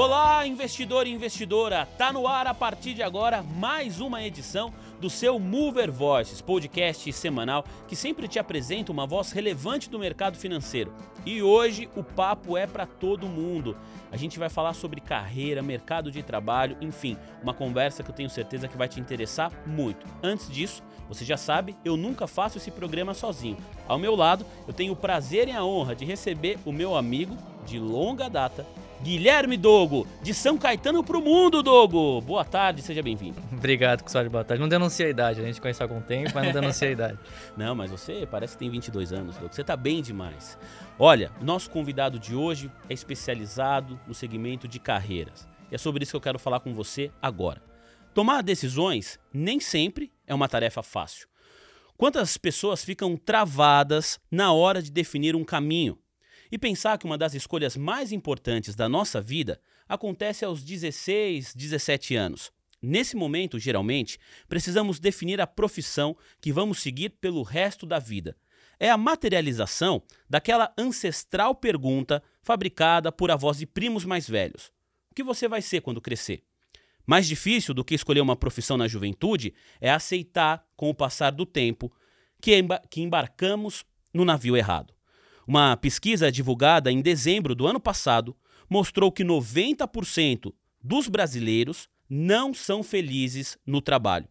Olá, 0.00 0.46
investidor 0.46 1.08
e 1.08 1.10
investidora! 1.10 1.84
Tá 1.98 2.12
no 2.12 2.28
ar 2.28 2.46
a 2.46 2.54
partir 2.54 2.94
de 2.94 3.02
agora 3.02 3.42
mais 3.42 4.00
uma 4.00 4.22
edição 4.22 4.72
do 5.00 5.10
seu 5.10 5.40
Mover 5.40 5.90
Voices, 5.90 6.40
podcast 6.40 7.12
semanal 7.12 7.64
que 7.88 7.96
sempre 7.96 8.28
te 8.28 8.38
apresenta 8.38 8.92
uma 8.92 9.08
voz 9.08 9.32
relevante 9.32 9.90
do 9.90 9.98
mercado 9.98 10.38
financeiro. 10.38 10.94
E 11.26 11.42
hoje 11.42 11.90
o 11.96 12.04
papo 12.04 12.56
é 12.56 12.64
para 12.64 12.86
todo 12.86 13.26
mundo. 13.26 13.76
A 14.12 14.16
gente 14.16 14.38
vai 14.38 14.48
falar 14.48 14.72
sobre 14.74 15.00
carreira, 15.00 15.62
mercado 15.62 16.12
de 16.12 16.22
trabalho, 16.22 16.76
enfim, 16.80 17.16
uma 17.42 17.52
conversa 17.52 18.04
que 18.04 18.10
eu 18.10 18.14
tenho 18.14 18.30
certeza 18.30 18.68
que 18.68 18.78
vai 18.78 18.86
te 18.86 19.00
interessar 19.00 19.50
muito. 19.66 20.06
Antes 20.22 20.48
disso, 20.48 20.80
você 21.08 21.24
já 21.24 21.36
sabe, 21.36 21.74
eu 21.84 21.96
nunca 21.96 22.28
faço 22.28 22.58
esse 22.58 22.70
programa 22.70 23.14
sozinho. 23.14 23.56
Ao 23.88 23.98
meu 23.98 24.14
lado, 24.14 24.46
eu 24.64 24.72
tenho 24.72 24.92
o 24.92 24.96
prazer 24.96 25.48
e 25.48 25.50
a 25.50 25.64
honra 25.64 25.96
de 25.96 26.04
receber 26.04 26.56
o 26.64 26.70
meu 26.70 26.94
amigo 26.94 27.36
de 27.66 27.80
longa 27.80 28.30
data, 28.30 28.64
Guilherme 29.02 29.56
Dogo, 29.56 30.06
de 30.22 30.34
São 30.34 30.58
Caetano 30.58 31.04
pro 31.04 31.22
mundo, 31.22 31.62
Dogo. 31.62 32.20
Boa 32.20 32.44
tarde, 32.44 32.82
seja 32.82 33.00
bem-vindo. 33.00 33.40
Obrigado, 33.52 34.02
Custódio, 34.02 34.30
boa 34.30 34.44
tarde. 34.44 34.60
Não 34.60 34.68
denuncia 34.68 35.06
a 35.06 35.08
idade, 35.08 35.40
a 35.40 35.44
gente 35.44 35.60
conhece 35.60 35.80
há 35.80 35.86
algum 35.86 36.00
tempo, 36.00 36.32
mas 36.34 36.46
não 36.46 36.52
denuncia 36.52 36.88
a 36.88 36.90
idade. 36.90 37.18
não, 37.56 37.76
mas 37.76 37.90
você 37.90 38.26
parece 38.28 38.54
que 38.54 38.58
tem 38.58 38.70
22 38.70 39.12
anos, 39.12 39.36
Dogo. 39.36 39.54
Você 39.54 39.62
tá 39.62 39.76
bem 39.76 40.02
demais. 40.02 40.58
Olha, 40.98 41.30
nosso 41.40 41.70
convidado 41.70 42.18
de 42.18 42.34
hoje 42.34 42.72
é 42.90 42.94
especializado 42.94 43.98
no 44.06 44.14
segmento 44.14 44.66
de 44.66 44.80
carreiras. 44.80 45.46
E 45.70 45.76
é 45.76 45.78
sobre 45.78 46.02
isso 46.02 46.12
que 46.12 46.16
eu 46.16 46.20
quero 46.20 46.38
falar 46.38 46.58
com 46.58 46.74
você 46.74 47.12
agora. 47.22 47.62
Tomar 48.12 48.42
decisões 48.42 49.18
nem 49.32 49.60
sempre 49.60 50.12
é 50.26 50.34
uma 50.34 50.48
tarefa 50.48 50.82
fácil. 50.82 51.28
Quantas 51.96 52.36
pessoas 52.36 52.84
ficam 52.84 53.16
travadas 53.16 54.18
na 54.30 54.52
hora 54.52 54.82
de 54.82 54.90
definir 54.90 55.36
um 55.36 55.44
caminho? 55.44 55.98
E 56.50 56.58
pensar 56.58 56.98
que 56.98 57.04
uma 57.04 57.18
das 57.18 57.34
escolhas 57.34 57.76
mais 57.76 58.12
importantes 58.12 58.74
da 58.74 58.88
nossa 58.88 59.20
vida 59.20 59.60
acontece 59.88 60.44
aos 60.44 60.62
16, 60.62 61.54
17 61.54 62.16
anos. 62.16 62.52
Nesse 62.80 63.16
momento, 63.16 63.58
geralmente, 63.58 64.18
precisamos 64.48 65.00
definir 65.00 65.40
a 65.40 65.46
profissão 65.46 66.16
que 66.40 66.52
vamos 66.52 66.78
seguir 66.78 67.10
pelo 67.20 67.42
resto 67.42 67.84
da 67.84 67.98
vida. 67.98 68.36
É 68.78 68.88
a 68.88 68.96
materialização 68.96 70.02
daquela 70.30 70.72
ancestral 70.78 71.54
pergunta 71.54 72.22
fabricada 72.42 73.10
por 73.10 73.30
avós 73.30 73.58
de 73.58 73.66
primos 73.66 74.04
mais 74.04 74.28
velhos: 74.28 74.70
O 75.10 75.14
que 75.14 75.24
você 75.24 75.48
vai 75.48 75.60
ser 75.60 75.80
quando 75.80 76.00
crescer? 76.00 76.44
Mais 77.04 77.26
difícil 77.26 77.74
do 77.74 77.84
que 77.84 77.94
escolher 77.94 78.20
uma 78.20 78.36
profissão 78.36 78.76
na 78.76 78.86
juventude 78.86 79.54
é 79.80 79.90
aceitar, 79.90 80.64
com 80.76 80.90
o 80.90 80.94
passar 80.94 81.30
do 81.30 81.46
tempo, 81.46 81.90
que, 82.40 82.52
que 82.90 83.00
embarcamos 83.00 83.84
no 84.12 84.24
navio 84.24 84.56
errado. 84.56 84.97
Uma 85.48 85.78
pesquisa 85.78 86.30
divulgada 86.30 86.92
em 86.92 87.00
dezembro 87.00 87.54
do 87.54 87.66
ano 87.66 87.80
passado 87.80 88.36
mostrou 88.68 89.10
que 89.10 89.24
90% 89.24 90.52
dos 90.84 91.08
brasileiros 91.08 91.88
não 92.06 92.52
são 92.52 92.82
felizes 92.82 93.56
no 93.64 93.80
trabalho. 93.80 94.28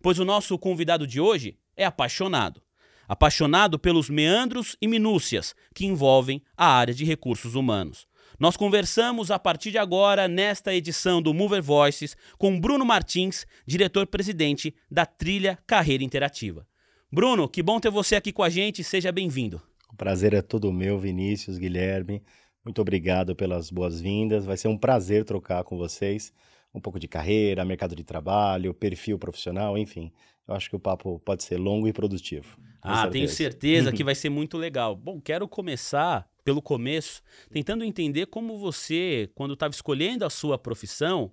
Pois 0.00 0.18
o 0.18 0.24
nosso 0.24 0.58
convidado 0.58 1.06
de 1.06 1.20
hoje 1.20 1.58
é 1.76 1.84
apaixonado. 1.84 2.62
Apaixonado 3.06 3.78
pelos 3.78 4.08
meandros 4.08 4.74
e 4.80 4.88
minúcias 4.88 5.54
que 5.74 5.84
envolvem 5.84 6.42
a 6.56 6.66
área 6.66 6.94
de 6.94 7.04
recursos 7.04 7.54
humanos. 7.54 8.06
Nós 8.40 8.56
conversamos 8.56 9.30
a 9.30 9.38
partir 9.38 9.70
de 9.70 9.76
agora, 9.76 10.26
nesta 10.26 10.74
edição 10.74 11.20
do 11.20 11.34
Mover 11.34 11.62
Voices, 11.62 12.16
com 12.38 12.58
Bruno 12.58 12.86
Martins, 12.86 13.46
diretor-presidente 13.66 14.74
da 14.90 15.04
Trilha 15.04 15.58
Carreira 15.66 16.02
Interativa. 16.02 16.66
Bruno, 17.12 17.50
que 17.50 17.62
bom 17.62 17.78
ter 17.78 17.90
você 17.90 18.16
aqui 18.16 18.32
com 18.32 18.42
a 18.42 18.48
gente, 18.48 18.82
seja 18.82 19.12
bem-vindo. 19.12 19.60
O 19.94 19.96
prazer 19.96 20.34
é 20.34 20.42
todo 20.42 20.72
meu, 20.72 20.98
Vinícius, 20.98 21.56
Guilherme. 21.56 22.20
Muito 22.64 22.82
obrigado 22.82 23.36
pelas 23.36 23.70
boas-vindas. 23.70 24.44
Vai 24.44 24.56
ser 24.56 24.66
um 24.66 24.76
prazer 24.76 25.24
trocar 25.24 25.62
com 25.62 25.78
vocês 25.78 26.32
um 26.74 26.80
pouco 26.80 26.98
de 26.98 27.06
carreira, 27.06 27.64
mercado 27.64 27.94
de 27.94 28.02
trabalho, 28.02 28.74
perfil 28.74 29.20
profissional, 29.20 29.78
enfim. 29.78 30.10
Eu 30.48 30.54
acho 30.56 30.68
que 30.68 30.74
o 30.74 30.80
papo 30.80 31.20
pode 31.20 31.44
ser 31.44 31.58
longo 31.58 31.86
e 31.86 31.92
produtivo. 31.92 32.58
Ah, 32.82 33.02
certeza. 33.02 33.12
tenho 33.12 33.28
certeza 33.28 33.92
que 33.92 34.02
vai 34.02 34.16
ser 34.16 34.30
muito 34.30 34.58
legal. 34.58 34.96
Bom, 34.96 35.20
quero 35.20 35.46
começar 35.46 36.28
pelo 36.42 36.60
começo, 36.60 37.22
tentando 37.52 37.84
entender 37.84 38.26
como 38.26 38.58
você, 38.58 39.30
quando 39.32 39.54
estava 39.54 39.72
escolhendo 39.72 40.24
a 40.24 40.30
sua 40.30 40.58
profissão, 40.58 41.30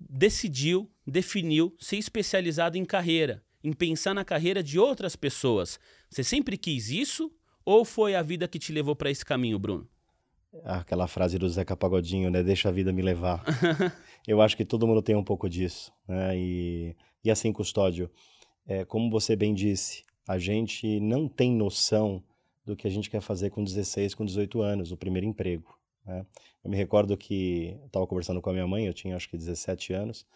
decidiu, 0.00 0.90
definiu 1.06 1.76
ser 1.78 1.98
especializado 1.98 2.78
em 2.78 2.86
carreira, 2.86 3.44
em 3.62 3.74
pensar 3.74 4.14
na 4.14 4.24
carreira 4.24 4.62
de 4.62 4.78
outras 4.78 5.14
pessoas. 5.14 5.78
Você 6.10 6.24
sempre 6.24 6.56
quis 6.56 6.90
isso 6.90 7.30
ou 7.64 7.84
foi 7.84 8.14
a 8.14 8.22
vida 8.22 8.48
que 8.48 8.58
te 8.58 8.72
levou 8.72 8.96
para 8.96 9.10
esse 9.10 9.24
caminho, 9.24 9.58
Bruno? 9.58 9.86
Aquela 10.64 11.06
frase 11.06 11.38
do 11.38 11.48
Zeca 11.48 11.76
Pagodinho, 11.76 12.30
né? 12.30 12.42
Deixa 12.42 12.70
a 12.70 12.72
vida 12.72 12.92
me 12.92 13.02
levar. 13.02 13.44
Eu 14.26 14.40
acho 14.40 14.56
que 14.56 14.64
todo 14.64 14.86
mundo 14.86 15.02
tem 15.02 15.14
um 15.14 15.22
pouco 15.22 15.48
disso, 15.48 15.92
né? 16.06 16.36
E, 16.36 16.96
e 17.22 17.30
assim, 17.30 17.52
Custódio, 17.52 18.10
é, 18.66 18.84
como 18.84 19.10
você 19.10 19.36
bem 19.36 19.52
disse, 19.52 20.04
a 20.26 20.38
gente 20.38 20.98
não 21.00 21.28
tem 21.28 21.52
noção 21.52 22.22
do 22.64 22.76
que 22.76 22.86
a 22.86 22.90
gente 22.90 23.08
quer 23.08 23.20
fazer 23.20 23.50
com 23.50 23.64
16, 23.64 24.14
com 24.14 24.24
18 24.24 24.60
anos, 24.60 24.92
o 24.92 24.96
primeiro 24.96 25.26
emprego. 25.26 25.78
Né? 26.04 26.24
Eu 26.62 26.70
me 26.70 26.76
recordo 26.76 27.16
que 27.16 27.78
estava 27.86 28.06
conversando 28.06 28.40
com 28.40 28.50
a 28.50 28.52
minha 28.52 28.66
mãe, 28.66 28.86
eu 28.86 28.94
tinha 28.94 29.16
acho 29.16 29.28
que 29.28 29.36
17 29.36 29.92
anos, 29.92 30.26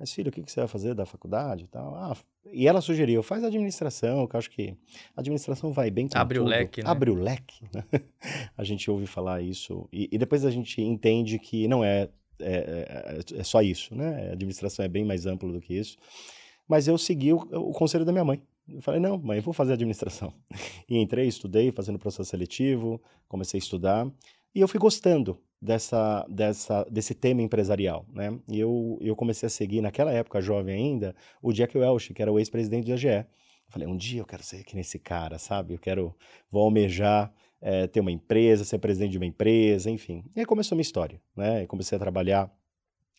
mas 0.00 0.14
filho, 0.14 0.30
o 0.30 0.32
que, 0.32 0.42
que 0.42 0.50
você 0.50 0.60
vai 0.60 0.68
fazer 0.68 0.94
da 0.94 1.04
faculdade 1.04 1.64
e 1.64 1.66
tal? 1.66 1.94
Ah, 1.94 2.16
e 2.50 2.66
ela 2.66 2.80
sugeriu, 2.80 3.22
faz 3.22 3.44
administração, 3.44 4.26
que 4.26 4.34
eu 4.34 4.38
acho 4.38 4.50
que 4.50 4.74
a 5.14 5.20
administração 5.20 5.72
vai 5.72 5.90
bem 5.90 6.08
com 6.08 6.16
Abre 6.16 6.38
tudo. 6.38 6.46
o 6.46 6.48
leque, 6.48 6.82
né? 6.82 6.90
Abre 6.90 7.10
o 7.10 7.14
leque, 7.14 7.64
né? 7.74 7.84
a 8.56 8.64
gente 8.64 8.90
ouve 8.90 9.06
falar 9.06 9.42
isso 9.42 9.86
e, 9.92 10.08
e, 10.10 10.16
depois 10.16 10.46
a 10.46 10.50
gente 10.50 10.80
entende 10.80 11.38
que 11.38 11.68
não 11.68 11.84
é, 11.84 12.08
é, 12.40 13.20
é, 13.34 13.40
é 13.40 13.44
só 13.44 13.60
isso, 13.60 13.94
né? 13.94 14.30
A 14.30 14.32
administração 14.32 14.82
é 14.82 14.88
bem 14.88 15.04
mais 15.04 15.26
ampla 15.26 15.52
do 15.52 15.60
que 15.60 15.74
isso. 15.74 15.98
Mas 16.66 16.88
eu 16.88 16.96
segui 16.96 17.34
o, 17.34 17.36
o 17.36 17.72
conselho 17.72 18.06
da 18.06 18.12
minha 18.12 18.24
mãe. 18.24 18.42
Eu 18.66 18.80
falei, 18.80 19.00
não, 19.00 19.18
mãe, 19.18 19.36
eu 19.36 19.42
vou 19.42 19.52
fazer 19.52 19.74
administração. 19.74 20.32
E 20.88 20.96
entrei, 20.96 21.28
estudei, 21.28 21.70
fazendo 21.70 21.98
processo 21.98 22.30
seletivo, 22.30 23.00
comecei 23.28 23.58
a 23.58 23.62
estudar. 23.62 24.10
E 24.54 24.60
eu 24.60 24.66
fui 24.66 24.80
gostando 24.80 25.38
dessa, 25.60 26.26
dessa, 26.28 26.84
desse 26.90 27.14
tema 27.14 27.42
empresarial, 27.42 28.06
né? 28.12 28.38
E 28.48 28.58
eu, 28.58 28.98
eu 29.00 29.14
comecei 29.14 29.46
a 29.46 29.50
seguir, 29.50 29.80
naquela 29.80 30.12
época, 30.12 30.40
jovem 30.40 30.74
ainda, 30.74 31.14
o 31.42 31.52
Jack 31.52 31.76
Welch, 31.76 32.14
que 32.14 32.22
era 32.22 32.32
o 32.32 32.38
ex-presidente 32.38 32.86
da. 32.86 33.26
Eu 33.66 33.72
falei, 33.72 33.86
um 33.86 33.96
dia 33.96 34.20
eu 34.20 34.26
quero 34.26 34.42
ser 34.42 34.64
que 34.64 34.74
nesse 34.74 34.98
cara, 34.98 35.38
sabe? 35.38 35.74
Eu 35.74 35.78
quero, 35.78 36.14
vou 36.50 36.62
almejar 36.62 37.32
é, 37.60 37.86
ter 37.86 38.00
uma 38.00 38.10
empresa, 38.10 38.64
ser 38.64 38.78
presidente 38.78 39.12
de 39.12 39.18
uma 39.18 39.26
empresa, 39.26 39.90
enfim. 39.90 40.24
E 40.34 40.40
aí 40.40 40.46
começou 40.46 40.74
a 40.74 40.76
minha 40.76 40.82
história, 40.82 41.20
né? 41.36 41.62
Eu 41.62 41.68
comecei 41.68 41.94
a 41.96 41.98
trabalhar 41.98 42.50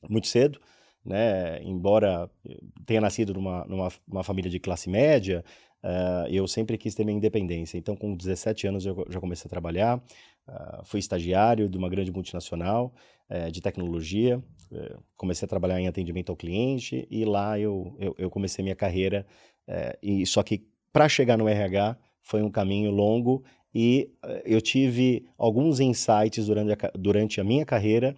muito 0.09 0.27
cedo, 0.27 0.59
né? 1.05 1.61
Embora 1.63 2.29
tenha 2.85 2.99
nascido 2.99 3.33
numa, 3.33 3.65
numa 4.07 4.23
família 4.23 4.49
de 4.49 4.59
classe 4.59 4.89
média, 4.89 5.43
uh, 5.83 6.27
eu 6.29 6.47
sempre 6.47 6.77
quis 6.77 6.95
ter 6.95 7.03
minha 7.03 7.17
independência. 7.17 7.77
Então, 7.77 7.95
com 7.95 8.15
17 8.15 8.67
anos, 8.67 8.85
eu 8.85 9.05
já 9.09 9.19
comecei 9.19 9.47
a 9.47 9.49
trabalhar. 9.49 9.97
Uh, 10.47 10.83
fui 10.85 10.99
estagiário 10.99 11.69
de 11.69 11.77
uma 11.77 11.89
grande 11.89 12.11
multinacional 12.11 12.93
uh, 13.29 13.51
de 13.51 13.61
tecnologia. 13.61 14.41
comecei 15.17 15.45
a 15.45 15.49
trabalhar 15.49 15.79
em 15.79 15.87
atendimento 15.87 16.31
ao 16.31 16.35
cliente 16.35 17.07
e 17.09 17.25
lá 17.25 17.59
eu, 17.59 17.95
eu, 17.99 18.15
eu 18.17 18.29
comecei 18.29 18.63
minha 18.63 18.75
carreira. 18.75 19.25
e 20.01 20.25
Só 20.25 20.41
que 20.43 20.65
para 20.93 21.09
chegar 21.09 21.37
no 21.37 21.47
RH 21.47 21.97
foi 22.21 22.41
um 22.41 22.49
caminho 22.49 22.91
longo 22.91 23.43
e 23.73 24.11
eh, 24.23 24.43
eu 24.45 24.61
tive 24.61 25.25
alguns 25.37 25.79
insights 25.79 26.45
durante 26.45 26.71
a, 26.71 26.91
durante 26.95 27.41
a 27.41 27.43
minha 27.43 27.65
carreira, 27.65 28.15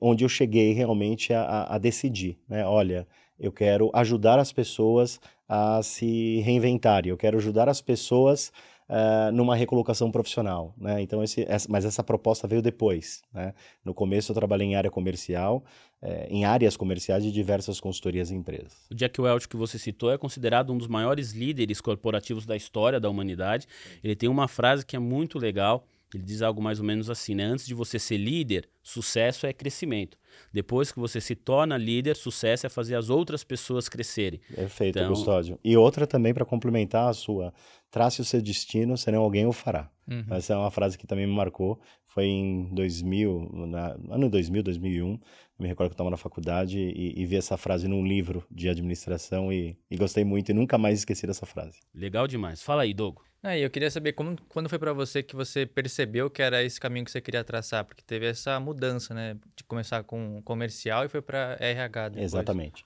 onde 0.00 0.24
eu 0.24 0.28
cheguei 0.28 0.72
realmente 0.72 1.32
a, 1.32 1.74
a 1.74 1.78
decidir, 1.78 2.38
né? 2.48 2.64
Olha, 2.64 3.06
eu 3.38 3.52
quero 3.52 3.90
ajudar 3.94 4.38
as 4.38 4.52
pessoas 4.52 5.20
a 5.48 5.82
se 5.82 6.40
reinventarem, 6.40 7.10
eu 7.10 7.16
quero 7.16 7.38
ajudar 7.38 7.68
as 7.68 7.80
pessoas 7.80 8.52
uh, 8.88 9.32
numa 9.32 9.54
recolocação 9.54 10.10
profissional, 10.10 10.74
né? 10.76 11.00
Então, 11.00 11.22
esse, 11.22 11.44
essa, 11.48 11.68
mas 11.70 11.84
essa 11.84 12.02
proposta 12.02 12.48
veio 12.48 12.62
depois, 12.62 13.22
né? 13.32 13.54
No 13.84 13.94
começo 13.94 14.30
eu 14.30 14.34
trabalhei 14.34 14.66
em 14.66 14.76
área 14.76 14.90
comercial, 14.90 15.64
uh, 16.02 16.26
em 16.28 16.44
áreas 16.44 16.76
comerciais 16.76 17.22
de 17.22 17.30
diversas 17.30 17.80
consultorias 17.80 18.30
e 18.30 18.34
empresas. 18.34 18.86
O 18.90 18.94
Jack 18.94 19.20
Welch 19.20 19.48
que 19.48 19.56
você 19.56 19.78
citou 19.78 20.12
é 20.12 20.18
considerado 20.18 20.72
um 20.72 20.78
dos 20.78 20.88
maiores 20.88 21.32
líderes 21.32 21.80
corporativos 21.80 22.46
da 22.46 22.56
história 22.56 23.00
da 23.00 23.08
humanidade. 23.08 23.66
Ele 24.02 24.16
tem 24.16 24.28
uma 24.28 24.48
frase 24.48 24.84
que 24.84 24.96
é 24.96 25.00
muito 25.00 25.38
legal, 25.38 25.86
ele 26.16 26.22
diz 26.22 26.42
algo 26.42 26.62
mais 26.62 26.80
ou 26.80 26.84
menos 26.84 27.10
assim, 27.10 27.34
né? 27.34 27.44
Antes 27.44 27.66
de 27.66 27.74
você 27.74 27.98
ser 27.98 28.16
líder, 28.16 28.68
sucesso 28.82 29.46
é 29.46 29.52
crescimento. 29.52 30.18
Depois 30.52 30.90
que 30.90 30.98
você 30.98 31.20
se 31.20 31.34
torna 31.34 31.76
líder, 31.76 32.16
sucesso 32.16 32.66
é 32.66 32.70
fazer 32.70 32.94
as 32.94 33.10
outras 33.10 33.44
pessoas 33.44 33.88
crescerem. 33.88 34.40
Perfeito, 34.54 34.98
então... 34.98 35.10
Custódio. 35.10 35.58
E 35.62 35.76
outra 35.76 36.06
também 36.06 36.32
para 36.32 36.44
complementar 36.44 37.08
a 37.08 37.12
sua, 37.12 37.52
trace 37.90 38.20
o 38.20 38.24
seu 38.24 38.40
destino, 38.40 38.96
senão 38.96 39.22
alguém 39.22 39.46
o 39.46 39.52
fará. 39.52 39.90
Uhum. 40.08 40.24
Essa 40.30 40.54
é 40.54 40.56
uma 40.56 40.70
frase 40.70 40.96
que 40.96 41.06
também 41.06 41.26
me 41.26 41.34
marcou. 41.34 41.80
Foi 42.06 42.24
em 42.24 42.74
2000, 42.74 43.50
na, 43.66 43.96
ano 44.10 44.30
2000, 44.30 44.62
2001. 44.62 45.18
me 45.58 45.68
recordo 45.68 45.90
que 45.90 45.92
eu 45.92 45.94
estava 45.94 46.10
na 46.10 46.16
faculdade 46.16 46.78
e, 46.78 47.20
e, 47.20 47.26
vi 47.26 47.36
essa 47.36 47.58
frase 47.58 47.86
num 47.88 48.06
livro 48.06 48.42
de 48.50 48.70
administração 48.70 49.52
e, 49.52 49.76
e, 49.90 49.96
gostei 49.96 50.24
muito 50.24 50.50
e 50.50 50.54
nunca 50.54 50.78
mais 50.78 51.00
esqueci 51.00 51.26
dessa 51.26 51.44
frase. 51.44 51.78
Legal 51.94 52.26
demais. 52.26 52.62
Fala 52.62 52.82
aí, 52.82 52.94
Dogo. 52.94 53.22
Ah, 53.46 53.56
eu 53.56 53.70
queria 53.70 53.88
saber 53.92 54.12
como, 54.12 54.36
quando 54.48 54.68
foi 54.68 54.76
para 54.76 54.92
você 54.92 55.22
que 55.22 55.36
você 55.36 55.64
percebeu 55.64 56.28
que 56.28 56.42
era 56.42 56.64
esse 56.64 56.80
caminho 56.80 57.04
que 57.04 57.12
você 57.12 57.20
queria 57.20 57.44
traçar, 57.44 57.84
porque 57.84 58.02
teve 58.02 58.26
essa 58.26 58.58
mudança, 58.58 59.14
né, 59.14 59.36
de 59.54 59.62
começar 59.62 60.02
com 60.02 60.42
comercial 60.42 61.04
e 61.04 61.08
foi 61.08 61.22
para 61.22 61.56
RH 61.60 62.08
depois. 62.08 62.24
Exatamente. 62.24 62.84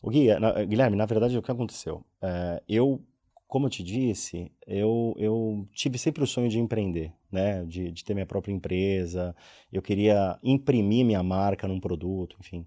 O 0.00 0.08
Gui, 0.08 0.34
na, 0.38 0.64
Guilherme, 0.64 0.96
na 0.96 1.04
verdade, 1.04 1.36
o 1.36 1.42
que 1.42 1.50
aconteceu? 1.50 2.02
É, 2.22 2.62
eu 2.66 3.04
como 3.46 3.66
eu 3.66 3.70
te 3.70 3.82
disse, 3.82 4.50
eu, 4.66 5.14
eu 5.18 5.68
tive 5.74 5.98
sempre 5.98 6.24
o 6.24 6.26
sonho 6.26 6.48
de 6.48 6.58
empreender, 6.58 7.12
né? 7.30 7.62
De, 7.66 7.92
de, 7.92 8.02
ter 8.02 8.14
minha 8.14 8.24
própria 8.24 8.50
empresa. 8.50 9.36
Eu 9.70 9.82
queria 9.82 10.38
imprimir 10.42 11.04
minha 11.04 11.22
marca 11.22 11.68
num 11.68 11.78
produto, 11.78 12.34
enfim. 12.40 12.66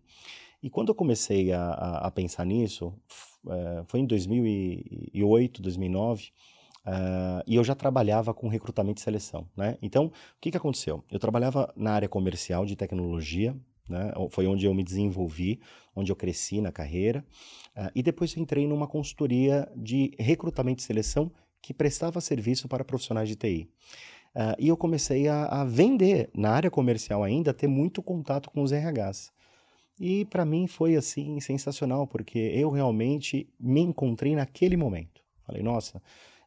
E 0.61 0.69
quando 0.69 0.89
eu 0.89 0.95
comecei 0.95 1.51
a, 1.51 1.59
a, 1.59 2.07
a 2.07 2.11
pensar 2.11 2.45
nisso, 2.45 2.93
é, 3.49 3.83
foi 3.87 4.01
em 4.01 4.05
2008, 4.05 5.59
2009, 5.59 6.31
uh, 6.85 7.43
e 7.45 7.55
eu 7.55 7.63
já 7.63 7.75
trabalhava 7.75 8.33
com 8.33 8.47
recrutamento 8.47 8.99
e 8.99 9.03
seleção, 9.03 9.47
né? 9.55 9.77
Então, 9.81 10.05
o 10.05 10.11
que, 10.39 10.51
que 10.51 10.57
aconteceu? 10.57 11.03
Eu 11.11 11.19
trabalhava 11.19 11.73
na 11.75 11.91
área 11.91 12.07
comercial 12.07 12.65
de 12.65 12.75
tecnologia, 12.75 13.55
né? 13.89 14.11
Foi 14.29 14.47
onde 14.47 14.65
eu 14.65 14.73
me 14.73 14.83
desenvolvi, 14.83 15.59
onde 15.95 16.11
eu 16.11 16.15
cresci 16.15 16.61
na 16.61 16.71
carreira. 16.71 17.25
Uh, 17.75 17.91
e 17.95 18.03
depois 18.03 18.35
entrei 18.37 18.67
numa 18.67 18.87
consultoria 18.87 19.71
de 19.75 20.11
recrutamento 20.19 20.81
e 20.81 20.85
seleção 20.85 21.31
que 21.61 21.73
prestava 21.73 22.21
serviço 22.21 22.67
para 22.67 22.83
profissionais 22.83 23.27
de 23.27 23.35
TI. 23.35 23.69
Uh, 24.35 24.39
ah, 24.39 24.55
e 24.59 24.67
eu 24.67 24.75
comecei 24.75 25.27
a, 25.27 25.45
a, 25.45 25.63
vender 25.63 26.29
na 26.33 26.51
área 26.51 26.69
comercial 26.69 27.23
ainda, 27.23 27.53
ter 27.53 27.67
muito 27.67 28.03
contato 28.03 28.51
com 28.51 28.61
os 28.61 28.71
RHs. 28.71 29.31
E 29.99 30.25
para 30.25 30.43
mim 30.43 30.67
foi 30.67 30.95
assim 30.95 31.39
sensacional, 31.39 32.05
porque 32.05 32.37
eu 32.37 32.69
realmente 32.69 33.47
me 33.57 33.81
encontrei 33.81 34.35
naquele 34.35 34.75
momento. 34.75 35.23
Falei, 35.45 35.63
nossa, 35.63 36.01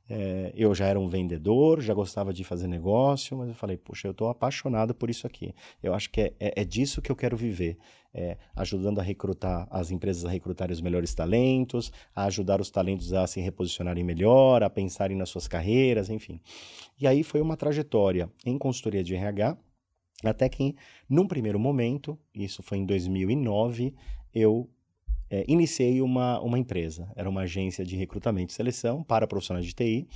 é, 0.08 0.52
eu 0.56 0.74
já 0.74 0.86
era 0.86 0.98
um 0.98 1.06
vendedor, 1.06 1.82
já 1.82 1.92
gostava 1.92 2.32
de 2.32 2.42
fazer 2.42 2.66
negócio, 2.66 3.36
mas 3.36 3.48
eu 3.48 3.54
falei, 3.54 3.76
puxa, 3.76 4.08
eu 4.08 4.12
estou 4.12 4.28
apaixonado 4.28 4.94
por 4.94 5.10
isso 5.10 5.26
aqui. 5.26 5.54
Eu 5.82 5.92
acho 5.92 6.10
que 6.10 6.20
é, 6.22 6.32
é, 6.40 6.62
é 6.62 6.64
disso 6.64 7.02
que 7.02 7.12
eu 7.12 7.16
quero 7.16 7.36
viver. 7.36 7.76
É, 8.14 8.38
ajudando 8.56 9.00
a 9.00 9.02
recrutar 9.02 9.68
as 9.70 9.90
empresas 9.90 10.24
a 10.24 10.30
recrutarem 10.30 10.72
os 10.72 10.80
melhores 10.80 11.14
talentos, 11.14 11.92
a 12.16 12.24
ajudar 12.24 12.58
os 12.58 12.70
talentos 12.70 13.12
a 13.12 13.26
se 13.26 13.38
reposicionarem 13.38 14.02
melhor, 14.02 14.62
a 14.62 14.70
pensarem 14.70 15.16
nas 15.16 15.28
suas 15.28 15.46
carreiras, 15.46 16.08
enfim. 16.08 16.40
E 16.98 17.06
aí 17.06 17.22
foi 17.22 17.42
uma 17.42 17.54
trajetória 17.54 18.30
em 18.46 18.56
consultoria 18.56 19.04
de 19.04 19.14
RH, 19.14 19.58
até 20.24 20.48
que, 20.48 20.74
num 21.08 21.28
primeiro 21.28 21.60
momento, 21.60 22.18
isso 22.34 22.62
foi 22.62 22.78
em 22.78 22.86
2009, 22.86 23.94
eu 24.34 24.68
é, 25.30 25.44
iniciei 25.48 26.00
uma, 26.00 26.40
uma 26.40 26.58
empresa. 26.58 27.10
Era 27.16 27.28
uma 27.28 27.42
agência 27.42 27.84
de 27.84 27.96
recrutamento 27.96 28.52
e 28.52 28.54
seleção 28.54 29.02
para 29.02 29.26
profissionais 29.26 29.66
de 29.66 29.74
TI. 29.74 30.08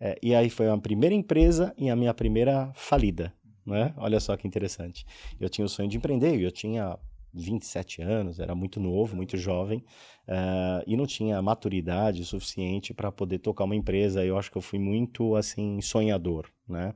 É, 0.00 0.18
e 0.22 0.34
aí 0.34 0.48
foi 0.48 0.68
a 0.68 0.78
primeira 0.78 1.14
empresa 1.14 1.74
e 1.76 1.90
a 1.90 1.96
minha 1.96 2.14
primeira 2.14 2.72
falida. 2.74 3.32
Né? 3.66 3.92
Olha 3.96 4.18
só 4.20 4.36
que 4.36 4.46
interessante. 4.46 5.04
Eu 5.38 5.48
tinha 5.48 5.64
o 5.64 5.68
sonho 5.68 5.88
de 5.88 5.96
empreender, 5.96 6.40
eu 6.40 6.50
tinha 6.50 6.98
27 7.34 8.02
anos, 8.02 8.40
era 8.40 8.54
muito 8.54 8.80
novo, 8.80 9.14
muito 9.14 9.36
jovem, 9.36 9.84
uh, 10.26 10.82
e 10.86 10.96
não 10.96 11.06
tinha 11.06 11.40
maturidade 11.42 12.24
suficiente 12.24 12.94
para 12.94 13.12
poder 13.12 13.38
tocar 13.38 13.64
uma 13.64 13.76
empresa. 13.76 14.24
Eu 14.24 14.38
acho 14.38 14.50
que 14.50 14.56
eu 14.56 14.62
fui 14.62 14.78
muito 14.78 15.36
assim 15.36 15.80
sonhador, 15.80 16.48
né? 16.66 16.94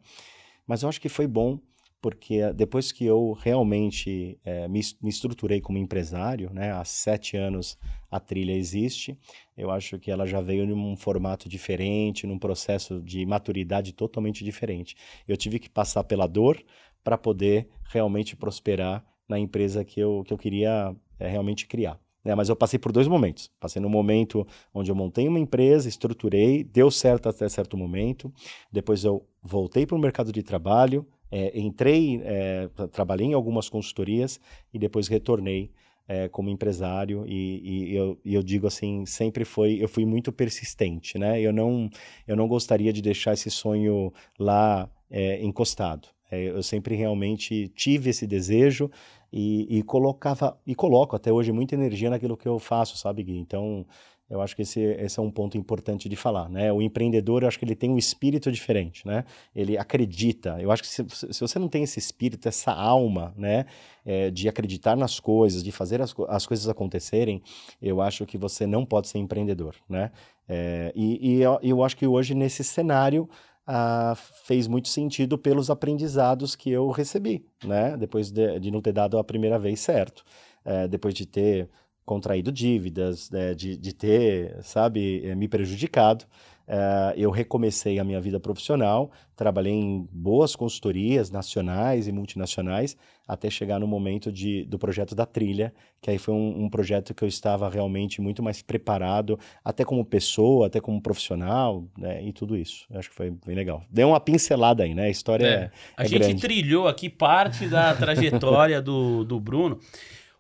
Mas 0.67 0.83
eu 0.83 0.89
acho 0.89 1.01
que 1.01 1.09
foi 1.09 1.27
bom 1.27 1.59
porque 2.03 2.53
depois 2.53 2.91
que 2.91 3.05
eu 3.07 3.33
realmente 3.41 4.37
é, 4.45 4.67
me, 4.67 4.81
me, 5.01 5.09
estruturei 5.09 5.61
como 5.61 5.79
empresário, 5.79 6.51
né, 6.53 6.73
há 6.73 6.85
sete 6.85 7.37
anos 7.37 7.79
a 8.11 8.19
trilha 8.19 8.53
existe, 8.53 9.17
eu 9.57 9.71
acho 9.71 10.01
que 10.01 10.11
ela 10.11 10.27
já 10.27 10.41
veio 10.41 10.67
num 10.67 10.97
formato 10.97 11.49
diferente, 11.49 12.27
num 12.27 12.41
processo 12.41 13.01
de 13.01 13.25
maturidade 13.25 13.93
totalmente 13.93 14.45
diferente. 14.45 14.97
Eu 15.29 15.37
tive 15.37 15.61
que 15.61 15.71
passar 15.71 16.03
pela 16.03 16.27
dor 16.27 16.61
para 17.05 17.17
poder 17.17 17.69
realmente 17.85 18.35
prosperar 18.35 19.05
na 19.29 19.39
empresa 19.39 19.85
que 19.85 20.01
eu, 20.01 20.25
que 20.27 20.33
eu 20.33 20.39
queria 20.39 20.95
é, 21.21 21.29
realmente 21.29 21.69
criar. 21.69 22.01
Né? 22.25 22.35
Mas 22.35 22.49
eu 22.49 22.57
passei 22.57 22.81
por 22.81 22.91
dois 22.91 23.07
momentos. 23.07 23.49
Passei 23.61 23.81
no 23.81 23.89
momento 23.89 24.45
onde 24.75 24.91
eu 24.91 24.95
montei 24.95 25.29
uma 25.29 25.39
empresa, 25.39 25.89
estruturei, 25.89 26.65
deu 26.65 26.91
certo 26.91 27.29
até 27.29 27.49
certo 27.49 27.77
momento. 27.77 28.33
Depois 28.73 29.05
eu 29.05 29.25
voltei 29.41 29.87
para 29.87 29.97
o 29.97 30.01
mercado 30.01 30.33
de 30.33 30.43
trabalho, 30.43 31.07
é, 31.33 31.59
entrei, 31.59 32.21
é, 32.23 32.69
trabalhei 32.93 33.29
em 33.29 33.33
algumas 33.33 33.67
consultorias 33.71 34.39
e 34.73 34.79
depois 34.79 35.09
retornei 35.09 35.73
é, 36.07 36.29
como 36.29 36.51
empresário 36.51 37.25
e, 37.27 37.93
e, 37.93 37.97
eu, 37.97 38.21
eu, 38.25 38.43
digo 38.43 38.67
assim 38.67 39.07
sempre 39.07 39.45
foi 39.45 39.79
eu 39.81 39.89
fui 39.89 40.05
muito 40.05 40.31
persistente 40.31 41.19
né 41.19 41.41
eu 41.41 41.53
não 41.53 41.89
eu 42.27 42.37
não 42.37 42.47
gostaria 42.47 42.93
de 42.93 43.01
deixar 43.01 43.33
esse 43.33 43.51
sonho 43.51 44.13
lá 44.39 44.91
é, 45.11 45.43
encostado 45.43 46.09
é, 46.31 46.49
eu 46.51 46.63
sempre 46.63 46.97
realmente 46.97 47.69
tive 47.69 48.11
esse 48.11 48.27
desejo 48.27 48.91
e, 49.33 49.79
e, 49.79 49.83
colocava 49.83 50.59
e 50.67 50.75
coloco 50.75 51.17
até 51.17 51.33
hoje 51.33 51.53
muita 51.53 51.75
energia 51.75 52.11
naquilo 52.11 52.37
que 52.37 52.49
eu 52.49 52.59
faço 52.59 52.99
sabe 52.99 53.23
Gui? 53.23 53.39
então 53.39 53.87
eu 54.33 54.41
acho 54.41 54.57
que 54.57 54.63
esse, 54.63 54.81
esse 54.81 55.21
é 55.21 55.23
um 55.23 55.31
ponto 55.31 55.59
importante 55.59 56.09
de 56.09 56.17
falar, 56.17 56.49
né? 56.49 56.73
O 56.73 56.81
empreendedor, 56.81 57.43
eu 57.43 57.49
acho 57.49 57.59
que 57.59 57.67
ele 57.67 57.77
tem 57.77 57.91
um 57.91 57.99
espírito 57.99 58.51
diferente, 58.51 59.07
né? 59.07 59.27
Ele 59.55 59.77
acredita. 59.77 60.57
Eu 60.59 60.73
acho 60.73 60.83
que 60.83 60.89
se, 60.89 61.05
se 61.11 61.39
você 61.39 61.59
não 61.59 61.69
tem 61.69 61.83
esse 61.83 61.99
espírito, 61.99 62.49
essa 62.49 62.73
alma, 62.73 63.35
né? 63.37 63.67
É, 64.07 64.31
de 64.31 64.49
acreditar 64.49 64.97
nas 64.97 65.21
coisas, 65.21 65.63
de 65.63 65.71
fazer 65.71 66.01
as, 66.01 66.15
as 66.29 66.47
coisas 66.47 66.67
acontecerem, 66.67 67.43
eu 67.81 68.01
acho 68.01 68.25
que 68.25 68.39
você 68.39 68.67
não 68.67 68.87
pode 68.87 69.09
ser 69.09 69.19
empreendedor, 69.19 69.77
né? 69.87 70.11
É, 70.49 70.91
e, 70.97 71.35
e 71.35 71.43
eu, 71.43 71.59
eu, 71.63 71.85
acho 71.85 71.95
que 71.95 72.07
hoje, 72.07 72.35
nesse 72.35 72.65
cenário, 72.65 73.29
ah, 73.67 74.15
fez 74.47 74.67
muito 74.67 74.89
sentido 74.89 75.37
pelos 75.37 75.69
aprendizados 75.69 76.57
que 76.57 76.71
eu 76.71 76.89
recebi, 76.91 77.45
né? 77.63 77.99
Depois 77.99 78.31
de, 78.31 78.59
de 78.59 78.71
não 78.71 78.81
ter 78.81 78.93
dado 78.93 79.19
a 79.19 79.25
primeira 79.25 79.59
vez 79.59 79.79
certo. 79.81 80.25
É, 80.65 80.89
depois 80.89 81.13
de 81.13 81.27
ter 81.27 81.69
contraído 82.05 82.51
dívidas, 82.51 83.31
né, 83.31 83.55
de, 83.55 83.77
de 83.77 83.95
ter, 83.95 84.59
sabe, 84.63 85.25
eh, 85.25 85.35
me 85.35 85.49
prejudicado. 85.49 86.25
Uh, 86.63 87.13
eu 87.17 87.31
recomecei 87.31 87.99
a 87.99 88.05
minha 88.05 88.21
vida 88.21 88.39
profissional, 88.39 89.11
trabalhei 89.35 89.73
em 89.73 90.09
boas 90.13 90.55
consultorias 90.55 91.29
nacionais 91.29 92.07
e 92.07 92.13
multinacionais, 92.13 92.97
até 93.27 93.51
chegar 93.51 93.81
no 93.81 93.87
momento 93.87 94.31
de, 94.31 94.65
do 94.65 94.79
projeto 94.79 95.15
da 95.15 95.27
trilha, 95.27 95.75
que 96.01 96.09
aí 96.09 96.19
foi 96.19 96.33
um, 96.33 96.65
um, 96.65 96.71
projeto 96.71 97.13
que 97.13 97.25
eu 97.25 97.29
estava 97.29 97.69
realmente 97.69 98.21
muito 98.21 98.43
mais 98.43 98.63
preparado, 98.63 99.39
até 99.65 99.85
como 99.85 100.05
pessoa, 100.05 100.69
até 100.69 100.81
como 100.81 101.03
profissional, 101.03 101.85
né, 101.99 102.23
e 102.25 102.33
tudo 102.33 102.57
isso. 102.57 102.87
Eu 102.89 103.01
acho 103.01 103.11
que 103.11 103.17
foi 103.17 103.31
bem 103.45 103.57
legal. 103.57 103.85
Deu 103.91 104.09
uma 104.09 104.21
pincelada 104.21 104.85
aí, 104.85 104.95
né? 104.95 105.07
A 105.07 105.11
história 105.11 105.47
é, 105.47 105.51
é, 105.51 105.71
A 105.97 106.05
é 106.05 106.09
gente 106.09 106.21
grande. 106.21 106.41
trilhou 106.41 106.87
aqui 106.87 107.11
parte 107.11 107.67
da 107.67 107.93
trajetória 107.95 108.81
do, 108.81 109.25
do 109.25 109.41
Bruno. 109.41 109.81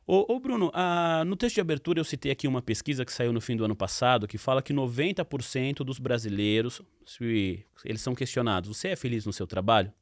Ô, 0.04 0.34
ô 0.34 0.40
Bruno, 0.40 0.70
a, 0.74 1.24
no 1.24 1.36
texto 1.36 1.54
de 1.54 1.60
abertura 1.60 2.00
eu 2.00 2.04
citei 2.04 2.32
aqui 2.32 2.48
uma 2.48 2.60
pesquisa 2.60 3.04
que 3.04 3.12
saiu 3.12 3.32
no 3.32 3.40
fim 3.40 3.56
do 3.56 3.64
ano 3.64 3.76
passado 3.76 4.26
que 4.26 4.36
fala 4.36 4.60
que 4.60 4.74
90% 4.74 5.84
dos 5.84 6.00
brasileiros, 6.00 6.82
se 7.06 7.64
eles 7.84 8.00
são 8.00 8.14
questionados, 8.14 8.68
você 8.68 8.88
é 8.88 8.96
feliz 8.96 9.24
no 9.24 9.32
seu 9.32 9.46
trabalho? 9.46 9.92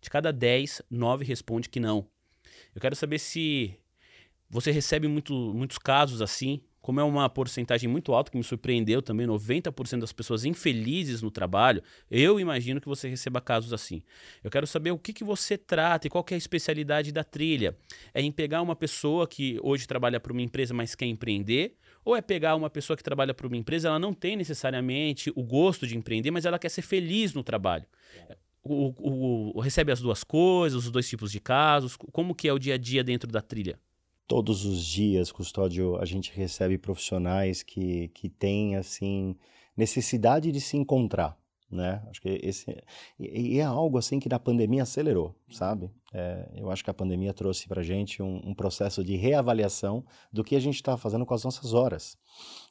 De 0.00 0.08
cada 0.08 0.32
10, 0.32 0.82
9 0.90 1.24
responde 1.26 1.68
que 1.68 1.78
não. 1.78 2.08
Eu 2.74 2.80
quero 2.80 2.96
saber 2.96 3.18
se 3.18 3.78
você 4.48 4.70
recebe 4.70 5.08
muito, 5.08 5.34
muitos 5.54 5.76
casos 5.76 6.22
assim, 6.22 6.62
como 6.84 7.00
é 7.00 7.02
uma 7.02 7.30
porcentagem 7.30 7.88
muito 7.88 8.12
alta, 8.12 8.30
que 8.30 8.36
me 8.36 8.44
surpreendeu 8.44 9.00
também, 9.00 9.26
90% 9.26 10.00
das 10.00 10.12
pessoas 10.12 10.44
infelizes 10.44 11.22
no 11.22 11.30
trabalho, 11.30 11.82
eu 12.10 12.38
imagino 12.38 12.78
que 12.78 12.86
você 12.86 13.08
receba 13.08 13.40
casos 13.40 13.72
assim. 13.72 14.02
Eu 14.42 14.50
quero 14.50 14.66
saber 14.66 14.90
o 14.90 14.98
que, 14.98 15.14
que 15.14 15.24
você 15.24 15.56
trata 15.56 16.06
e 16.06 16.10
qual 16.10 16.22
é 16.30 16.34
a 16.34 16.36
especialidade 16.36 17.10
da 17.10 17.24
trilha. 17.24 17.74
É 18.12 18.20
em 18.20 18.30
pegar 18.30 18.60
uma 18.60 18.76
pessoa 18.76 19.26
que 19.26 19.58
hoje 19.62 19.86
trabalha 19.86 20.20
para 20.20 20.30
uma 20.30 20.42
empresa, 20.42 20.74
mas 20.74 20.94
quer 20.94 21.06
empreender, 21.06 21.74
ou 22.04 22.14
é 22.14 22.20
pegar 22.20 22.54
uma 22.54 22.68
pessoa 22.68 22.98
que 22.98 23.02
trabalha 23.02 23.32
para 23.32 23.46
uma 23.46 23.56
empresa, 23.56 23.88
ela 23.88 23.98
não 23.98 24.12
tem 24.12 24.36
necessariamente 24.36 25.32
o 25.34 25.42
gosto 25.42 25.86
de 25.86 25.96
empreender, 25.96 26.30
mas 26.32 26.44
ela 26.44 26.58
quer 26.58 26.68
ser 26.68 26.82
feliz 26.82 27.32
no 27.32 27.42
trabalho. 27.42 27.86
O, 28.62 28.92
o, 28.98 29.56
o, 29.56 29.60
recebe 29.60 29.90
as 29.90 30.02
duas 30.02 30.22
coisas, 30.22 30.84
os 30.84 30.90
dois 30.90 31.08
tipos 31.08 31.32
de 31.32 31.40
casos, 31.40 31.96
como 31.96 32.34
que 32.34 32.46
é 32.46 32.52
o 32.52 32.58
dia 32.58 32.74
a 32.74 32.78
dia 32.78 33.02
dentro 33.02 33.32
da 33.32 33.40
trilha? 33.40 33.80
Todos 34.26 34.64
os 34.64 34.84
dias, 34.84 35.30
Custódio, 35.30 35.96
a 35.96 36.04
gente 36.04 36.32
recebe 36.32 36.78
profissionais 36.78 37.62
que, 37.62 38.08
que 38.08 38.28
têm, 38.28 38.76
assim, 38.76 39.36
necessidade 39.76 40.50
de 40.50 40.60
se 40.60 40.76
encontrar, 40.76 41.36
né? 41.70 42.02
Acho 42.08 42.20
que 42.20 42.40
esse 42.42 42.70
e, 43.18 43.56
e 43.56 43.58
é 43.58 43.64
algo 43.64 43.98
assim 43.98 44.18
que 44.18 44.28
na 44.28 44.38
pandemia 44.38 44.82
acelerou, 44.82 45.34
sabe? 45.50 45.90
É, 46.12 46.48
eu 46.56 46.70
acho 46.70 46.84
que 46.84 46.90
a 46.90 46.94
pandemia 46.94 47.34
trouxe 47.34 47.66
para 47.66 47.82
gente 47.82 48.22
um, 48.22 48.40
um, 48.44 48.54
processo 48.54 49.02
de 49.02 49.16
reavaliação 49.16 50.04
do 50.32 50.44
que 50.44 50.54
a 50.54 50.60
gente 50.60 50.76
está 50.76 50.96
fazendo 50.96 51.26
com 51.26 51.34
as 51.34 51.42
nossas 51.44 51.74
horas. 51.74 52.16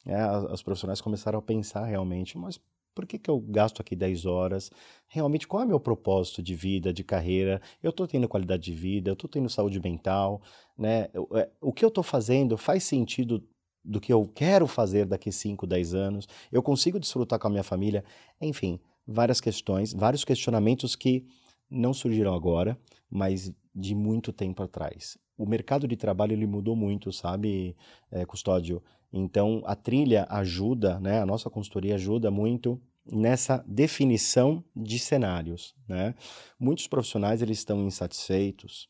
É, 0.06 0.16
as, 0.16 0.46
as, 0.46 0.64
profissionais 0.64 1.02
começaram 1.02 1.40
a 1.40 1.42
pensar 1.42 1.86
realmente, 1.86 2.38
mas 2.38 2.60
Por 2.94 3.06
que, 3.06 3.18
que 3.18 3.30
eu 3.30 3.40
gasto 3.40 3.82
aqui 3.82 3.96
10 3.96 4.26
horas? 4.26 4.72
Realmente, 5.08 5.48
qual 5.48 5.64
é 5.64 5.66
o 5.66 5.70
meu 5.70 5.80
propósito 5.80 6.42
de 6.42 6.54
vida, 6.56 6.94
de 6.94 7.04
carreira? 7.04 7.62
Eu 7.82 7.90
estou 7.90 8.08
tendo 8.08 8.28
qualidade 8.28 8.64
de 8.64 8.74
vida, 8.74 9.10
eu 9.10 9.14
estou 9.14 9.30
tendo 9.30 9.50
saúde 9.50 9.80
mental, 9.80 10.42
né? 10.78 11.10
É, 11.34 11.50
o 11.62 11.74
que 11.74 11.84
eu 11.84 11.90
estou 11.90 12.04
fazendo 12.04 12.58
faz 12.58 12.84
sentido 12.84 13.44
do 13.84 14.00
que 14.00 14.14
eu 14.14 14.26
quero 14.34 14.68
fazer 14.68 15.06
daqui 15.06 15.32
5, 15.32 15.66
10 15.66 15.94
anos? 15.94 16.28
Eu 16.52 16.62
consigo 16.62 17.00
desfrutar 17.00 17.40
com 17.40 17.48
a 17.48 17.52
minha 17.52 17.64
família? 17.64 18.04
Enfim, 18.40 18.80
várias 19.06 19.42
questões, 19.42 19.94
vários 19.94 20.24
questionamentos 20.24 20.96
que 20.96 21.26
não 21.70 21.94
surgiram 21.94 22.34
agora, 22.34 22.78
mas 23.10 23.52
de 23.74 23.96
muito 23.96 24.32
tempo 24.32 24.62
atrás. 24.62 25.18
O 25.38 25.48
mercado 25.48 25.88
de 25.88 25.96
trabalho 25.96 26.34
ele 26.34 26.46
mudou 26.46 26.76
muito, 26.76 27.12
sabe, 27.12 27.76
é, 28.12 28.26
Custódio? 28.26 28.82
Então, 29.14 29.62
a 29.66 29.76
trilha 29.76 30.26
ajuda, 30.28 31.00
né? 31.00 31.22
A 31.22 31.26
nossa 31.26 31.48
consultoria 31.48 31.94
ajuda 31.94 32.32
muito 32.32 32.82
nessa 33.06 33.64
definição 33.68 34.64
de 34.76 34.98
cenários, 34.98 35.76
né? 35.88 36.16
Muitos 36.60 36.88
profissionais 36.88 37.42
eles 37.42 37.60
estão 37.60 37.86
insatisfeitos 37.86 38.90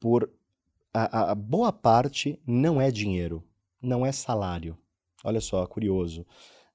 por 0.00 0.28
a, 0.92 1.30
a 1.30 1.34
boa 1.34 1.72
parte 1.72 2.38
não 2.46 2.80
é 2.80 2.90
dinheiro, 2.90 3.42
não 3.80 4.04
é 4.04 4.12
salário. 4.12 4.76
Olha 5.24 5.40
só, 5.40 5.64
curioso. 5.66 6.26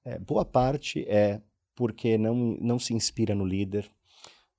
É, 0.04 0.18
boa 0.18 0.46
parte 0.46 1.06
é 1.08 1.42
porque 1.76 2.18
não, 2.18 2.58
não 2.60 2.80
se 2.80 2.94
inspira 2.94 3.36
no 3.36 3.46
líder. 3.46 3.92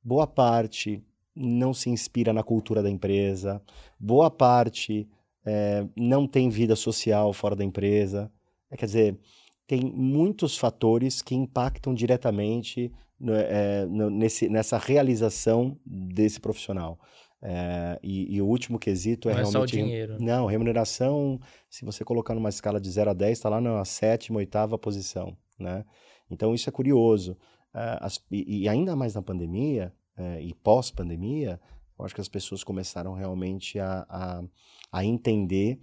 Boa 0.04 0.26
parte 0.26 1.02
não 1.35 1.73
se 1.73 1.88
inspira 1.90 2.33
na 2.33 2.42
cultura 2.42 2.83
da 2.83 2.90
empresa. 2.90 3.62
Boa 3.99 4.30
parte 4.30 5.09
é, 5.49 5.87
não 5.97 6.26
tem 6.26 6.50
vida 6.50 6.76
social 6.76 7.33
fora 7.33 7.57
da 7.57 7.64
empresa. 7.64 8.31
É, 8.71 8.76
quer 8.76 8.85
dizer, 8.85 9.19
tem 9.67 9.81
muitos 9.81 10.59
fatores 10.59 11.23
que 11.23 11.35
impactam 11.35 11.95
diretamente 11.95 12.93
no, 13.19 13.33
é, 13.35 13.87
no, 13.87 14.11
nesse, 14.11 14.47
nessa 14.50 14.76
realização 14.76 15.78
desse 15.87 16.38
profissional. 16.38 16.99
É, 17.40 17.99
e, 18.02 18.37
e, 18.37 18.43
o 18.43 18.47
último 18.47 18.78
quesito 18.78 19.31
é 19.31 19.33
não 19.33 19.38
realmente. 19.38 19.57
É 19.57 19.59
só 19.59 19.62
o 19.62 19.67
dinheiro. 19.67 20.17
Não, 20.21 20.45
remuneração, 20.45 21.40
se 21.71 21.83
você 21.83 22.05
colocar 22.05 22.35
numa 22.35 22.50
escala 22.50 22.78
de 22.78 22.90
0 22.90 23.11
a 23.11 23.14
10, 23.14 23.38
está 23.38 23.49
lá 23.49 23.61
na 23.61 23.85
sétima, 23.87 24.38
oitava 24.38 24.76
posição. 24.76 25.35
Né? 25.59 25.83
Então 26.31 26.55
isso 26.55 26.69
é 26.69 26.73
curioso. 26.73 27.33
Uh, 27.75 27.97
as, 28.00 28.21
e, 28.31 28.64
e, 28.64 28.69
ainda 28.69 28.95
mais 28.95 29.14
na 29.14 29.23
pandemia, 29.23 29.95
uh, 30.19 30.40
e 30.40 30.52
pós-pandemia, 30.52 31.59
eu 31.99 32.05
acho 32.05 32.14
que 32.14 32.21
as 32.21 32.28
pessoas 32.28 32.62
começaram 32.62 33.14
realmente 33.14 33.78
a, 33.78 34.07
a 34.09 34.43
a 34.90 35.04
entender 35.04 35.78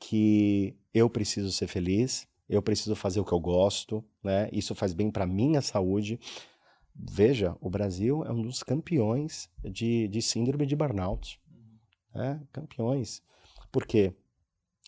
que 0.00 0.76
eu 0.92 1.08
preciso 1.08 1.50
ser 1.50 1.66
feliz, 1.66 2.28
eu 2.48 2.62
preciso 2.62 2.94
fazer 2.94 3.20
o 3.20 3.24
que 3.24 3.32
eu 3.32 3.40
gosto, 3.40 4.04
né? 4.22 4.48
Isso 4.52 4.74
faz 4.74 4.92
bem 4.92 5.10
para 5.10 5.26
minha 5.26 5.60
saúde. 5.60 6.20
Veja, 6.94 7.56
o 7.60 7.68
Brasil 7.68 8.24
é 8.24 8.30
um 8.30 8.42
dos 8.42 8.62
campeões 8.62 9.50
de, 9.62 10.06
de 10.08 10.22
síndrome 10.22 10.66
de 10.66 10.76
burnout. 10.76 11.40
Né? 12.14 12.40
Campeões. 12.52 13.22
Porque, 13.72 14.14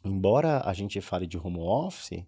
embora 0.04 0.60
a 0.60 0.72
gente 0.72 1.00
fale 1.00 1.26
de 1.26 1.36
home 1.36 1.58
office, 1.58 2.24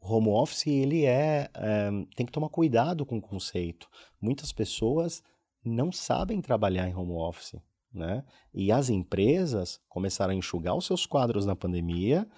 home 0.00 0.28
office 0.28 0.66
ele 0.66 1.04
é, 1.04 1.50
é 1.54 1.90
tem 2.16 2.24
que 2.24 2.32
tomar 2.32 2.48
cuidado 2.48 3.04
com 3.04 3.18
o 3.18 3.22
conceito. 3.22 3.90
Muitas 4.20 4.52
pessoas 4.52 5.22
não 5.64 5.90
sabem 5.92 6.40
trabalhar 6.40 6.88
em 6.88 6.94
home 6.94 7.12
office. 7.12 7.60
Né? 7.94 8.24
E 8.52 8.72
as 8.72 8.90
empresas 8.90 9.80
começaram 9.88 10.32
a 10.32 10.36
enxugar 10.36 10.74
os 10.74 10.84
seus 10.84 11.06
quadros 11.06 11.46
na 11.46 11.54
pandemia, 11.54 12.28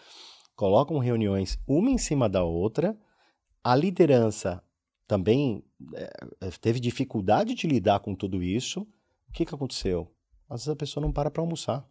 colocam 0.55 0.99
reuniões 0.99 1.59
uma 1.67 1.91
em 1.91 1.97
cima 1.97 2.29
da 2.29 2.45
outra. 2.45 2.97
A 3.65 3.75
liderança 3.75 4.63
também 5.07 5.65
é, 5.95 6.51
teve 6.61 6.79
dificuldade 6.79 7.55
de 7.55 7.67
lidar 7.67 8.01
com 8.01 8.15
tudo 8.15 8.43
isso. 8.43 8.83
O 9.29 9.33
que, 9.33 9.47
que 9.47 9.55
aconteceu? 9.55 10.13
Às 10.49 10.61
vezes 10.61 10.69
a 10.69 10.77
pessoa 10.77 11.05
não 11.05 11.13
para 11.13 11.31
para 11.31 11.43
almoçar. 11.43 11.89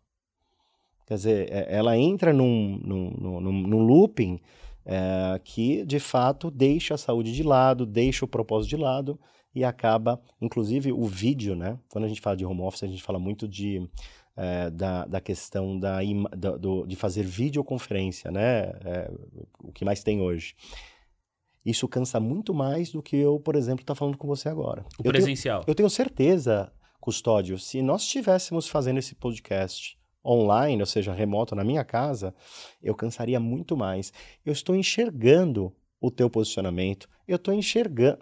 Quer 1.08 1.16
dizer, 1.16 1.52
é, 1.52 1.76
ela 1.76 1.98
entra 1.98 2.32
num, 2.32 2.80
num, 2.84 3.12
num, 3.12 3.52
num 3.52 3.84
looping 3.84 4.40
é, 4.86 5.40
que, 5.44 5.84
de 5.86 6.00
fato, 6.00 6.52
deixa 6.52 6.94
a 6.94 6.98
saúde 6.98 7.32
de 7.32 7.42
lado, 7.42 7.86
deixa 7.86 8.26
o 8.26 8.28
propósito 8.28 8.70
de 8.70 8.78
lado 8.78 9.20
e 9.56 9.64
acaba, 9.64 10.22
inclusive 10.42 10.92
o 10.92 11.06
vídeo, 11.06 11.56
né? 11.56 11.80
Quando 11.90 12.04
a 12.04 12.08
gente 12.08 12.20
fala 12.20 12.36
de 12.36 12.46
home 12.46 12.62
office, 12.62 12.84
a 12.84 12.88
gente 12.88 13.02
fala 13.02 13.18
muito 13.18 13.48
de 13.48 13.90
é, 14.36 14.70
da, 14.70 15.06
da 15.06 15.22
questão 15.22 15.80
da, 15.80 16.00
da 16.36 16.58
do, 16.58 16.86
de 16.86 16.96
fazer 16.96 17.24
videoconferência, 17.24 18.30
né? 18.30 18.74
É, 18.84 19.12
o 19.60 19.72
que 19.72 19.86
mais 19.86 20.04
tem 20.04 20.22
hoje. 20.22 20.56
Isso 21.66 21.88
cansa 21.88 22.20
muito 22.20 22.54
mais 22.54 22.92
do 22.92 23.02
que 23.02 23.16
eu, 23.16 23.40
por 23.40 23.56
exemplo, 23.56 23.82
estar 23.82 23.96
tá 23.96 23.98
falando 23.98 24.18
com 24.18 24.28
você 24.28 24.50
agora. 24.50 24.86
O 25.00 25.08
eu 25.08 25.12
presencial. 25.12 25.62
Tenho, 25.62 25.72
eu 25.72 25.76
tenho 25.76 25.90
certeza, 25.90 26.72
Custódio, 27.00 27.58
se 27.58 27.82
nós 27.82 28.04
estivéssemos 28.04 28.68
fazendo 28.68 29.00
esse 29.00 29.16
podcast 29.16 29.98
online, 30.24 30.82
ou 30.82 30.86
seja, 30.86 31.14
remoto 31.14 31.56
na 31.56 31.64
minha 31.64 31.84
casa, 31.84 32.36
eu 32.84 32.94
cansaria 32.94 33.40
muito 33.40 33.78
mais. 33.78 34.12
Eu 34.46 34.52
estou 34.52 34.76
enxergando 34.76 35.74
o 36.06 36.12
teu 36.12 36.30
posicionamento, 36.30 37.10
eu 37.28 37.38
estou 37.38 37.54
enxergando. 37.54 38.20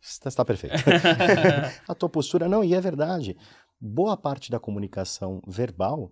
está, 0.00 0.28
está 0.30 0.44
perfeito. 0.44 0.76
a 1.86 1.94
tua 1.94 2.08
postura, 2.08 2.48
não, 2.48 2.64
e 2.64 2.74
é 2.74 2.80
verdade. 2.80 3.36
Boa 3.78 4.16
parte 4.16 4.50
da 4.50 4.58
comunicação 4.58 5.42
verbal 5.46 6.10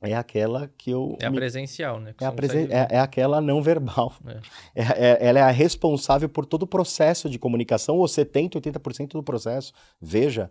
é 0.00 0.14
aquela 0.14 0.68
que 0.76 0.90
eu. 0.90 1.16
É 1.20 1.26
a 1.26 1.30
me... 1.30 1.36
presencial, 1.36 2.00
né? 2.00 2.14
É, 2.20 2.26
a 2.26 2.32
presen... 2.32 2.68
é, 2.68 2.88
é, 2.90 2.98
aquela 2.98 3.40
não 3.40 3.62
verbal. 3.62 4.12
É. 4.74 4.82
É, 4.82 4.82
é. 4.82 5.26
ela 5.28 5.38
é 5.38 5.42
a 5.42 5.50
responsável 5.50 6.28
por 6.28 6.44
todo 6.44 6.64
o 6.64 6.66
processo 6.66 7.30
de 7.30 7.38
comunicação, 7.38 7.96
ou 7.96 8.06
70%, 8.06 8.60
80% 8.60 9.12
do 9.12 9.22
processo. 9.22 9.72
Veja 10.00 10.50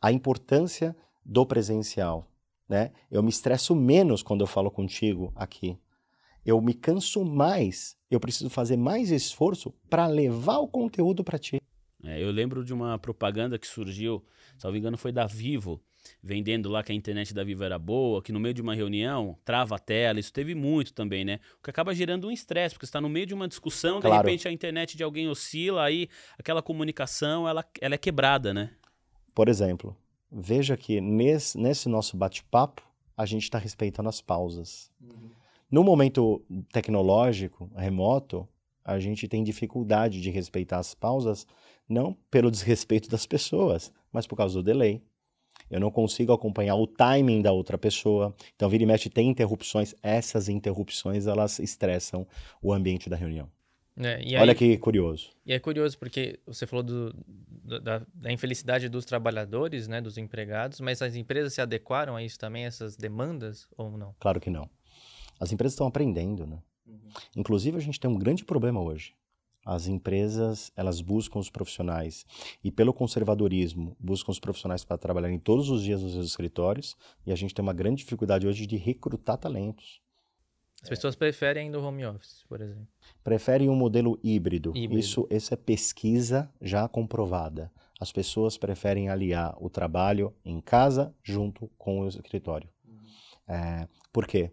a 0.00 0.12
importância 0.12 0.94
do 1.24 1.46
presencial. 1.46 2.26
Né? 2.68 2.92
Eu 3.10 3.22
me 3.22 3.30
estresso 3.30 3.74
menos 3.74 4.22
quando 4.22 4.42
eu 4.42 4.46
falo 4.46 4.70
contigo 4.70 5.32
aqui 5.34 5.78
eu 6.44 6.60
me 6.60 6.74
canso 6.74 7.24
mais, 7.24 7.96
eu 8.10 8.20
preciso 8.20 8.50
fazer 8.50 8.76
mais 8.76 9.10
esforço 9.10 9.72
para 9.88 10.06
levar 10.06 10.58
o 10.58 10.68
conteúdo 10.68 11.22
para 11.22 11.38
ti. 11.38 11.60
É, 12.04 12.20
eu 12.22 12.30
lembro 12.32 12.64
de 12.64 12.74
uma 12.74 12.98
propaganda 12.98 13.58
que 13.58 13.66
surgiu, 13.66 14.24
se 14.58 14.64
não 14.64 14.72
me 14.72 14.78
engano, 14.78 14.98
foi 14.98 15.12
da 15.12 15.24
Vivo, 15.24 15.80
vendendo 16.20 16.68
lá 16.68 16.82
que 16.82 16.90
a 16.90 16.94
internet 16.94 17.32
da 17.32 17.44
Vivo 17.44 17.62
era 17.62 17.78
boa, 17.78 18.20
que 18.20 18.32
no 18.32 18.40
meio 18.40 18.54
de 18.54 18.60
uma 18.60 18.74
reunião 18.74 19.38
trava 19.44 19.76
a 19.76 19.78
tela, 19.78 20.18
isso 20.18 20.32
teve 20.32 20.52
muito 20.52 20.92
também, 20.92 21.24
né? 21.24 21.38
O 21.60 21.62
que 21.62 21.70
acaba 21.70 21.94
gerando 21.94 22.26
um 22.26 22.30
estresse, 22.30 22.74
porque 22.74 22.86
está 22.86 23.00
no 23.00 23.08
meio 23.08 23.26
de 23.26 23.34
uma 23.34 23.46
discussão, 23.46 24.00
claro. 24.00 24.16
de 24.16 24.30
repente 24.30 24.48
a 24.48 24.52
internet 24.52 24.96
de 24.96 25.04
alguém 25.04 25.28
oscila, 25.28 25.84
aí 25.84 26.08
aquela 26.36 26.60
comunicação 26.60 27.48
ela, 27.48 27.64
ela 27.80 27.94
é 27.94 27.98
quebrada, 27.98 28.52
né? 28.52 28.72
Por 29.32 29.48
exemplo, 29.48 29.96
veja 30.30 30.76
que 30.76 31.00
nesse, 31.00 31.56
nesse 31.56 31.88
nosso 31.88 32.16
bate-papo 32.16 32.82
a 33.16 33.24
gente 33.24 33.44
está 33.44 33.58
respeitando 33.58 34.08
as 34.08 34.20
pausas. 34.20 34.90
Uhum. 35.00 35.30
No 35.72 35.82
momento 35.82 36.44
tecnológico, 36.70 37.70
remoto, 37.74 38.46
a 38.84 38.98
gente 38.98 39.26
tem 39.26 39.42
dificuldade 39.42 40.20
de 40.20 40.28
respeitar 40.28 40.78
as 40.78 40.94
pausas, 40.94 41.46
não 41.88 42.14
pelo 42.30 42.50
desrespeito 42.50 43.08
das 43.08 43.24
pessoas, 43.24 43.90
mas 44.12 44.26
por 44.26 44.36
causa 44.36 44.54
do 44.56 44.62
delay. 44.62 45.02
Eu 45.70 45.80
não 45.80 45.90
consigo 45.90 46.30
acompanhar 46.30 46.74
o 46.74 46.86
timing 46.86 47.40
da 47.40 47.52
outra 47.52 47.78
pessoa. 47.78 48.36
Então, 48.54 48.68
vira 48.68 48.82
e 48.82 48.86
mexe, 48.86 49.08
tem 49.08 49.30
interrupções. 49.30 49.94
Essas 50.02 50.50
interrupções, 50.50 51.26
elas 51.26 51.58
estressam 51.58 52.26
o 52.60 52.70
ambiente 52.74 53.08
da 53.08 53.16
reunião. 53.16 53.50
É, 53.96 54.38
Olha 54.38 54.54
que 54.54 54.76
curioso. 54.76 55.30
E 55.46 55.54
é 55.54 55.58
curioso 55.58 55.98
porque 55.98 56.38
você 56.46 56.66
falou 56.66 56.82
do, 56.82 57.14
da, 57.80 58.02
da, 58.14 58.30
infelicidade 58.30 58.90
dos 58.90 59.06
trabalhadores, 59.06 59.88
né, 59.88 60.02
dos 60.02 60.18
empregados, 60.18 60.80
mas 60.80 61.00
as 61.00 61.14
empresas 61.14 61.54
se 61.54 61.62
adequaram 61.62 62.16
a 62.16 62.22
isso 62.22 62.38
também, 62.38 62.64
essas 62.64 62.96
demandas, 62.96 63.66
ou 63.76 63.96
não? 63.96 64.14
Claro 64.18 64.40
que 64.40 64.50
não. 64.50 64.68
As 65.42 65.50
empresas 65.50 65.72
estão 65.72 65.88
aprendendo, 65.88 66.46
né? 66.46 66.62
Uhum. 66.86 66.98
Inclusive, 67.34 67.76
a 67.76 67.80
gente 67.80 67.98
tem 67.98 68.08
um 68.08 68.16
grande 68.16 68.44
problema 68.44 68.80
hoje. 68.80 69.12
As 69.66 69.88
empresas, 69.88 70.70
elas 70.76 71.00
buscam 71.00 71.40
os 71.40 71.50
profissionais 71.50 72.24
e 72.62 72.70
pelo 72.70 72.94
conservadorismo, 72.94 73.96
buscam 73.98 74.30
os 74.30 74.38
profissionais 74.38 74.84
para 74.84 74.96
trabalharem 74.96 75.40
todos 75.40 75.68
os 75.68 75.82
dias 75.82 76.00
nos 76.00 76.12
seus 76.12 76.26
escritórios 76.26 76.96
e 77.26 77.32
a 77.32 77.34
gente 77.34 77.52
tem 77.52 77.60
uma 77.60 77.72
grande 77.72 78.04
dificuldade 78.04 78.46
hoje 78.46 78.66
de 78.66 78.76
recrutar 78.76 79.36
talentos. 79.36 80.00
As 80.80 80.88
pessoas 80.88 81.16
é. 81.16 81.18
preferem 81.18 81.64
ainda 81.64 81.80
o 81.80 81.84
home 81.84 82.06
office, 82.06 82.44
por 82.48 82.60
exemplo. 82.60 82.86
Preferem 83.24 83.68
um 83.68 83.74
modelo 83.74 84.20
híbrido. 84.22 84.70
híbrido. 84.76 84.96
Isso, 84.96 85.26
essa 85.28 85.54
é 85.54 85.56
pesquisa 85.56 86.48
já 86.60 86.86
comprovada. 86.86 87.72
As 88.00 88.12
pessoas 88.12 88.56
preferem 88.56 89.08
aliar 89.08 89.56
o 89.60 89.68
trabalho 89.68 90.32
em 90.44 90.60
casa 90.60 91.12
junto 91.20 91.68
com 91.76 92.00
o 92.00 92.08
escritório. 92.08 92.68
Uhum. 92.86 93.54
É, 93.54 93.88
por 94.12 94.24
quê? 94.24 94.52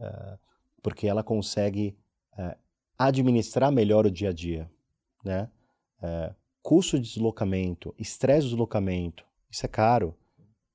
Eh, 0.00 0.38
porque 0.82 1.06
ela 1.06 1.22
consegue 1.22 1.94
uh, 2.38 2.56
administrar 2.98 3.70
melhor 3.70 4.06
o 4.06 4.10
dia 4.10 4.30
a 4.30 4.32
dia, 4.32 4.70
né? 5.22 5.50
Uh, 5.98 6.34
custo 6.62 6.98
de 6.98 7.06
deslocamento, 7.06 7.94
estresse 7.98 8.44
de 8.44 8.50
deslocamento, 8.50 9.26
isso 9.50 9.66
é 9.66 9.68
caro, 9.68 10.16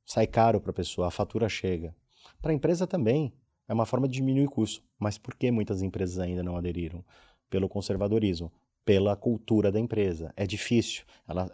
sai 0.05 0.27
caro 0.27 0.61
para 0.61 0.69
a 0.69 0.73
pessoa, 0.73 1.07
a 1.07 1.11
fatura 1.11 1.49
chega. 1.49 1.95
Para 2.39 2.51
a 2.51 2.53
empresa 2.53 2.85
também 2.85 3.33
é 3.67 3.73
uma 3.73 3.85
forma 3.85 4.07
de 4.07 4.13
diminuir 4.13 4.47
custo, 4.47 4.83
mas 4.99 5.17
por 5.17 5.33
que 5.33 5.49
muitas 5.49 5.81
empresas 5.81 6.19
ainda 6.19 6.43
não 6.43 6.55
aderiram? 6.55 7.03
Pelo 7.49 7.67
conservadorismo. 7.67 8.51
pela 8.85 9.15
cultura 9.15 9.71
da 9.71 9.79
empresa. 9.79 10.31
É 10.37 10.45
difícil. 10.45 11.03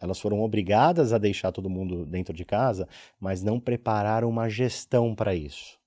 Elas 0.01 0.19
foram 0.19 0.41
obrigadas 0.41 1.13
a 1.13 1.17
deixar 1.17 1.53
todo 1.53 1.69
mundo 1.69 2.05
dentro 2.05 2.35
de 2.35 2.43
casa, 2.43 2.87
mas 3.17 3.41
não 3.41 3.57
prepararam 3.57 4.29
uma 4.29 4.49
gestão 4.49 5.15
para 5.15 5.33
isso. 5.33 5.79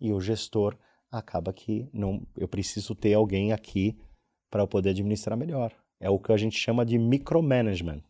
E 0.00 0.12
o 0.12 0.20
gestor 0.20 0.78
acaba 1.12 1.52
que 1.52 1.86
não, 1.92 2.26
eu 2.36 2.48
preciso 2.48 2.94
ter 2.94 3.12
alguém 3.12 3.52
aqui 3.52 3.96
para 4.50 4.62
eu 4.62 4.66
poder 4.66 4.90
administrar 4.90 5.36
melhor. 5.36 5.72
É 6.00 6.08
o 6.08 6.18
que 6.18 6.32
a 6.32 6.36
gente 6.36 6.58
chama 6.58 6.84
de 6.84 6.98
micromanagement. 6.98 8.02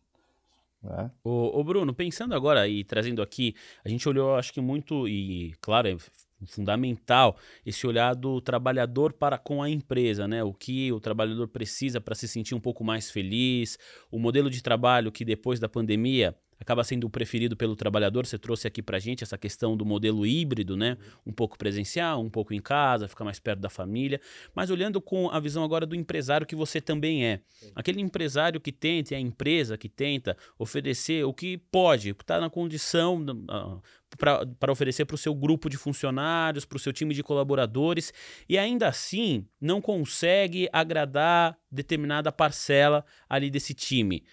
Né? 0.81 1.11
Ô, 1.23 1.63
Bruno, 1.63 1.93
pensando 1.93 2.33
agora 2.33 2.67
e 2.67 2.83
trazendo 2.83 3.21
aqui, 3.21 3.55
a 3.85 3.89
gente 3.89 4.07
olhou, 4.07 4.35
acho 4.35 4.53
que 4.53 4.59
muito, 4.59 5.07
e 5.07 5.53
claro, 5.61 5.87
é 5.87 5.97
fundamental 6.45 7.37
esse 7.65 7.87
olhar 7.87 8.13
do 8.15 8.41
trabalhador 8.41 9.13
para 9.13 9.37
com 9.37 9.61
a 9.63 9.69
empresa, 9.69 10.27
né? 10.27 10.43
O 10.43 10.53
que 10.53 10.91
o 10.91 10.99
trabalhador 10.99 11.47
precisa 11.47 12.01
para 12.01 12.15
se 12.15 12.27
sentir 12.27 12.53
um 12.53 12.59
pouco 12.59 12.83
mais 12.83 13.09
feliz, 13.09 13.77
o 14.11 14.19
modelo 14.19 14.49
de 14.49 14.61
trabalho 14.61 15.11
que 15.11 15.23
depois 15.23 15.59
da 15.59 15.69
pandemia 15.69 16.35
acaba 16.59 16.83
sendo 16.83 17.05
o 17.05 17.09
preferido 17.09 17.55
pelo 17.55 17.75
trabalhador. 17.75 18.25
Você 18.25 18.37
trouxe 18.37 18.67
aqui 18.67 18.81
para 18.81 18.99
gente 18.99 19.23
essa 19.23 19.37
questão 19.37 19.75
do 19.75 19.85
modelo 19.85 20.25
híbrido, 20.25 20.75
né? 20.77 20.97
Um 21.25 21.31
pouco 21.31 21.57
presencial, 21.57 22.21
um 22.21 22.29
pouco 22.29 22.53
em 22.53 22.61
casa, 22.61 23.07
ficar 23.07 23.23
mais 23.23 23.39
perto 23.39 23.59
da 23.59 23.69
família. 23.69 24.19
Mas 24.55 24.69
olhando 24.69 25.01
com 25.01 25.29
a 25.29 25.39
visão 25.39 25.63
agora 25.63 25.85
do 25.85 25.95
empresário 25.95 26.45
que 26.47 26.55
você 26.55 26.79
também 26.79 27.25
é. 27.25 27.41
Aquele 27.75 28.01
empresário 28.01 28.59
que 28.59 28.71
tenta, 28.71 29.15
a 29.15 29.19
empresa 29.19 29.77
que 29.77 29.89
tenta 29.89 30.37
oferecer 30.57 31.23
o 31.25 31.33
que 31.33 31.57
pode, 31.57 32.11
o 32.11 32.15
que 32.15 32.23
está 32.23 32.39
na 32.39 32.49
condição 32.49 33.21
uh, 33.21 33.81
para 34.17 34.71
oferecer 34.71 35.05
para 35.05 35.15
o 35.15 35.17
seu 35.17 35.33
grupo 35.33 35.69
de 35.69 35.77
funcionários, 35.77 36.65
para 36.65 36.75
o 36.75 36.79
seu 36.79 36.93
time 36.93 37.13
de 37.13 37.23
colaboradores, 37.23 38.13
e 38.47 38.57
ainda 38.57 38.87
assim 38.87 39.45
não 39.59 39.81
consegue 39.81 40.69
agradar 40.71 41.57
determinada 41.71 42.31
parcela 42.31 43.05
ali 43.27 43.49
desse 43.49 43.73
time. 43.73 44.23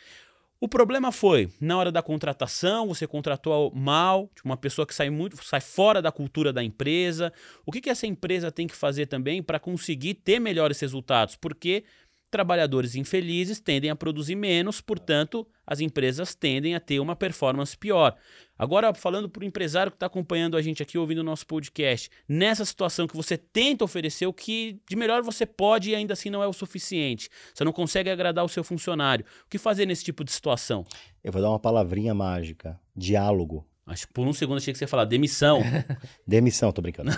O 0.62 0.68
problema 0.68 1.10
foi, 1.10 1.50
na 1.58 1.78
hora 1.78 1.90
da 1.90 2.02
contratação, 2.02 2.86
você 2.86 3.06
contratou 3.06 3.72
mal, 3.74 4.28
tipo, 4.34 4.46
uma 4.46 4.58
pessoa 4.58 4.86
que 4.86 4.94
sai 4.94 5.08
muito, 5.08 5.42
sai 5.42 5.60
fora 5.60 6.02
da 6.02 6.12
cultura 6.12 6.52
da 6.52 6.62
empresa. 6.62 7.32
O 7.64 7.72
que, 7.72 7.80
que 7.80 7.88
essa 7.88 8.06
empresa 8.06 8.52
tem 8.52 8.66
que 8.66 8.76
fazer 8.76 9.06
também 9.06 9.42
para 9.42 9.58
conseguir 9.58 10.14
ter 10.14 10.38
melhores 10.38 10.78
resultados? 10.78 11.34
Porque 11.34 11.82
trabalhadores 12.30 12.94
infelizes 12.94 13.60
tendem 13.60 13.90
a 13.90 13.96
produzir 13.96 14.36
menos, 14.36 14.80
portanto, 14.80 15.46
as 15.66 15.80
empresas 15.80 16.34
tendem 16.34 16.74
a 16.74 16.80
ter 16.80 17.00
uma 17.00 17.16
performance 17.16 17.76
pior. 17.76 18.16
Agora, 18.56 18.94
falando 18.94 19.28
para 19.28 19.42
o 19.42 19.44
empresário 19.44 19.90
que 19.90 19.96
está 19.96 20.06
acompanhando 20.06 20.56
a 20.56 20.62
gente 20.62 20.82
aqui, 20.82 20.96
ouvindo 20.96 21.18
o 21.18 21.24
nosso 21.24 21.46
podcast, 21.46 22.10
nessa 22.28 22.64
situação 22.64 23.06
que 23.06 23.16
você 23.16 23.36
tenta 23.36 23.84
oferecer 23.84 24.26
o 24.26 24.32
que 24.32 24.80
de 24.88 24.96
melhor 24.96 25.22
você 25.22 25.44
pode 25.44 25.90
e 25.90 25.94
ainda 25.94 26.12
assim 26.12 26.30
não 26.30 26.42
é 26.42 26.46
o 26.46 26.52
suficiente, 26.52 27.28
você 27.52 27.64
não 27.64 27.72
consegue 27.72 28.10
agradar 28.10 28.44
o 28.44 28.48
seu 28.48 28.62
funcionário, 28.62 29.24
o 29.46 29.48
que 29.48 29.58
fazer 29.58 29.86
nesse 29.86 30.04
tipo 30.04 30.22
de 30.22 30.30
situação? 30.30 30.84
Eu 31.24 31.32
vou 31.32 31.42
dar 31.42 31.48
uma 31.48 31.58
palavrinha 31.58 32.14
mágica: 32.14 32.78
diálogo. 32.96 33.66
Acho 33.86 34.06
que 34.06 34.12
por 34.12 34.26
um 34.26 34.32
segundo 34.32 34.58
achei 34.58 34.72
que 34.72 34.78
você 34.78 34.84
ia 34.84 34.88
falar 34.88 35.04
demissão. 35.04 35.60
demissão, 36.24 36.70
tô 36.70 36.80
brincando. 36.80 37.10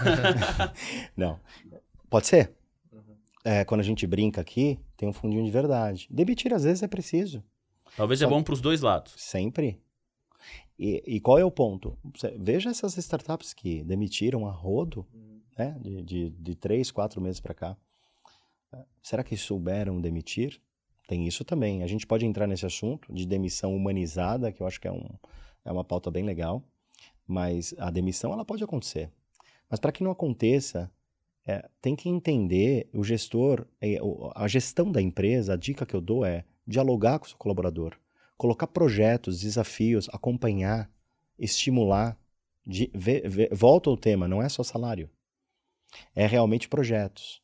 não. 1.15 1.39
Pode 2.09 2.27
ser? 2.27 2.53
é, 3.45 3.65
quando 3.65 3.81
a 3.81 3.85
gente 3.85 4.07
brinca 4.07 4.41
aqui, 4.41 4.79
tem 5.03 5.09
um 5.09 5.13
fundinho 5.13 5.45
de 5.45 5.51
verdade. 5.51 6.07
Demitir 6.09 6.55
às 6.55 6.63
vezes 6.63 6.81
é 6.81 6.87
preciso. 6.87 7.43
Talvez 7.97 8.23
é 8.23 8.25
Só... 8.25 8.31
é 8.31 8.33
bom 8.33 8.41
para 8.41 8.55
os 8.55 8.61
dois 8.61 8.83
lados. 8.83 9.15
Sempre. 9.17 9.83
E, 10.79 11.03
e, 11.05 11.21
qual 11.21 11.41
é 11.41 11.45
o 11.45 11.51
ponto? 11.51 11.99
Veja 12.39 12.71
essas 12.71 12.97
startups 12.97 13.53
que 13.53 13.83
demitiram 13.83 14.47
a 14.47 14.53
rodo, 14.53 15.05
né, 15.59 15.77
de, 15.81 16.03
de, 16.03 16.31
de 16.31 16.55
três, 16.55 16.93
quatro 16.93 17.21
meses 17.21 17.41
para 17.41 17.53
cá. 17.53 17.77
Será 19.03 19.25
que 19.25 19.37
souberam 19.37 20.01
demitir? 20.01 20.63
Tem 21.09 21.27
isso 21.27 21.45
também. 21.45 21.83
A 21.83 21.89
gente 21.89 22.07
pode 22.07 22.25
entrar 22.25 22.47
nesse 22.47 22.65
assunto 22.65 23.13
de 23.13 23.27
demissão 23.27 23.75
humanizada, 23.75 24.53
que 24.53 24.63
eu 24.63 24.69
acho 24.69 24.81
que 24.81 24.87
é, 24.87 24.93
um, 24.93 25.09
é 25.65 25.73
uma 25.73 25.83
pauta 25.83 26.13
bem 26.13 26.23
legal. 26.23 26.63
Mas 27.27 27.75
a 27.77 27.91
demissão 27.91 28.33
ela 28.33 28.45
pode 28.45 28.63
acontecer. 28.63 29.11
Mas 29.69 29.81
para 29.81 29.91
que 29.91 30.05
não 30.05 30.13
aconteça, 30.13 30.89
é, 31.47 31.69
tem 31.81 31.97
que 31.97 32.09
entender 32.09 32.89
o 32.93 33.03
gestor, 33.03 33.67
é, 33.81 33.99
a 34.35 34.47
gestão 34.47 34.91
da 34.91 35.03
empresa, 35.03 35.55
a 35.55 35.57
dica 35.57 35.85
que 35.85 35.95
eu 35.95 36.01
dou 36.01 36.25
é 36.25 36.45
dialogar 36.67 37.19
com 37.19 37.27
o 37.27 37.29
seu 37.29 37.37
colaborador, 37.37 37.97
colocar 38.37 38.67
projetos, 38.67 39.41
desafios, 39.41 40.09
acompanhar, 40.13 40.91
estimular. 41.39 42.17
De, 42.65 42.93
volta 43.51 43.91
ao 43.91 43.97
tema, 43.97 44.29
não 44.29 44.41
é 44.41 44.49
só 44.49 44.63
salário. 44.63 45.11
É 46.15 46.27
realmente 46.27 46.69
projetos. 46.69 47.43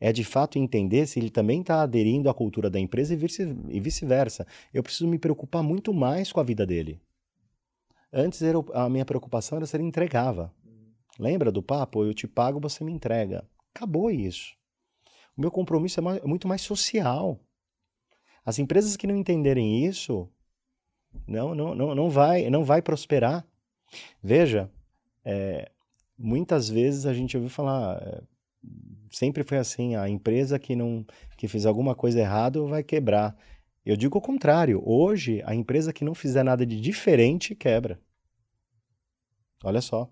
É 0.00 0.10
de 0.10 0.24
fato 0.24 0.58
entender 0.58 1.06
se 1.06 1.18
ele 1.18 1.30
também 1.30 1.60
está 1.60 1.82
aderindo 1.82 2.30
à 2.30 2.34
cultura 2.34 2.70
da 2.70 2.80
empresa 2.80 3.14
e 3.14 3.80
vice-versa. 3.80 4.46
Eu 4.72 4.82
preciso 4.82 5.06
me 5.06 5.18
preocupar 5.18 5.62
muito 5.62 5.92
mais 5.92 6.32
com 6.32 6.40
a 6.40 6.42
vida 6.42 6.66
dele. 6.66 7.00
Antes 8.12 8.40
era, 8.42 8.58
a 8.72 8.88
minha 8.88 9.04
preocupação 9.04 9.56
era 9.56 9.66
se 9.66 9.76
ele 9.76 9.84
entregava. 9.84 10.52
Lembra 11.18 11.52
do 11.52 11.62
papo? 11.62 12.04
Eu 12.04 12.14
te 12.14 12.26
pago, 12.26 12.60
você 12.60 12.82
me 12.84 12.92
entrega. 12.92 13.48
Acabou 13.74 14.10
isso. 14.10 14.54
O 15.36 15.40
meu 15.40 15.50
compromisso 15.50 16.00
é, 16.00 16.02
mais, 16.02 16.22
é 16.22 16.26
muito 16.26 16.46
mais 16.46 16.62
social. 16.62 17.40
As 18.44 18.58
empresas 18.58 18.96
que 18.96 19.06
não 19.06 19.16
entenderem 19.16 19.84
isso, 19.84 20.28
não, 21.26 21.54
não, 21.54 21.74
não, 21.74 21.94
não, 21.94 22.10
vai, 22.10 22.48
não 22.50 22.64
vai 22.64 22.82
prosperar. 22.82 23.46
Veja, 24.22 24.70
é, 25.24 25.70
muitas 26.18 26.68
vezes 26.68 27.06
a 27.06 27.14
gente 27.14 27.36
ouviu 27.36 27.50
falar, 27.50 28.02
é, 28.02 28.22
sempre 29.10 29.42
foi 29.42 29.58
assim, 29.58 29.96
a 29.96 30.08
empresa 30.08 30.58
que 30.58 30.76
não 30.76 31.04
que 31.36 31.48
fizer 31.48 31.68
alguma 31.68 31.94
coisa 31.94 32.20
errada 32.20 32.62
vai 32.62 32.82
quebrar. 32.82 33.36
Eu 33.84 33.96
digo 33.96 34.18
o 34.18 34.20
contrário. 34.20 34.82
Hoje, 34.84 35.42
a 35.44 35.54
empresa 35.54 35.92
que 35.92 36.04
não 36.04 36.14
fizer 36.14 36.42
nada 36.42 36.64
de 36.64 36.80
diferente 36.80 37.54
quebra. 37.54 38.00
Olha 39.62 39.80
só. 39.80 40.10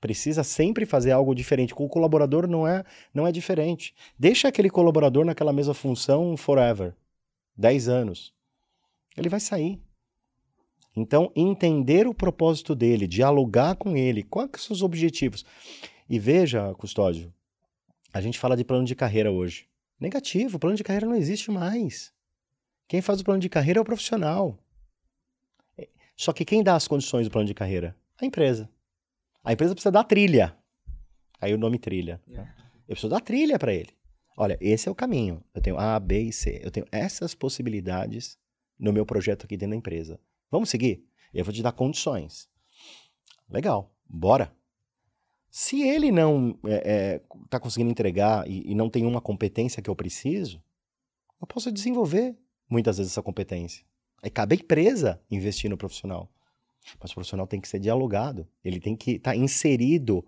Precisa 0.00 0.44
sempre 0.44 0.86
fazer 0.86 1.10
algo 1.10 1.34
diferente. 1.34 1.74
Com 1.74 1.84
o 1.84 1.88
colaborador 1.88 2.46
não 2.46 2.66
é, 2.66 2.84
não 3.12 3.26
é 3.26 3.32
diferente. 3.32 3.94
Deixa 4.18 4.48
aquele 4.48 4.70
colaborador 4.70 5.24
naquela 5.24 5.52
mesma 5.52 5.74
função 5.74 6.36
forever. 6.36 6.94
10 7.56 7.88
anos. 7.88 8.32
Ele 9.16 9.28
vai 9.28 9.40
sair. 9.40 9.80
Então, 10.94 11.30
entender 11.34 12.06
o 12.06 12.14
propósito 12.14 12.74
dele, 12.74 13.06
dialogar 13.06 13.76
com 13.76 13.96
ele, 13.96 14.22
quais 14.22 14.50
são 14.58 14.74
os 14.74 14.82
objetivos. 14.82 15.44
E 16.08 16.18
veja, 16.18 16.74
Custódio, 16.74 17.32
a 18.12 18.20
gente 18.20 18.38
fala 18.38 18.56
de 18.56 18.64
plano 18.64 18.84
de 18.84 18.94
carreira 18.94 19.30
hoje. 19.30 19.68
Negativo, 20.00 20.58
plano 20.58 20.76
de 20.76 20.84
carreira 20.84 21.06
não 21.06 21.14
existe 21.14 21.50
mais. 21.50 22.12
Quem 22.86 23.02
faz 23.02 23.20
o 23.20 23.24
plano 23.24 23.40
de 23.40 23.48
carreira 23.48 23.78
é 23.78 23.82
o 23.82 23.84
profissional. 23.84 24.58
Só 26.16 26.32
que 26.32 26.44
quem 26.44 26.62
dá 26.62 26.74
as 26.74 26.88
condições 26.88 27.26
do 27.26 27.30
plano 27.30 27.46
de 27.46 27.54
carreira? 27.54 27.96
A 28.20 28.24
empresa. 28.24 28.68
A 29.48 29.54
empresa 29.54 29.74
precisa 29.74 29.90
dar 29.90 30.04
trilha. 30.04 30.54
Aí 31.40 31.54
o 31.54 31.58
nome 31.58 31.78
trilha. 31.78 32.20
Eu 32.86 32.88
preciso 32.88 33.08
dar 33.08 33.22
trilha 33.22 33.58
para 33.58 33.72
ele. 33.72 33.88
Olha, 34.36 34.58
esse 34.60 34.90
é 34.90 34.92
o 34.92 34.94
caminho. 34.94 35.42
Eu 35.54 35.62
tenho 35.62 35.78
A, 35.78 35.98
B 35.98 36.20
e 36.20 36.32
C. 36.34 36.60
Eu 36.62 36.70
tenho 36.70 36.84
essas 36.92 37.34
possibilidades 37.34 38.36
no 38.78 38.92
meu 38.92 39.06
projeto 39.06 39.46
aqui 39.46 39.56
dentro 39.56 39.70
da 39.70 39.76
empresa. 39.76 40.20
Vamos 40.50 40.68
seguir? 40.68 41.02
Eu 41.32 41.46
vou 41.46 41.54
te 41.54 41.62
dar 41.62 41.72
condições. 41.72 42.46
Legal, 43.48 43.90
bora. 44.06 44.54
Se 45.50 45.80
ele 45.80 46.12
não 46.12 46.50
está 46.50 46.68
é, 46.68 47.14
é, 47.14 47.20
tá 47.48 47.58
conseguindo 47.58 47.90
entregar 47.90 48.46
e, 48.46 48.70
e 48.70 48.74
não 48.74 48.90
tem 48.90 49.06
uma 49.06 49.22
competência 49.22 49.82
que 49.82 49.88
eu 49.88 49.96
preciso, 49.96 50.62
eu 51.40 51.46
posso 51.46 51.72
desenvolver 51.72 52.36
muitas 52.68 52.98
vezes 52.98 53.12
essa 53.12 53.22
competência. 53.22 53.82
Aí 54.22 54.28
cabe 54.28 54.56
a 54.56 54.58
empresa 54.58 55.18
investir 55.30 55.70
no 55.70 55.78
profissional. 55.78 56.30
Mas 57.00 57.10
o 57.10 57.14
profissional 57.14 57.46
tem 57.46 57.60
que 57.60 57.68
ser 57.68 57.78
dialogado, 57.78 58.46
ele 58.64 58.80
tem 58.80 58.96
que 58.96 59.12
estar 59.12 59.32
tá 59.32 59.36
inserido. 59.36 60.24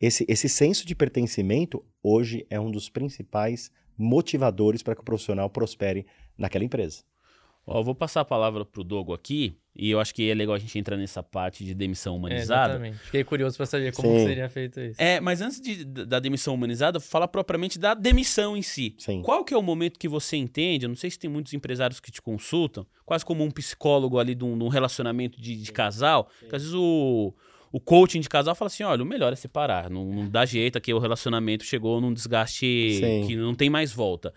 Esse, 0.00 0.24
esse 0.28 0.48
senso 0.48 0.86
de 0.86 0.94
pertencimento 0.94 1.84
hoje 2.02 2.46
é 2.50 2.58
um 2.58 2.70
dos 2.70 2.88
principais 2.88 3.70
motivadores 3.96 4.82
para 4.82 4.94
que 4.94 5.00
o 5.00 5.04
profissional 5.04 5.50
prospere 5.50 6.06
naquela 6.36 6.64
empresa. 6.64 7.02
Ó, 7.70 7.80
eu 7.80 7.84
vou 7.84 7.94
passar 7.94 8.22
a 8.22 8.24
palavra 8.24 8.64
para 8.64 8.80
o 8.80 8.84
Dogo 8.84 9.12
aqui, 9.12 9.58
e 9.76 9.90
eu 9.90 10.00
acho 10.00 10.14
que 10.14 10.28
é 10.30 10.34
legal 10.34 10.54
a 10.54 10.58
gente 10.58 10.76
entrar 10.78 10.96
nessa 10.96 11.22
parte 11.22 11.62
de 11.62 11.74
demissão 11.74 12.16
humanizada. 12.16 12.72
É, 12.72 12.76
exatamente. 12.76 12.98
Fiquei 13.04 13.22
curioso 13.22 13.58
para 13.58 13.66
saber 13.66 13.94
como 13.94 14.18
seria 14.20 14.48
feito 14.48 14.80
isso. 14.80 15.00
É, 15.00 15.20
mas 15.20 15.42
antes 15.42 15.60
de, 15.60 15.84
da 15.84 16.18
demissão 16.18 16.54
humanizada, 16.54 16.98
falar 16.98 17.28
propriamente 17.28 17.78
da 17.78 17.92
demissão 17.92 18.56
em 18.56 18.62
si. 18.62 18.94
Sim. 18.96 19.20
Qual 19.20 19.44
que 19.44 19.52
é 19.52 19.56
o 19.56 19.62
momento 19.62 19.98
que 19.98 20.08
você 20.08 20.38
entende? 20.38 20.86
Eu 20.86 20.88
não 20.88 20.96
sei 20.96 21.10
se 21.10 21.18
tem 21.18 21.28
muitos 21.28 21.52
empresários 21.52 22.00
que 22.00 22.10
te 22.10 22.22
consultam, 22.22 22.86
quase 23.04 23.22
como 23.22 23.44
um 23.44 23.50
psicólogo 23.50 24.18
ali 24.18 24.34
de 24.34 24.44
um, 24.44 24.56
de 24.56 24.64
um 24.64 24.68
relacionamento 24.68 25.38
de, 25.38 25.54
de 25.54 25.70
casal, 25.70 26.28
Sim. 26.40 26.48
que 26.48 26.56
às 26.56 26.62
vezes 26.62 26.74
o, 26.74 27.34
o 27.70 27.78
coaching 27.78 28.20
de 28.20 28.28
casal 28.28 28.54
fala 28.54 28.68
assim: 28.68 28.82
olha, 28.82 29.02
o 29.02 29.06
melhor 29.06 29.32
é 29.32 29.36
separar, 29.36 29.90
não, 29.90 30.06
não 30.06 30.28
dá 30.28 30.46
jeito, 30.46 30.78
aqui 30.78 30.92
o 30.92 30.98
relacionamento 30.98 31.64
chegou 31.64 32.00
num 32.00 32.12
desgaste 32.14 32.98
Sim. 32.98 33.26
que 33.26 33.36
não 33.36 33.54
tem 33.54 33.68
mais 33.68 33.92
volta. 33.92 34.32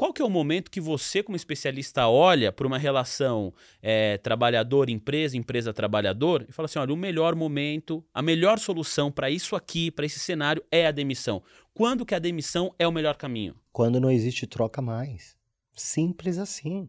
Qual 0.00 0.14
que 0.14 0.22
é 0.22 0.24
o 0.24 0.30
momento 0.30 0.70
que 0.70 0.80
você, 0.80 1.22
como 1.22 1.36
especialista, 1.36 2.08
olha 2.08 2.50
para 2.50 2.66
uma 2.66 2.78
relação 2.78 3.52
é, 3.82 4.16
trabalhador-empresa, 4.16 5.36
empresa-trabalhador 5.36 6.46
e 6.48 6.52
fala 6.52 6.64
assim: 6.64 6.78
olha, 6.78 6.94
o 6.94 6.96
melhor 6.96 7.34
momento, 7.34 8.02
a 8.14 8.22
melhor 8.22 8.58
solução 8.58 9.12
para 9.12 9.28
isso 9.28 9.54
aqui, 9.54 9.90
para 9.90 10.06
esse 10.06 10.18
cenário, 10.18 10.64
é 10.70 10.86
a 10.86 10.90
demissão. 10.90 11.42
Quando 11.74 12.06
que 12.06 12.14
a 12.14 12.18
demissão 12.18 12.74
é 12.78 12.88
o 12.88 12.92
melhor 12.92 13.14
caminho? 13.16 13.54
Quando 13.70 14.00
não 14.00 14.10
existe 14.10 14.46
troca 14.46 14.80
mais. 14.80 15.36
Simples 15.76 16.38
assim. 16.38 16.88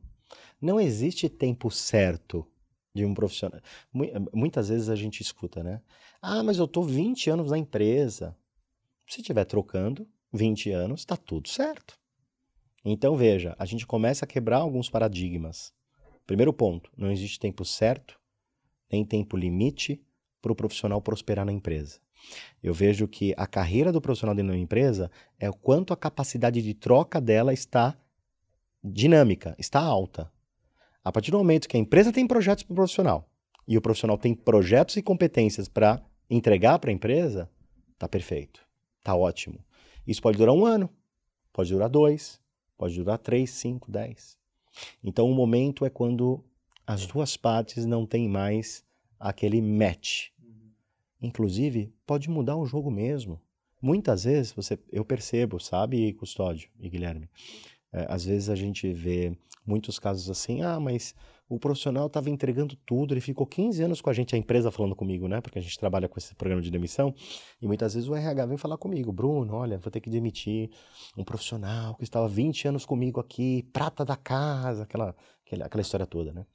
Não 0.61 0.79
existe 0.79 1.27
tempo 1.27 1.69
certo 1.69 2.47
de 2.95 3.03
um 3.03 3.13
profissional. 3.13 3.59
Muitas 4.33 4.69
vezes 4.69 4.87
a 4.87 4.95
gente 4.95 5.19
escuta, 5.19 5.61
né? 5.61 5.81
Ah, 6.21 6.41
mas 6.43 6.59
eu 6.59 6.65
tô 6.65 6.81
20 6.81 7.29
anos 7.29 7.51
na 7.51 7.57
empresa. 7.57 8.37
Se 9.05 9.19
estiver 9.19 9.43
trocando 9.43 10.07
20 10.31 10.71
anos, 10.71 11.01
está 11.01 11.17
tudo 11.17 11.49
certo. 11.49 11.99
Então 12.83 13.15
veja, 13.15 13.55
a 13.59 13.65
gente 13.65 13.85
começa 13.85 14.25
a 14.25 14.27
quebrar 14.27 14.57
alguns 14.57 14.89
paradigmas. 14.89 15.73
Primeiro 16.25 16.51
ponto, 16.51 16.91
não 16.97 17.11
existe 17.11 17.39
tempo 17.39 17.63
certo, 17.63 18.19
nem 18.91 19.05
tempo 19.05 19.37
limite 19.37 20.01
para 20.41 20.51
o 20.51 20.55
profissional 20.55 21.01
prosperar 21.01 21.45
na 21.45 21.51
empresa. 21.51 21.99
Eu 22.61 22.73
vejo 22.73 23.07
que 23.07 23.33
a 23.37 23.47
carreira 23.47 23.91
do 23.91 24.01
profissional 24.01 24.35
dentro 24.35 24.51
da 24.51 24.57
empresa 24.57 25.11
é 25.39 25.49
o 25.49 25.53
quanto 25.53 25.93
a 25.93 25.97
capacidade 25.97 26.61
de 26.61 26.73
troca 26.73 27.21
dela 27.21 27.53
está 27.53 27.95
dinâmica, 28.83 29.55
está 29.59 29.79
alta. 29.79 30.31
A 31.03 31.11
partir 31.11 31.31
do 31.31 31.37
momento 31.37 31.67
que 31.67 31.77
a 31.77 31.79
empresa 31.79 32.11
tem 32.11 32.27
projetos 32.27 32.63
para 32.63 32.73
o 32.73 32.75
profissional 32.75 33.29
e 33.67 33.77
o 33.77 33.81
profissional 33.81 34.17
tem 34.17 34.33
projetos 34.33 34.97
e 34.97 35.01
competências 35.01 35.67
para 35.67 36.03
entregar 36.29 36.79
para 36.79 36.89
a 36.89 36.93
empresa, 36.93 37.49
tá 37.97 38.07
perfeito, 38.07 38.65
tá 39.03 39.15
ótimo. 39.15 39.63
Isso 40.05 40.21
pode 40.21 40.37
durar 40.37 40.55
um 40.55 40.65
ano, 40.65 40.89
pode 41.53 41.71
durar 41.71 41.89
dois, 41.89 42.40
pode 42.81 42.95
durar 42.95 43.19
três, 43.19 43.51
cinco, 43.51 43.91
dez. 43.91 44.35
Então 45.03 45.29
o 45.29 45.35
momento 45.35 45.85
é 45.85 45.89
quando 45.89 46.43
as 46.87 47.05
duas 47.05 47.37
partes 47.37 47.85
não 47.85 48.07
têm 48.07 48.27
mais 48.27 48.83
aquele 49.19 49.61
match. 49.61 50.29
Inclusive, 51.21 51.93
pode 52.07 52.27
mudar 52.27 52.55
o 52.55 52.65
jogo 52.65 52.89
mesmo. 52.89 53.39
Muitas 53.79 54.23
vezes 54.23 54.51
você, 54.51 54.79
eu 54.91 55.05
percebo, 55.05 55.59
sabe, 55.59 56.11
Custódio 56.13 56.71
e 56.79 56.89
Guilherme, 56.89 57.29
é, 57.93 58.07
às 58.09 58.25
vezes 58.25 58.49
a 58.49 58.55
gente 58.55 58.91
vê 58.91 59.37
muitos 59.63 59.99
casos 59.99 60.27
assim, 60.27 60.63
ah, 60.63 60.79
mas 60.79 61.13
o 61.51 61.59
profissional 61.59 62.07
estava 62.07 62.29
entregando 62.29 62.77
tudo, 62.85 63.13
ele 63.13 63.19
ficou 63.19 63.45
15 63.45 63.83
anos 63.83 63.99
com 63.99 64.09
a 64.09 64.13
gente, 64.13 64.33
a 64.33 64.37
empresa 64.37 64.71
falando 64.71 64.95
comigo, 64.95 65.27
né? 65.27 65.41
Porque 65.41 65.59
a 65.59 65.61
gente 65.61 65.77
trabalha 65.77 66.07
com 66.07 66.17
esse 66.17 66.33
programa 66.33 66.61
de 66.61 66.71
demissão, 66.71 67.13
e 67.61 67.67
muitas 67.67 67.93
vezes 67.93 68.07
o 68.07 68.15
RH 68.15 68.45
vem 68.45 68.57
falar 68.57 68.77
comigo, 68.77 69.11
Bruno, 69.11 69.53
olha, 69.53 69.77
vou 69.77 69.91
ter 69.91 69.99
que 69.99 70.09
demitir 70.09 70.69
um 71.17 71.25
profissional 71.25 71.95
que 71.95 72.05
estava 72.05 72.25
20 72.25 72.69
anos 72.69 72.85
comigo 72.85 73.19
aqui, 73.19 73.67
prata 73.73 74.05
da 74.05 74.15
casa, 74.15 74.83
aquela, 74.83 75.13
aquela, 75.45 75.65
aquela 75.65 75.81
história 75.81 76.05
toda, 76.05 76.31
né? 76.31 76.45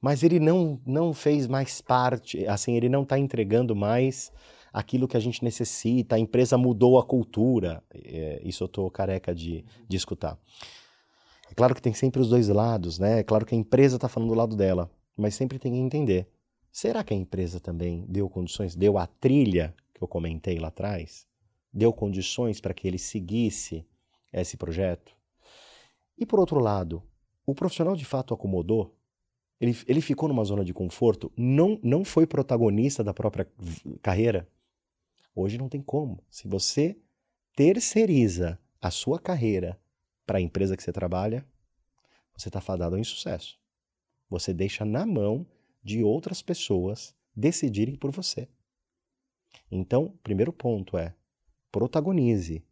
Mas 0.00 0.22
ele 0.22 0.38
não, 0.38 0.80
não 0.86 1.12
fez 1.12 1.48
mais 1.48 1.80
parte, 1.80 2.46
assim, 2.46 2.76
ele 2.76 2.88
não 2.88 3.02
está 3.02 3.18
entregando 3.18 3.74
mais 3.74 4.30
aquilo 4.72 5.08
que 5.08 5.16
a 5.16 5.20
gente 5.20 5.42
necessita, 5.42 6.14
a 6.14 6.18
empresa 6.20 6.56
mudou 6.56 7.00
a 7.00 7.04
cultura, 7.04 7.82
é, 7.92 8.40
isso 8.44 8.62
eu 8.62 8.66
estou 8.66 8.88
careca 8.92 9.34
de, 9.34 9.64
de 9.88 9.96
escutar. 9.96 10.38
É 11.50 11.54
claro 11.54 11.74
que 11.74 11.82
tem 11.82 11.94
sempre 11.94 12.20
os 12.20 12.28
dois 12.28 12.48
lados, 12.48 12.98
né? 12.98 13.20
É 13.20 13.22
claro 13.22 13.46
que 13.46 13.54
a 13.54 13.58
empresa 13.58 13.96
está 13.96 14.08
falando 14.08 14.30
do 14.30 14.34
lado 14.34 14.56
dela, 14.56 14.90
mas 15.16 15.34
sempre 15.34 15.58
tem 15.58 15.72
que 15.72 15.78
entender. 15.78 16.28
Será 16.70 17.02
que 17.02 17.14
a 17.14 17.16
empresa 17.16 17.58
também 17.58 18.04
deu 18.08 18.28
condições, 18.28 18.74
deu 18.74 18.98
a 18.98 19.06
trilha 19.06 19.74
que 19.94 20.02
eu 20.02 20.08
comentei 20.08 20.58
lá 20.58 20.68
atrás? 20.68 21.26
Deu 21.72 21.92
condições 21.92 22.60
para 22.60 22.74
que 22.74 22.86
ele 22.86 22.98
seguisse 22.98 23.86
esse 24.32 24.56
projeto? 24.56 25.16
E 26.18 26.26
por 26.26 26.38
outro 26.38 26.58
lado, 26.58 27.02
o 27.46 27.54
profissional 27.54 27.96
de 27.96 28.04
fato 28.04 28.34
acomodou? 28.34 28.94
Ele, 29.60 29.76
ele 29.86 30.00
ficou 30.00 30.28
numa 30.28 30.44
zona 30.44 30.64
de 30.64 30.74
conforto? 30.74 31.32
Não, 31.36 31.78
não 31.82 32.04
foi 32.04 32.26
protagonista 32.26 33.02
da 33.02 33.14
própria 33.14 33.48
carreira? 34.02 34.46
Hoje 35.34 35.56
não 35.56 35.68
tem 35.68 35.80
como. 35.80 36.22
Se 36.30 36.46
você 36.46 36.98
terceiriza 37.54 38.58
a 38.80 38.90
sua 38.90 39.18
carreira 39.18 39.78
para 40.26 40.38
a 40.38 40.40
empresa 40.40 40.76
que 40.76 40.82
você 40.82 40.92
trabalha, 40.92 41.46
você 42.36 42.48
está 42.48 42.60
fadado 42.60 42.96
ao 42.96 43.00
insucesso. 43.00 43.58
Você 44.28 44.52
deixa 44.52 44.84
na 44.84 45.06
mão 45.06 45.46
de 45.82 46.02
outras 46.02 46.42
pessoas 46.42 47.14
decidirem 47.34 47.94
por 47.94 48.10
você. 48.10 48.48
Então, 49.70 50.18
primeiro 50.22 50.52
ponto 50.52 50.98
é: 50.98 51.14
protagonize. 51.70 52.64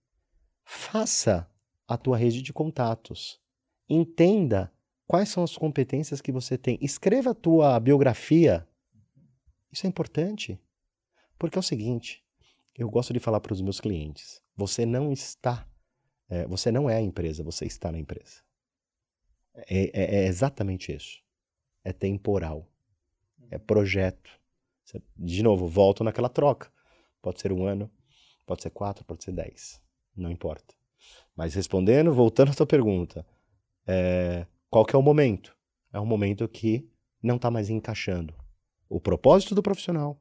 Faça 0.64 1.48
a 1.86 1.96
tua 1.96 2.16
rede 2.16 2.42
de 2.42 2.52
contatos. 2.52 3.40
Entenda 3.88 4.72
quais 5.06 5.28
são 5.28 5.44
as 5.44 5.56
competências 5.56 6.20
que 6.20 6.32
você 6.32 6.56
tem. 6.56 6.78
Escreva 6.80 7.30
a 7.30 7.34
tua 7.34 7.78
biografia. 7.78 8.66
Isso 9.70 9.86
é 9.86 9.88
importante. 9.88 10.58
Porque 11.38 11.58
é 11.58 11.60
o 11.60 11.62
seguinte, 11.62 12.24
eu 12.76 12.88
gosto 12.88 13.12
de 13.12 13.20
falar 13.20 13.40
para 13.40 13.52
os 13.52 13.60
meus 13.60 13.80
clientes: 13.80 14.42
você 14.56 14.84
não 14.86 15.12
está 15.12 15.68
é, 16.34 16.46
você 16.46 16.72
não 16.72 16.90
é 16.90 16.96
a 16.96 17.00
empresa, 17.00 17.44
você 17.44 17.64
está 17.64 17.92
na 17.92 17.98
empresa. 17.98 18.42
É, 19.54 19.84
é, 19.92 20.24
é 20.24 20.26
exatamente 20.26 20.92
isso. 20.92 21.22
É 21.84 21.92
temporal. 21.92 22.68
É 23.50 23.58
projeto. 23.58 24.30
Você, 24.84 25.00
de 25.16 25.42
novo, 25.44 25.68
volto 25.68 26.02
naquela 26.02 26.28
troca. 26.28 26.72
Pode 27.22 27.40
ser 27.40 27.52
um 27.52 27.64
ano, 27.64 27.88
pode 28.44 28.62
ser 28.62 28.70
quatro, 28.70 29.04
pode 29.04 29.22
ser 29.22 29.32
dez. 29.32 29.80
Não 30.16 30.30
importa. 30.30 30.74
Mas 31.36 31.54
respondendo, 31.54 32.12
voltando 32.12 32.50
à 32.50 32.54
tua 32.54 32.66
pergunta, 32.66 33.24
é, 33.86 34.46
qual 34.68 34.84
que 34.84 34.96
é 34.96 34.98
o 34.98 35.02
momento? 35.02 35.56
É 35.92 36.00
um 36.00 36.06
momento 36.06 36.48
que 36.48 36.90
não 37.22 37.36
está 37.36 37.50
mais 37.50 37.70
encaixando 37.70 38.34
o 38.88 39.00
propósito 39.00 39.54
do 39.54 39.62
profissional 39.62 40.20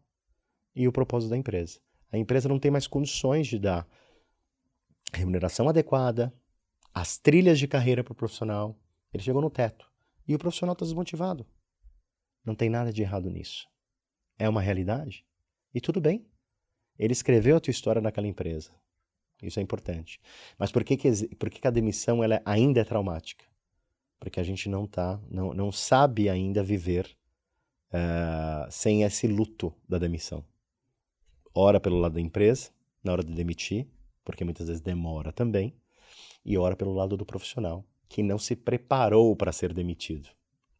e 0.75 0.87
o 0.87 0.91
propósito 0.91 1.31
da 1.31 1.37
empresa. 1.37 1.79
A 2.11 2.17
empresa 2.17 2.47
não 2.47 2.59
tem 2.59 2.69
mais 2.69 2.85
condições 2.85 3.47
de 3.47 3.57
dar 3.57 3.87
remuneração 5.17 5.69
adequada, 5.69 6.33
as 6.93 7.17
trilhas 7.17 7.59
de 7.59 7.67
carreira 7.67 8.03
para 8.03 8.13
o 8.13 8.15
profissional. 8.15 8.77
Ele 9.13 9.23
chegou 9.23 9.41
no 9.41 9.49
teto. 9.49 9.91
E 10.27 10.35
o 10.35 10.39
profissional 10.39 10.73
está 10.73 10.85
desmotivado. 10.85 11.45
Não 12.45 12.55
tem 12.55 12.69
nada 12.69 12.91
de 12.91 13.01
errado 13.01 13.29
nisso. 13.29 13.67
É 14.37 14.47
uma 14.47 14.61
realidade. 14.61 15.25
E 15.73 15.81
tudo 15.81 15.99
bem. 15.99 16.25
Ele 16.97 17.13
escreveu 17.13 17.57
a 17.57 17.59
tua 17.59 17.71
história 17.71 18.01
naquela 18.01 18.27
empresa. 18.27 18.71
Isso 19.41 19.59
é 19.59 19.63
importante. 19.63 20.19
Mas 20.57 20.71
por 20.71 20.83
que, 20.83 20.95
que, 20.95 21.35
por 21.35 21.49
que, 21.49 21.59
que 21.59 21.67
a 21.67 21.71
demissão 21.71 22.23
ela 22.23 22.41
ainda 22.45 22.81
é 22.81 22.83
traumática? 22.83 23.45
Porque 24.19 24.39
a 24.39 24.43
gente 24.43 24.69
não 24.69 24.87
tá, 24.87 25.19
não, 25.29 25.53
não 25.53 25.71
sabe 25.71 26.29
ainda 26.29 26.63
viver 26.63 27.17
uh, 27.89 28.71
sem 28.71 29.03
esse 29.03 29.27
luto 29.27 29.73
da 29.87 29.97
demissão. 29.97 30.45
Ora 31.53 31.79
pelo 31.79 31.99
lado 31.99 32.13
da 32.13 32.21
empresa, 32.21 32.71
na 33.03 33.11
hora 33.11 33.23
de 33.23 33.33
demitir, 33.33 33.87
porque 34.23 34.43
muitas 34.43 34.67
vezes 34.67 34.81
demora 34.81 35.31
também, 35.31 35.75
e 36.45 36.57
ora 36.57 36.75
pelo 36.75 36.93
lado 36.93 37.15
do 37.15 37.25
profissional, 37.25 37.85
que 38.09 38.21
não 38.21 38.37
se 38.37 38.55
preparou 38.55 39.35
para 39.35 39.51
ser 39.51 39.73
demitido. 39.73 40.29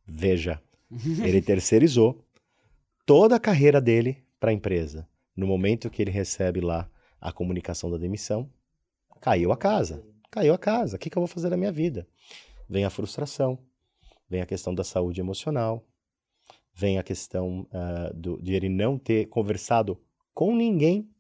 Veja, 0.06 0.62
ele 1.24 1.42
terceirizou 1.42 2.24
toda 3.06 3.36
a 3.36 3.40
carreira 3.40 3.82
dele 3.82 4.24
para 4.40 4.52
a 4.52 4.54
empresa. 4.54 5.08
No 5.36 5.48
momento 5.48 5.90
que 5.90 6.02
ele 6.02 6.12
recebe 6.12 6.62
lá 6.62 6.90
a 7.20 7.32
comunicação 7.32 7.90
da 7.90 7.98
demissão, 7.98 8.50
caiu 9.20 9.52
a 9.52 9.58
casa. 9.58 10.06
Caiu 10.30 10.54
a 10.54 10.58
casa. 10.58 10.98
O 10.98 11.00
que, 11.00 11.10
que 11.10 11.18
eu 11.18 11.22
vou 11.22 11.28
fazer 11.28 11.50
na 11.50 11.58
minha 11.58 11.72
vida? 11.72 12.08
Vem 12.70 12.86
a 12.86 12.90
frustração, 12.90 13.58
vem 14.30 14.42
a 14.42 14.46
questão 14.46 14.74
da 14.74 14.84
saúde 14.84 15.22
emocional, 15.22 15.86
vem 16.74 16.98
a 16.98 17.04
questão 17.04 17.62
uh, 17.62 18.14
do, 18.14 18.42
de 18.42 18.54
ele 18.54 18.70
não 18.70 18.98
ter 18.98 19.28
conversado 19.28 20.00
com 20.34 20.56
ninguém 20.56 21.13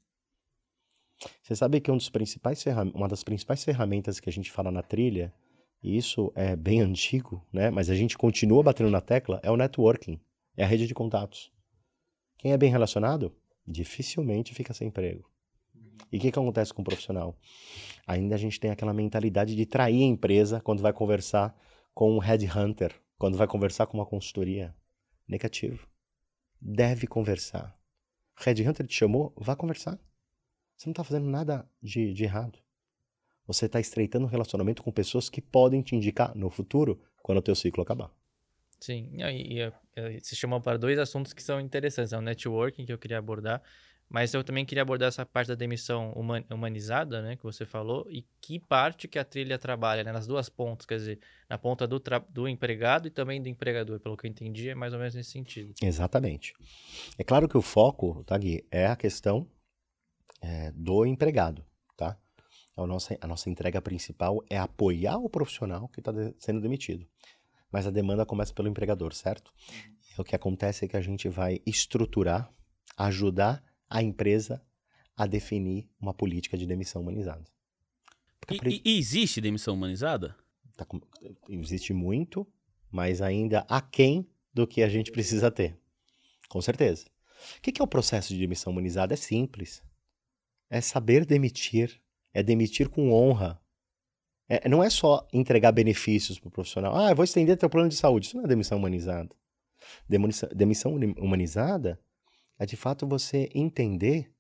você 1.42 1.56
sabe 1.56 1.80
que 1.80 1.92
um 1.92 1.98
dos 1.98 2.10
principais 2.10 2.64
uma 2.94 3.08
das 3.08 3.24
principais 3.24 3.64
ferramentas 3.64 4.20
que 4.20 4.30
a 4.30 4.34
gente 4.34 4.52
fala 4.52 4.72
na 4.72 4.82
trilha, 4.82 5.34
e 5.82 5.98
isso 5.98 6.32
é 6.36 6.56
bem 6.56 6.82
antigo, 6.82 7.46
né? 7.52 7.70
mas 7.70 7.90
a 7.90 7.96
gente 7.96 8.18
continua 8.18 8.64
batendo 8.64 8.90
na 8.90 9.02
tecla, 9.02 9.40
é 9.44 9.52
o 9.52 9.58
networking, 9.58 10.20
é 10.56 10.64
a 10.64 10.68
rede 10.68 10.88
de 10.88 10.94
contatos. 10.94 11.52
Quem 12.38 12.54
é 12.54 12.58
bem 12.58 12.70
relacionado, 12.70 13.36
dificilmente 13.66 14.54
fica 14.54 14.74
sem 14.74 14.88
emprego. 14.88 15.30
E 16.12 16.18
o 16.18 16.20
que, 16.20 16.32
que 16.32 16.40
acontece 16.40 16.74
com 16.74 16.82
o 16.82 16.86
profissional? 16.86 17.38
Ainda 18.06 18.36
a 18.36 18.38
gente 18.38 18.60
tem 18.60 18.72
aquela 18.72 18.94
mentalidade 18.94 19.56
de 19.56 19.66
trair 19.66 20.04
a 20.04 20.06
empresa 20.06 20.62
quando 20.62 20.82
vai 20.82 20.94
conversar 20.94 21.58
com 21.94 22.16
um 22.16 22.20
headhunter, 22.20 22.94
quando 23.18 23.38
vai 23.38 23.48
conversar 23.48 23.88
com 23.88 23.98
uma 23.98 24.06
consultoria. 24.06 24.76
Negativo. 25.28 25.88
Deve 26.62 27.08
conversar. 27.08 27.78
Headhunter 28.38 28.86
te 28.86 28.96
chamou, 28.96 29.34
vá 29.38 29.56
conversar. 29.56 30.00
Você 30.84 30.90
não 30.90 30.92
está 30.92 31.04
fazendo 31.06 31.30
nada 31.30 31.66
de, 31.82 32.14
de 32.14 32.26
errado. 32.26 32.60
Você 33.48 33.68
está 33.68 33.80
estreitando 33.80 34.26
um 34.26 34.30
relacionamento 34.30 34.84
com 34.84 34.92
pessoas 34.92 35.30
que 35.30 35.42
podem 35.42 35.82
te 35.82 35.96
indicar 35.96 36.36
no 36.36 36.50
futuro 36.50 37.02
quando 37.22 37.38
o 37.38 37.42
teu 37.42 37.56
ciclo 37.56 37.82
acabar. 37.82 38.12
Sim, 38.82 39.10
e, 39.14 39.60
e, 39.60 39.74
e 39.96 40.20
se 40.22 40.36
chamou 40.36 40.60
para 40.60 40.78
dois 40.78 41.00
assuntos 41.00 41.32
que 41.32 41.42
são 41.42 41.62
interessantes. 41.62 42.12
É 42.12 42.18
o 42.18 42.22
networking 42.22 42.86
que 42.86 42.92
eu 42.92 42.98
queria 42.98 43.18
abordar, 43.18 43.64
mas 44.10 44.34
eu 44.34 44.44
também 44.44 44.66
queria 44.66 44.82
abordar 44.82 45.08
essa 45.08 45.26
parte 45.26 45.48
da 45.48 45.56
demissão 45.56 46.12
humanizada, 46.52 47.22
né, 47.22 47.38
que 47.38 47.44
você 47.44 47.66
falou, 47.66 48.06
e 48.10 48.26
que 48.42 48.60
parte 48.60 49.08
que 49.08 49.18
a 49.18 49.24
trilha 49.24 49.58
trabalha, 49.58 50.04
né, 50.04 50.12
nas 50.12 50.28
duas 50.28 50.50
pontas, 50.50 50.86
quer 50.86 50.98
dizer, 50.98 51.20
na 51.50 51.58
ponta 51.58 51.88
do, 51.88 52.04
do 52.28 52.46
empregado 52.46 53.08
e 53.08 53.10
também 53.10 53.42
do 53.42 53.48
empregador, 53.48 54.02
pelo 54.02 54.18
que 54.18 54.28
eu 54.28 54.30
entendi, 54.30 54.68
é 54.68 54.76
mais 54.76 54.92
ou 54.92 55.00
menos 55.00 55.16
nesse 55.16 55.32
sentido. 55.32 55.74
Exatamente. 55.82 56.54
É 57.18 57.24
claro 57.24 57.48
que 57.48 57.58
o 57.58 57.62
foco, 57.62 58.22
tá, 58.26 58.38
Gui, 58.38 58.68
é 58.70 58.86
a 58.86 58.98
questão 58.98 59.48
é, 60.44 60.72
do 60.76 61.06
empregado, 61.06 61.66
tá? 61.96 62.18
A 62.76 62.86
nossa, 62.86 63.18
a 63.22 63.28
nossa 63.28 63.50
entrega 63.50 63.82
principal 63.82 64.44
é 64.50 64.58
apoiar 64.58 65.18
o 65.18 65.30
profissional 65.30 65.88
que 65.88 66.02
está 66.02 66.12
de, 66.12 66.36
sendo 66.38 66.60
demitido. 66.60 67.08
Mas 67.72 67.88
a 67.88 67.92
demanda 67.92 68.26
começa 68.26 68.54
pelo 68.54 68.68
empregador, 68.68 69.14
certo? 69.14 69.54
E 69.72 70.22
o 70.22 70.24
que 70.24 70.36
acontece 70.36 70.86
é 70.86 70.88
que 70.88 70.98
a 70.98 71.02
gente 71.02 71.30
vai 71.30 71.62
estruturar, 71.66 72.52
ajudar 72.98 73.64
a 73.90 74.04
empresa 74.04 74.62
a 75.16 75.26
definir 75.26 75.88
uma 76.00 76.14
política 76.14 76.58
de 76.58 76.66
demissão 76.66 77.02
humanizada. 77.02 77.46
E, 78.66 78.82
e, 78.84 78.98
existe 79.00 79.40
demissão 79.40 79.76
humanizada? 79.76 80.36
Tá, 80.76 80.86
existe 81.48 81.94
muito, 81.94 82.46
mas 82.92 83.22
ainda 83.22 83.66
aquém 83.70 84.28
do 84.54 84.68
que 84.68 84.84
a 84.84 84.90
gente 84.90 85.12
precisa 85.12 85.50
ter. 85.50 85.78
Com 86.50 86.62
certeza. 86.62 87.06
O 87.58 87.62
que 87.62 87.82
é 87.82 87.84
o 87.84 87.88
processo 87.88 88.34
de 88.34 88.40
demissão 88.40 88.74
humanizada? 88.74 89.14
É 89.14 89.18
simples. 89.18 89.82
É 90.74 90.82
saber 90.82 91.24
demitir. 91.24 92.02
É 92.34 92.42
demitir 92.42 92.90
com 92.90 93.12
honra. 93.12 93.62
É, 94.50 94.68
não 94.68 94.84
é 94.84 94.90
só 94.90 95.28
entregar 95.32 95.72
benefícios 95.72 96.40
para 96.40 96.48
o 96.48 96.52
profissional. 96.52 96.96
Ah, 96.96 97.12
eu 97.12 97.16
vou 97.16 97.24
estender 97.24 97.56
teu 97.58 97.70
plano 97.70 97.90
de 97.90 97.96
saúde. 97.96 98.26
Isso 98.26 98.38
não 98.38 98.44
é 98.44 98.48
demissão 98.48 98.80
humanizada. 98.80 99.30
Demissão, 100.10 100.50
demissão 100.52 100.96
humanizada 101.18 102.00
é 102.58 102.66
de 102.66 102.76
fato 102.76 103.06
você 103.06 103.52
entender 103.54 104.34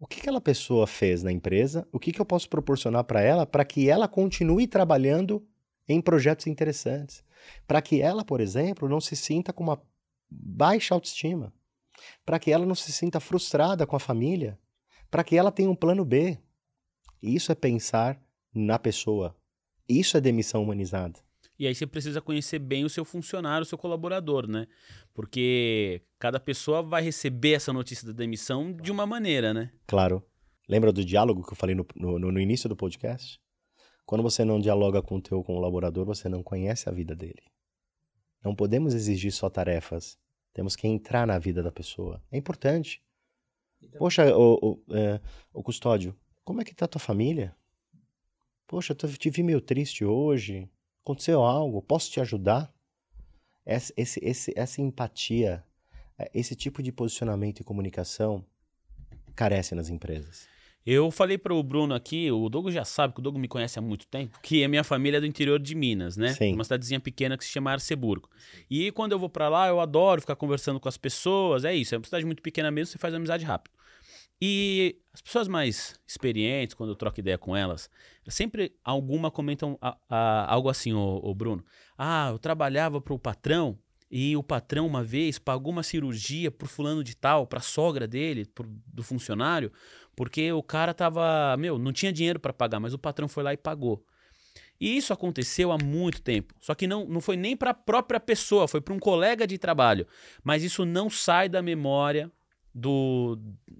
o 0.00 0.08
que 0.08 0.18
aquela 0.18 0.40
pessoa 0.40 0.88
fez 0.88 1.22
na 1.22 1.30
empresa, 1.30 1.86
o 1.92 2.00
que, 2.00 2.10
que 2.10 2.20
eu 2.20 2.24
posso 2.24 2.48
proporcionar 2.48 3.04
para 3.04 3.20
ela 3.20 3.46
para 3.46 3.64
que 3.64 3.88
ela 3.88 4.08
continue 4.08 4.66
trabalhando 4.66 5.46
em 5.86 6.00
projetos 6.00 6.48
interessantes. 6.48 7.22
Para 7.64 7.80
que 7.80 8.00
ela, 8.00 8.24
por 8.24 8.40
exemplo, 8.40 8.88
não 8.88 9.00
se 9.00 9.14
sinta 9.14 9.52
com 9.52 9.62
uma 9.62 9.80
baixa 10.28 10.94
autoestima. 10.94 11.52
Para 12.26 12.40
que 12.40 12.50
ela 12.50 12.66
não 12.66 12.74
se 12.74 12.90
sinta 12.92 13.20
frustrada 13.20 13.86
com 13.86 13.94
a 13.94 14.00
família. 14.00 14.58
Para 15.10 15.24
que 15.24 15.36
ela 15.36 15.50
tenha 15.50 15.68
um 15.68 15.74
plano 15.74 16.04
B. 16.04 16.38
Isso 17.22 17.52
é 17.52 17.54
pensar 17.54 18.20
na 18.54 18.78
pessoa. 18.78 19.36
Isso 19.88 20.16
é 20.16 20.20
demissão 20.20 20.62
humanizada. 20.62 21.18
E 21.58 21.66
aí 21.66 21.74
você 21.74 21.86
precisa 21.86 22.22
conhecer 22.22 22.58
bem 22.58 22.84
o 22.84 22.88
seu 22.88 23.04
funcionário, 23.04 23.62
o 23.62 23.66
seu 23.66 23.76
colaborador, 23.76 24.46
né? 24.46 24.66
Porque 25.12 26.00
cada 26.18 26.40
pessoa 26.40 26.82
vai 26.82 27.02
receber 27.02 27.52
essa 27.52 27.72
notícia 27.72 28.06
da 28.06 28.14
demissão 28.14 28.72
de 28.72 28.90
uma 28.90 29.04
maneira, 29.04 29.52
né? 29.52 29.70
Claro. 29.86 30.24
Lembra 30.66 30.90
do 30.92 31.04
diálogo 31.04 31.44
que 31.44 31.52
eu 31.52 31.56
falei 31.56 31.74
no, 31.74 31.84
no, 31.94 32.18
no 32.18 32.40
início 32.40 32.68
do 32.68 32.76
podcast? 32.76 33.38
Quando 34.06 34.22
você 34.22 34.44
não 34.44 34.58
dialoga 34.58 35.02
com 35.02 35.16
o 35.16 35.20
teu 35.20 35.42
colaborador, 35.44 36.06
você 36.06 36.28
não 36.28 36.42
conhece 36.42 36.88
a 36.88 36.92
vida 36.92 37.14
dele. 37.14 37.42
Não 38.42 38.54
podemos 38.54 38.94
exigir 38.94 39.32
só 39.32 39.50
tarefas. 39.50 40.18
Temos 40.54 40.74
que 40.74 40.88
entrar 40.88 41.26
na 41.26 41.38
vida 41.38 41.62
da 41.62 41.70
pessoa. 41.70 42.22
É 42.32 42.38
importante. 42.38 43.02
Então... 43.82 43.98
Poxa, 43.98 44.34
o, 44.36 44.54
o, 44.88 44.94
é, 44.94 45.20
o 45.52 45.62
custódio, 45.62 46.16
como 46.44 46.60
é 46.60 46.64
que 46.64 46.74
tá 46.74 46.86
tua 46.86 47.00
família? 47.00 47.54
Poxa, 48.66 48.92
eu 48.92 49.08
te 49.16 49.30
vi 49.30 49.42
meio 49.42 49.60
triste 49.60 50.04
hoje. 50.04 50.70
Aconteceu 51.02 51.42
algo? 51.42 51.82
Posso 51.82 52.10
te 52.10 52.20
ajudar? 52.20 52.72
Esse, 53.66 53.92
esse, 53.96 54.20
esse, 54.22 54.52
essa 54.56 54.80
empatia, 54.80 55.64
é, 56.18 56.30
esse 56.32 56.54
tipo 56.54 56.82
de 56.82 56.92
posicionamento 56.92 57.60
e 57.60 57.64
comunicação 57.64 58.44
carece 59.34 59.74
nas 59.74 59.88
empresas. 59.88 60.48
Eu 60.84 61.10
falei 61.10 61.36
para 61.36 61.52
o 61.52 61.62
Bruno 61.62 61.94
aqui, 61.94 62.30
o 62.30 62.48
Douglas 62.48 62.74
já 62.74 62.84
sabe 62.84 63.12
que 63.12 63.20
o 63.20 63.22
Douglas 63.22 63.40
me 63.40 63.48
conhece 63.48 63.78
há 63.78 63.82
muito 63.82 64.06
tempo, 64.06 64.38
que 64.42 64.64
a 64.64 64.68
minha 64.68 64.82
família 64.82 65.18
é 65.18 65.20
do 65.20 65.26
interior 65.26 65.58
de 65.58 65.74
Minas, 65.74 66.16
né? 66.16 66.32
Sim. 66.32 66.54
Uma 66.54 66.64
cidadezinha 66.64 66.98
pequena 66.98 67.36
que 67.36 67.44
se 67.44 67.50
chama 67.50 67.70
Arceburgo. 67.70 68.28
E 68.68 68.90
quando 68.92 69.12
eu 69.12 69.18
vou 69.18 69.28
para 69.28 69.48
lá, 69.48 69.68
eu 69.68 69.78
adoro 69.78 70.22
ficar 70.22 70.36
conversando 70.36 70.80
com 70.80 70.88
as 70.88 70.96
pessoas, 70.96 71.64
é 71.64 71.74
isso, 71.74 71.94
é 71.94 71.98
uma 71.98 72.04
cidade 72.04 72.24
muito 72.24 72.42
pequena 72.42 72.70
mesmo, 72.70 72.92
você 72.92 72.98
faz 72.98 73.12
amizade 73.12 73.44
rápido. 73.44 73.74
E 74.42 74.96
as 75.12 75.20
pessoas 75.20 75.46
mais 75.48 76.00
experientes, 76.08 76.74
quando 76.74 76.90
eu 76.90 76.96
troco 76.96 77.20
ideia 77.20 77.36
com 77.36 77.54
elas, 77.54 77.90
sempre 78.26 78.74
alguma 78.82 79.30
comentam 79.30 79.76
a, 79.82 79.98
a, 80.08 80.50
algo 80.50 80.70
assim, 80.70 80.94
o, 80.94 81.20
o 81.22 81.34
Bruno. 81.34 81.62
Ah, 81.98 82.30
eu 82.32 82.38
trabalhava 82.38 83.02
para 83.02 83.12
o 83.12 83.18
patrão 83.18 83.78
e 84.10 84.36
o 84.36 84.42
patrão 84.42 84.86
uma 84.86 85.04
vez 85.04 85.38
pagou 85.38 85.72
uma 85.72 85.82
cirurgia 85.82 86.50
pro 86.50 86.66
fulano 86.66 87.04
de 87.04 87.16
tal, 87.16 87.46
pra 87.46 87.60
sogra 87.60 88.08
dele, 88.08 88.44
pro, 88.44 88.66
do 88.86 89.02
funcionário, 89.02 89.70
porque 90.16 90.52
o 90.52 90.62
cara 90.62 90.92
tava, 90.92 91.56
meu, 91.56 91.78
não 91.78 91.92
tinha 91.92 92.12
dinheiro 92.12 92.40
para 92.40 92.52
pagar, 92.52 92.80
mas 92.80 92.92
o 92.92 92.98
patrão 92.98 93.28
foi 93.28 93.44
lá 93.44 93.52
e 93.52 93.56
pagou. 93.56 94.04
E 94.80 94.96
isso 94.96 95.12
aconteceu 95.12 95.70
há 95.70 95.78
muito 95.78 96.22
tempo. 96.22 96.54
Só 96.58 96.74
que 96.74 96.86
não, 96.86 97.06
não 97.06 97.20
foi 97.20 97.36
nem 97.36 97.56
para 97.56 97.70
a 97.70 97.74
própria 97.74 98.18
pessoa, 98.18 98.66
foi 98.66 98.80
para 98.80 98.94
um 98.94 98.98
colega 98.98 99.46
de 99.46 99.58
trabalho. 99.58 100.06
Mas 100.42 100.64
isso 100.64 100.84
não 100.84 101.10
sai 101.10 101.48
da 101.48 101.60
memória 101.62 102.32
do, 102.74 103.38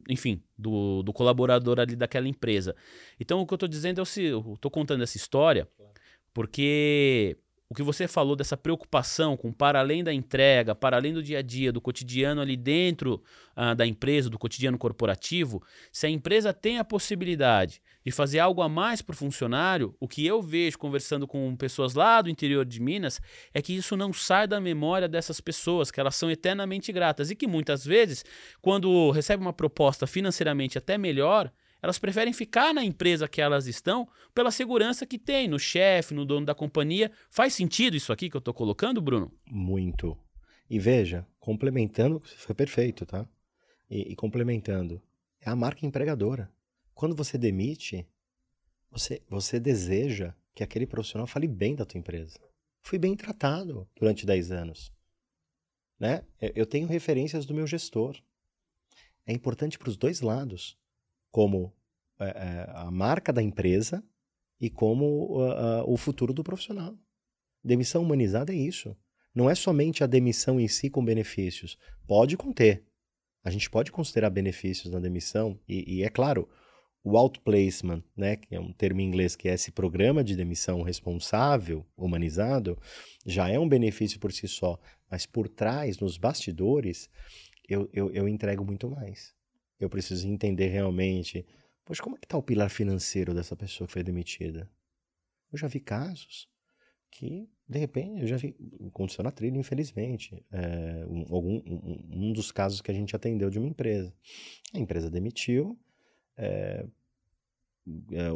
enfim, 0.09 0.43
do, 0.59 1.03
do 1.03 1.13
colaborador 1.13 1.81
ali 1.81 1.97
daquela 1.97 2.29
empresa. 2.29 2.77
Então 3.19 3.41
o 3.41 3.47
que 3.47 3.55
eu 3.55 3.57
estou 3.57 3.69
dizendo 3.69 4.01
é 4.01 4.03
o 4.03 4.21
eu 4.21 4.55
estou 4.55 4.71
contando 4.71 5.03
essa 5.03 5.17
história 5.17 5.67
porque 6.33 7.37
o 7.71 7.75
que 7.75 7.85
você 7.85 8.09
falou 8.09 8.35
dessa 8.35 8.57
preocupação 8.57 9.37
com 9.37 9.53
para 9.53 9.79
além 9.79 10.03
da 10.03 10.13
entrega, 10.13 10.75
para 10.75 10.97
além 10.97 11.15
do 11.15 11.23
dia 11.23 11.39
a 11.39 11.43
dia, 11.43 11.73
do 11.73 11.81
cotidiano 11.81 12.41
ali 12.41 12.57
dentro 12.57 13.23
uh, 13.57 13.77
da 13.77 13.87
empresa, 13.87 14.29
do 14.29 14.37
cotidiano 14.37 14.77
corporativo, 14.77 15.63
se 15.93 16.05
a 16.05 16.11
empresa 16.11 16.53
tem 16.53 16.79
a 16.79 16.85
possibilidade 16.85 17.81
de 18.05 18.11
fazer 18.11 18.41
algo 18.41 18.61
a 18.61 18.69
mais 18.69 19.01
para 19.01 19.13
o 19.13 19.17
funcionário, 19.17 19.95
o 20.01 20.09
que 20.09 20.27
eu 20.27 20.43
vejo 20.43 20.79
conversando 20.79 21.29
com 21.29 21.55
pessoas 21.55 21.95
lá 21.95 22.21
do 22.21 22.29
interior 22.29 22.65
de 22.65 22.81
Minas 22.81 23.21
é 23.55 23.63
que 23.63 23.77
isso 23.77 23.97
não 23.97 24.13
sai 24.13 24.49
da 24.49 24.61
memória 24.61 25.07
dessas 25.07 25.41
pessoas, 25.41 25.93
que 25.93 26.01
elas 26.01 26.17
são 26.17 26.29
eternamente 26.29 26.91
gratas. 26.91 27.31
E 27.31 27.37
que 27.37 27.47
muitas 27.47 27.85
vezes, 27.85 28.25
quando 28.61 29.13
recebe 29.13 29.41
uma 29.41 29.53
proposta 29.53 30.09
financeiramente 30.09 30.77
até 30.77 30.99
melhor, 30.99 31.53
elas 31.83 31.99
preferem 31.99 32.33
ficar 32.33 32.75
na 32.75 32.85
empresa 32.85 33.29
que 33.29 33.41
elas 33.41 33.67
estão 33.67 34.09
pela 34.35 34.51
segurança 34.51 35.07
que 35.07 35.19
tem 35.19 35.49
no 35.49 35.59
chefe, 35.59 36.15
no 36.15 36.25
dono 36.25 36.47
da 36.47 36.55
companhia. 36.55 37.11
Faz 37.31 37.55
sentido 37.55 37.97
isso 37.97 38.13
aqui 38.13 38.29
que 38.29 38.37
eu 38.37 38.41
estou 38.41 38.55
colocando, 38.55 39.01
Bruno? 39.01 39.33
Muito. 39.47 40.17
E 40.69 40.79
veja, 40.79 41.27
complementando, 41.39 42.21
foi 42.21 42.55
perfeito, 42.55 43.07
tá? 43.07 43.27
E, 43.89 44.13
e 44.13 44.17
complementando, 44.17 45.03
é 45.41 45.51
a 45.51 45.57
marca 45.57 45.87
empregadora. 45.87 46.51
Quando 46.95 47.17
você 47.17 47.39
demite, 47.39 48.07
você, 48.91 49.23
você 49.29 49.59
deseja 49.59 50.35
que 50.55 50.63
aquele 50.63 50.87
profissional 50.87 51.27
fale 51.27 51.49
bem 51.49 51.75
da 51.75 51.85
tua 51.85 51.99
empresa. 51.99 52.39
Fui 52.83 52.99
bem 52.99 53.17
tratado 53.17 53.89
durante 53.99 54.27
10 54.27 54.53
anos. 54.53 54.93
Né? 55.99 56.23
Eu 56.41 56.67
tenho 56.67 56.87
referências 56.87 57.47
do 57.47 57.55
meu 57.55 57.67
gestor. 57.67 58.17
É 59.27 59.33
importante 59.33 59.79
para 59.79 59.89
os 59.89 59.97
dois 59.97 60.21
lados 60.21 60.79
como 61.31 61.73
é, 62.19 62.25
é, 62.25 62.71
a 62.75 62.91
marca 62.91 63.33
da 63.33 63.43
empresa 63.43 64.03
e 64.61 64.69
como 64.69 65.39
uh, 65.39 65.83
uh, 65.83 65.93
o 65.93 65.97
futuro 65.97 66.35
do 66.35 66.45
profissional. 66.45 66.95
Demissão 67.65 68.03
humanizada 68.03 68.53
é 68.53 68.57
isso. 68.57 68.97
Não 69.35 69.49
é 69.49 69.55
somente 69.55 70.05
a 70.05 70.07
demissão 70.07 70.61
em 70.61 70.69
si 70.69 70.91
com 70.91 71.05
benefícios. 71.05 71.79
Pode 72.07 72.37
conter. 72.37 72.85
A 73.43 73.51
gente 73.51 73.71
pode 73.71 73.91
considerar 73.91 74.29
benefícios 74.29 74.93
na 74.93 75.01
demissão, 75.01 75.59
e, 75.67 75.97
e 75.97 76.03
é 76.03 76.11
claro, 76.11 76.49
o 77.03 77.17
outplacement, 77.17 78.03
né, 78.15 78.37
que 78.37 78.55
é 78.55 78.61
um 78.61 78.73
termo 78.73 79.01
em 79.01 79.07
inglês 79.07 79.35
que 79.35 79.49
é 79.49 79.55
esse 79.55 79.71
programa 79.71 80.23
de 80.23 80.37
demissão 80.37 80.83
responsável, 80.83 81.87
humanizado, 81.97 82.79
já 83.25 83.49
é 83.49 83.59
um 83.59 83.69
benefício 83.69 84.21
por 84.21 84.33
si 84.33 84.47
só. 84.47 84.79
Mas 85.11 85.25
por 85.25 85.49
trás, 85.49 85.99
nos 85.99 86.19
bastidores, 86.19 87.09
eu, 87.67 87.89
eu, 87.93 88.11
eu 88.13 88.29
entrego 88.29 88.65
muito 88.65 88.91
mais. 88.91 89.35
Eu 89.81 89.89
preciso 89.89 90.29
entender 90.29 90.69
realmente, 90.69 91.45
poxa, 91.85 92.03
como 92.03 92.17
é 92.17 92.19
que 92.19 92.27
está 92.27 92.37
o 92.37 92.43
pilar 92.43 92.69
financeiro 92.69 93.35
dessa 93.35 93.57
pessoa 93.57 93.87
que 93.87 93.93
foi 93.93 94.03
demitida? 94.03 94.71
Eu 95.51 95.59
já 95.59 95.67
vi 95.67 95.81
casos 95.81 96.49
que, 97.11 97.49
de 97.69 97.79
repente, 97.79 98.21
eu 98.21 98.27
já 98.27 98.37
vi, 98.37 98.55
aconteceu 98.87 99.25
na 99.25 99.31
trilha, 99.33 99.59
infelizmente, 99.59 100.45
é, 100.53 101.05
um, 101.09 101.25
algum, 101.35 101.57
um, 101.67 102.29
um, 102.29 102.33
dos 102.33 102.53
casos 102.53 102.81
que 102.81 102.91
a 102.91 102.95
gente 102.95 103.17
atendeu 103.17 103.51
de 103.51 103.59
uma 103.59 103.67
empresa. 103.67 104.15
A 104.73 104.79
empresa 104.79 105.11
demitiu, 105.11 105.77
é, 106.37 106.87
é, 108.13 108.29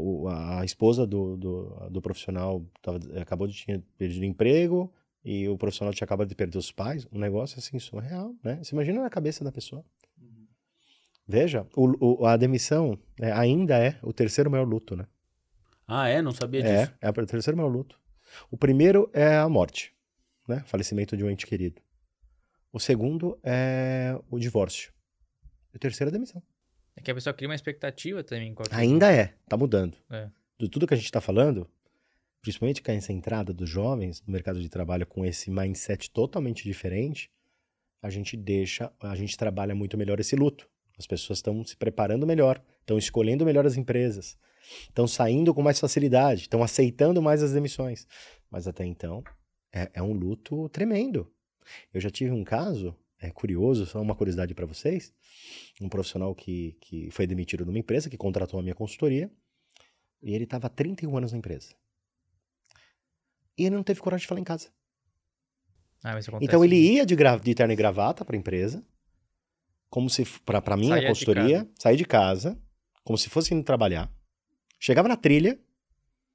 a 0.58 0.64
esposa 0.64 1.06
do, 1.06 1.36
do, 1.36 1.90
do 1.90 2.02
profissional 2.02 2.66
tava, 2.82 2.98
acabou 3.20 3.46
de 3.46 3.64
ter 3.64 3.80
perdido 3.96 4.24
emprego 4.24 4.92
e 5.24 5.48
o 5.48 5.56
profissional 5.56 5.94
tinha 5.94 6.04
acabado 6.04 6.28
de 6.28 6.34
perder 6.34 6.58
os 6.58 6.72
pais, 6.72 7.06
um 7.12 7.18
negócio 7.18 7.58
assim 7.58 7.78
surreal, 7.78 8.34
né? 8.42 8.62
Você 8.62 8.74
imagina 8.74 9.00
na 9.00 9.10
cabeça 9.10 9.44
da 9.44 9.52
pessoa. 9.52 9.84
Veja, 11.26 11.66
o, 11.74 12.22
o, 12.22 12.26
a 12.26 12.36
demissão 12.36 12.98
é, 13.20 13.32
ainda 13.32 13.78
é 13.78 13.98
o 14.02 14.12
terceiro 14.12 14.50
maior 14.50 14.66
luto, 14.66 14.94
né? 14.94 15.06
Ah, 15.86 16.08
é? 16.08 16.20
Não 16.20 16.32
sabia 16.32 16.60
é, 16.60 16.62
disso. 16.62 16.94
É, 17.00 17.08
é 17.08 17.10
o 17.10 17.26
terceiro 17.26 17.56
maior 17.56 17.70
luto. 17.70 17.98
O 18.50 18.56
primeiro 18.56 19.10
é 19.12 19.36
a 19.36 19.48
morte, 19.48 19.94
né? 20.46 20.62
Falecimento 20.66 21.16
de 21.16 21.24
um 21.24 21.30
ente 21.30 21.46
querido. 21.46 21.80
O 22.72 22.80
segundo 22.80 23.38
é 23.42 24.18
o 24.30 24.38
divórcio. 24.38 24.92
E 25.72 25.76
o 25.76 25.80
terceiro 25.80 26.08
é 26.08 26.10
a 26.10 26.12
demissão. 26.12 26.42
É 26.96 27.00
que 27.00 27.10
a 27.10 27.14
pessoa 27.14 27.32
cria 27.32 27.48
uma 27.48 27.54
expectativa 27.54 28.22
também. 28.22 28.54
Ainda 28.70 29.12
é, 29.12 29.34
tá 29.48 29.56
mudando. 29.56 29.96
É. 30.10 30.28
De 30.58 30.68
tudo 30.68 30.86
que 30.86 30.94
a 30.94 30.96
gente 30.96 31.06
está 31.06 31.20
falando, 31.20 31.68
principalmente 32.40 32.82
com 32.82 32.92
essa 32.92 33.12
entrada 33.12 33.52
dos 33.52 33.68
jovens 33.68 34.22
no 34.26 34.32
mercado 34.32 34.60
de 34.60 34.68
trabalho 34.68 35.06
com 35.06 35.24
esse 35.24 35.50
mindset 35.50 36.10
totalmente 36.10 36.62
diferente, 36.64 37.30
a 38.02 38.10
gente 38.10 38.36
deixa, 38.36 38.92
a 39.00 39.16
gente 39.16 39.36
trabalha 39.36 39.74
muito 39.74 39.96
melhor 39.96 40.20
esse 40.20 40.36
luto. 40.36 40.68
As 40.98 41.06
pessoas 41.06 41.38
estão 41.38 41.64
se 41.64 41.76
preparando 41.76 42.26
melhor, 42.26 42.62
estão 42.80 42.98
escolhendo 42.98 43.44
melhor 43.44 43.66
as 43.66 43.76
empresas. 43.76 44.36
estão 44.88 45.06
saindo 45.06 45.52
com 45.52 45.62
mais 45.62 45.80
facilidade, 45.80 46.42
estão 46.42 46.62
aceitando 46.62 47.20
mais 47.20 47.42
as 47.42 47.52
demissões. 47.52 48.06
Mas 48.50 48.66
até 48.68 48.84
então, 48.84 49.22
é, 49.72 49.90
é 49.94 50.02
um 50.02 50.12
luto 50.12 50.68
tremendo. 50.68 51.30
Eu 51.92 52.00
já 52.00 52.10
tive 52.10 52.30
um 52.30 52.44
caso, 52.44 52.96
é 53.18 53.30
curioso, 53.30 53.86
só 53.86 54.00
uma 54.00 54.14
curiosidade 54.14 54.54
para 54.54 54.66
vocês, 54.66 55.12
um 55.80 55.88
profissional 55.88 56.34
que, 56.34 56.76
que 56.80 57.10
foi 57.10 57.26
demitido 57.26 57.66
numa 57.66 57.78
empresa, 57.78 58.08
que 58.08 58.16
contratou 58.16 58.60
a 58.60 58.62
minha 58.62 58.74
consultoria, 58.74 59.30
e 60.22 60.34
ele 60.34 60.44
estava 60.44 60.66
há 60.68 60.70
31 60.70 61.16
anos 61.16 61.32
na 61.32 61.38
empresa. 61.38 61.74
E 63.58 63.66
ele 63.66 63.74
não 63.76 63.82
teve 63.82 64.00
coragem 64.00 64.22
de 64.22 64.28
falar 64.28 64.40
em 64.40 64.44
casa. 64.44 64.68
Ah, 66.02 66.18
Então 66.40 66.64
ele 66.64 66.76
ia 66.76 67.06
de, 67.06 67.16
de 67.16 67.54
terno 67.54 67.72
e 67.72 67.76
gravata 67.76 68.24
para 68.24 68.36
a 68.36 68.38
empresa, 68.38 68.84
como 69.94 70.10
se 70.10 70.26
para 70.44 70.60
para 70.60 70.76
Saía 70.76 71.02
de 71.02 71.06
consultoria, 71.06 71.68
sair 71.78 71.96
de 71.96 72.04
casa, 72.04 72.58
como 73.04 73.16
se 73.16 73.30
fosse 73.30 73.54
indo 73.54 73.62
trabalhar. 73.62 74.10
Chegava 74.80 75.06
na 75.06 75.14
trilha, 75.14 75.56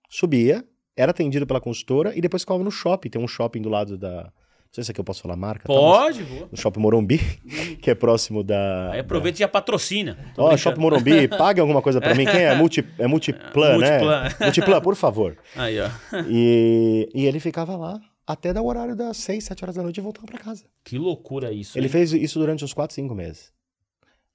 subia, 0.10 0.64
era 0.96 1.12
atendido 1.12 1.46
pela 1.46 1.60
consultora 1.60 2.16
e 2.16 2.22
depois 2.22 2.44
ficava 2.44 2.64
no 2.64 2.72
shopping. 2.72 3.10
Tem 3.10 3.22
um 3.22 3.28
shopping 3.28 3.62
do 3.62 3.68
lado 3.68 3.98
da, 3.98 4.24
não 4.24 4.32
sei 4.72 4.86
se 4.86 4.92
aqui 4.92 5.02
eu 5.02 5.04
posso 5.04 5.22
falar 5.22 5.34
a 5.34 5.38
marca. 5.38 5.68
tá? 5.68 5.74
Pode, 5.74 6.24
boa. 6.24 6.48
No 6.50 6.58
Shopping 6.58 6.80
Morumbi, 6.80 7.18
que 7.84 7.92
é 7.92 7.96
próximo 7.96 8.46
da. 8.46 8.92
Aí 8.94 9.02
aproveita 9.02 9.38
e 9.38 9.42
já 9.42 9.48
patrocina. 9.50 10.18
Ó, 10.38 10.44
brincando. 10.44 10.58
Shopping 10.58 10.80
Morumbi, 10.82 11.28
pague 11.38 11.60
alguma 11.60 11.82
coisa 11.82 12.00
pra 12.00 12.16
mim. 12.16 12.24
Quem 12.24 12.46
é? 12.46 12.56
Multi, 12.56 12.88
é 12.98 13.08
Multiplan, 13.08 13.76
né? 13.78 14.00
Multiplan. 14.00 14.30
Multiplan, 14.40 14.82
por 14.82 14.96
favor. 14.96 15.38
Aí, 15.58 15.82
ó. 15.82 15.90
E, 16.30 17.10
e 17.14 17.26
ele 17.26 17.42
ficava 17.42 17.76
lá 17.76 18.00
até 18.30 18.54
dar 18.54 18.62
o 18.62 18.68
horário 18.68 18.96
das 18.96 19.18
6, 19.18 19.44
7 19.44 19.64
horas 19.64 19.76
da 19.76 19.82
noite 19.82 19.98
e 19.98 20.02
voltava 20.02 20.28
pra 20.28 20.38
casa. 20.38 20.64
Que 20.84 21.00
loucura 21.00 21.52
isso. 21.52 21.76
Ele 21.76 21.88
hein? 21.88 21.92
fez 21.92 22.14
isso 22.14 22.38
durante 22.38 22.64
uns 22.64 22.74
4, 22.74 22.94
5 22.94 23.16
meses. 23.16 23.52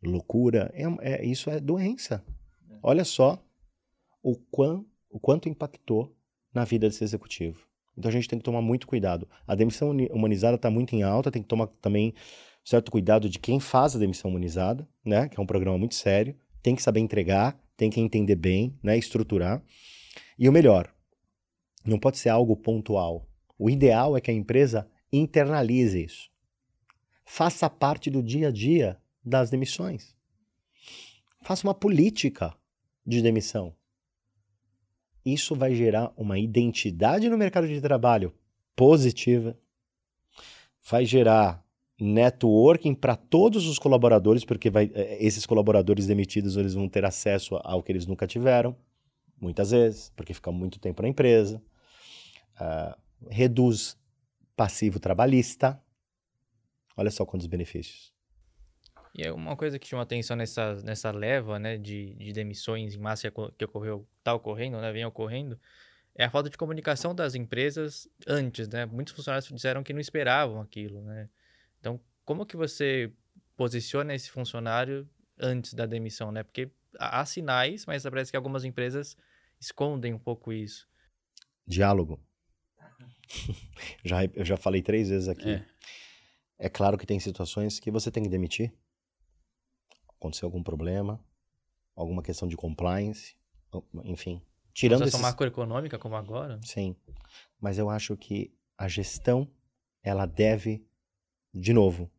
Loucura. 0.02 0.68
É, 0.74 0.82
é- 1.12 1.24
isso 1.24 1.48
é 1.48 1.60
doença. 1.60 2.24
Olha 2.82 3.04
só 3.04 3.40
o, 4.20 4.34
quão, 4.50 4.84
o 5.08 5.20
quanto 5.20 5.48
impactou 5.48 6.12
na 6.52 6.64
vida 6.64 6.88
desse 6.88 7.04
executivo. 7.04 7.68
Então 7.96 8.08
a 8.08 8.12
gente 8.12 8.26
tem 8.26 8.36
que 8.36 8.44
tomar 8.44 8.60
muito 8.60 8.84
cuidado. 8.84 9.28
A 9.46 9.54
demissão 9.54 9.90
humanizada 10.10 10.56
está 10.56 10.68
muito 10.68 10.92
em 10.96 11.04
alta, 11.04 11.30
tem 11.30 11.40
que 11.40 11.48
tomar 11.48 11.68
também 11.80 12.12
certo 12.64 12.90
cuidado 12.90 13.28
de 13.28 13.38
quem 13.38 13.60
faz 13.60 13.94
a 13.94 13.98
demissão 14.00 14.28
humanizada, 14.28 14.88
né? 15.04 15.28
Que 15.28 15.38
é 15.38 15.42
um 15.42 15.46
programa 15.46 15.78
muito 15.78 15.94
sério. 15.94 16.34
Tem 16.60 16.74
que 16.74 16.82
saber 16.82 16.98
entregar, 16.98 17.56
tem 17.76 17.90
que 17.90 18.00
entender 18.00 18.34
bem, 18.34 18.76
né? 18.82 18.98
Estruturar. 18.98 19.62
E 20.36 20.48
o 20.48 20.52
melhor, 20.52 20.92
não 21.86 21.96
pode 21.96 22.18
ser 22.18 22.30
algo 22.30 22.56
pontual. 22.56 23.28
O 23.58 23.70
ideal 23.70 24.16
é 24.16 24.20
que 24.20 24.30
a 24.30 24.34
empresa 24.34 24.88
internalize 25.12 26.02
isso 26.02 26.34
faça 27.24 27.70
parte 27.70 28.10
do 28.10 28.22
dia 28.22 28.48
a 28.48 28.50
dia 28.50 29.00
das 29.24 29.50
demissões. 29.50 30.14
Faça 31.40 31.66
uma 31.66 31.74
política 31.74 32.54
de 33.06 33.22
demissão. 33.22 33.74
Isso 35.24 35.54
vai 35.54 35.74
gerar 35.74 36.12
uma 36.16 36.38
identidade 36.38 37.28
no 37.30 37.38
mercado 37.38 37.66
de 37.66 37.80
trabalho 37.80 38.34
positiva, 38.76 39.58
vai 40.82 41.06
gerar 41.06 41.64
networking 41.98 42.94
para 42.94 43.16
todos 43.16 43.66
os 43.66 43.78
colaboradores, 43.78 44.44
porque 44.44 44.68
vai- 44.68 44.90
eh, 44.92 45.24
esses 45.24 45.46
colaboradores 45.46 46.06
demitidos 46.06 46.56
eles 46.56 46.74
vão 46.74 46.88
ter 46.88 47.04
acesso 47.04 47.56
ao 47.62 47.82
que 47.82 47.92
eles 47.92 48.06
nunca 48.06 48.26
tiveram, 48.26 48.76
muitas 49.40 49.70
vezes, 49.70 50.12
porque 50.14 50.34
fica 50.34 50.52
muito 50.52 50.78
tempo 50.78 51.00
na 51.00 51.08
empresa. 51.08 51.62
Ah, 52.56 52.98
reduz 53.30 53.96
passivo 54.56 55.00
trabalhista, 55.00 55.80
Olha 56.96 57.10
só 57.10 57.24
quantos 57.26 57.46
benefícios. 57.46 58.12
E 59.14 59.22
é 59.22 59.32
uma 59.32 59.56
coisa 59.56 59.78
que 59.78 59.86
chama 59.86 60.02
atenção 60.02 60.36
nessa, 60.36 60.74
nessa 60.82 61.10
leva, 61.10 61.58
né, 61.58 61.76
de, 61.76 62.14
de 62.14 62.32
demissões 62.32 62.94
em 62.94 62.98
massa 62.98 63.22
que 63.22 63.28
oco- 63.28 63.52
que 63.52 63.64
ocorreu, 63.64 64.08
tá 64.22 64.34
ocorrendo, 64.34 64.80
né, 64.80 64.92
vem 64.92 65.04
ocorrendo, 65.04 65.58
é 66.14 66.24
a 66.24 66.30
falta 66.30 66.50
de 66.50 66.56
comunicação 66.56 67.14
das 67.14 67.34
empresas 67.34 68.08
antes, 68.26 68.68
né? 68.68 68.86
Muitos 68.86 69.14
funcionários 69.14 69.48
disseram 69.48 69.82
que 69.82 69.92
não 69.92 70.00
esperavam 70.00 70.60
aquilo, 70.60 71.02
né? 71.02 71.28
Então, 71.80 72.00
como 72.24 72.46
que 72.46 72.56
você 72.56 73.12
posiciona 73.56 74.14
esse 74.14 74.30
funcionário 74.30 75.08
antes 75.38 75.74
da 75.74 75.86
demissão, 75.86 76.30
né? 76.30 76.44
Porque 76.44 76.70
há 76.98 77.24
sinais, 77.26 77.84
mas 77.86 78.04
parece 78.04 78.30
que 78.30 78.36
algumas 78.36 78.64
empresas 78.64 79.16
escondem 79.60 80.14
um 80.14 80.18
pouco 80.18 80.52
isso. 80.52 80.88
Diálogo. 81.66 82.20
já, 84.04 84.24
eu 84.24 84.44
já 84.44 84.56
falei 84.56 84.82
três 84.82 85.08
vezes 85.08 85.28
aqui. 85.28 85.50
É. 85.50 85.66
É. 86.58 86.68
claro 86.68 86.96
que 86.98 87.06
tem 87.06 87.18
situações 87.20 87.80
que 87.80 87.90
você 87.90 88.10
tem 88.10 88.22
que 88.22 88.28
demitir. 88.28 88.72
Aconteceu 90.16 90.46
algum 90.46 90.62
problema, 90.62 91.22
alguma 91.94 92.22
questão 92.22 92.48
de 92.48 92.56
compliance, 92.56 93.36
enfim. 94.04 94.40
Tirando 94.72 94.98
Situação 94.98 95.20
esses... 95.20 95.30
macroeconômica 95.30 95.98
como 95.98 96.16
agora. 96.16 96.58
Sim. 96.64 96.96
Mas 97.60 97.78
eu 97.78 97.88
acho 97.88 98.16
que 98.16 98.52
a 98.76 98.88
gestão, 98.88 99.48
ela 100.02 100.26
deve, 100.26 100.84
de 101.52 101.72
novo, 101.72 102.10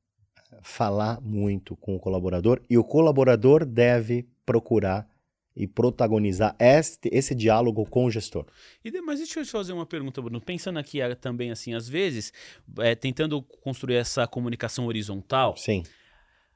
falar 0.62 1.20
muito 1.22 1.76
com 1.76 1.96
o 1.96 2.00
colaborador 2.00 2.62
e 2.70 2.78
o 2.78 2.84
colaborador 2.84 3.65
deve 3.65 4.30
procurar 4.46 5.10
e 5.56 5.65
protagonizar 5.65 6.56
este, 6.60 7.10
esse 7.12 7.34
diálogo 7.34 7.86
com 7.86 8.06
o 8.06 8.12
gestor. 8.12 8.46
E 8.84 8.91
mas 9.02 9.20
deixa 9.20 9.39
eu 9.39 9.46
te 9.46 9.52
fazer 9.52 9.72
uma 9.74 9.86
pergunta, 9.86 10.22
Bruno. 10.22 10.41
Pensando 10.41 10.78
aqui 10.78 11.02
ah, 11.02 11.15
também, 11.15 11.52
assim, 11.52 11.74
às 11.74 11.88
vezes, 11.88 12.34
é, 12.80 12.94
tentando 12.94 13.41
construir 13.41 13.96
essa 13.96 14.28
comunicação 14.28 14.88
horizontal, 14.88 15.56
Sim, 15.56 15.84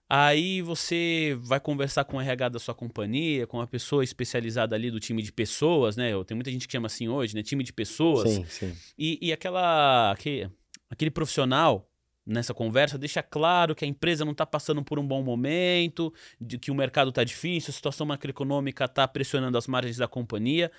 aí 0.09 0.62
você 0.62 1.38
vai 1.41 1.59
conversar 1.59 2.03
com 2.03 2.17
o 2.17 2.21
RH 2.21 2.49
da 2.49 2.59
sua 2.59 2.75
companhia, 2.75 3.47
com 3.47 3.57
uma 3.57 3.67
pessoa 3.67 4.03
especializada 4.03 4.75
ali 4.75 4.91
do 4.91 4.99
time 4.99 5.21
de 5.21 5.31
pessoas, 5.31 5.95
né? 5.95 6.12
Tem 6.25 6.35
muita 6.35 6.51
gente 6.51 6.67
que 6.67 6.71
chama 6.71 6.88
assim 6.88 7.07
hoje, 7.07 7.35
né? 7.35 7.43
Time 7.43 7.63
de 7.63 7.71
pessoas. 7.71 8.29
sim, 8.29 8.45
sim. 8.45 8.75
E, 8.97 9.19
e 9.21 9.31
aquela, 9.31 10.12
aquele, 10.12 10.51
aquele 10.89 11.12
profissional 11.12 11.88
nessa 12.29 12.53
conversa 12.53 12.97
deixa 12.97 13.23
claro 13.23 13.75
que 13.75 13.83
a 13.83 13.87
empresa 13.87 14.23
não 14.23 14.31
está 14.31 14.45
passando 14.45 14.83
por 14.83 14.99
um 14.99 15.05
bom 15.05 15.23
momento, 15.23 16.13
de 16.39 16.57
que 16.57 16.71
o 16.71 16.75
mercado 16.75 17.09
está 17.09 17.23
difícil, 17.23 17.71
a 17.71 17.73
situação 17.73 18.05
macroeconômica 18.05 18.85
está 18.85 19.07
pressionando 19.07 19.57
as 19.57 19.67
margens 19.67 19.97
da 19.97 20.07
companhia. 20.07 20.71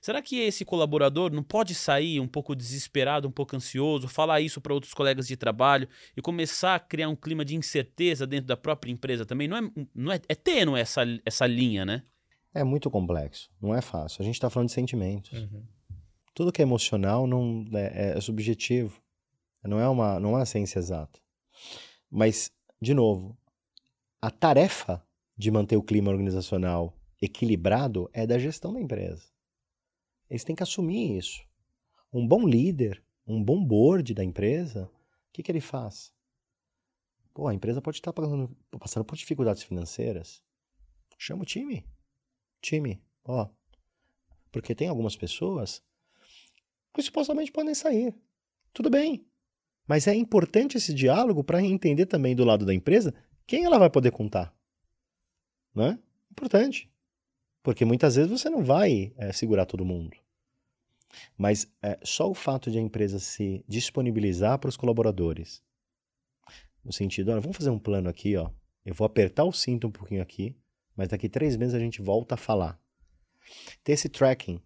Será 0.00 0.22
que 0.22 0.38
esse 0.38 0.64
colaborador 0.64 1.32
não 1.32 1.42
pode 1.42 1.74
sair 1.74 2.20
um 2.20 2.28
pouco 2.28 2.54
desesperado, 2.54 3.26
um 3.26 3.32
pouco 3.32 3.56
ansioso, 3.56 4.06
falar 4.06 4.40
isso 4.40 4.60
para 4.60 4.72
outros 4.72 4.94
colegas 4.94 5.26
de 5.26 5.36
trabalho 5.36 5.88
e 6.16 6.22
começar 6.22 6.76
a 6.76 6.78
criar 6.78 7.08
um 7.08 7.16
clima 7.16 7.44
de 7.44 7.56
incerteza 7.56 8.26
dentro 8.26 8.46
da 8.46 8.56
própria 8.56 8.92
empresa 8.92 9.26
também? 9.26 9.48
Não 9.48 9.56
é, 9.56 9.70
não 9.94 10.12
é, 10.12 10.20
é 10.28 10.34
tênue 10.36 10.78
essa, 10.78 11.02
essa 11.24 11.46
linha, 11.46 11.84
né? 11.84 12.04
É 12.54 12.62
muito 12.62 12.88
complexo, 12.90 13.50
não 13.60 13.74
é 13.74 13.80
fácil. 13.80 14.22
A 14.22 14.24
gente 14.24 14.34
está 14.34 14.48
falando 14.48 14.68
de 14.68 14.74
sentimentos. 14.74 15.32
Uhum. 15.32 15.64
Tudo 16.32 16.52
que 16.52 16.62
é 16.62 16.64
emocional 16.64 17.26
não 17.26 17.66
é, 17.74 18.16
é 18.16 18.20
subjetivo. 18.20 19.00
Não 19.62 19.80
é 19.80 19.88
uma 19.88 20.20
não 20.20 20.30
é 20.30 20.38
uma 20.38 20.46
ciência 20.46 20.78
exata. 20.78 21.20
Mas 22.10 22.50
de 22.80 22.94
novo, 22.94 23.36
a 24.20 24.30
tarefa 24.30 25.04
de 25.36 25.50
manter 25.50 25.76
o 25.76 25.82
clima 25.82 26.10
organizacional 26.10 26.96
equilibrado 27.20 28.08
é 28.12 28.26
da 28.26 28.38
gestão 28.38 28.72
da 28.72 28.80
empresa. 28.80 29.28
Eles 30.30 30.44
têm 30.44 30.54
que 30.54 30.62
assumir 30.62 31.16
isso. 31.16 31.42
Um 32.12 32.26
bom 32.26 32.46
líder, 32.46 33.02
um 33.26 33.42
bom 33.42 33.64
board 33.64 34.14
da 34.14 34.24
empresa, 34.24 34.84
o 34.84 35.32
que, 35.32 35.42
que 35.42 35.50
ele 35.50 35.60
faz? 35.60 36.12
Pô, 37.34 37.46
a 37.46 37.54
empresa 37.54 37.82
pode 37.82 37.98
estar 37.98 38.12
passando, 38.12 38.56
passando 38.78 39.04
por 39.04 39.16
dificuldades 39.16 39.62
financeiras. 39.62 40.42
Chama 41.16 41.42
o 41.42 41.46
time. 41.46 41.84
Time, 42.60 43.02
ó. 43.24 43.48
Porque 44.50 44.74
tem 44.74 44.88
algumas 44.88 45.16
pessoas 45.16 45.82
que 46.94 47.02
supostamente 47.02 47.52
podem 47.52 47.74
sair. 47.74 48.14
Tudo 48.72 48.90
bem. 48.90 49.27
Mas 49.88 50.06
é 50.06 50.14
importante 50.14 50.76
esse 50.76 50.92
diálogo 50.92 51.42
para 51.42 51.62
entender 51.62 52.04
também 52.04 52.36
do 52.36 52.44
lado 52.44 52.66
da 52.66 52.74
empresa 52.74 53.14
quem 53.46 53.64
ela 53.64 53.78
vai 53.78 53.88
poder 53.88 54.10
contar. 54.12 54.54
Não 55.74 55.86
é? 55.86 55.98
Importante. 56.30 56.90
Porque 57.62 57.86
muitas 57.86 58.16
vezes 58.16 58.30
você 58.30 58.50
não 58.50 58.62
vai 58.62 59.14
é, 59.16 59.32
segurar 59.32 59.64
todo 59.64 59.86
mundo. 59.86 60.18
Mas 61.38 61.66
é, 61.82 61.98
só 62.02 62.30
o 62.30 62.34
fato 62.34 62.70
de 62.70 62.78
a 62.78 62.82
empresa 62.82 63.18
se 63.18 63.64
disponibilizar 63.66 64.58
para 64.58 64.68
os 64.68 64.76
colaboradores, 64.76 65.62
no 66.84 66.92
sentido, 66.92 67.30
olha, 67.30 67.40
vamos 67.40 67.56
fazer 67.56 67.70
um 67.70 67.78
plano 67.78 68.10
aqui, 68.10 68.36
ó. 68.36 68.50
Eu 68.84 68.94
vou 68.94 69.06
apertar 69.06 69.44
o 69.44 69.52
cinto 69.52 69.86
um 69.86 69.90
pouquinho 69.90 70.22
aqui, 70.22 70.54
mas 70.94 71.08
daqui 71.08 71.28
três 71.28 71.56
meses 71.56 71.74
a 71.74 71.78
gente 71.78 72.02
volta 72.02 72.34
a 72.34 72.38
falar. 72.38 72.78
Ter 73.82 73.92
esse 73.92 74.08
tracking, 74.08 74.60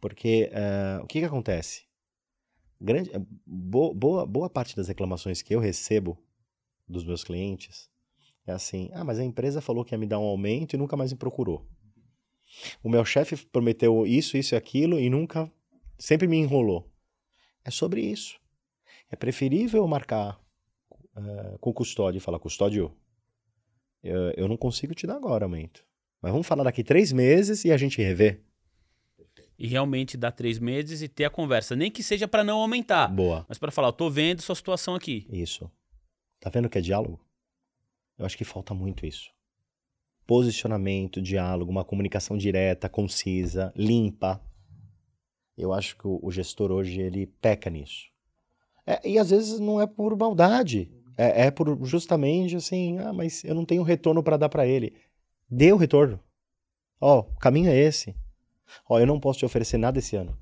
porque 0.00 0.50
é, 0.52 1.00
o 1.02 1.06
que, 1.06 1.20
que 1.20 1.24
acontece? 1.24 1.85
Grande, 2.80 3.10
é, 3.14 3.20
boa, 3.46 4.26
boa, 4.26 4.50
parte 4.50 4.76
das 4.76 4.88
reclamações 4.88 5.40
que 5.40 5.54
eu 5.54 5.60
recebo 5.60 6.18
dos 6.86 7.04
meus 7.04 7.24
clientes 7.24 7.90
é 8.46 8.52
assim: 8.52 8.90
ah, 8.92 9.04
mas 9.04 9.18
a 9.18 9.24
empresa 9.24 9.60
falou 9.60 9.84
que 9.84 9.94
ia 9.94 9.98
me 9.98 10.06
dar 10.06 10.18
um 10.18 10.24
aumento 10.24 10.74
e 10.74 10.78
nunca 10.78 10.96
mais 10.96 11.12
me 11.12 11.18
procurou. 11.18 11.66
O 12.82 12.88
meu 12.88 13.04
chefe 13.04 13.36
prometeu 13.46 14.06
isso, 14.06 14.36
isso 14.36 14.54
e 14.54 14.56
aquilo 14.56 15.00
e 15.00 15.10
nunca, 15.10 15.50
sempre 15.98 16.28
me 16.28 16.36
enrolou. 16.36 16.90
É 17.64 17.70
sobre 17.70 18.00
isso. 18.00 18.38
É 19.10 19.16
preferível 19.16 19.86
marcar 19.86 20.40
uh, 21.16 21.58
com 21.58 21.70
o 21.70 21.74
custódio 21.74 22.18
e 22.18 22.20
falar: 22.20 22.38
custódio, 22.38 22.94
eu, 24.02 24.30
eu 24.36 24.48
não 24.48 24.56
consigo 24.56 24.94
te 24.94 25.06
dar 25.06 25.16
agora 25.16 25.44
aumento. 25.44 25.84
Mas 26.20 26.32
vamos 26.32 26.46
falar 26.46 26.64
daqui 26.64 26.84
três 26.84 27.12
meses 27.12 27.64
e 27.64 27.72
a 27.72 27.76
gente 27.76 28.00
revê. 28.00 28.40
E 29.58 29.66
realmente 29.66 30.16
dar 30.16 30.32
três 30.32 30.58
meses 30.58 31.00
e 31.02 31.08
ter 31.08 31.24
a 31.24 31.30
conversa. 31.30 31.74
Nem 31.74 31.90
que 31.90 32.02
seja 32.02 32.28
para 32.28 32.44
não 32.44 32.60
aumentar, 32.60 33.08
Boa. 33.08 33.46
mas 33.48 33.58
para 33.58 33.72
falar, 33.72 33.88
eu 33.88 33.92
tô 33.92 34.10
vendo 34.10 34.42
sua 34.42 34.54
situação 34.54 34.94
aqui. 34.94 35.26
Isso. 35.30 35.70
Tá 36.40 36.50
vendo 36.50 36.68
que 36.68 36.78
é 36.78 36.80
diálogo? 36.80 37.20
Eu 38.18 38.26
acho 38.26 38.36
que 38.36 38.44
falta 38.44 38.74
muito 38.74 39.06
isso. 39.06 39.30
Posicionamento, 40.26 41.22
diálogo, 41.22 41.70
uma 41.70 41.84
comunicação 41.84 42.36
direta, 42.36 42.88
concisa, 42.88 43.72
limpa. 43.76 44.42
Eu 45.56 45.72
acho 45.72 45.96
que 45.96 46.06
o, 46.06 46.18
o 46.22 46.30
gestor 46.30 46.70
hoje 46.70 47.00
ele 47.00 47.26
peca 47.26 47.70
nisso. 47.70 48.06
É, 48.86 49.00
e 49.08 49.18
às 49.18 49.30
vezes 49.30 49.58
não 49.58 49.80
é 49.80 49.86
por 49.86 50.16
maldade. 50.16 50.90
É, 51.16 51.46
é 51.46 51.50
por 51.50 51.78
justamente 51.84 52.56
assim, 52.56 52.98
ah, 52.98 53.12
mas 53.12 53.42
eu 53.42 53.54
não 53.54 53.64
tenho 53.64 53.82
retorno 53.82 54.22
para 54.22 54.36
dar 54.36 54.48
para 54.48 54.66
ele. 54.66 54.94
Dê 55.48 55.72
o 55.72 55.76
retorno. 55.76 56.20
Ó, 57.00 57.20
o 57.20 57.36
caminho 57.36 57.70
é 57.70 57.76
esse. 57.76 58.14
Ó, 58.88 58.98
eu 58.98 59.06
não 59.06 59.20
posso 59.20 59.40
te 59.40 59.44
oferecer 59.44 59.78
nada 59.78 59.98
esse 59.98 60.16
ano. 60.16 60.36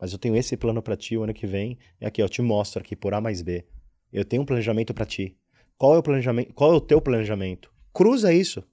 Mas 0.00 0.12
eu 0.12 0.18
tenho 0.18 0.36
esse 0.36 0.56
plano 0.56 0.82
para 0.82 0.96
ti 0.96 1.16
o 1.16 1.24
ano 1.24 1.34
que 1.34 1.46
vem. 1.46 1.78
E 2.00 2.06
aqui, 2.06 2.22
ó, 2.22 2.24
eu 2.26 2.28
te 2.28 2.40
mostro 2.40 2.80
aqui 2.80 2.94
por 2.94 3.12
A 3.14 3.20
mais 3.20 3.42
B. 3.42 3.66
Eu 4.12 4.24
tenho 4.24 4.42
um 4.42 4.46
planejamento 4.46 4.94
para 4.94 5.04
ti. 5.04 5.36
Qual 5.76 5.94
é 5.94 5.98
o 5.98 6.02
planejamento? 6.02 6.52
Qual 6.54 6.72
é 6.72 6.76
o 6.76 6.80
teu 6.80 7.00
planejamento? 7.00 7.72
Cruza 7.92 8.32
isso. 8.32 8.64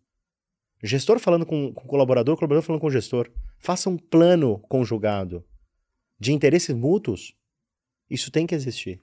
Gestor 0.84 1.20
falando 1.20 1.46
com, 1.46 1.74
com 1.74 1.88
colaborador, 1.88 2.36
colaborador 2.36 2.64
falando 2.64 2.82
com 2.82 2.90
gestor. 2.90 3.32
Faça 3.58 3.90
um 3.90 3.98
plano 3.98 4.60
conjugado 4.70 5.44
de 6.20 6.32
interesses 6.32 6.76
mútuos. 6.76 7.36
Isso 8.10 8.32
tem 8.32 8.46
que 8.46 8.54
existir. 8.54 9.02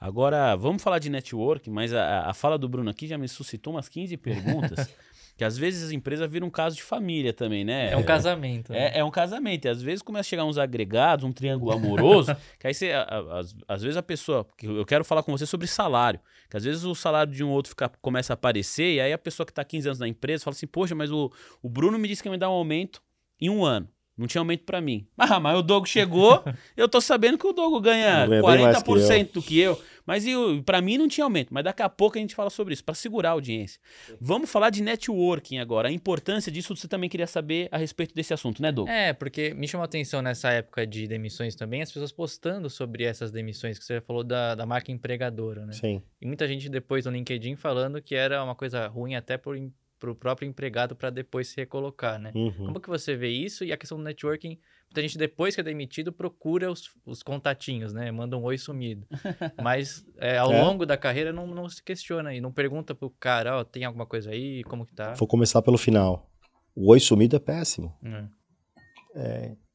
Agora, 0.00 0.56
vamos 0.56 0.82
falar 0.82 0.98
de 0.98 1.08
network, 1.08 1.70
mas 1.70 1.92
a, 1.92 2.28
a 2.28 2.34
fala 2.34 2.58
do 2.58 2.68
Bruno 2.68 2.90
aqui 2.90 3.06
já 3.06 3.16
me 3.16 3.28
suscitou 3.28 3.74
umas 3.74 3.88
15 3.88 4.16
perguntas. 4.16 4.90
que 5.36 5.44
às 5.44 5.56
vezes 5.56 5.82
as 5.84 5.90
empresas 5.92 6.30
viram 6.30 6.46
um 6.46 6.50
caso 6.50 6.76
de 6.76 6.82
família 6.82 7.32
também, 7.32 7.64
né? 7.64 7.90
É 7.92 7.96
um 7.96 8.02
casamento. 8.02 8.72
né? 8.72 8.92
É, 8.94 8.98
é 8.98 9.04
um 9.04 9.10
casamento. 9.10 9.64
E 9.64 9.68
às 9.68 9.82
vezes 9.82 10.02
começa 10.02 10.20
a 10.26 10.30
chegar 10.30 10.44
uns 10.44 10.58
agregados, 10.58 11.24
um 11.24 11.32
triângulo 11.32 11.72
amoroso, 11.72 12.36
que 12.60 12.66
aí 12.66 12.74
você. 12.74 12.92
a- 12.92 13.02
a- 13.02 13.38
Às, 13.40 13.54
às 13.66 13.82
vezes 13.82 13.96
a 13.96 14.02
pessoa. 14.02 14.46
Eu 14.62 14.84
quero 14.84 15.04
falar 15.04 15.22
com 15.22 15.32
você 15.36 15.46
sobre 15.46 15.66
salário. 15.66 16.20
Que 16.50 16.56
às 16.56 16.64
vezes 16.64 16.84
o 16.84 16.94
salário 16.94 17.32
de 17.32 17.42
um 17.42 17.48
outro 17.50 17.70
fica, 17.70 17.90
começa 18.00 18.32
a 18.32 18.34
aparecer, 18.34 18.94
e 18.94 19.00
aí 19.00 19.12
a 19.12 19.18
pessoa 19.18 19.46
que 19.46 19.52
está 19.52 19.64
15 19.64 19.88
anos 19.88 19.98
na 19.98 20.06
empresa 20.06 20.44
fala 20.44 20.54
assim: 20.54 20.66
Poxa, 20.66 20.94
mas 20.94 21.10
o, 21.10 21.32
o 21.62 21.68
Bruno 21.68 21.98
me 21.98 22.06
disse 22.06 22.22
que 22.22 22.28
ia 22.28 22.32
me 22.32 22.38
dar 22.38 22.50
um 22.50 22.54
aumento 22.54 23.02
em 23.40 23.48
um 23.48 23.64
ano. 23.64 23.88
Não 24.14 24.26
tinha 24.26 24.40
aumento 24.42 24.64
pra 24.64 24.78
mim. 24.78 25.06
Ah, 25.16 25.40
mas 25.40 25.58
o 25.58 25.62
Dogo 25.62 25.86
chegou, 25.86 26.44
eu 26.76 26.86
tô 26.86 27.00
sabendo 27.00 27.38
que 27.38 27.46
o 27.46 27.52
Dogo 27.54 27.80
ganha 27.80 28.26
Ganha 28.26 28.42
bem 28.42 28.60
mais 28.60 28.82
que 28.82 28.90
40% 28.90 29.32
do 29.32 29.42
que 29.42 29.58
eu. 29.58 29.80
Mas 30.06 30.26
o- 30.26 30.62
pra 30.62 30.80
mim 30.80 30.98
não 30.98 31.08
tinha 31.08 31.24
aumento. 31.24 31.52
Mas 31.52 31.64
daqui 31.64 31.82
a 31.82 31.88
pouco 31.88 32.18
a 32.18 32.20
gente 32.20 32.34
fala 32.34 32.50
sobre 32.50 32.74
isso, 32.74 32.84
pra 32.84 32.94
segurar 32.94 33.30
a 33.30 33.32
audiência. 33.32 33.80
Vamos 34.20 34.50
falar 34.50 34.70
de 34.70 34.82
networking 34.82 35.58
agora. 35.58 35.88
A 35.88 35.92
importância 35.92 36.50
disso 36.50 36.74
você 36.76 36.88
também 36.88 37.08
queria 37.08 37.26
saber 37.26 37.68
a 37.70 37.78
respeito 37.78 38.14
desse 38.14 38.32
assunto, 38.34 38.60
né, 38.62 38.72
Dogo? 38.72 38.88
É, 38.88 39.12
porque 39.12 39.54
me 39.54 39.66
chamou 39.68 39.82
a 39.82 39.86
atenção 39.86 40.20
nessa 40.22 40.50
época 40.50 40.86
de 40.86 41.06
demissões 41.06 41.54
também, 41.54 41.82
as 41.82 41.90
pessoas 41.92 42.12
postando 42.12 42.68
sobre 42.70 43.04
essas 43.04 43.30
demissões, 43.30 43.78
que 43.78 43.84
você 43.84 44.00
falou 44.00 44.24
da, 44.24 44.54
da 44.54 44.66
marca 44.66 44.90
empregadora, 44.90 45.64
né? 45.66 45.72
Sim. 45.72 46.02
E 46.20 46.26
muita 46.26 46.46
gente 46.48 46.68
depois 46.68 47.04
no 47.06 47.12
LinkedIn 47.12 47.56
falando 47.56 48.00
que 48.02 48.14
era 48.14 48.42
uma 48.42 48.54
coisa 48.54 48.86
ruim 48.88 49.14
até 49.14 49.36
pro, 49.36 49.56
em- 49.56 49.72
pro 49.98 50.14
próprio 50.14 50.48
empregado 50.48 50.96
para 50.96 51.10
depois 51.10 51.46
se 51.48 51.56
recolocar, 51.56 52.18
né? 52.18 52.32
Uhum. 52.34 52.52
Como 52.66 52.80
que 52.80 52.88
você 52.88 53.14
vê 53.14 53.28
isso? 53.28 53.64
E 53.64 53.72
a 53.72 53.76
questão 53.76 53.98
do 53.98 54.04
networking, 54.04 54.58
muita 54.92 55.02
gente 55.02 55.16
depois 55.18 55.54
que 55.54 55.60
é 55.60 55.64
demitido 55.64 56.12
procura 56.12 56.70
os, 56.70 56.90
os 57.06 57.22
contatinhos, 57.22 57.92
né? 57.94 58.10
Manda 58.10 58.36
um 58.36 58.42
oi 58.42 58.58
sumido. 58.58 59.06
Mas 59.62 60.04
é, 60.18 60.36
ao 60.36 60.52
É. 60.52 60.62
longo 60.62 60.84
da 60.84 60.96
carreira 60.98 61.32
não, 61.32 61.46
não 61.46 61.68
se 61.68 61.82
questiona 61.82 62.34
e 62.34 62.40
não 62.40 62.52
pergunta 62.52 62.94
pro 62.94 63.08
cara, 63.10 63.58
ó, 63.58 63.64
tem 63.64 63.84
alguma 63.84 64.04
coisa 64.06 64.30
aí, 64.30 64.62
como 64.64 64.84
que 64.86 64.94
tá? 64.94 65.14
Vou 65.14 65.26
começar 65.26 65.62
pelo 65.62 65.78
final. 65.78 66.30
O 66.74 66.90
oi 66.90 67.00
sumido 67.00 67.36
é 67.36 67.38
péssimo. 67.38 67.96
Hum. 68.04 68.28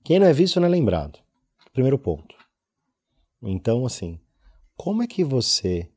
Quem 0.03 0.19
não 0.19 0.27
é 0.27 0.33
visto 0.33 0.59
não 0.59 0.67
é 0.67 0.69
lembrado. 0.69 1.19
Primeiro 1.73 1.97
ponto. 1.97 2.35
Então, 3.41 3.85
assim, 3.85 4.19
como 4.75 5.03
é 5.03 5.07
que 5.07 5.23
você 5.23 5.89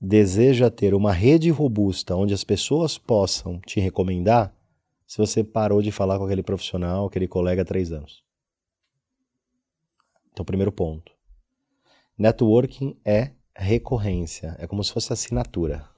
deseja 0.00 0.70
ter 0.70 0.94
uma 0.94 1.12
rede 1.12 1.50
robusta 1.50 2.14
onde 2.14 2.32
as 2.32 2.44
pessoas 2.44 2.96
possam 2.96 3.60
te 3.60 3.80
recomendar 3.80 4.54
se 5.08 5.16
você 5.16 5.42
parou 5.42 5.80
de 5.80 5.90
falar 5.90 6.18
com 6.18 6.26
aquele 6.26 6.42
profissional, 6.42 7.06
aquele 7.06 7.26
colega 7.26 7.62
há 7.62 7.64
três 7.64 7.90
anos? 7.90 8.22
Então, 10.30 10.44
primeiro 10.44 10.70
ponto. 10.70 11.10
Networking 12.16 13.00
é 13.06 13.32
recorrência. 13.56 14.54
É 14.58 14.66
como 14.66 14.84
se 14.84 14.92
fosse 14.92 15.10
assinatura. 15.10 15.88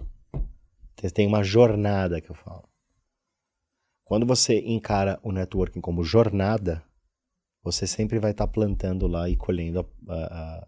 Tem 1.13 1.27
uma 1.27 1.43
jornada 1.43 2.21
que 2.21 2.31
eu 2.31 2.37
falo. 2.37 2.69
Quando 4.05 4.25
você 4.25 4.61
encara 4.61 5.19
o 5.25 5.33
networking 5.33 5.81
como 5.81 6.05
jornada, 6.05 6.85
você 7.65 7.89
sempre 7.89 8.21
vai 8.21 8.31
estar 8.31 8.47
plantando 8.47 9.09
lá 9.09 9.29
e 9.29 9.37
colhendo, 9.37 9.81
a, 10.09 10.15
a, 10.15 10.67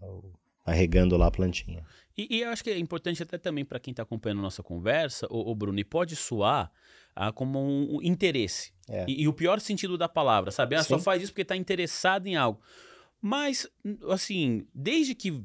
a, 0.65 0.73
regando 0.73 1.17
lá 1.17 1.29
a 1.29 1.31
plantinha. 1.31 1.85
E, 2.19 2.39
e 2.39 2.41
eu 2.41 2.51
acho 2.51 2.65
que 2.65 2.71
é 2.71 2.79
importante 2.79 3.23
até 3.23 3.39
também 3.39 3.65
para 3.65 3.79
quem 3.79 3.93
está 3.93 4.03
acompanhando 4.03 4.41
a 4.41 4.43
nossa 4.43 4.65
conversa, 4.65 5.29
o, 5.31 5.51
o 5.51 5.55
Bruno, 5.55 5.79
e 5.79 5.85
pode 5.85 6.17
soar 6.17 6.73
ah, 7.15 7.33
como 7.33 7.59
um, 7.59 7.97
um 7.97 8.03
interesse. 8.03 8.73
É. 8.89 9.05
E, 9.09 9.23
e 9.23 9.29
o 9.29 9.33
pior 9.33 9.61
sentido 9.61 9.97
da 9.97 10.09
palavra, 10.09 10.51
sabe? 10.51 10.75
Ah, 10.75 10.83
só 10.83 10.99
faz 10.99 11.23
isso 11.23 11.33
porque 11.33 11.43
está 11.43 11.57
interessado 11.57 12.27
em 12.27 12.37
algo. 12.37 12.61
Mas, 13.21 13.69
assim, 14.11 14.67
desde 14.75 15.15
que 15.15 15.43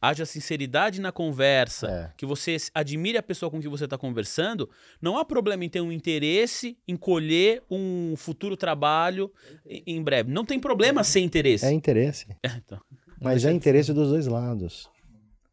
haja 0.00 0.26
sinceridade 0.26 1.00
na 1.00 1.10
conversa, 1.10 1.88
É. 1.88 2.12
que 2.16 2.26
você 2.26 2.56
admire 2.74 3.16
a 3.16 3.22
pessoa 3.22 3.50
com 3.50 3.58
que 3.58 3.68
você 3.68 3.84
está 3.84 3.96
conversando, 3.96 4.68
não 5.00 5.16
há 5.16 5.24
problema 5.24 5.64
em 5.64 5.68
ter 5.68 5.80
um 5.80 5.90
interesse 5.90 6.76
em 6.86 6.94
colher 6.96 7.62
um 7.70 8.14
futuro 8.16 8.54
trabalho 8.56 9.32
em, 9.66 10.02
breve. 10.02 10.30
Não 10.30 10.44
tem 10.44 10.60
problema 10.60 11.02
ser 11.02 11.20
interesse. 11.20 11.64
É 11.64 11.72
interesse. 11.72 12.26
Então, 12.66 12.80
Mas 13.20 13.44
é 13.46 13.52
interesse 13.52 13.92
dos 13.94 14.10
dois 14.10 14.26
lados. 14.26 14.90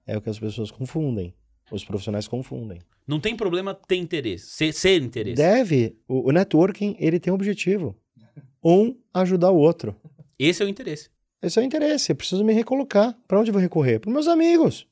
É 0.05 0.17
o 0.17 0.21
que 0.21 0.29
as 0.29 0.37
pessoas 0.37 0.69
confundem. 0.69 1.33
Os 1.71 1.83
profissionais 1.83 2.27
confundem. 2.27 2.79
não 3.07 3.19
tem 3.19 3.35
problema 3.35 3.73
ter 3.73 3.95
interesse, 3.95 4.47
ser, 4.47 4.73
ser 4.73 5.01
interesse. 5.01 5.35
Deve. 5.35 5.97
O, 6.07 6.29
o 6.29 6.31
networking, 6.31 6.95
ele 6.99 7.19
tem 7.19 7.31
um 7.31 7.35
objetivo. 7.35 7.95
Um, 8.63 8.95
ajudar 9.13 9.51
o 9.51 9.57
outro. 9.57 9.95
Esse 10.37 10.61
é 10.61 10.65
o 10.65 10.69
interesse. 10.69 11.09
Esse 11.41 11.57
é 11.57 11.61
o 11.61 11.65
interesse. 11.65 12.11
Eu 12.11 12.15
preciso 12.15 12.43
me 12.43 12.53
recolocar. 12.53 13.17
Para 13.27 13.39
onde 13.39 13.49
eu 13.49 13.53
vou 13.53 13.61
recorrer? 13.61 13.99
Para 13.99 14.11
meus 14.11 14.27
amigos. 14.27 14.87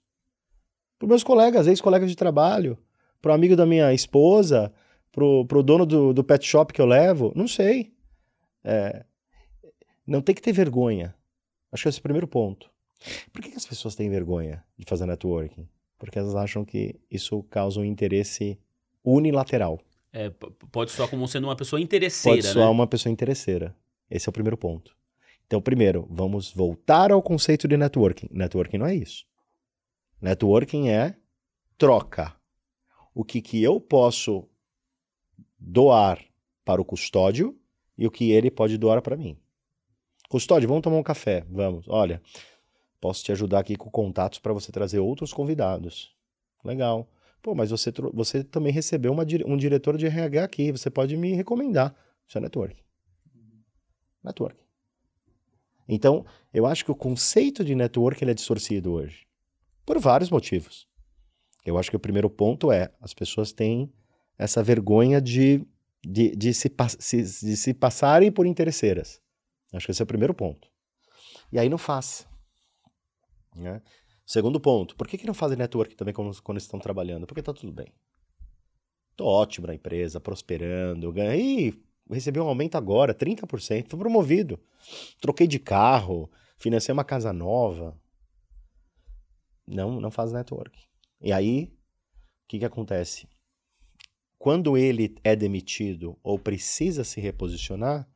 Para 0.97 1.07
meus 1.07 1.23
colegas, 1.23 1.67
ex-colegas 1.67 2.09
de 2.09 2.15
trabalho. 2.15 2.77
Para 3.21 3.32
o 3.32 3.36
amigo 3.36 3.55
da 3.55 3.65
minha 3.65 3.93
esposa. 3.93 4.73
Pro, 5.11 5.45
pro 5.45 5.61
dono 5.61 5.86
do, 5.86 6.13
do 6.13 6.23
pet 6.23 6.45
shop 6.45 6.73
que 6.73 6.82
eu 6.82 6.86
levo. 6.86 7.32
Não 7.36 7.47
sei. 7.47 7.93
É, 8.63 9.05
não 10.05 10.21
tem 10.21 10.34
que 10.34 10.41
ter 10.41 10.51
vergonha. 10.51 11.15
Acho 11.71 11.84
que 11.84 11.89
esse 11.89 11.99
é 11.99 12.01
o 12.01 12.03
primeiro 12.03 12.27
ponto. 12.27 12.69
Por 13.32 13.41
que 13.41 13.55
as 13.55 13.65
pessoas 13.65 13.95
têm 13.95 14.09
vergonha 14.09 14.63
de 14.77 14.86
fazer 14.86 15.05
networking? 15.05 15.67
Porque 15.99 16.17
elas 16.17 16.33
acham 16.33 16.65
que 16.65 16.99
isso 17.11 17.43
causa 17.43 17.79
um 17.79 17.85
interesse 17.85 18.57
unilateral. 19.03 19.79
É, 20.11 20.31
pode 20.71 20.91
soar 20.91 21.09
como 21.09 21.27
sendo 21.27 21.43
uma 21.45 21.55
pessoa 21.55 21.79
interesseira, 21.79 22.37
Pode 22.37 22.47
soar 22.47 22.65
né? 22.65 22.71
uma 22.71 22.87
pessoa 22.87 23.13
interesseira. 23.13 23.75
Esse 24.09 24.27
é 24.27 24.31
o 24.31 24.33
primeiro 24.33 24.57
ponto. 24.57 24.97
Então, 25.45 25.61
primeiro, 25.61 26.07
vamos 26.09 26.51
voltar 26.51 27.11
ao 27.11 27.21
conceito 27.21 27.67
de 27.67 27.77
networking. 27.77 28.27
Networking 28.31 28.77
não 28.77 28.87
é 28.87 28.95
isso. 28.95 29.25
Networking 30.21 30.89
é 30.89 31.15
troca. 31.77 32.35
O 33.13 33.23
que, 33.23 33.41
que 33.41 33.61
eu 33.61 33.79
posso 33.79 34.47
doar 35.59 36.23
para 36.63 36.81
o 36.81 36.85
custódio 36.85 37.59
e 37.97 38.07
o 38.07 38.11
que 38.11 38.31
ele 38.31 38.49
pode 38.49 38.77
doar 38.77 39.01
para 39.01 39.17
mim. 39.17 39.37
Custódio, 40.29 40.69
vamos 40.69 40.83
tomar 40.83 40.97
um 40.97 41.03
café. 41.03 41.43
Vamos. 41.49 41.85
Olha, 41.89 42.21
posso 42.99 43.23
te 43.23 43.31
ajudar 43.31 43.59
aqui 43.59 43.75
com 43.75 43.89
contatos 43.89 44.39
para 44.39 44.53
você 44.53 44.71
trazer 44.71 44.99
outros 44.99 45.33
convidados. 45.33 46.15
Legal. 46.63 47.09
Pô, 47.41 47.55
mas 47.55 47.69
você, 47.71 47.91
você 48.13 48.43
também 48.43 48.71
recebeu 48.71 49.11
uma 49.11 49.25
um 49.45 49.55
diretor 49.57 49.97
de 49.97 50.05
RH 50.05 50.43
aqui. 50.43 50.71
Você 50.71 50.89
pode 50.89 51.15
me 51.15 51.33
recomendar. 51.33 51.95
Isso 52.27 52.37
é 52.37 52.41
networking. 52.41 52.81
Networking. 54.23 54.63
Então, 55.87 56.25
eu 56.53 56.65
acho 56.65 56.85
que 56.85 56.91
o 56.91 56.95
conceito 56.95 57.63
de 57.63 57.73
network 57.73 58.23
ele 58.23 58.31
é 58.31 58.33
distorcido 58.35 58.91
hoje. 58.91 59.25
Por 59.85 59.97
vários 59.97 60.29
motivos. 60.29 60.87
Eu 61.65 61.77
acho 61.77 61.89
que 61.89 61.95
o 61.95 61.99
primeiro 61.99 62.29
ponto 62.29 62.71
é 62.71 62.91
as 63.01 63.13
pessoas 63.13 63.51
têm 63.51 63.91
essa 64.37 64.61
vergonha 64.61 65.19
de, 65.19 65.65
de, 66.03 66.35
de, 66.35 66.53
se- 66.53 66.69
de 66.69 67.57
se 67.57 67.73
passarem 67.73 68.31
por 68.31 68.45
interesseiras. 68.45 69.19
Acho 69.73 69.87
que 69.87 69.91
esse 69.91 70.01
é 70.01 70.03
o 70.03 70.07
primeiro 70.07 70.33
ponto. 70.33 70.67
E 71.51 71.57
aí 71.57 71.69
não 71.69 71.77
faz. 71.77 72.27
Né? 73.55 73.81
Segundo 74.25 74.59
ponto, 74.59 74.95
por 74.95 75.07
que, 75.07 75.17
que 75.17 75.25
não 75.25 75.33
fazem 75.33 75.57
network 75.57 75.95
também 75.95 76.13
quando, 76.13 76.41
quando 76.41 76.59
estão 76.59 76.79
trabalhando? 76.79 77.25
Porque 77.25 77.41
tá 77.41 77.53
tudo 77.53 77.71
bem. 77.71 77.87
Tô 79.15 79.25
ótimo 79.25 79.67
na 79.67 79.73
empresa, 79.73 80.19
prosperando, 80.19 81.11
ganhei, 81.11 81.73
recebi 82.09 82.39
um 82.39 82.47
aumento 82.47 82.75
agora, 82.75 83.13
30%, 83.13 83.87
fui 83.87 83.99
promovido. 83.99 84.59
Troquei 85.19 85.47
de 85.47 85.59
carro, 85.59 86.29
financei 86.57 86.93
uma 86.93 87.03
casa 87.03 87.33
nova. 87.33 87.99
Não, 89.67 89.99
não 89.99 90.09
faz 90.09 90.31
network. 90.31 90.79
E 91.21 91.33
aí, 91.33 91.65
o 91.65 92.47
que, 92.47 92.59
que 92.59 92.65
acontece? 92.65 93.27
Quando 94.37 94.77
ele 94.77 95.15
é 95.23 95.35
demitido 95.35 96.17
ou 96.23 96.39
precisa 96.39 97.03
se 97.03 97.19
reposicionar, 97.19 98.07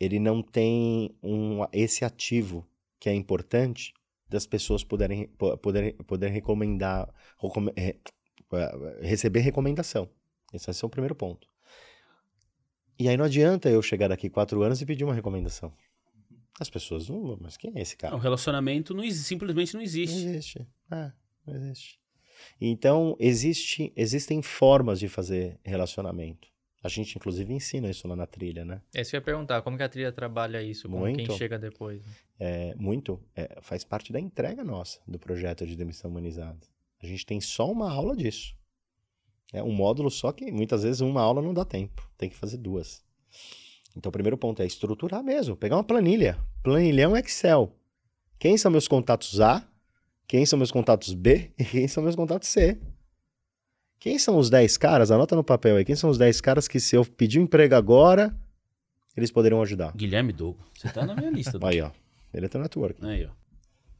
ele 0.00 0.18
não 0.18 0.42
tem 0.42 1.14
um, 1.22 1.60
esse 1.72 2.04
ativo 2.04 2.66
que 2.98 3.08
é 3.08 3.14
importante 3.14 3.92
das 4.34 4.46
pessoas 4.46 4.82
poderem, 4.82 5.28
poderem, 5.62 5.92
poderem 5.92 6.34
recomendar, 6.34 7.08
eh, 7.76 7.96
receber 9.00 9.40
recomendação. 9.40 10.10
Esse 10.52 10.70
é 10.70 10.86
o 10.86 10.90
primeiro 10.90 11.14
ponto. 11.14 11.48
E 12.98 13.08
aí 13.08 13.16
não 13.16 13.24
adianta 13.24 13.68
eu 13.70 13.80
chegar 13.80 14.08
daqui 14.08 14.28
quatro 14.28 14.62
anos 14.62 14.82
e 14.82 14.86
pedir 14.86 15.04
uma 15.04 15.14
recomendação. 15.14 15.72
As 16.60 16.68
pessoas 16.68 17.08
não. 17.08 17.38
Mas 17.40 17.56
quem 17.56 17.72
é 17.76 17.80
esse 17.80 17.96
cara? 17.96 18.14
O 18.14 18.18
relacionamento 18.18 18.92
não, 18.92 19.08
simplesmente 19.10 19.74
não 19.74 19.80
existe. 19.80 20.24
Não 20.24 20.30
existe. 20.34 20.66
Ah, 20.90 21.12
não 21.46 21.54
existe. 21.54 22.00
Então, 22.60 23.16
existe, 23.20 23.92
existem 23.96 24.42
formas 24.42 24.98
de 24.98 25.08
fazer 25.08 25.58
relacionamento. 25.64 26.48
A 26.84 26.88
gente, 26.88 27.16
inclusive, 27.16 27.50
ensina 27.50 27.88
isso 27.88 28.06
lá 28.06 28.14
na 28.14 28.26
trilha, 28.26 28.62
né? 28.62 28.82
É 28.94 29.00
isso 29.00 29.10
que 29.10 29.16
eu 29.16 29.20
ia 29.20 29.24
perguntar. 29.24 29.62
Como 29.62 29.74
que 29.74 29.82
a 29.82 29.88
trilha 29.88 30.12
trabalha 30.12 30.62
isso 30.62 30.86
com 30.86 30.98
Muito. 30.98 31.16
quem 31.16 31.36
chega 31.38 31.58
depois? 31.58 32.02
É, 32.38 32.74
muito. 32.74 33.18
É, 33.34 33.58
faz 33.62 33.82
parte 33.82 34.12
da 34.12 34.20
entrega 34.20 34.62
nossa 34.62 35.00
do 35.08 35.18
projeto 35.18 35.66
de 35.66 35.74
demissão 35.76 36.10
humanizada. 36.10 36.60
A 37.02 37.06
gente 37.06 37.24
tem 37.24 37.40
só 37.40 37.72
uma 37.72 37.90
aula 37.90 38.14
disso. 38.14 38.54
É 39.50 39.62
um 39.62 39.72
módulo 39.72 40.10
só 40.10 40.30
que 40.30 40.52
muitas 40.52 40.82
vezes 40.82 41.00
uma 41.00 41.22
aula 41.22 41.40
não 41.40 41.54
dá 41.54 41.64
tempo. 41.64 42.06
Tem 42.18 42.28
que 42.28 42.36
fazer 42.36 42.58
duas. 42.58 43.02
Então, 43.96 44.10
o 44.10 44.12
primeiro 44.12 44.36
ponto 44.36 44.60
é 44.60 44.66
estruturar 44.66 45.22
mesmo. 45.22 45.56
Pegar 45.56 45.76
uma 45.76 45.84
planilha. 45.84 46.38
Planilhão 46.62 47.16
Excel. 47.16 47.74
Quem 48.38 48.58
são 48.58 48.70
meus 48.70 48.86
contatos 48.86 49.40
A? 49.40 49.66
Quem 50.26 50.44
são 50.44 50.58
meus 50.58 50.70
contatos 50.70 51.14
B? 51.14 51.50
E 51.58 51.64
quem 51.64 51.88
são 51.88 52.02
meus 52.02 52.16
contatos 52.16 52.48
C? 52.48 52.78
Quem 54.04 54.18
são 54.18 54.36
os 54.36 54.50
10 54.50 54.76
caras? 54.76 55.10
Anota 55.10 55.34
no 55.34 55.42
papel 55.42 55.76
aí. 55.76 55.84
Quem 55.84 55.96
são 55.96 56.10
os 56.10 56.18
10 56.18 56.38
caras 56.42 56.68
que 56.68 56.78
se 56.78 56.94
eu 56.94 57.06
pedir 57.06 57.40
um 57.40 57.44
emprego 57.44 57.74
agora, 57.74 58.36
eles 59.16 59.30
poderiam 59.30 59.62
ajudar? 59.62 59.92
Guilherme 59.96 60.30
Dogo. 60.30 60.58
Você 60.74 60.90
tá 60.90 61.06
na 61.06 61.14
minha 61.14 61.30
lista. 61.30 61.58
aí, 61.66 61.80
ó. 61.80 61.90
Ele 62.34 62.44
é 62.44 62.48
teu 62.50 62.60
network. 62.60 63.02
Aí, 63.02 63.24
ó. 63.24 63.30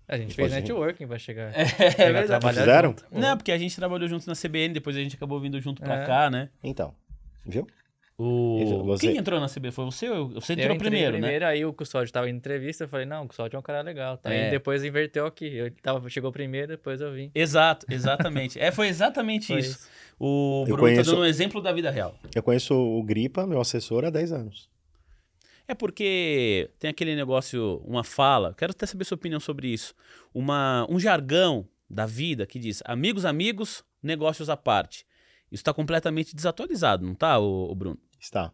A 0.07 0.19
gente 0.19 0.35
fez 0.35 0.53
networking 0.53 1.07
pra 1.07 1.19
chegar. 1.19 1.59
É, 1.59 1.65
chegar 1.67 1.97
verdade. 1.97 2.27
trabalhar 2.27 2.61
Fizeram? 2.61 2.89
junto. 2.91 3.07
Não, 3.11 3.35
porque 3.35 3.51
a 3.51 3.57
gente 3.57 3.75
trabalhou 3.75 4.07
junto 4.07 4.27
na 4.27 4.35
CBN, 4.35 4.75
depois 4.75 4.95
a 4.95 5.01
gente 5.01 5.17
acabou 5.17 5.41
vindo 5.41 5.59
junto 5.59 5.81
pra 5.81 6.03
É. 6.03 6.07
cá, 6.07 6.29
né? 6.29 6.51
Então, 6.63 6.95
viu? 7.47 7.67
O... 8.17 8.61
Isso, 8.63 8.83
você- 8.85 9.09
Quem 9.09 9.17
entrou 9.17 9.41
na 9.41 9.49
CBN? 9.49 9.73
Foi 9.73 9.85
você? 9.87 10.09
ou- 10.09 10.29
Você 10.29 10.53
Eu 10.53 10.57
entrou 10.59 10.75
entrei 10.77 10.79
primeiro, 10.79 11.13
né? 11.15 11.19
primeiro, 11.21 11.47
aí 11.47 11.65
o 11.65 11.73
Custódio 11.73 12.13
tava 12.13 12.31
em 12.31 12.33
entrevista, 12.35 12.85
eu 12.85 12.89
falei, 12.89 13.05
não, 13.07 13.25
o 13.25 13.29
Custódio 13.29 13.57
é 13.57 13.59
um 13.59 13.63
cara 13.63 13.81
legal. 13.83 14.17
Tá? 14.17 14.33
É. 14.33 14.45
Aí 14.45 14.51
depois 14.53 14.85
inverteu 14.85 15.27
aqui. 15.27 15.47
Eu 15.57 15.71
tava, 15.83 16.09
chegou 16.09 16.31
primeiro, 16.31 16.69
depois 16.69 17.01
eu 17.01 17.13
vim. 17.13 17.31
Exato, 17.35 17.87
exatamente. 17.91 18.59
é, 18.61 18.71
foi 18.71 18.87
exatamente 18.89 19.47
Foi 19.53 19.59
isso. 19.59 19.89
O 20.19 20.61
Eu 20.63 20.75
Bruno 20.77 20.83
conheço- 20.83 21.05
tá 21.07 21.11
dando 21.11 21.23
um 21.23 21.27
exemplo 21.27 21.61
da 21.61 21.73
vida 21.73 21.91
real. 21.91 22.15
Eu 22.35 22.43
conheço 22.43 22.73
o 22.75 23.03
Gripa, 23.03 23.47
meu 23.49 23.61
assessor, 23.61 24.05
há 24.05 24.11
10 24.11 24.31
anos. 24.33 24.69
É 25.67 25.75
porque 25.75 26.71
tem 26.79 26.91
aquele 26.91 27.17
negócio, 27.17 27.83
uma 27.85 28.05
fala, 28.05 28.55
quero 28.57 28.71
até 28.73 28.87
saber 28.87 29.05
sua 29.05 29.17
opinião 29.17 29.41
sobre 29.41 29.67
isso. 29.69 29.95
Uma, 30.33 30.87
um 30.89 31.01
jargão 31.01 31.67
da 31.91 32.07
vida 32.07 32.47
que 32.47 32.59
diz 32.59 32.83
amigos, 32.85 33.25
amigos, 33.25 33.83
negócios 34.03 34.49
à 34.51 34.57
parte. 34.57 35.05
Isso 35.51 35.61
está 35.63 35.73
completamente 35.73 36.35
desatualizado, 36.35 37.05
não 37.07 37.15
tá, 37.15 37.39
ô, 37.39 37.71
ô 37.71 37.75
Bruno? 37.75 37.99
Está. 38.25 38.51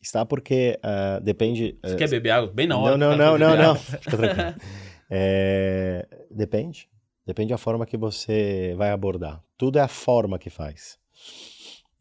Está 0.00 0.24
porque 0.24 0.78
ah, 0.82 1.18
depende. 1.20 1.76
Você 1.82 1.94
ah, 1.94 1.96
quer 1.96 2.08
beber 2.08 2.30
água 2.30 2.52
bem 2.52 2.68
na 2.68 2.78
hora? 2.78 2.96
Não, 2.96 3.16
não, 3.16 3.36
não, 3.36 3.56
não, 3.56 3.56
não. 3.56 3.74
Fica 3.76 4.16
tranquilo. 4.16 4.54
É, 5.12 6.06
depende. 6.30 6.88
Depende 7.26 7.50
da 7.50 7.58
forma 7.58 7.84
que 7.84 7.96
você 7.96 8.74
vai 8.76 8.90
abordar. 8.90 9.42
Tudo 9.58 9.80
é 9.80 9.82
a 9.82 9.88
forma 9.88 10.38
que 10.38 10.48
faz. 10.48 11.00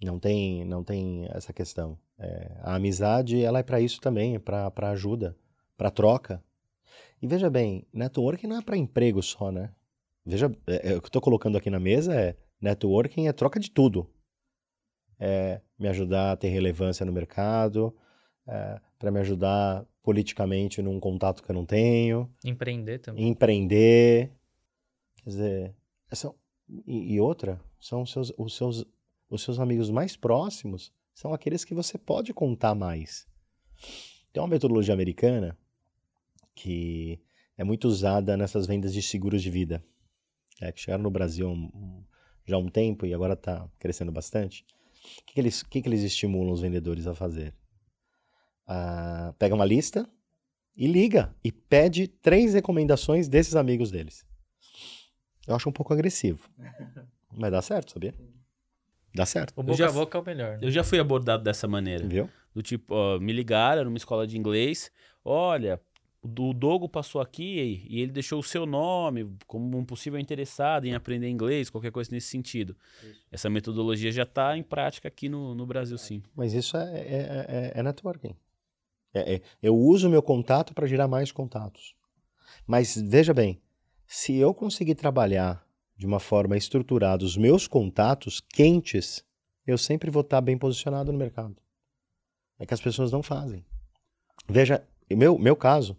Não 0.04 0.20
tem, 0.20 0.64
não 0.64 0.84
tem 0.84 1.28
essa 1.32 1.52
questão. 1.52 1.98
É, 2.20 2.56
a 2.62 2.76
amizade, 2.76 3.44
ela 3.44 3.58
é 3.58 3.64
para 3.64 3.82
isso 3.82 4.00
também, 4.00 4.36
é 4.36 4.40
para 4.40 4.92
ajuda, 4.92 5.36
para 5.76 5.90
troca. 5.90 6.44
E 7.20 7.26
veja 7.26 7.50
bem, 7.50 7.84
networking 7.92 8.46
não 8.46 8.60
é 8.60 8.62
para 8.62 8.78
emprego 8.78 9.24
só, 9.24 9.52
né? 9.52 9.72
Veja, 10.24 10.56
é, 10.68 10.92
é, 10.92 10.96
o 10.96 11.02
que 11.02 11.06
eu 11.06 11.10
estou 11.10 11.22
colocando 11.24 11.58
aqui 11.58 11.72
na 11.72 11.80
mesa 11.80 12.14
é 12.14 12.38
networking 12.62 13.28
é 13.28 13.34
troca 13.34 13.60
de 13.60 13.72
tudo. 13.72 14.08
É 15.20 15.62
me 15.80 15.88
ajudar 15.88 16.34
a 16.34 16.38
ter 16.38 16.50
relevância 16.50 17.06
no 17.06 17.12
mercado, 17.14 17.96
é, 18.48 18.82
para 18.98 19.10
me 19.12 19.20
ajudar 19.22 19.86
politicamente 20.04 20.82
num 20.82 21.00
contato 21.00 21.42
que 21.44 21.50
eu 21.50 21.54
não 21.56 21.66
tenho, 21.66 22.30
Empreender 22.44 23.00
também. 23.00 23.28
empreender. 23.28 24.32
Quer 25.24 25.30
dizer, 25.30 25.76
são, 26.12 26.36
e, 26.86 27.14
e 27.14 27.20
outra, 27.20 27.60
são 27.80 28.02
os 28.02 28.12
seus, 28.12 28.34
os, 28.38 28.56
seus, 28.56 28.86
os 29.30 29.42
seus 29.42 29.60
amigos 29.60 29.90
mais 29.90 30.16
próximos, 30.16 30.92
são 31.14 31.34
aqueles 31.34 31.64
que 31.64 31.74
você 31.74 31.98
pode 31.98 32.34
contar 32.34 32.74
mais. 32.76 33.28
Tem 34.34 34.42
uma 34.42 34.48
metodologia 34.50 34.94
americana 34.94 35.58
que 36.56 37.20
é 37.58 37.64
muito 37.64 37.88
usada 37.88 38.36
nessas 38.38 38.66
vendas 38.66 38.94
de 38.94 39.02
seguros 39.02 39.42
de 39.42 39.50
vida, 39.50 39.84
é, 40.62 40.72
que 40.72 40.80
chegaram 40.82 41.04
no 41.04 41.10
Brasil 41.12 41.50
um- 41.50 42.04
já 42.46 42.56
há 42.56 42.60
um 42.60 42.68
tempo 42.70 43.06
e 43.06 43.14
agora 43.14 43.34
está 43.34 43.70
crescendo 43.78 44.12
bastante. 44.12 44.66
O 45.04 45.26
que, 45.26 45.34
que 45.34 45.39
eles, 45.39 45.64
que, 45.64 45.82
que 45.82 45.88
eles 45.89 46.04
estimulam 46.04 46.52
os 46.54 46.62
vendedores 46.62 47.08
a 47.08 47.16
fazer? 47.16 47.54
Ah, 48.68 49.34
pega 49.39 49.56
uma 49.56 49.66
lista 49.66 50.08
e 50.76 50.88
liga 50.88 51.36
e 51.43 51.52
pede 51.52 52.08
três 52.08 52.54
recomendações 52.54 53.28
desses 53.28 53.56
amigos 53.56 53.91
deles. 53.91 54.26
Eu 55.47 55.56
acho 55.56 55.68
um 55.70 55.72
pouco 55.74 55.93
agressivo. 55.93 56.50
Mas 57.34 57.52
dá 57.52 57.62
certo, 57.62 57.91
sabia? 57.93 58.14
Dá 59.16 59.26
certo, 59.26 59.54
O 59.60 59.64
boca 59.64 59.78
já 59.78 59.86
a 59.86 59.89
f- 59.89 59.97
boca 59.97 60.18
é 60.18 60.22
o 60.22 60.26
melhor. 60.26 60.58
né? 60.58 60.60
Eu 60.62 60.72
já 60.72 60.84
fui 60.84 61.00
abordado 61.00 61.43
dessa 61.43 61.68
maneira. 61.68 62.08
viu? 62.08 62.30
Do 62.54 62.62
tipo, 62.62 62.93
ó, 62.93 63.20
me 63.20 63.34
ligaram 63.34 63.84
numa 63.86 63.97
escola 63.97 64.28
de 64.28 64.38
inglês. 64.38 64.91
Olha, 65.24 65.82
o 66.22 66.54
Dogo 66.54 66.90
passou 66.90 67.22
aqui 67.22 67.86
e 67.90 68.02
ele 68.02 68.12
deixou 68.12 68.40
o 68.40 68.44
seu 68.44 68.66
nome 68.66 69.32
como 69.48 69.78
um 69.78 69.86
possível 69.86 70.20
interessado 70.20 70.86
em 70.86 70.94
aprender 70.94 71.30
inglês, 71.30 71.70
qualquer 71.70 71.92
coisa 71.92 72.12
nesse 72.12 72.28
sentido. 72.28 72.76
Essa 73.32 73.50
metodologia 73.50 74.12
já 74.12 74.24
está 74.24 74.58
em 74.58 74.64
prática 74.64 75.08
aqui 75.08 75.30
no, 75.30 75.56
no 75.56 75.66
Brasil, 75.66 75.98
sim. 75.98 76.22
Mas 76.36 76.54
isso 76.54 76.76
é, 76.76 77.00
é, 77.00 77.46
é- 77.48 77.72
é 77.80 77.84
networking. 77.84 78.36
É- 79.14 79.36
é- 79.36 79.42
eu 79.62 79.76
uso 79.76 80.08
o 80.08 80.12
meu 80.12 80.22
contato 80.22 80.74
para 80.74 80.88
gerar 80.88 81.08
mais 81.08 81.32
contatos. 81.32 81.96
Mas 82.68 82.96
veja 82.96 83.34
bem, 83.34 83.62
se 84.06 84.36
eu 84.36 84.54
conseguir 84.54 84.96
trabalhar 84.96 85.66
de 85.96 86.06
uma 86.06 86.20
forma 86.20 86.58
estruturada 86.58 87.24
os 87.24 87.38
meus 87.38 87.68
contatos 87.68 88.40
quentes, 88.42 89.24
eu 89.66 89.78
sempre 89.78 90.12
vou 90.12 90.22
estar 90.22 90.42
bem 90.42 90.58
posicionado 90.58 91.12
no 91.12 91.18
mercado. 91.18 91.56
É 92.58 92.66
que 92.66 92.74
as 92.74 92.82
pessoas 92.82 93.12
não 93.12 93.24
fazem. 93.24 93.66
Veja, 94.48 94.86
o 95.12 95.16
meu, 95.16 95.38
meu 95.40 95.56
caso, 95.56 95.98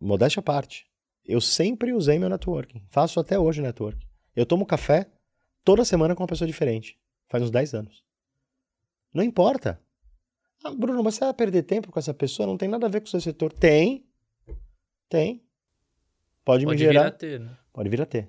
modéstia 0.00 0.40
à 0.40 0.42
parte, 0.42 0.86
eu 1.24 1.40
sempre 1.40 1.92
usei 1.92 2.18
meu 2.18 2.28
networking. 2.28 2.82
Faço 2.88 3.18
até 3.18 3.38
hoje 3.38 3.60
networking. 3.60 4.06
Eu 4.34 4.46
tomo 4.46 4.66
café 4.66 5.06
toda 5.64 5.84
semana 5.84 6.14
com 6.14 6.22
uma 6.22 6.28
pessoa 6.28 6.46
diferente. 6.46 6.98
Faz 7.28 7.42
uns 7.42 7.50
10 7.50 7.74
anos. 7.74 8.04
Não 9.12 9.22
importa. 9.22 9.80
Ah, 10.64 10.72
Bruno, 10.72 11.02
mas 11.02 11.14
você 11.14 11.24
vai 11.24 11.34
perder 11.34 11.62
tempo 11.62 11.90
com 11.90 11.98
essa 11.98 12.14
pessoa? 12.14 12.46
Não 12.46 12.56
tem 12.56 12.68
nada 12.68 12.86
a 12.86 12.88
ver 12.88 13.00
com 13.00 13.06
o 13.06 13.10
seu 13.10 13.20
setor. 13.20 13.52
Tem. 13.52 14.06
Tem. 15.08 15.42
Pode, 16.44 16.64
Pode 16.64 16.66
me 16.66 16.86
vir 16.86 16.92
gerar. 16.92 17.08
a 17.08 17.10
ter, 17.10 17.40
né? 17.40 17.56
Pode 17.72 17.88
vir 17.88 18.00
a 18.00 18.06
ter. 18.06 18.28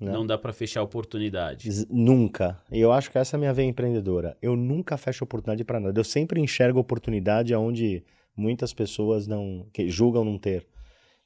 Né? 0.00 0.12
Não 0.12 0.24
dá 0.24 0.38
para 0.38 0.52
fechar 0.52 0.82
oportunidade. 0.82 1.68
Nunca. 1.90 2.62
E 2.70 2.78
eu 2.80 2.92
acho 2.92 3.10
que 3.10 3.18
essa 3.18 3.34
é 3.34 3.36
a 3.36 3.40
minha 3.40 3.52
veia 3.52 3.66
empreendedora. 3.66 4.36
Eu 4.40 4.54
nunca 4.54 4.96
fecho 4.96 5.24
oportunidade 5.24 5.64
para 5.64 5.80
nada. 5.80 5.98
Eu 5.98 6.04
sempre 6.04 6.40
enxergo 6.40 6.78
oportunidade 6.78 7.54
onde 7.54 8.04
muitas 8.38 8.72
pessoas 8.72 9.26
não 9.26 9.68
que 9.72 9.90
julgam 9.90 10.24
não 10.24 10.38
ter. 10.38 10.66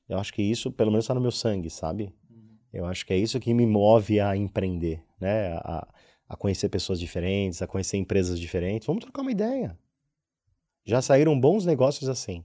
Eu 0.08 0.18
acho 0.18 0.32
que 0.32 0.42
isso, 0.42 0.72
pelo 0.72 0.90
menos, 0.90 1.04
está 1.04 1.14
no 1.14 1.20
meu 1.20 1.30
sangue, 1.30 1.70
sabe? 1.70 2.12
Eu 2.72 2.86
acho 2.86 3.04
que 3.04 3.12
é 3.12 3.16
isso 3.16 3.38
que 3.38 3.52
me 3.52 3.66
move 3.66 4.18
a 4.18 4.36
empreender, 4.36 5.04
né? 5.20 5.52
A, 5.58 5.86
a 6.28 6.36
conhecer 6.36 6.68
pessoas 6.70 6.98
diferentes, 6.98 7.60
a 7.60 7.66
conhecer 7.66 7.98
empresas 7.98 8.40
diferentes. 8.40 8.86
Vamos 8.86 9.04
trocar 9.04 9.20
uma 9.20 9.30
ideia. 9.30 9.78
Já 10.84 11.02
saíram 11.02 11.38
bons 11.38 11.66
negócios 11.66 12.08
assim. 12.08 12.44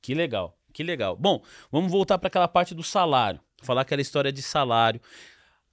Que 0.00 0.14
legal, 0.14 0.56
que 0.72 0.82
legal. 0.82 1.16
Bom, 1.16 1.42
vamos 1.70 1.90
voltar 1.90 2.18
para 2.18 2.28
aquela 2.28 2.48
parte 2.48 2.74
do 2.74 2.82
salário. 2.82 3.40
Falar 3.62 3.82
aquela 3.82 4.00
história 4.00 4.32
de 4.32 4.42
salário. 4.42 5.00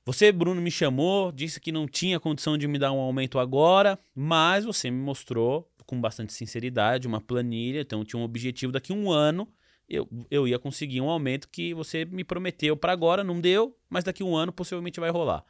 Você, 0.06 0.32
Bruno, 0.32 0.60
me 0.60 0.72
chamou, 0.72 1.32
disse 1.32 1.62
que 1.62 1.72
não 1.72 1.88
tinha 1.88 2.20
condição 2.20 2.58
de 2.58 2.68
me 2.68 2.78
dar 2.78 2.92
um 2.92 3.00
aumento 3.00 3.40
agora, 3.40 3.98
mas 4.14 4.66
você 4.66 4.92
me 4.92 4.98
mostrou 4.98 5.72
com 5.86 6.00
bastante 6.00 6.34
sinceridade 6.34 7.08
uma 7.08 7.22
planilha, 7.22 7.82
então 7.82 8.04
tinha 8.04 8.20
um 8.20 8.24
objetivo 8.24 8.72
daqui 8.72 8.92
a 8.92 8.96
um 8.96 9.12
ano. 9.12 9.48
Eu, 9.88 10.08
eu 10.32 10.48
ia 10.48 10.58
conseguir 10.58 11.02
um 11.02 11.10
aumento 11.10 11.50
que 11.50 11.74
você 11.74 12.06
me 12.06 12.24
prometeu 12.24 12.76
para 12.76 12.94
agora, 12.94 13.24
não 13.24 13.40
deu, 13.40 13.78
mas 13.90 14.04
daqui 14.04 14.24
a 14.24 14.26
um 14.26 14.36
ano 14.36 14.52
possivelmente 14.52 15.00
vai 15.00 15.10
rolar. 15.10 15.44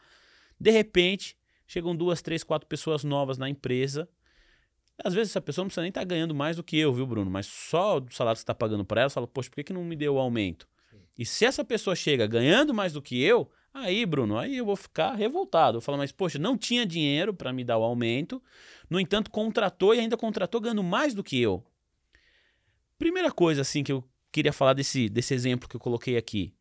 De 0.59 0.71
repente, 0.71 1.37
chegam 1.67 1.95
duas, 1.95 2.21
três, 2.21 2.43
quatro 2.43 2.67
pessoas 2.67 3.03
novas 3.03 3.37
na 3.37 3.49
empresa. 3.49 4.09
Às 5.03 5.13
vezes 5.13 5.31
essa 5.31 5.41
pessoa 5.41 5.63
não 5.63 5.67
precisa 5.67 5.81
nem 5.81 5.89
estar 5.89 6.03
ganhando 6.03 6.35
mais 6.35 6.55
do 6.55 6.63
que 6.63 6.77
eu, 6.77 6.93
viu, 6.93 7.05
Bruno? 7.05 7.29
Mas 7.29 7.45
só 7.45 7.97
o 7.97 8.11
salário 8.11 8.35
que 8.35 8.39
você 8.39 8.43
está 8.43 8.55
pagando 8.55 8.85
para 8.85 9.01
ela, 9.01 9.09
você 9.09 9.15
fala, 9.15 9.27
poxa, 9.27 9.49
por 9.49 9.55
que, 9.55 9.63
que 9.65 9.73
não 9.73 9.83
me 9.83 9.95
deu 9.95 10.15
o 10.15 10.19
aumento? 10.19 10.67
E 11.17 11.25
se 11.25 11.45
essa 11.45 11.63
pessoa 11.63 11.95
chega 11.95 12.25
ganhando 12.25 12.73
mais 12.73 12.93
do 12.93 13.01
que 13.01 13.21
eu, 13.21 13.49
aí, 13.73 14.05
Bruno, 14.05 14.37
aí 14.37 14.57
eu 14.57 14.65
vou 14.65 14.75
ficar 14.75 15.15
revoltado. 15.15 15.77
Eu 15.77 15.81
falo, 15.81 15.97
mas 15.97 16.11
poxa, 16.11 16.37
não 16.37 16.57
tinha 16.57 16.85
dinheiro 16.85 17.33
para 17.33 17.51
me 17.51 17.63
dar 17.63 17.77
o 17.77 17.83
aumento, 17.83 18.41
no 18.89 18.99
entanto, 18.99 19.31
contratou 19.31 19.93
e 19.95 19.99
ainda 19.99 20.15
contratou 20.15 20.61
ganhando 20.61 20.83
mais 20.83 21.13
do 21.13 21.23
que 21.23 21.41
eu. 21.41 21.63
Primeira 22.97 23.31
coisa 23.31 23.61
assim 23.61 23.83
que 23.83 23.91
eu 23.91 24.03
queria 24.31 24.53
falar 24.53 24.73
desse, 24.73 25.09
desse 25.09 25.33
exemplo 25.33 25.67
que 25.67 25.75
eu 25.75 25.79
coloquei 25.79 26.17
aqui. 26.17 26.53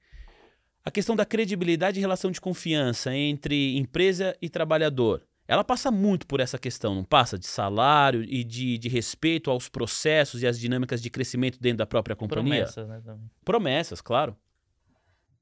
A 0.84 0.90
questão 0.90 1.14
da 1.14 1.24
credibilidade 1.24 1.98
e 1.98 2.00
relação 2.00 2.30
de 2.30 2.40
confiança 2.40 3.14
entre 3.14 3.76
empresa 3.76 4.36
e 4.42 4.48
trabalhador. 4.48 5.22
Ela 5.46 5.62
passa 5.62 5.90
muito 5.90 6.26
por 6.26 6.40
essa 6.40 6.58
questão, 6.58 6.94
não 6.94 7.04
passa? 7.04 7.38
De 7.38 7.46
salário 7.46 8.22
e 8.24 8.42
de, 8.42 8.78
de 8.78 8.88
respeito 8.88 9.50
aos 9.50 9.68
processos 9.68 10.42
e 10.42 10.46
às 10.46 10.58
dinâmicas 10.58 11.02
de 11.02 11.10
crescimento 11.10 11.58
dentro 11.60 11.78
da 11.78 11.86
própria 11.86 12.16
companhia. 12.16 12.64
Promessas, 12.64 12.88
né? 12.88 13.02
também. 13.04 13.30
Promessas, 13.44 14.00
claro. 14.00 14.36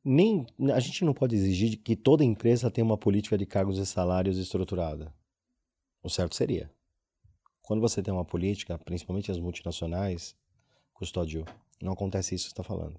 Nem, 0.02 0.46
a 0.72 0.80
gente 0.80 1.04
não 1.04 1.12
pode 1.12 1.36
exigir 1.36 1.76
que 1.78 1.94
toda 1.94 2.24
empresa 2.24 2.70
tenha 2.70 2.84
uma 2.84 2.96
política 2.96 3.36
de 3.36 3.44
cargos 3.44 3.78
e 3.78 3.84
salários 3.84 4.38
estruturada. 4.38 5.12
O 6.02 6.08
certo 6.08 6.34
seria. 6.34 6.70
Quando 7.60 7.80
você 7.80 8.02
tem 8.02 8.12
uma 8.12 8.24
política, 8.24 8.78
principalmente 8.78 9.30
as 9.30 9.38
multinacionais, 9.38 10.34
custódio, 10.94 11.44
não 11.80 11.92
acontece 11.92 12.34
isso 12.34 12.46
que 12.46 12.52
está 12.52 12.62
falando. 12.62 12.98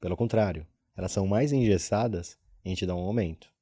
Pelo 0.00 0.16
contrário, 0.16 0.66
elas 0.96 1.12
são 1.12 1.26
mais 1.26 1.52
engessadas 1.52 2.38
em 2.64 2.74
te 2.74 2.86
dar 2.86 2.94
um 2.94 3.04
aumento. 3.04 3.52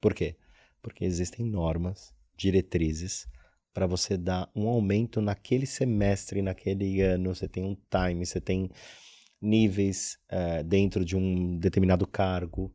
Por 0.00 0.14
quê? 0.14 0.36
Porque 0.80 1.04
existem 1.04 1.44
normas, 1.44 2.14
diretrizes, 2.36 3.26
para 3.74 3.86
você 3.86 4.16
dar 4.16 4.50
um 4.54 4.68
aumento 4.68 5.20
naquele 5.20 5.66
semestre, 5.66 6.42
naquele 6.42 7.00
ano. 7.00 7.34
Você 7.34 7.46
tem 7.46 7.64
um 7.64 7.76
time, 7.90 8.24
você 8.24 8.40
tem 8.40 8.70
níveis 9.40 10.18
uh, 10.30 10.64
dentro 10.64 11.04
de 11.04 11.16
um 11.16 11.58
determinado 11.58 12.06
cargo. 12.06 12.74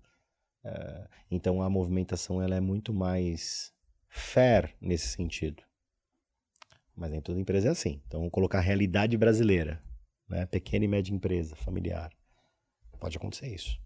Uh, 0.63 1.07
então 1.29 1.61
a 1.61 1.69
movimentação 1.69 2.41
ela 2.41 2.55
é 2.55 2.59
muito 2.59 2.93
mais 2.93 3.73
fair 4.07 4.73
nesse 4.79 5.07
sentido. 5.07 5.63
Mas 6.95 7.11
nem 7.11 7.21
toda 7.21 7.39
empresa 7.39 7.69
é 7.69 7.71
assim. 7.71 8.01
Então 8.07 8.19
vamos 8.19 8.31
colocar 8.31 8.59
a 8.59 8.61
realidade 8.61 9.17
brasileira, 9.17 9.81
né? 10.29 10.45
pequena 10.45 10.85
e 10.85 10.87
média 10.87 11.13
empresa, 11.13 11.55
familiar. 11.55 12.11
Pode 12.99 13.17
acontecer 13.17 13.53
isso. 13.53 13.77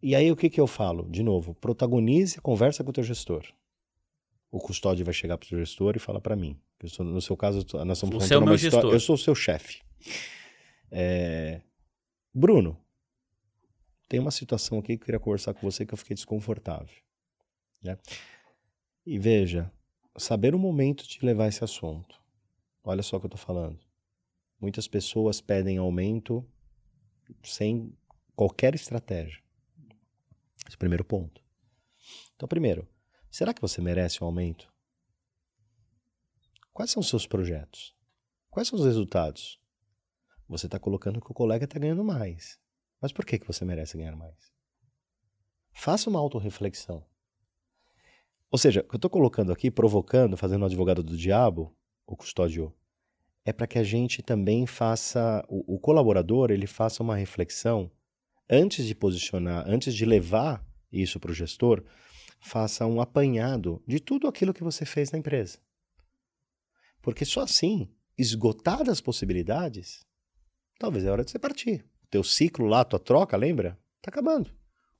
E 0.00 0.14
aí 0.14 0.30
o 0.30 0.36
que, 0.36 0.48
que 0.48 0.60
eu 0.60 0.66
falo? 0.66 1.10
De 1.10 1.22
novo, 1.22 1.54
protagonize, 1.54 2.40
conversa 2.40 2.84
com 2.84 2.90
o 2.90 2.92
teu 2.92 3.02
gestor. 3.02 3.44
O 4.50 4.58
custódio 4.58 5.04
vai 5.04 5.12
chegar 5.12 5.36
para 5.36 5.46
o 5.46 5.58
gestor 5.58 5.96
e 5.96 5.98
fala 5.98 6.20
para 6.20 6.36
mim. 6.36 6.58
Sou, 6.86 7.04
no 7.04 7.20
seu 7.20 7.36
caso, 7.36 7.66
nós 7.84 7.98
estamos 7.98 8.24
Você 8.24 8.34
é 8.34 8.38
o 8.38 8.44
meu 8.44 8.56
gestor. 8.56 8.78
História, 8.78 8.96
eu 8.96 9.00
sou 9.00 9.16
o 9.16 9.18
seu 9.18 9.34
chefe. 9.34 9.82
É... 10.90 11.60
Bruno, 12.34 12.78
tem 14.08 14.18
uma 14.20 14.30
situação 14.30 14.78
aqui 14.78 14.96
que 14.96 15.02
eu 15.02 15.06
queria 15.06 15.20
conversar 15.20 15.54
com 15.54 15.60
você 15.60 15.84
que 15.84 15.92
eu 15.92 15.98
fiquei 15.98 16.14
desconfortável. 16.14 16.96
Né? 17.82 17.98
E 19.04 19.18
veja, 19.18 19.70
saber 20.16 20.54
o 20.54 20.58
momento 20.58 21.06
de 21.06 21.24
levar 21.24 21.48
esse 21.48 21.62
assunto. 21.62 22.20
Olha 22.82 23.02
só 23.02 23.16
o 23.16 23.20
que 23.20 23.26
eu 23.26 23.34
estou 23.34 23.40
falando. 23.40 23.78
Muitas 24.60 24.88
pessoas 24.88 25.40
pedem 25.40 25.78
aumento 25.78 26.44
sem 27.42 27.94
qualquer 28.34 28.74
estratégia. 28.74 29.42
Esse 30.66 30.74
é 30.74 30.76
o 30.76 30.78
primeiro 30.78 31.04
ponto. 31.04 31.42
Então, 32.34 32.48
primeiro, 32.48 32.88
será 33.30 33.52
que 33.52 33.60
você 33.60 33.80
merece 33.80 34.22
um 34.22 34.26
aumento? 34.26 34.72
Quais 36.72 36.90
são 36.90 37.00
os 37.00 37.08
seus 37.08 37.26
projetos? 37.26 37.94
Quais 38.50 38.68
são 38.68 38.78
os 38.78 38.84
resultados? 38.84 39.60
Você 40.48 40.66
está 40.66 40.78
colocando 40.78 41.20
que 41.20 41.30
o 41.30 41.34
colega 41.34 41.64
está 41.64 41.78
ganhando 41.78 42.02
mais. 42.02 42.58
Mas 43.00 43.12
por 43.12 43.24
que, 43.24 43.38
que 43.38 43.46
você 43.46 43.64
merece 43.64 43.96
ganhar 43.96 44.16
mais? 44.16 44.52
Faça 45.72 46.08
uma 46.08 46.18
autorreflexão. 46.18 47.04
Ou 48.50 48.58
seja, 48.58 48.80
o 48.80 48.84
que 48.84 48.94
eu 48.94 48.98
estou 48.98 49.10
colocando 49.10 49.52
aqui, 49.52 49.70
provocando, 49.70 50.36
fazendo 50.36 50.62
o 50.62 50.64
advogado 50.64 51.02
do 51.02 51.16
diabo, 51.16 51.76
o 52.06 52.16
custódio, 52.16 52.74
é 53.44 53.52
para 53.52 53.66
que 53.66 53.78
a 53.78 53.82
gente 53.82 54.22
também 54.22 54.66
faça, 54.66 55.44
o, 55.48 55.76
o 55.76 55.78
colaborador, 55.78 56.50
ele 56.50 56.66
faça 56.66 57.02
uma 57.02 57.14
reflexão 57.14 57.90
antes 58.48 58.86
de 58.86 58.94
posicionar, 58.94 59.64
antes 59.68 59.94
de 59.94 60.06
levar 60.06 60.66
isso 60.90 61.20
para 61.20 61.30
o 61.30 61.34
gestor, 61.34 61.84
faça 62.40 62.86
um 62.86 63.00
apanhado 63.00 63.82
de 63.86 64.00
tudo 64.00 64.26
aquilo 64.26 64.54
que 64.54 64.64
você 64.64 64.86
fez 64.86 65.10
na 65.10 65.18
empresa. 65.18 65.58
Porque 67.02 67.24
só 67.24 67.42
assim, 67.42 67.92
esgotadas 68.16 68.88
as 68.88 69.00
possibilidades, 69.00 70.04
talvez 70.78 71.04
é 71.04 71.10
hora 71.10 71.24
de 71.24 71.30
você 71.30 71.38
partir. 71.38 71.84
O 72.04 72.06
teu 72.10 72.22
ciclo 72.22 72.66
lá, 72.66 72.84
tua 72.84 72.98
troca, 72.98 73.36
lembra? 73.36 73.78
Tá 74.00 74.10
acabando. 74.10 74.50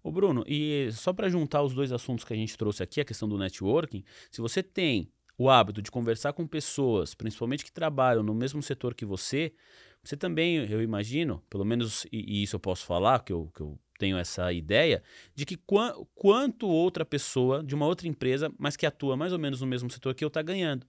Ô 0.03 0.11
Bruno, 0.11 0.45
e 0.47 0.91
só 0.93 1.13
para 1.13 1.29
juntar 1.29 1.63
os 1.63 1.75
dois 1.75 1.93
assuntos 1.93 2.25
que 2.25 2.33
a 2.33 2.37
gente 2.37 2.57
trouxe 2.57 2.83
aqui, 2.83 3.01
a 3.01 3.05
questão 3.05 3.29
do 3.29 3.39
networking, 3.39 4.05
se 4.31 4.41
você 4.41 4.63
tem 4.63 5.11
o 5.37 5.49
hábito 5.49 5.81
de 5.81 5.91
conversar 5.91 6.33
com 6.33 6.47
pessoas, 6.47 7.15
principalmente 7.15 7.65
que 7.65 7.73
trabalham 7.73 8.23
no 8.23 8.35
mesmo 8.35 8.63
setor 8.63 8.95
que 8.95 9.05
você, 9.05 9.53
você 10.03 10.17
também, 10.17 10.57
eu 10.71 10.83
imagino, 10.83 11.43
pelo 11.49 11.65
menos, 11.65 12.07
e, 12.13 12.41
e 12.41 12.43
isso 12.43 12.57
eu 12.57 12.61
posso 12.61 12.85
falar, 12.85 13.23
que 13.25 13.33
eu, 13.33 13.51
que 13.55 13.61
eu 13.61 13.79
tenho 13.99 14.17
essa 14.17 14.53
ideia, 14.53 15.03
de 15.35 15.45
que 15.45 15.57
qu 15.57 15.77
quanto 16.15 16.67
outra 16.69 17.05
pessoa 17.05 17.63
de 17.63 17.75
uma 17.75 17.87
outra 17.87 18.09
empresa, 18.09 18.53
mas 18.59 18.77
que 18.77 18.87
atua 18.87 19.17
mais 19.17 19.33
ou 19.33 19.39
menos 19.39 19.61
no 19.61 19.67
mesmo 19.67 19.91
setor 19.91 20.15
que 20.15 20.25
eu, 20.25 20.29
está 20.29 20.41
ganhando. 20.41 20.87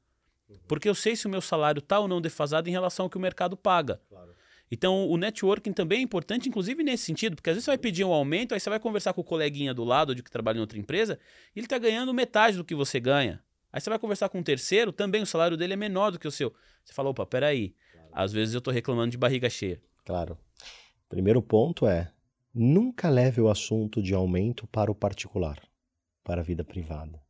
Uhum. 0.47 0.55
Porque 0.67 0.87
eu 0.87 0.95
sei 0.95 1.15
se 1.15 1.27
o 1.27 1.29
meu 1.29 1.41
salário 1.41 1.79
está 1.79 1.99
ou 1.99 2.07
não 2.07 2.21
defasado 2.21 2.69
em 2.69 2.71
relação 2.71 3.05
ao 3.05 3.09
que 3.09 3.17
o 3.17 3.21
mercado 3.21 3.57
paga. 3.57 4.01
Claro. 4.09 4.33
Então, 4.71 5.07
o 5.07 5.17
networking 5.17 5.73
também 5.73 5.99
é 5.99 6.01
importante, 6.01 6.47
inclusive 6.47 6.83
nesse 6.83 7.03
sentido, 7.05 7.35
porque 7.35 7.49
às 7.49 7.55
vezes 7.55 7.65
você 7.65 7.71
vai 7.71 7.77
pedir 7.77 8.03
um 8.03 8.13
aumento, 8.13 8.53
aí 8.53 8.59
você 8.59 8.69
vai 8.69 8.79
conversar 8.79 9.13
com 9.13 9.21
o 9.21 9.23
coleguinha 9.23 9.73
do 9.73 9.83
lado 9.83 10.13
de 10.13 10.21
que 10.21 10.29
trabalha 10.29 10.57
em 10.57 10.61
outra 10.61 10.77
empresa, 10.77 11.19
e 11.55 11.59
ele 11.59 11.65
está 11.65 11.77
ganhando 11.77 12.13
metade 12.13 12.57
do 12.57 12.63
que 12.63 12.75
você 12.75 12.99
ganha. 12.99 13.43
Aí 13.71 13.81
você 13.81 13.89
vai 13.89 13.99
conversar 13.99 14.29
com 14.29 14.39
um 14.39 14.43
terceiro, 14.43 14.91
também 14.91 15.21
o 15.21 15.25
salário 15.25 15.57
dele 15.57 15.73
é 15.73 15.75
menor 15.75 16.11
do 16.11 16.19
que 16.19 16.27
o 16.27 16.31
seu. 16.31 16.53
Você 16.83 16.93
fala, 16.93 17.09
opa, 17.09 17.25
peraí, 17.25 17.75
às 18.11 18.31
vezes 18.31 18.53
eu 18.53 18.59
estou 18.59 18.73
reclamando 18.73 19.11
de 19.11 19.17
barriga 19.17 19.49
cheia. 19.49 19.81
Claro. 20.05 20.37
Primeiro 21.07 21.41
ponto 21.41 21.87
é: 21.87 22.11
nunca 22.53 23.09
leve 23.09 23.41
o 23.41 23.49
assunto 23.49 24.01
de 24.01 24.13
aumento 24.13 24.67
para 24.67 24.91
o 24.91 24.95
particular, 24.95 25.59
para 26.23 26.41
a 26.41 26.43
vida 26.43 26.63
privada. 26.63 27.21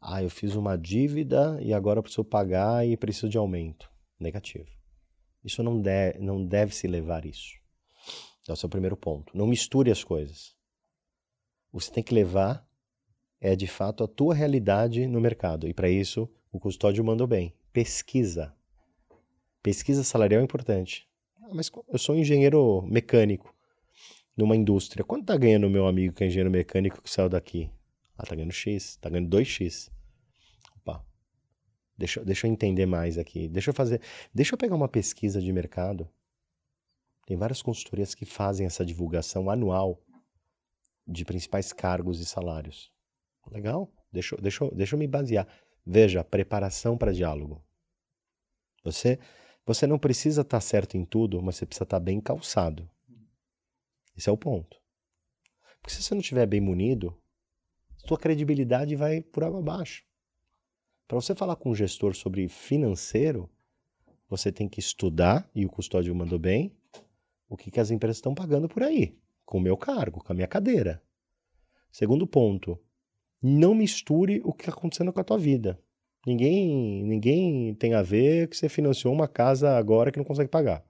Ah, 0.00 0.22
eu 0.22 0.30
fiz 0.30 0.54
uma 0.54 0.76
dívida 0.78 1.58
e 1.60 1.72
agora 1.72 2.02
preciso 2.02 2.24
pagar 2.24 2.86
e 2.86 2.96
preciso 2.96 3.28
de 3.28 3.36
aumento. 3.36 3.90
Negativo. 4.18 4.77
Isso 5.44 5.62
não, 5.62 5.80
de, 5.80 6.18
não 6.18 6.44
deve 6.44 6.74
se 6.74 6.86
levar 6.86 7.24
isso. 7.24 7.56
Então, 8.42 8.54
esse 8.54 8.64
é 8.64 8.66
o 8.66 8.70
primeiro 8.70 8.96
ponto. 8.96 9.36
Não 9.36 9.46
misture 9.46 9.90
as 9.90 10.02
coisas. 10.02 10.54
Você 11.72 11.90
tem 11.90 12.02
que 12.02 12.14
levar 12.14 12.66
é 13.40 13.54
de 13.54 13.66
fato 13.66 14.02
a 14.02 14.08
tua 14.08 14.34
realidade 14.34 15.06
no 15.06 15.20
mercado. 15.20 15.68
E 15.68 15.74
para 15.74 15.88
isso, 15.88 16.28
o 16.50 16.58
custódio 16.58 17.04
mandou 17.04 17.26
bem. 17.26 17.54
Pesquisa. 17.72 18.54
Pesquisa 19.62 20.02
salarial 20.02 20.40
é 20.40 20.44
importante. 20.44 21.08
Ah, 21.42 21.50
mas 21.54 21.70
eu 21.88 21.98
sou 21.98 22.16
engenheiro 22.16 22.82
mecânico 22.82 23.54
numa 24.36 24.56
indústria. 24.56 25.04
Quanto 25.04 25.22
está 25.22 25.36
ganhando 25.36 25.70
meu 25.70 25.86
amigo 25.86 26.14
que 26.14 26.24
é 26.24 26.26
engenheiro 26.26 26.50
mecânico 26.50 27.02
que 27.02 27.10
saiu 27.10 27.28
daqui? 27.28 27.70
Ah, 28.16 28.24
tá 28.24 28.34
ganhando 28.34 28.52
X, 28.52 28.96
tá 28.96 29.08
ganhando 29.08 29.36
2X. 29.36 29.90
Deixa, 31.98 32.24
deixa 32.24 32.46
eu 32.46 32.52
entender 32.52 32.86
mais 32.86 33.18
aqui. 33.18 33.48
Deixa 33.48 33.70
eu 33.70 33.74
fazer. 33.74 34.00
Deixa 34.32 34.54
eu 34.54 34.58
pegar 34.58 34.76
uma 34.76 34.88
pesquisa 34.88 35.42
de 35.42 35.52
mercado. 35.52 36.08
Tem 37.26 37.36
várias 37.36 37.60
consultorias 37.60 38.14
que 38.14 38.24
fazem 38.24 38.66
essa 38.66 38.86
divulgação 38.86 39.50
anual 39.50 40.00
de 41.06 41.24
principais 41.24 41.72
cargos 41.72 42.20
e 42.20 42.24
salários. 42.24 42.92
Legal? 43.50 43.92
Deixa, 44.12 44.36
deixa, 44.36 44.70
deixa 44.70 44.94
eu 44.94 44.98
me 44.98 45.06
basear. 45.06 45.46
Veja, 45.84 46.22
preparação 46.22 46.96
para 46.96 47.12
diálogo. 47.12 47.64
Você 48.84 49.18
você 49.68 49.86
não 49.86 49.98
precisa 49.98 50.40
estar 50.40 50.62
certo 50.62 50.96
em 50.96 51.04
tudo, 51.04 51.42
mas 51.42 51.56
você 51.56 51.66
precisa 51.66 51.84
estar 51.84 52.00
bem 52.00 52.22
calçado. 52.22 52.88
Esse 54.16 54.30
é 54.30 54.32
o 54.32 54.36
ponto. 54.36 54.80
Porque 55.78 55.94
se 55.94 56.02
você 56.02 56.14
não 56.14 56.22
estiver 56.22 56.46
bem 56.46 56.58
munido, 56.58 57.14
sua 57.98 58.18
credibilidade 58.18 58.96
vai 58.96 59.20
por 59.20 59.44
água 59.44 59.58
abaixo. 59.58 60.07
Para 61.08 61.18
você 61.18 61.34
falar 61.34 61.56
com 61.56 61.70
um 61.70 61.74
gestor 61.74 62.14
sobre 62.14 62.48
financeiro, 62.48 63.48
você 64.28 64.52
tem 64.52 64.68
que 64.68 64.78
estudar, 64.78 65.50
e 65.54 65.64
o 65.64 65.70
custódio 65.70 66.14
mandou 66.14 66.38
bem, 66.38 66.70
o 67.48 67.56
que, 67.56 67.70
que 67.70 67.80
as 67.80 67.90
empresas 67.90 68.18
estão 68.18 68.34
pagando 68.34 68.68
por 68.68 68.82
aí, 68.82 69.16
com 69.46 69.56
o 69.56 69.60
meu 69.60 69.74
cargo, 69.74 70.22
com 70.22 70.30
a 70.30 70.34
minha 70.34 70.46
cadeira. 70.46 71.02
Segundo 71.90 72.26
ponto, 72.26 72.78
não 73.40 73.74
misture 73.74 74.42
o 74.44 74.52
que 74.52 74.64
está 74.64 74.72
acontecendo 74.72 75.10
com 75.10 75.18
a 75.18 75.24
tua 75.24 75.38
vida. 75.38 75.80
Ninguém, 76.26 77.02
ninguém 77.04 77.74
tem 77.76 77.94
a 77.94 78.02
ver 78.02 78.46
que 78.48 78.56
você 78.58 78.68
financiou 78.68 79.14
uma 79.14 79.26
casa 79.26 79.78
agora 79.78 80.12
que 80.12 80.18
não 80.18 80.26
consegue 80.26 80.50
pagar. 80.50 80.84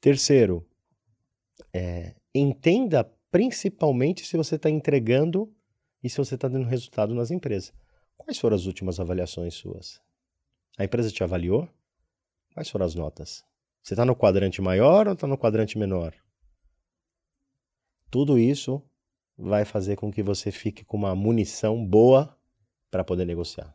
Terceiro, 0.00 0.64
é, 1.72 2.14
entenda 2.32 3.02
principalmente 3.32 4.24
se 4.24 4.36
você 4.36 4.54
está 4.54 4.70
entregando 4.70 5.52
e 6.04 6.08
se 6.08 6.18
você 6.18 6.36
está 6.36 6.46
dando 6.46 6.68
resultado 6.68 7.12
nas 7.16 7.32
empresas. 7.32 7.81
Quais 8.16 8.38
foram 8.38 8.56
as 8.56 8.66
últimas 8.66 9.00
avaliações 9.00 9.54
suas? 9.54 10.00
A 10.78 10.84
empresa 10.84 11.10
te 11.10 11.22
avaliou? 11.22 11.68
Quais 12.54 12.68
foram 12.70 12.86
as 12.86 12.94
notas? 12.94 13.44
Você 13.82 13.94
está 13.94 14.04
no 14.04 14.14
quadrante 14.14 14.62
maior 14.62 15.08
ou 15.08 15.14
está 15.14 15.26
no 15.26 15.36
quadrante 15.36 15.76
menor? 15.76 16.14
Tudo 18.10 18.38
isso 18.38 18.82
vai 19.36 19.64
fazer 19.64 19.96
com 19.96 20.12
que 20.12 20.22
você 20.22 20.52
fique 20.52 20.84
com 20.84 20.96
uma 20.96 21.14
munição 21.14 21.84
boa 21.84 22.38
para 22.90 23.02
poder 23.02 23.24
negociar. 23.24 23.74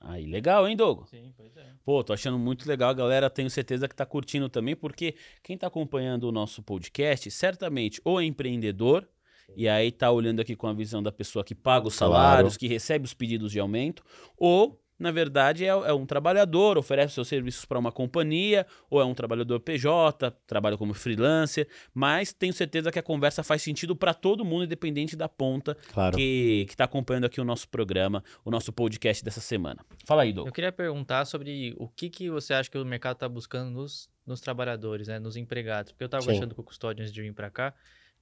Aí, 0.00 0.26
legal, 0.26 0.68
hein, 0.68 0.76
Dogo? 0.76 1.06
Sim, 1.06 1.32
pois 1.36 1.56
é. 1.56 1.72
Pô, 1.82 2.04
tô 2.04 2.12
achando 2.12 2.38
muito 2.38 2.68
legal. 2.68 2.90
A 2.90 2.94
galera, 2.94 3.30
tenho 3.30 3.48
certeza 3.48 3.88
que 3.88 3.94
tá 3.94 4.04
curtindo 4.04 4.48
também, 4.50 4.76
porque 4.76 5.14
quem 5.42 5.56
tá 5.56 5.66
acompanhando 5.66 6.24
o 6.24 6.32
nosso 6.32 6.62
podcast, 6.62 7.30
certamente 7.30 8.00
ou 8.04 8.20
é 8.20 8.24
empreendedor, 8.24 9.08
e 9.56 9.68
aí 9.68 9.90
tá 9.92 10.10
olhando 10.10 10.40
aqui 10.40 10.54
com 10.56 10.66
a 10.66 10.72
visão 10.72 11.02
da 11.02 11.12
pessoa 11.12 11.44
que 11.44 11.54
paga 11.54 11.86
os 11.88 11.94
salários, 11.94 12.56
que 12.56 12.66
recebe 12.68 13.04
os 13.04 13.14
pedidos 13.14 13.50
de 13.52 13.60
aumento, 13.60 14.02
ou 14.36 14.80
na 14.96 15.10
verdade, 15.10 15.64
é, 15.64 15.68
é 15.68 15.92
um 15.92 16.06
trabalhador, 16.06 16.78
oferece 16.78 17.14
seus 17.14 17.26
serviços 17.26 17.64
para 17.64 17.76
uma 17.78 17.90
companhia, 17.90 18.64
ou 18.88 19.00
é 19.00 19.04
um 19.04 19.12
trabalhador 19.12 19.58
PJ, 19.58 20.30
trabalha 20.46 20.78
como 20.78 20.94
freelancer, 20.94 21.66
mas 21.92 22.32
tenho 22.32 22.52
certeza 22.52 22.92
que 22.92 22.98
a 22.98 23.02
conversa 23.02 23.42
faz 23.42 23.60
sentido 23.60 23.96
para 23.96 24.14
todo 24.14 24.44
mundo, 24.44 24.64
independente 24.64 25.16
da 25.16 25.28
ponta 25.28 25.76
Claro. 25.92 26.16
que 26.16 26.64
está 26.68 26.84
acompanhando 26.84 27.24
aqui 27.24 27.40
o 27.40 27.44
nosso 27.44 27.68
programa, 27.68 28.22
o 28.44 28.50
nosso 28.52 28.72
podcast 28.72 29.24
dessa 29.24 29.40
semana. 29.40 29.84
Fala 30.04 30.22
aí, 30.22 30.28
Eu 30.28 30.34
Douglas. 30.36 30.54
queria 30.54 30.70
perguntar 30.72 31.24
sobre 31.24 31.74
o 31.76 31.88
que, 31.88 32.08
que 32.08 32.30
você 32.30 32.54
acha 32.54 32.70
que 32.70 32.78
o 32.78 32.84
mercado 32.84 33.14
está 33.14 33.28
buscando 33.28 33.70
nos, 33.70 34.08
nos 34.24 34.40
trabalhadores, 34.40 35.08
né, 35.08 35.18
nos 35.18 35.36
empregados. 35.36 35.90
Porque 35.90 36.04
eu 36.04 36.06
estava 36.06 36.22
conversando 36.24 36.54
com 36.54 36.62
o 36.62 36.64
Custódio 36.64 37.02
antes 37.02 37.12
de 37.12 37.20
vir 37.20 37.34
para 37.34 37.50
cá, 37.50 37.74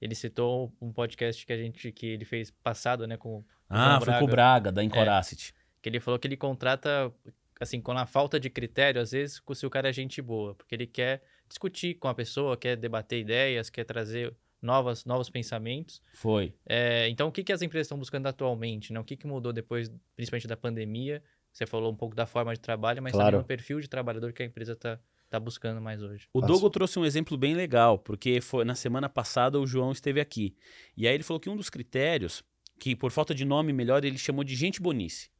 ele 0.03 0.15
citou 0.15 0.73
um 0.81 0.91
podcast 0.91 1.45
que 1.45 1.53
a 1.53 1.57
gente 1.57 1.91
que 1.91 2.05
ele 2.05 2.25
fez 2.25 2.51
passado, 2.51 3.07
né, 3.07 3.17
com 3.17 3.37
o 3.39 3.45
Ah, 3.69 3.91
João 3.95 4.01
foi 4.01 4.13
com 4.19 4.25
o 4.25 4.27
Braga, 4.27 4.71
da 4.71 4.83
Encoracity. 4.83 5.53
que 5.81 5.89
ele 5.89 5.99
falou 5.99 6.19
que 6.19 6.27
ele 6.27 6.37
contrata 6.37 7.11
assim, 7.59 7.79
com 7.79 7.91
a 7.93 8.05
falta 8.05 8.39
de 8.39 8.49
critério, 8.49 8.99
às 9.01 9.11
vezes, 9.11 9.41
se 9.55 9.65
o 9.65 9.69
cara 9.69 9.89
é 9.89 9.93
gente 9.93 10.21
boa, 10.21 10.53
porque 10.55 10.75
ele 10.75 10.85
quer 10.87 11.23
discutir 11.47 11.93
com 11.95 12.07
a 12.09 12.13
pessoa, 12.13 12.57
quer 12.57 12.75
debater 12.75 13.19
ideias, 13.21 13.69
quer 13.69 13.85
trazer 13.85 14.35
novas, 14.61 15.05
novos 15.05 15.29
pensamentos. 15.29 16.01
Foi. 16.13 16.53
É, 16.65 17.07
então, 17.09 17.27
o 17.29 17.31
que, 17.31 17.43
que 17.43 17.53
as 17.53 17.61
empresas 17.61 17.85
estão 17.85 17.97
buscando 17.97 18.27
atualmente? 18.27 18.91
Né? 18.91 18.99
O 18.99 19.03
que, 19.03 19.15
que 19.15 19.25
mudou 19.27 19.53
depois, 19.53 19.89
principalmente 20.15 20.47
da 20.47 20.57
pandemia? 20.57 21.23
Você 21.53 21.65
falou 21.65 21.91
um 21.91 21.95
pouco 21.95 22.15
da 22.15 22.25
forma 22.25 22.53
de 22.53 22.59
trabalho, 22.59 23.01
mas 23.01 23.13
Claro. 23.13 23.31
também 23.31 23.41
o 23.43 23.47
perfil 23.47 23.79
de 23.79 23.87
trabalhador 23.87 24.33
que 24.33 24.41
a 24.43 24.45
empresa 24.45 24.73
está 24.73 24.99
tá 25.33 25.39
buscando 25.39 25.81
mais 25.81 26.03
hoje. 26.03 26.27
O. 26.31 26.41
Dogo 26.41 26.69
trouxe 26.69 26.99
um 26.99 27.05
exemplo 27.05 27.35
bem 27.35 27.55
legal, 27.55 27.97
porque 27.97 28.39
foi 28.39 28.63
na 28.63 28.75
semana 28.75 29.09
passada 29.09 29.59
o 29.59 29.65
João 29.65 29.91
esteve 29.91 30.21
aqui. 30.21 30.55
E 30.95 31.07
aí 31.07 31.15
ele 31.15 31.23
falou 31.23 31.39
que 31.39 31.49
um 31.49 31.55
dos 31.55 31.69
critérios, 31.69 32.43
que 32.79 32.95
por 32.95 33.09
falta 33.09 33.33
de 33.33 33.43
nome 33.43 33.73
melhor, 33.73 34.05
ele 34.05 34.17
chamou 34.17 34.43
de 34.43 34.55
gente 34.55 34.79
bonice. 34.79 35.31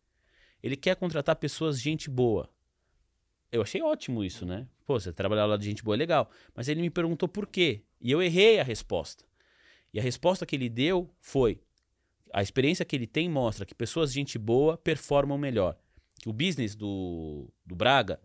Ele 0.63 0.75
quer 0.75 0.95
contratar 0.95 1.35
pessoas 1.35 1.79
gente 1.79 2.09
boa. 2.09 2.49
Eu 3.51 3.61
achei 3.61 3.83
ótimo 3.83 4.23
isso, 4.23 4.45
né? 4.45 4.67
Pô, 4.83 4.99
você 4.99 5.13
trabalhar 5.13 5.45
lá 5.45 5.57
de 5.57 5.65
gente 5.65 5.83
boa 5.83 5.95
é 5.95 5.99
legal. 5.99 6.31
Mas 6.55 6.67
ele 6.67 6.81
me 6.81 6.89
perguntou 6.89 7.29
por 7.29 7.45
quê. 7.45 7.83
E 8.01 8.11
eu 8.11 8.21
errei 8.21 8.59
a 8.59 8.63
resposta. 8.63 9.25
E 9.93 9.99
a 9.99 10.03
resposta 10.03 10.43
que 10.43 10.55
ele 10.55 10.69
deu 10.69 11.13
foi: 11.19 11.61
a 12.33 12.41
experiência 12.41 12.83
que 12.83 12.95
ele 12.95 13.05
tem 13.05 13.29
mostra 13.29 13.63
que 13.63 13.75
pessoas 13.75 14.11
de 14.11 14.15
gente 14.15 14.39
boa 14.39 14.75
performam 14.75 15.37
melhor. 15.37 15.77
Que 16.19 16.29
o 16.29 16.33
business 16.33 16.73
do, 16.75 17.47
do 17.63 17.75
Braga, 17.75 18.19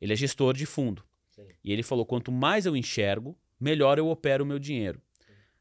ele 0.00 0.14
é 0.14 0.16
gestor 0.16 0.54
de 0.54 0.64
fundo. 0.64 1.04
E 1.64 1.72
ele 1.72 1.82
falou: 1.82 2.04
quanto 2.06 2.30
mais 2.32 2.66
eu 2.66 2.76
enxergo, 2.76 3.36
melhor 3.58 3.98
eu 3.98 4.08
opero 4.08 4.44
o 4.44 4.46
meu 4.46 4.58
dinheiro. 4.58 5.00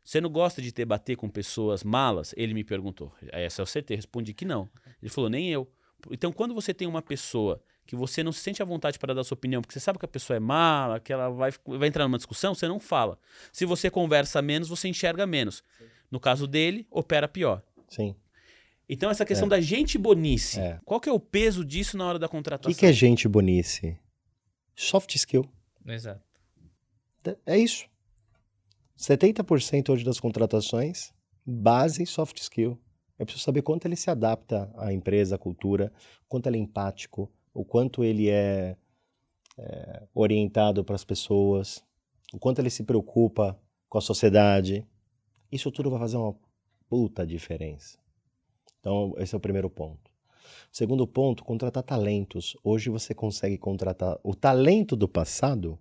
Você 0.03 0.19
não 0.19 0.29
gosta 0.29 0.61
de 0.61 0.71
ter 0.71 0.85
bater 0.85 1.15
com 1.15 1.29
pessoas 1.29 1.83
malas? 1.83 2.33
Ele 2.35 2.53
me 2.53 2.63
perguntou. 2.63 3.13
Essa 3.31 3.61
eu 3.61 3.63
acertei, 3.63 3.95
respondi 3.95 4.33
que 4.33 4.45
não. 4.45 4.69
Ele 5.01 5.09
falou: 5.09 5.29
nem 5.29 5.49
eu. 5.49 5.69
Então, 6.09 6.31
quando 6.31 6.53
você 6.53 6.73
tem 6.73 6.87
uma 6.87 7.01
pessoa 7.01 7.61
que 7.85 7.95
você 7.95 8.23
não 8.23 8.31
se 8.31 8.39
sente 8.39 8.61
à 8.61 8.65
vontade 8.65 8.97
para 8.99 9.13
dar 9.13 9.23
sua 9.23 9.35
opinião, 9.35 9.61
porque 9.61 9.73
você 9.73 9.79
sabe 9.79 9.99
que 9.99 10.05
a 10.05 10.07
pessoa 10.07 10.37
é 10.37 10.39
mala, 10.39 10.99
que 10.99 11.11
ela 11.11 11.29
vai, 11.29 11.51
vai 11.65 11.87
entrar 11.87 12.03
numa 12.05 12.17
discussão, 12.17 12.53
você 12.55 12.67
não 12.67 12.79
fala. 12.79 13.19
Se 13.51 13.65
você 13.65 13.89
conversa 13.89 14.41
menos, 14.41 14.69
você 14.69 14.87
enxerga 14.87 15.25
menos. 15.27 15.63
No 16.09 16.19
caso 16.19 16.47
dele, 16.47 16.87
opera 16.89 17.27
pior. 17.27 17.61
Sim. 17.89 18.15
Então, 18.87 19.09
essa 19.11 19.25
questão 19.25 19.47
da 19.47 19.59
gente 19.59 19.97
bonice, 19.97 20.59
É. 20.59 20.79
qual 20.85 20.99
que 20.99 21.09
é 21.09 21.11
o 21.11 21.19
peso 21.19 21.63
disso 21.65 21.97
na 21.97 22.05
hora 22.07 22.17
da 22.19 22.25
O 22.27 22.29
contratação? 22.29 22.71
que, 22.73 22.79
que 22.79 22.85
é 22.85 22.93
gente 22.93 23.27
bonice? 23.27 23.97
Soft 24.75 25.13
skill. 25.15 25.45
Exato. 25.85 26.21
É 27.45 27.57
isso. 27.57 27.87
70% 28.97 29.89
hoje 29.89 30.03
das 30.03 30.19
contratações, 30.19 31.13
base 31.45 32.03
em 32.03 32.05
soft 32.05 32.37
skill. 32.37 32.77
Eu 33.17 33.25
preciso 33.25 33.43
saber 33.43 33.61
quanto 33.61 33.85
ele 33.85 33.95
se 33.95 34.09
adapta 34.09 34.71
à 34.77 34.93
empresa, 34.93 35.35
à 35.35 35.37
cultura, 35.37 35.91
quanto 36.27 36.47
ele 36.47 36.57
é 36.57 36.61
empático, 36.61 37.31
o 37.53 37.65
quanto 37.65 38.03
ele 38.03 38.29
é, 38.29 38.77
é, 39.57 40.07
orientado 40.13 40.83
para 40.83 40.95
as 40.95 41.03
pessoas, 41.03 41.83
o 42.33 42.39
quanto 42.39 42.59
ele 42.59 42.69
se 42.69 42.83
preocupa 42.83 43.59
com 43.87 43.97
a 43.97 44.01
sociedade. 44.01 44.87
Isso 45.51 45.71
tudo 45.71 45.89
vai 45.89 45.99
fazer 45.99 46.17
uma 46.17 46.35
puta 46.89 47.25
diferença. 47.25 47.97
Então, 48.79 49.13
esse 49.17 49.35
é 49.35 49.37
o 49.37 49.41
primeiro 49.41 49.69
ponto. 49.69 50.08
Segundo 50.71 51.07
ponto, 51.07 51.43
contratar 51.43 51.83
talentos. 51.83 52.55
Hoje 52.63 52.89
você 52.89 53.13
consegue 53.13 53.57
contratar. 53.57 54.19
O 54.23 54.35
talento 54.35 54.95
do 54.95 55.07
passado 55.07 55.77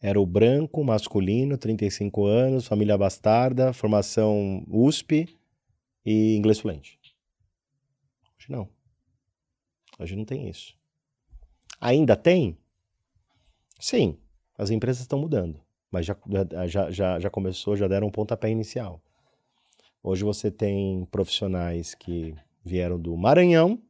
era 0.00 0.20
o 0.20 0.26
branco, 0.26 0.82
masculino, 0.82 1.56
35 1.56 2.24
anos, 2.24 2.66
família 2.66 2.98
bastarda, 2.98 3.72
formação 3.72 4.64
USP 4.68 5.28
e 6.04 6.36
inglês 6.36 6.58
fluente. 6.58 6.98
Hoje 8.36 8.50
não. 8.50 8.68
Hoje 9.98 10.16
não 10.16 10.24
tem 10.24 10.48
isso. 10.48 10.74
Ainda 11.80 12.16
tem? 12.16 12.58
Sim, 13.78 14.18
as 14.56 14.70
empresas 14.70 15.02
estão 15.02 15.18
mudando, 15.18 15.60
mas 15.90 16.06
já, 16.06 16.16
já, 16.66 16.90
já, 16.90 17.20
já 17.20 17.30
começou, 17.30 17.76
já 17.76 17.86
deram 17.86 18.08
um 18.08 18.10
pontapé 18.10 18.50
inicial. 18.50 19.00
Hoje 20.02 20.24
você 20.24 20.50
tem 20.50 21.04
profissionais 21.06 21.94
que 21.94 22.34
vieram 22.64 23.00
do 23.00 23.16
Maranhão 23.16 23.80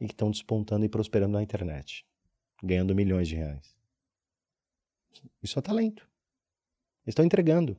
e 0.00 0.06
que 0.06 0.12
estão 0.12 0.30
despontando 0.30 0.84
e 0.84 0.88
prosperando 0.88 1.32
na 1.32 1.42
internet, 1.42 2.06
ganhando 2.62 2.94
milhões 2.94 3.28
de 3.28 3.36
reais. 3.36 3.76
Isso 5.42 5.58
é 5.58 5.62
talento. 5.62 6.08
Eles 7.04 7.12
estão 7.12 7.24
entregando. 7.24 7.78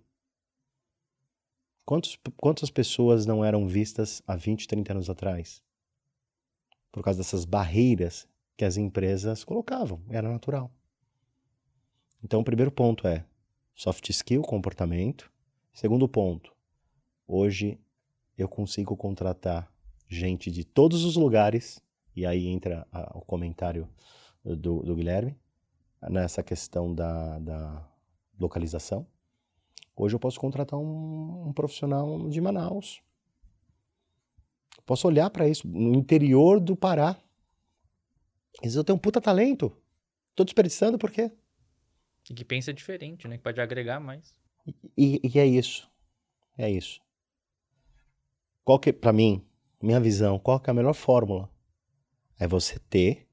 Quantos, 1.86 2.18
quantas 2.38 2.70
pessoas 2.72 3.26
não 3.26 3.44
eram 3.44 3.68
vistas 3.68 4.22
há 4.26 4.36
20, 4.36 4.68
30 4.68 4.94
anos 4.94 5.10
atrás? 5.10 5.62
Por 6.92 7.04
causa 7.04 7.20
dessas 7.20 7.46
barreiras 7.46 8.28
que 8.58 8.66
as 8.66 8.78
empresas 8.78 9.44
colocavam. 9.44 10.02
Era 10.10 10.30
natural. 10.30 10.72
Então, 12.24 12.40
o 12.40 12.44
primeiro 12.44 12.72
ponto 12.72 13.08
é 13.08 13.26
soft 13.76 14.10
skill, 14.10 14.42
comportamento. 14.42 15.32
Segundo 15.74 16.08
ponto, 16.08 16.56
hoje 17.28 17.80
eu 18.38 18.48
consigo 18.48 18.96
contratar 18.96 19.72
gente 20.08 20.52
de 20.52 20.64
todos 20.64 21.04
os 21.04 21.16
lugares, 21.16 21.82
e 22.16 22.26
aí 22.26 22.48
entra 22.48 22.88
a- 22.92 23.18
o 23.18 23.22
comentário 23.22 23.90
do, 24.44 24.82
do 24.84 24.96
Guilherme, 24.96 25.36
nessa 26.10 26.44
questão 26.44 26.94
da, 26.94 27.40
da 27.40 27.90
localização. 28.40 29.08
Hoje 29.96 30.16
eu 30.16 30.20
posso 30.20 30.40
contratar 30.40 30.80
um, 30.80 31.48
um 31.48 31.54
profissional 31.54 32.30
de 32.30 32.40
Manaus. 32.42 33.02
Posso 34.86 35.08
olhar 35.08 35.30
para 35.30 35.48
isso 35.48 35.68
no 35.68 35.96
interior 35.96 36.60
do 36.60 36.76
Pará. 36.76 37.12
Às 38.58 38.62
vezes 38.64 38.76
eu 38.76 38.84
tenho 38.84 38.98
um 38.98 39.00
puta 39.00 39.20
talento. 39.20 39.76
Tô 40.36 40.44
desperdiçando 40.44 40.98
por 40.98 41.10
quê? 41.12 41.32
E 42.30 42.34
que 42.34 42.44
pensa 42.46 42.74
diferente, 42.74 43.28
né? 43.28 43.38
Que 43.38 43.44
pode 43.44 43.60
agregar 43.62 44.00
mais. 44.00 44.36
E, 44.98 45.20
e 45.24 45.40
é 45.40 45.46
isso. 45.46 45.90
É 46.58 46.70
isso. 46.70 47.02
Qual 48.64 48.80
que, 48.80 48.92
pra 48.92 49.14
mim, 49.14 49.44
minha 49.82 50.00
visão, 50.00 50.40
qual 50.40 50.62
é 50.66 50.72
a 50.72 50.74
melhor 50.74 50.94
fórmula? 50.94 51.52
É 52.40 52.48
você 52.48 52.80
ter 52.80 53.28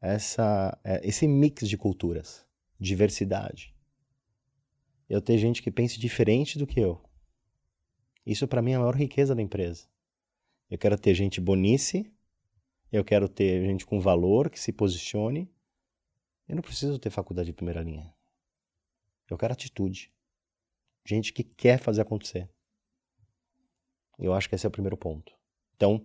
essa, 0.00 0.78
é, 0.84 1.00
esse 1.06 1.26
mix 1.26 1.68
de 1.68 1.76
culturas, 1.76 2.46
diversidade. 2.78 3.74
Eu 5.08 5.20
ter 5.20 5.38
gente 5.38 5.62
que 5.62 5.70
pense 5.70 5.98
diferente 5.98 6.58
do 6.58 6.66
que 6.66 6.80
eu. 6.80 7.02
Isso 8.26 8.48
pra 8.48 8.62
mim 8.62 8.72
é 8.72 8.74
a 8.74 8.78
maior 8.78 8.94
riqueza 8.94 9.34
da 9.34 9.42
empresa. 9.42 9.86
Eu 10.70 10.78
quero 10.78 10.98
ter 10.98 11.14
gente 11.14 11.40
bonice, 11.40 12.10
eu 12.90 13.04
quero 13.04 13.28
ter 13.28 13.64
gente 13.66 13.84
com 13.84 14.00
valor, 14.00 14.48
que 14.48 14.58
se 14.58 14.72
posicione. 14.72 15.50
Eu 16.48 16.56
não 16.56 16.62
preciso 16.62 16.98
ter 16.98 17.10
faculdade 17.10 17.46
de 17.46 17.52
primeira 17.52 17.82
linha. 17.82 18.14
Eu 19.28 19.36
quero 19.36 19.52
atitude. 19.52 20.12
Gente 21.04 21.32
que 21.32 21.42
quer 21.42 21.78
fazer 21.78 22.02
acontecer. 22.02 22.48
Eu 24.18 24.32
acho 24.32 24.48
que 24.48 24.54
esse 24.54 24.66
é 24.66 24.68
o 24.68 24.72
primeiro 24.72 24.96
ponto. 24.96 25.34
Então, 25.76 26.04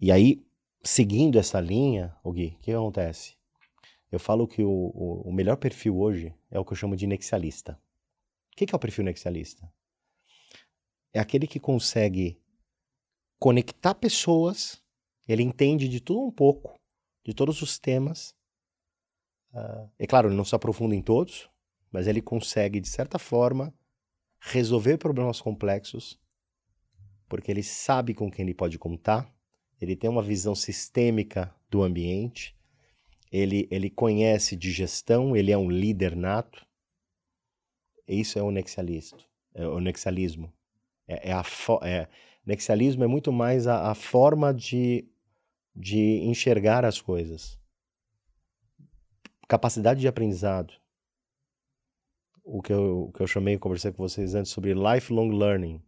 e 0.00 0.10
aí, 0.10 0.44
seguindo 0.82 1.38
essa 1.38 1.60
linha, 1.60 2.16
o 2.24 2.32
Gui, 2.32 2.56
o 2.58 2.62
que 2.62 2.72
acontece? 2.72 3.36
Eu 4.10 4.18
falo 4.18 4.46
que 4.46 4.62
o, 4.62 4.68
o, 4.68 5.22
o 5.28 5.32
melhor 5.32 5.56
perfil 5.56 5.98
hoje 5.98 6.34
é 6.50 6.58
o 6.58 6.64
que 6.64 6.72
eu 6.72 6.76
chamo 6.76 6.96
de 6.96 7.06
nexialista. 7.06 7.80
O 8.52 8.56
que, 8.56 8.66
é 8.70 8.76
o 8.76 8.78
perfil 8.78 9.04
nexialista? 9.04 9.72
É 11.14 11.18
aquele 11.18 11.46
que 11.46 11.58
consegue 11.58 12.38
conectar 13.38 13.94
pessoas, 13.94 14.82
ele 15.26 15.42
entende 15.42 15.88
de 15.88 16.00
tudo 16.00 16.26
um 16.26 16.30
pouco, 16.30 16.78
de 17.24 17.32
todos 17.32 17.62
os 17.62 17.78
temas. 17.78 18.36
Ah, 19.54 19.88
é 19.98 20.06
claro, 20.06 20.28
ele 20.28 20.36
não 20.36 20.44
se 20.44 20.54
aprofunda 20.54 20.94
em 20.94 21.02
todos, 21.02 21.48
mas 21.90 22.06
ele 22.06 22.20
consegue, 22.20 22.80
de 22.80 22.88
certa 22.88 23.18
forma, 23.18 23.72
resolver 24.40 24.98
problemas 24.98 25.40
complexos, 25.40 26.20
porque 27.32 27.50
ele 27.50 27.62
sabe 27.62 28.12
com 28.12 28.30
quem 28.30 28.44
ele 28.44 28.52
pode 28.52 28.78
contar, 28.78 29.34
ele 29.80 29.96
tem 29.96 30.10
uma 30.10 30.22
visão 30.22 30.54
sistêmica 30.54 31.50
do 31.70 31.82
ambiente, 31.82 32.54
ele, 33.32 33.66
ele 33.70 33.88
conhece 33.88 34.54
de 34.54 34.70
gestão, 34.70 35.34
ele 35.34 35.50
é 35.50 35.56
um 35.56 35.70
líder 35.70 36.14
nato. 36.14 36.66
Isso 38.06 38.38
é 38.38 38.42
o 38.42 38.50
nexialismo. 38.50 39.18
É 39.54 39.66
o 39.66 39.80
nexialismo. 39.80 40.52
É, 41.08 41.30
é 41.30 41.32
a 41.32 41.42
é, 41.84 42.06
nexialismo 42.44 43.02
é 43.02 43.06
muito 43.06 43.32
mais 43.32 43.66
a, 43.66 43.90
a 43.90 43.94
forma 43.94 44.52
de, 44.52 45.08
de 45.74 46.18
enxergar 46.24 46.84
as 46.84 47.00
coisas. 47.00 47.58
Capacidade 49.48 50.02
de 50.02 50.06
aprendizado. 50.06 50.74
O 52.44 52.60
que 52.60 52.74
eu, 52.74 53.04
o 53.04 53.12
que 53.12 53.22
eu 53.22 53.26
chamei, 53.26 53.56
conversei 53.56 53.90
com 53.90 54.06
vocês 54.06 54.34
antes 54.34 54.52
sobre 54.52 54.74
lifelong 54.74 55.30
learning. 55.30 55.82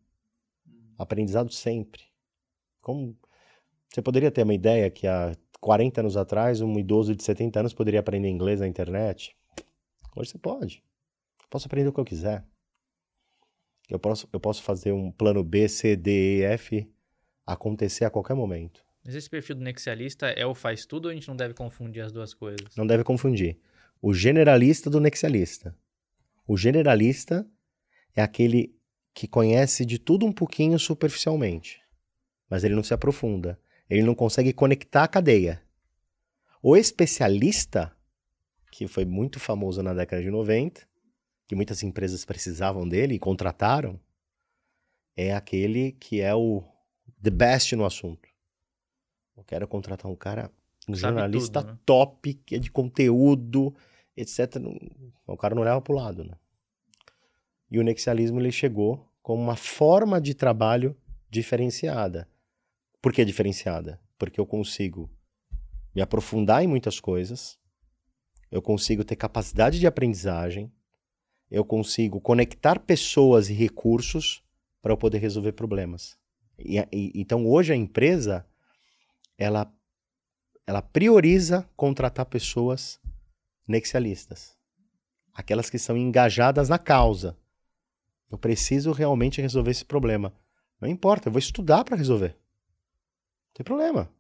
Aprendizado 0.99 1.53
sempre. 1.53 2.03
Como 2.81 3.17
você 3.93 4.03
poderia 4.03 4.31
ter 4.31 4.43
uma 4.43 4.55
ideia 4.55 4.91
que 4.91 5.07
há 5.07 5.35
40 5.61 6.01
anos 6.01 6.17
atrás, 6.17 6.61
um 6.61 6.79
idoso 6.79 7.15
de 7.15 7.23
70 7.23 7.61
anos 7.61 7.73
poderia 7.73 8.01
aprender 8.01 8.29
inglês 8.29 8.61
na 8.61 8.67
internet. 8.67 9.37
Hoje 10.17 10.31
você 10.31 10.39
pode. 10.39 10.83
Eu 11.41 11.47
posso 11.49 11.67
aprender 11.67 11.89
o 11.89 11.93
que 11.93 12.01
eu 12.01 12.05
quiser. 12.05 12.45
Eu 13.89 13.99
posso, 13.99 14.29
eu 14.33 14.41
posso 14.41 14.63
fazer 14.63 14.93
um 14.93 15.11
plano 15.11 15.45
B, 15.45 15.69
C, 15.69 15.97
D, 15.97 16.41
E, 16.41 16.43
F 16.43 16.91
acontecer 17.47 18.05
a 18.05 18.11
qualquer 18.11 18.35
momento. 18.35 18.85
Mas 19.05 19.15
esse 19.15 19.29
perfil 19.29 19.57
do 19.57 19.63
nexialista 19.63 20.27
é 20.29 20.47
o 20.47 20.55
faz 20.55 20.87
tudo 20.87 21.07
ou 21.07 21.11
a 21.11 21.15
gente 21.15 21.29
não 21.29 21.37
deve 21.37 21.53
confundir 21.53 22.03
as 22.03 22.11
duas 22.11 22.33
coisas? 22.33 22.75
Não 22.77 22.87
deve 22.87 23.05
confundir. 23.05 23.59
O 24.01 24.15
generalista 24.15 24.89
do 24.89 25.01
nexialista. 25.01 25.77
O 26.47 26.57
generalista 26.57 27.47
é 28.15 28.23
aquele 28.23 28.74
que 29.15 29.29
conhece 29.29 29.87
de 29.87 29.99
tudo 29.99 30.27
um 30.27 30.33
pouquinho 30.33 30.79
superficialmente, 30.79 31.81
mas 32.51 32.65
ele 32.65 32.75
não 32.75 32.83
se 32.83 32.93
aprofunda. 32.93 33.59
Ele 33.89 34.03
não 34.03 34.15
consegue 34.15 34.53
conectar 34.53 35.05
a 35.05 35.09
cadeia. 35.09 35.62
O 36.61 36.77
especialista, 36.77 37.95
que 38.73 38.89
foi 38.89 39.05
muito 39.05 39.39
famoso 39.39 39.83
na 39.83 39.95
década 39.95 40.21
de 40.21 40.31
90, 40.31 40.87
que 41.47 41.55
muitas 41.55 41.83
empresas 41.83 42.25
precisavam 42.25 42.89
dele 42.89 43.15
e 43.15 43.19
contrataram, 43.19 44.01
é 45.17 45.33
aquele 45.33 45.93
que 45.93 46.21
é 46.21 46.35
o 46.35 46.65
the 47.23 47.31
best 47.31 47.77
no 47.77 47.85
assunto. 47.85 48.29
Eu 49.37 49.45
quero 49.45 49.69
contratar 49.69 50.11
um 50.11 50.17
cara, 50.17 50.51
um 50.89 50.95
Sabe 50.95 51.15
jornalista 51.15 51.61
tudo, 51.61 51.73
né? 51.73 51.79
top, 51.85 52.35
que 52.35 52.57
é 52.57 52.59
de 52.59 52.71
conteúdo, 52.71 53.75
etc. 54.17 54.57
O 55.27 55.37
cara 55.37 55.55
não 55.55 55.62
leva 55.62 55.81
para 55.81 55.93
o 55.93 55.97
lado, 55.97 56.25
né? 56.25 56.35
E 57.71 57.79
o 57.79 57.83
nexialismo 57.83 58.41
ele 58.41 58.53
chegou 58.53 59.11
como 59.23 59.43
uma 59.43 59.57
forma 59.57 60.21
de 60.21 60.35
trabalho 60.35 60.97
diferenciada. 61.31 62.29
Por 63.01 63.12
que 63.12 63.25
diferenciada? 63.25 64.01
Porque 64.19 64.39
eu 64.39 64.47
consigo 64.47 65.11
me 65.95 66.03
aprofundar 66.03 66.62
em 66.62 66.67
muitas 66.67 66.99
coisas, 66.99 67.59
eu 68.51 68.61
consigo 68.61 69.05
ter 69.05 69.17
capacidade 69.17 69.79
de 69.79 69.87
aprendizagem, 69.87 70.73
eu 71.51 71.65
consigo 71.65 72.21
conectar 72.21 72.79
pessoas 72.81 73.49
e 73.49 73.53
recursos 73.53 74.43
para 74.83 74.93
eu 74.93 74.97
poder 74.97 75.19
resolver 75.19 75.53
problemas. 75.53 76.19
E, 76.59 76.79
e, 76.93 77.12
então 77.15 77.47
hoje 77.47 77.73
a 77.73 77.77
empresa 77.77 78.47
ela 79.37 79.73
ela 80.67 80.81
prioriza 80.81 81.69
contratar 81.77 82.25
pessoas 82.27 82.99
nexialistas, 83.69 84.57
aquelas 85.33 85.69
que 85.69 85.79
são 85.79 85.97
engajadas 85.97 86.69
na 86.69 86.79
causa. 86.79 87.37
Eu 88.31 88.39
preciso 88.39 88.93
realmente 88.93 89.41
resolver 89.41 89.70
esse 89.70 89.85
problema. 89.85 90.33
Não 90.81 90.89
importa, 90.89 91.29
eu 91.29 91.33
vou 91.33 91.39
estudar 91.39 91.85
para 91.85 91.97
resolver 91.97 92.37
tem 93.55 93.64
problema. 93.64 94.11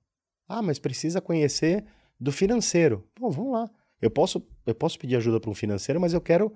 Ah, 0.48 0.62
mas 0.62 0.78
precisa 0.78 1.20
conhecer 1.20 1.84
do 2.18 2.30
financeiro. 2.30 3.06
Pô, 3.14 3.30
vamos 3.30 3.52
lá. 3.52 3.70
Eu 4.00 4.10
posso, 4.10 4.46
eu 4.64 4.74
posso 4.74 4.98
pedir 4.98 5.16
ajuda 5.16 5.40
para 5.40 5.50
um 5.50 5.54
financeiro, 5.54 6.00
mas 6.00 6.14
eu 6.14 6.20
quero 6.20 6.54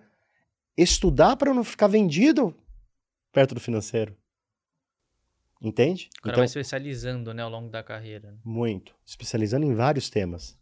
estudar 0.76 1.36
para 1.36 1.52
não 1.52 1.64
ficar 1.64 1.88
vendido 1.88 2.54
perto 3.32 3.54
do 3.54 3.60
financeiro. 3.60 4.16
Entende? 5.60 6.08
O 6.18 6.22
cara 6.22 6.34
então, 6.34 6.36
vai 6.36 6.46
especializando 6.46 7.34
né, 7.34 7.42
ao 7.42 7.50
longo 7.50 7.68
da 7.68 7.82
carreira. 7.82 8.30
Né? 8.30 8.38
Muito. 8.44 8.94
Especializando 9.04 9.66
em 9.66 9.74
vários 9.74 10.08
temas. 10.08 10.56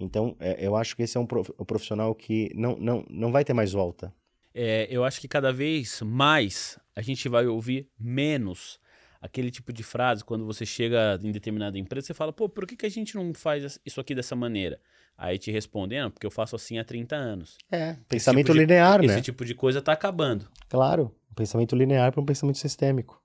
Então, 0.00 0.34
é, 0.40 0.66
eu 0.66 0.74
acho 0.74 0.96
que 0.96 1.02
esse 1.02 1.16
é 1.16 1.20
um, 1.20 1.28
um 1.58 1.64
profissional 1.64 2.12
que 2.14 2.50
não, 2.56 2.76
não, 2.76 3.06
não 3.08 3.30
vai 3.30 3.44
ter 3.44 3.52
mais 3.52 3.72
volta. 3.72 4.12
É, 4.54 4.88
eu 4.90 5.04
acho 5.04 5.20
que 5.20 5.28
cada 5.28 5.52
vez 5.52 6.02
mais 6.02 6.78
a 6.94 7.02
gente 7.02 7.28
vai 7.28 7.46
ouvir 7.46 7.88
menos 7.98 8.80
aquele 9.20 9.50
tipo 9.50 9.72
de 9.72 9.82
frase, 9.82 10.24
quando 10.24 10.46
você 10.46 10.64
chega 10.64 11.20
em 11.22 11.30
determinada 11.30 11.78
empresa, 11.78 12.06
você 12.06 12.14
fala, 12.14 12.32
pô, 12.32 12.48
por 12.48 12.66
que, 12.66 12.76
que 12.76 12.86
a 12.86 12.90
gente 12.90 13.14
não 13.14 13.34
faz 13.34 13.78
isso 13.84 14.00
aqui 14.00 14.14
dessa 14.14 14.34
maneira? 14.34 14.80
Aí 15.16 15.38
te 15.38 15.50
respondendo, 15.50 16.10
porque 16.12 16.26
eu 16.26 16.30
faço 16.30 16.56
assim 16.56 16.78
há 16.78 16.84
30 16.84 17.14
anos. 17.14 17.58
É, 17.70 17.96
pensamento 18.08 18.46
tipo 18.46 18.58
linear, 18.58 19.00
de, 19.00 19.06
né? 19.06 19.14
Esse 19.14 19.22
tipo 19.22 19.44
de 19.44 19.54
coisa 19.54 19.80
está 19.80 19.92
acabando. 19.92 20.48
Claro, 20.68 21.14
um 21.30 21.34
pensamento 21.34 21.76
linear 21.76 22.10
para 22.10 22.20
um 22.22 22.24
pensamento 22.24 22.56
sistêmico. 22.56 23.22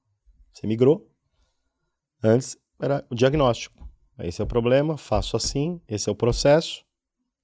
Você 0.52 0.68
migrou. 0.68 1.10
Antes 2.22 2.58
era 2.82 3.06
o 3.10 3.16
diagnóstico. 3.16 3.88
Esse 4.20 4.42
é 4.42 4.44
o 4.44 4.48
problema, 4.48 4.98
faço 4.98 5.38
assim, 5.38 5.82
esse 5.88 6.10
é 6.10 6.12
o 6.12 6.16
processo, 6.16 6.86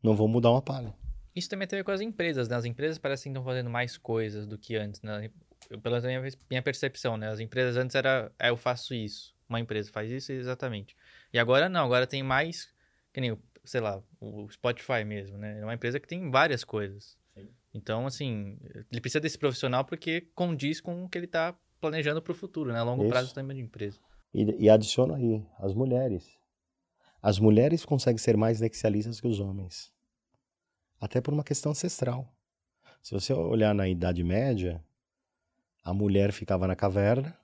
não 0.04 0.16
vou 0.16 0.28
mudar 0.28 0.52
uma 0.52 0.62
palha. 0.62 0.94
Isso 1.36 1.50
também 1.50 1.68
tem 1.68 1.78
a 1.78 1.80
ver 1.82 1.86
com 1.86 1.92
as 1.92 2.02
empresas, 2.02 2.48
né? 2.50 2.56
As 2.56 2.66
empresas 2.66 2.98
parecem 2.98 3.32
que 3.32 3.38
estão 3.38 3.44
fazendo 3.44 3.70
mais 3.70 3.98
coisas 3.98 4.46
do 4.46 4.58
que 4.58 4.76
antes, 4.76 5.02
né? 5.02 5.30
pela 5.78 6.02
minha, 6.02 6.22
minha 6.50 6.62
percepção, 6.62 7.18
né? 7.18 7.30
As 7.30 7.40
empresas 7.40 7.78
antes 7.78 7.96
era, 7.96 8.32
é, 8.40 8.50
eu 8.50 8.58
faço 8.58 8.94
isso. 8.94 9.34
Uma 9.48 9.60
empresa 9.60 9.92
faz 9.92 10.12
isso 10.12 10.32
exatamente. 10.32 10.96
E 11.34 11.40
agora 11.40 11.70
não, 11.70 11.86
agora 11.86 12.08
tem 12.08 12.24
mais, 12.24 12.70
que 13.14 13.22
nem, 13.22 13.38
sei 13.64 13.82
lá, 13.82 14.02
o 14.20 14.50
Spotify 14.50 15.04
mesmo, 15.06 15.38
né? 15.38 15.60
É 15.60 15.64
uma 15.64 15.74
empresa 15.74 16.00
que 16.00 16.08
tem 16.08 16.30
várias 16.30 16.64
coisas. 16.64 17.18
Sim. 17.34 17.50
Então, 17.74 18.06
assim, 18.06 18.58
ele 18.92 19.02
precisa 19.02 19.20
desse 19.20 19.38
profissional 19.38 19.86
porque 19.86 20.28
condiz 20.34 20.82
com 20.82 21.04
o 21.04 21.10
que 21.10 21.18
ele 21.18 21.26
está 21.26 21.56
planejando 21.80 22.22
para 22.22 22.32
o 22.32 22.36
futuro, 22.36 22.72
né? 22.72 22.80
A 22.80 22.84
longo 22.84 23.04
isso. 23.04 23.12
prazo 23.12 23.34
também 23.34 23.58
de 23.58 23.64
empresa. 23.64 24.00
E, 24.34 24.66
e 24.66 24.70
adiciono 24.70 25.14
aí, 25.14 25.44
as 25.60 25.74
mulheres. 25.74 26.40
As 27.22 27.40
mulheres 27.40 27.86
conseguem 27.86 28.18
ser 28.18 28.38
mais 28.38 28.62
nexialistas 28.62 29.20
que 29.20 29.28
os 29.28 29.40
homens. 29.40 29.92
Até 31.02 31.20
por 31.20 31.34
uma 31.34 31.44
questão 31.44 31.72
ancestral. 31.72 32.32
Se 33.02 33.12
você 33.12 33.34
olhar 33.34 33.74
na 33.74 33.90
Idade 33.90 34.24
Média, 34.24 34.82
a 35.84 35.94
mulher 35.94 36.32
ficava 36.32 36.68
na 36.68 36.76
caverna, 36.76 37.36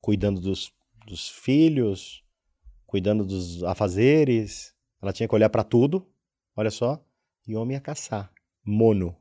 cuidando 0.00 0.40
dos, 0.40 0.72
dos 1.06 1.28
filhos, 1.28 2.24
cuidando 2.84 3.24
dos 3.24 3.62
afazeres. 3.62 4.74
Ela 5.00 5.12
tinha 5.12 5.28
que 5.28 5.34
olhar 5.34 5.48
para 5.48 5.62
tudo, 5.62 6.06
olha 6.56 6.70
só. 6.70 7.02
E 7.46 7.54
o 7.54 7.60
homem 7.60 7.76
ia 7.76 7.80
caçar, 7.80 8.32
mono. 8.64 9.16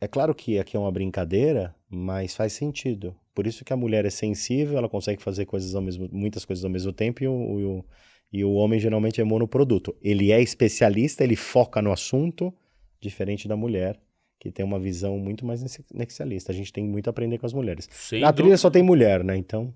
É 0.00 0.08
claro 0.08 0.34
que 0.34 0.58
aqui 0.58 0.76
é 0.76 0.80
uma 0.80 0.90
brincadeira, 0.90 1.76
mas 1.88 2.34
faz 2.34 2.54
sentido. 2.54 3.14
Por 3.32 3.46
isso 3.46 3.64
que 3.64 3.72
a 3.72 3.76
mulher 3.76 4.04
é 4.04 4.10
sensível, 4.10 4.76
ela 4.76 4.88
consegue 4.88 5.22
fazer 5.22 5.46
coisas 5.46 5.74
ao 5.74 5.82
mesmo, 5.82 6.08
muitas 6.10 6.44
coisas 6.44 6.64
ao 6.64 6.70
mesmo 6.70 6.92
tempo 6.92 7.22
e 7.22 7.28
o, 7.28 7.32
o, 7.32 7.84
e 8.32 8.42
o 8.44 8.52
homem 8.52 8.80
geralmente 8.80 9.20
é 9.20 9.24
monoproduto. 9.24 9.94
Ele 10.00 10.32
é 10.32 10.40
especialista, 10.40 11.22
ele 11.22 11.36
foca 11.36 11.82
no 11.82 11.92
assunto, 11.92 12.52
diferente 13.00 13.46
da 13.46 13.56
mulher, 13.56 14.00
que 14.40 14.50
tem 14.50 14.64
uma 14.64 14.80
visão 14.80 15.18
muito 15.18 15.46
mais 15.46 15.62
nexialista. 15.94 16.50
A 16.50 16.54
gente 16.54 16.72
tem 16.72 16.82
muito 16.82 17.06
a 17.06 17.10
aprender 17.10 17.38
com 17.38 17.46
as 17.46 17.52
mulheres. 17.52 17.88
Sem 17.92 18.22
Na 18.22 18.32
trilha 18.32 18.56
só 18.56 18.68
tem 18.68 18.82
mulher, 18.82 19.22
né? 19.22 19.36
Então. 19.36 19.72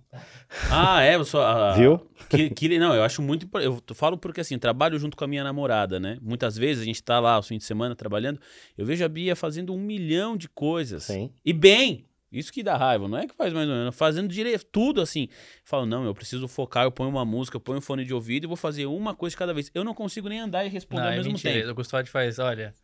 Ah, 0.71 1.03
é? 1.03 1.23
Só, 1.23 1.73
Viu? 1.77 2.01
Que, 2.29 2.51
que, 2.51 2.79
não, 2.79 2.93
eu 2.93 3.05
acho 3.05 3.23
muito. 3.23 3.49
Eu 3.61 3.81
falo 3.95 4.19
porque 4.19 4.41
assim, 4.41 4.59
trabalho 4.59 4.99
junto 4.99 5.17
com 5.17 5.23
a 5.23 5.29
minha 5.29 5.45
namorada, 5.45 6.01
né? 6.01 6.19
Muitas 6.21 6.57
vezes 6.57 6.83
a 6.83 6.85
gente 6.85 7.01
tá 7.01 7.21
lá 7.21 7.39
o 7.39 7.43
fim 7.43 7.59
de 7.59 7.65
semana 7.65 7.95
trabalhando. 7.95 8.41
Eu 8.77 8.85
vejo 8.85 9.05
a 9.05 9.09
Bia 9.09 9.37
fazendo 9.37 9.73
um 9.73 9.79
milhão 9.79 10.37
de 10.37 10.49
coisas. 10.49 11.05
Sim. 11.05 11.31
E 11.45 11.53
bem. 11.53 12.05
Isso 12.31 12.53
que 12.53 12.63
dá 12.63 12.77
raiva, 12.77 13.07
não 13.07 13.19
é 13.19 13.27
que 13.27 13.35
faz 13.35 13.53
mais 13.53 13.69
ou 13.69 13.75
menos, 13.75 13.95
fazendo 13.95 14.29
direito, 14.29 14.65
tudo 14.67 15.01
assim. 15.01 15.29
Falo, 15.65 15.87
não, 15.87 16.05
eu 16.05 16.15
preciso 16.15 16.49
focar, 16.49 16.85
eu 16.85 16.91
ponho 16.91 17.09
uma 17.09 17.25
música, 17.25 17.57
eu 17.57 17.61
ponho 17.61 17.79
um 17.79 17.83
fone 17.83 18.05
de 18.05 18.13
ouvido 18.13 18.45
e 18.45 18.47
vou 18.49 18.57
fazer 18.57 18.87
uma 18.87 19.15
coisa 19.15 19.37
cada 19.37 19.55
vez. 19.55 19.71
Eu 19.75 19.85
não 19.85 19.95
consigo 19.95 20.29
nem 20.29 20.41
andar 20.41 20.65
e 20.65 20.69
responder 20.69 21.03
não, 21.03 21.09
ao 21.09 21.15
é 21.15 21.17
mesmo 21.17 21.33
mentira. 21.33 21.55
tempo. 21.55 21.71
O 21.71 21.75
Gustavo 21.75 22.07
faz, 22.09 22.39
olha, 22.39 22.75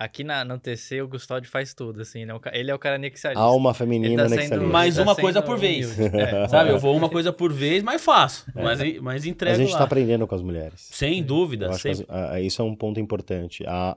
Aqui 0.00 0.24
na, 0.24 0.42
no 0.46 0.58
TC, 0.58 1.02
o 1.02 1.08
Gustavo 1.08 1.46
faz 1.46 1.74
tudo, 1.74 2.00
assim, 2.00 2.24
né? 2.24 2.32
Ele 2.54 2.70
é 2.70 2.74
o 2.74 2.78
cara 2.78 2.96
nexialista. 2.96 3.44
Alma 3.44 3.74
feminina 3.74 4.22
tá 4.22 4.30
nexialista. 4.30 4.72
Mais 4.72 4.96
tá 4.96 5.02
uma 5.02 5.14
coisa 5.14 5.42
por 5.42 5.58
vez. 5.58 6.00
É, 6.00 6.48
sabe, 6.48 6.70
eu 6.70 6.78
vou 6.78 6.96
uma 6.96 7.10
coisa 7.10 7.30
por 7.34 7.52
vez, 7.52 7.82
mas 7.82 8.02
faço. 8.02 8.50
É. 8.56 8.62
Mas, 8.62 9.00
mas 9.02 9.26
entrego 9.26 9.54
A 9.54 9.58
gente 9.58 9.72
está 9.72 9.84
aprendendo 9.84 10.26
com 10.26 10.34
as 10.34 10.40
mulheres. 10.40 10.88
Sem 10.90 11.22
dúvida. 11.22 11.70
Sempre. 11.74 12.06
As, 12.08 12.42
isso 12.42 12.62
é 12.62 12.64
um 12.64 12.74
ponto 12.74 12.98
importante. 12.98 13.62
A, 13.66 13.94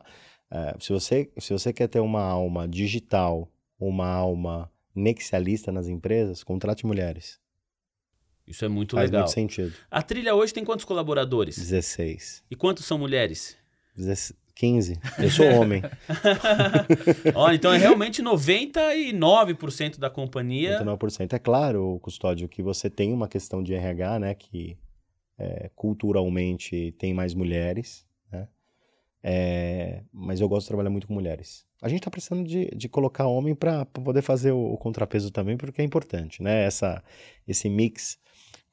é, 0.52 0.76
se, 0.78 0.92
você, 0.92 1.32
se 1.38 1.54
você 1.54 1.72
quer 1.72 1.88
ter 1.88 2.02
uma 2.02 2.22
alma 2.22 2.68
digital, 2.68 3.50
uma 3.80 4.08
alma 4.08 4.70
nexialista 4.96 5.72
nas 5.72 5.88
empresas, 5.88 6.44
contrate 6.44 6.86
mulheres. 6.86 7.40
Isso 8.46 8.66
é 8.66 8.68
muito 8.68 8.96
Faz 8.96 9.10
legal. 9.10 9.28
Faz 9.28 9.36
muito 9.36 9.54
sentido. 9.54 9.74
A 9.90 10.02
trilha 10.02 10.36
hoje 10.36 10.54
tem 10.54 10.66
quantos 10.66 10.86
colaboradores? 10.86 11.58
16. 11.58 12.44
E 12.52 12.56
quantos 12.56 12.86
são 12.86 12.98
mulheres? 12.98 13.58
16. 13.96 14.44
15. 14.56 15.00
Eu 15.18 15.32
sou 15.32 15.48
homem. 15.48 15.82
Olha, 17.34 17.56
então 17.56 17.74
é 17.74 17.78
realmente 17.78 18.22
99% 18.22 19.98
da 19.98 20.10
companhia. 20.10 20.80
99%. 20.80 21.34
É 21.34 21.40
claro, 21.40 22.00
Custódio, 22.02 22.48
que 22.48 22.62
você 22.62 22.90
tem 22.90 23.12
uma 23.12 23.28
questão 23.28 23.64
de 23.64 23.74
RH, 23.74 24.20
né? 24.20 24.36
Que 24.36 24.78
é, 25.38 25.72
culturalmente 25.76 26.94
tem 26.98 27.14
mais 27.14 27.34
mulheres? 27.34 28.06
É, 29.26 30.04
mas 30.12 30.42
eu 30.42 30.50
gosto 30.50 30.64
de 30.64 30.68
trabalhar 30.68 30.90
muito 30.90 31.08
com 31.08 31.14
mulheres. 31.14 31.66
A 31.82 31.88
gente 31.88 32.00
está 32.00 32.12
precisando 32.12 32.46
de, 32.46 32.66
de 32.76 32.90
colocar 32.90 33.26
homem 33.26 33.56
para 33.56 33.86
poder 33.86 34.22
fazer 34.22 34.52
o, 34.52 34.74
o, 34.74 34.78
contrapeso 34.78 35.32
também, 35.32 35.56
porque 35.56 35.82
é 35.82 35.86
importante, 35.86 36.44
né? 36.44 36.66
Essa, 36.66 37.02
esse 37.48 37.70
mix, 37.70 38.20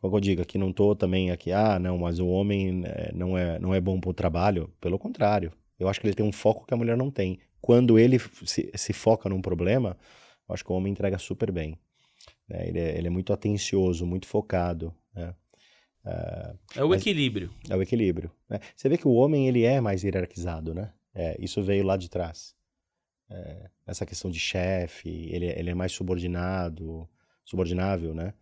como 0.00 0.16
eu 0.16 0.20
digo, 0.20 0.42
aqui 0.42 0.58
não 0.58 0.70
estou 0.70 0.96
também 0.96 1.30
aqui, 1.30 1.52
ah, 1.52 1.78
não, 1.78 1.98
mas 1.98 2.18
o 2.18 2.26
homem 2.26 2.82
é, 2.84 3.12
não 3.14 3.38
é, 3.38 3.58
não 3.60 3.72
é 3.72 3.80
bom 3.80 4.00
para 4.00 4.10
o 4.10 4.14
trabalho. 4.14 4.72
Pelo 4.80 4.98
contrário, 4.98 5.52
eu 5.78 5.88
acho 5.88 6.00
que 6.00 6.06
ele 6.06 6.14
tem 6.14 6.26
um 6.26 6.32
foco 6.32 6.66
que 6.66 6.74
a 6.74 6.76
mulher 6.76 6.96
não 6.96 7.10
tem. 7.10 7.38
Quando 7.60 7.98
ele 7.98 8.18
se, 8.44 8.70
se 8.74 8.92
foca 8.92 9.28
num 9.28 9.40
problema, 9.40 9.96
eu 10.48 10.54
acho 10.54 10.64
que 10.64 10.72
o 10.72 10.74
homem 10.74 10.92
entrega 10.92 11.18
super 11.18 11.52
bem. 11.52 11.78
Né? 12.48 12.68
Ele, 12.68 12.78
é, 12.80 12.98
ele 12.98 13.06
é 13.06 13.10
muito 13.10 13.32
atencioso, 13.32 14.04
muito 14.04 14.26
focado. 14.26 14.92
Né? 15.14 15.32
Uh, 16.04 16.58
é 16.74 16.84
o 16.84 16.94
equilíbrio. 16.94 17.50
É 17.68 17.76
o 17.76 17.82
equilíbrio. 17.82 18.30
Né? 18.48 18.58
Você 18.74 18.88
vê 18.88 18.96
que 18.96 19.06
o 19.06 19.12
homem 19.12 19.48
ele 19.48 19.64
é 19.64 19.80
mais 19.80 20.02
hierarquizado, 20.02 20.74
né? 20.74 20.92
É, 21.14 21.36
isso 21.38 21.62
veio 21.62 21.84
lá 21.84 21.96
de 21.96 22.08
trás. 22.08 22.54
É, 23.28 23.70
essa 23.86 24.06
questão 24.06 24.30
de 24.30 24.40
chefe, 24.40 25.28
ele, 25.30 25.46
ele 25.46 25.70
é 25.70 25.74
mais 25.74 25.92
subordinado, 25.92 27.08
subordinável, 27.44 28.14
né? 28.14 28.32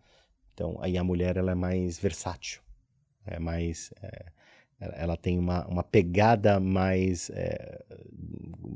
Então, 0.53 0.77
aí 0.81 0.97
a 0.97 1.03
mulher 1.03 1.37
ela 1.37 1.51
é 1.51 1.55
mais 1.55 1.99
versátil, 1.99 2.61
é 3.25 3.39
mais, 3.39 3.93
é, 4.01 4.31
ela 4.79 5.15
tem 5.15 5.37
uma, 5.37 5.65
uma 5.67 5.83
pegada 5.83 6.59
mais, 6.59 7.29
é, 7.29 7.85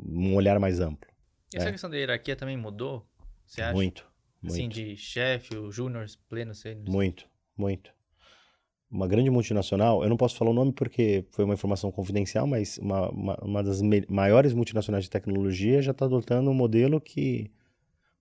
um 0.07 0.36
olhar 0.36 0.59
mais 0.59 0.79
amplo. 0.79 1.09
E 1.53 1.57
essa 1.57 1.65
né? 1.65 1.71
questão 1.71 1.89
da 1.89 1.97
hierarquia 1.97 2.36
também 2.36 2.57
mudou? 2.57 3.07
Você 3.45 3.61
acha? 3.61 3.73
Muito, 3.73 4.07
muito. 4.41 4.53
Assim, 4.53 4.69
de 4.69 4.95
chefe, 4.95 5.55
o 5.55 5.71
júnior, 5.71 6.05
pleno, 6.29 6.53
sênior? 6.53 6.89
Muito, 6.89 7.27
muito 7.57 7.91
uma 8.93 9.07
grande 9.07 9.31
multinacional, 9.31 10.03
eu 10.03 10.09
não 10.09 10.15
posso 10.15 10.37
falar 10.37 10.51
o 10.51 10.53
nome 10.53 10.71
porque 10.71 11.25
foi 11.31 11.43
uma 11.43 11.55
informação 11.55 11.91
confidencial, 11.91 12.45
mas 12.45 12.77
uma, 12.77 13.09
uma, 13.09 13.35
uma 13.41 13.63
das 13.63 13.81
maiores 14.07 14.53
multinacionais 14.53 15.05
de 15.05 15.09
tecnologia 15.09 15.81
já 15.81 15.91
está 15.91 16.05
adotando 16.05 16.51
um 16.51 16.53
modelo 16.53 17.01
que 17.01 17.51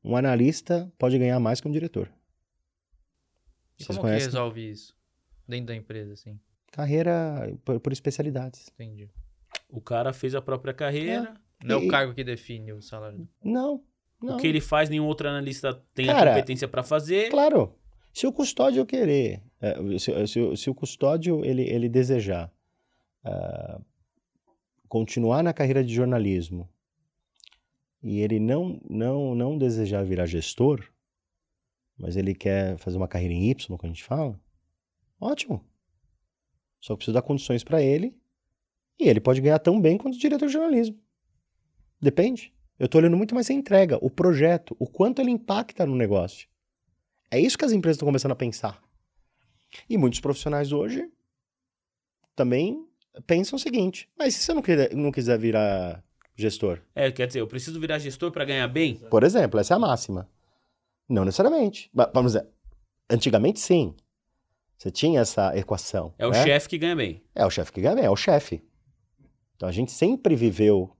um 0.02 0.16
analista 0.16 0.90
pode 0.98 1.18
ganhar 1.18 1.38
mais 1.38 1.60
que 1.60 1.68
um 1.68 1.70
diretor. 1.70 2.10
E 3.78 3.84
Vocês 3.84 3.96
como 3.98 4.00
conhecem? 4.00 4.30
que 4.30 4.34
resolve 4.34 4.70
isso 4.70 4.96
dentro 5.46 5.66
da 5.66 5.76
empresa, 5.76 6.14
assim? 6.14 6.40
Carreira 6.72 7.54
por, 7.66 7.78
por 7.78 7.92
especialidades. 7.92 8.70
Entendi. 8.72 9.10
O 9.68 9.80
cara 9.80 10.14
fez 10.14 10.34
a 10.34 10.40
própria 10.40 10.72
carreira. 10.72 11.34
É. 11.62 11.66
Não 11.66 11.82
é 11.82 11.84
o 11.84 11.88
cargo 11.88 12.14
que 12.14 12.24
define 12.24 12.72
o 12.72 12.80
salário. 12.80 13.28
Não, 13.44 13.84
não. 14.20 14.36
O 14.36 14.38
que 14.38 14.46
ele 14.46 14.60
faz, 14.60 14.88
nenhum 14.88 15.04
outro 15.04 15.28
analista 15.28 15.80
tem 15.94 16.06
cara, 16.06 16.30
a 16.30 16.34
competência 16.34 16.66
para 16.66 16.82
fazer. 16.82 17.30
Claro. 17.30 17.76
Se 18.12 18.26
o 18.26 18.32
custódio 18.32 18.84
querer, 18.84 19.42
é, 19.60 19.74
se, 19.98 20.26
se, 20.26 20.56
se, 20.56 20.70
o 20.70 20.74
custódio 20.74 21.44
ele, 21.44 21.62
ele 21.62 21.88
desejar 21.88 22.52
uh, 23.24 23.82
continuar 24.88 25.42
na 25.42 25.54
carreira 25.54 25.82
de 25.82 25.94
jornalismo 25.94 26.68
e 28.02 28.20
ele 28.20 28.38
não, 28.38 28.78
não, 28.90 29.34
não 29.34 29.56
desejar 29.56 30.04
virar 30.04 30.26
gestor, 30.26 30.86
mas 31.96 32.16
ele 32.16 32.34
quer 32.34 32.76
fazer 32.76 32.98
uma 32.98 33.08
carreira 33.08 33.32
em 33.32 33.48
Y, 33.48 33.78
como 33.78 33.90
a 33.90 33.94
gente 33.94 34.04
fala, 34.04 34.38
ótimo. 35.18 35.64
Só 36.80 36.96
precisa 36.96 37.14
dar 37.14 37.22
condições 37.22 37.64
para 37.64 37.80
ele 37.80 38.14
e 38.98 39.08
ele 39.08 39.20
pode 39.20 39.40
ganhar 39.40 39.58
tão 39.60 39.80
bem 39.80 39.96
quanto 39.96 40.16
o 40.16 40.18
diretor 40.18 40.46
de 40.46 40.52
jornalismo. 40.52 40.98
Depende. 42.00 42.52
Eu 42.78 42.86
estou 42.86 43.00
olhando 43.00 43.16
muito 43.16 43.34
mais 43.34 43.48
a 43.48 43.54
entrega, 43.54 43.96
o 44.04 44.10
projeto, 44.10 44.76
o 44.78 44.86
quanto 44.86 45.20
ele 45.20 45.30
impacta 45.30 45.86
no 45.86 45.94
negócio. 45.94 46.48
É 47.32 47.40
isso 47.40 47.56
que 47.56 47.64
as 47.64 47.72
empresas 47.72 47.96
estão 47.96 48.06
começando 48.06 48.32
a 48.32 48.36
pensar. 48.36 48.78
E 49.88 49.96
muitos 49.96 50.20
profissionais 50.20 50.70
hoje 50.70 51.10
também 52.36 52.86
pensam 53.26 53.56
o 53.56 53.58
seguinte: 53.58 54.06
mas 54.18 54.34
se 54.34 54.44
você 54.44 54.52
não, 54.52 54.60
quer, 54.60 54.94
não 54.94 55.10
quiser 55.10 55.38
virar 55.38 56.04
gestor? 56.36 56.82
É, 56.94 57.10
quer 57.10 57.26
dizer, 57.26 57.40
eu 57.40 57.46
preciso 57.46 57.80
virar 57.80 57.98
gestor 57.98 58.30
para 58.30 58.44
ganhar 58.44 58.68
bem? 58.68 58.96
Por 59.10 59.24
exemplo, 59.24 59.58
essa 59.58 59.72
é 59.72 59.76
a 59.76 59.78
máxima. 59.78 60.28
Não 61.08 61.24
necessariamente. 61.24 61.90
Vamos 62.12 62.32
dizer, 62.32 62.46
antigamente 63.08 63.60
sim. 63.60 63.96
Você 64.76 64.90
tinha 64.90 65.20
essa 65.20 65.56
equação. 65.56 66.12
É 66.18 66.26
o 66.26 66.32
né? 66.32 66.44
chefe 66.44 66.68
que 66.68 66.76
ganha 66.76 66.96
bem. 66.96 67.22
É 67.34 67.46
o 67.46 67.50
chefe 67.50 67.72
que 67.72 67.80
ganha 67.80 67.94
bem, 67.94 68.04
é 68.04 68.10
o 68.10 68.16
chefe. 68.16 68.62
Então 69.56 69.66
a 69.66 69.72
gente 69.72 69.90
sempre 69.90 70.36
viveu 70.36 70.94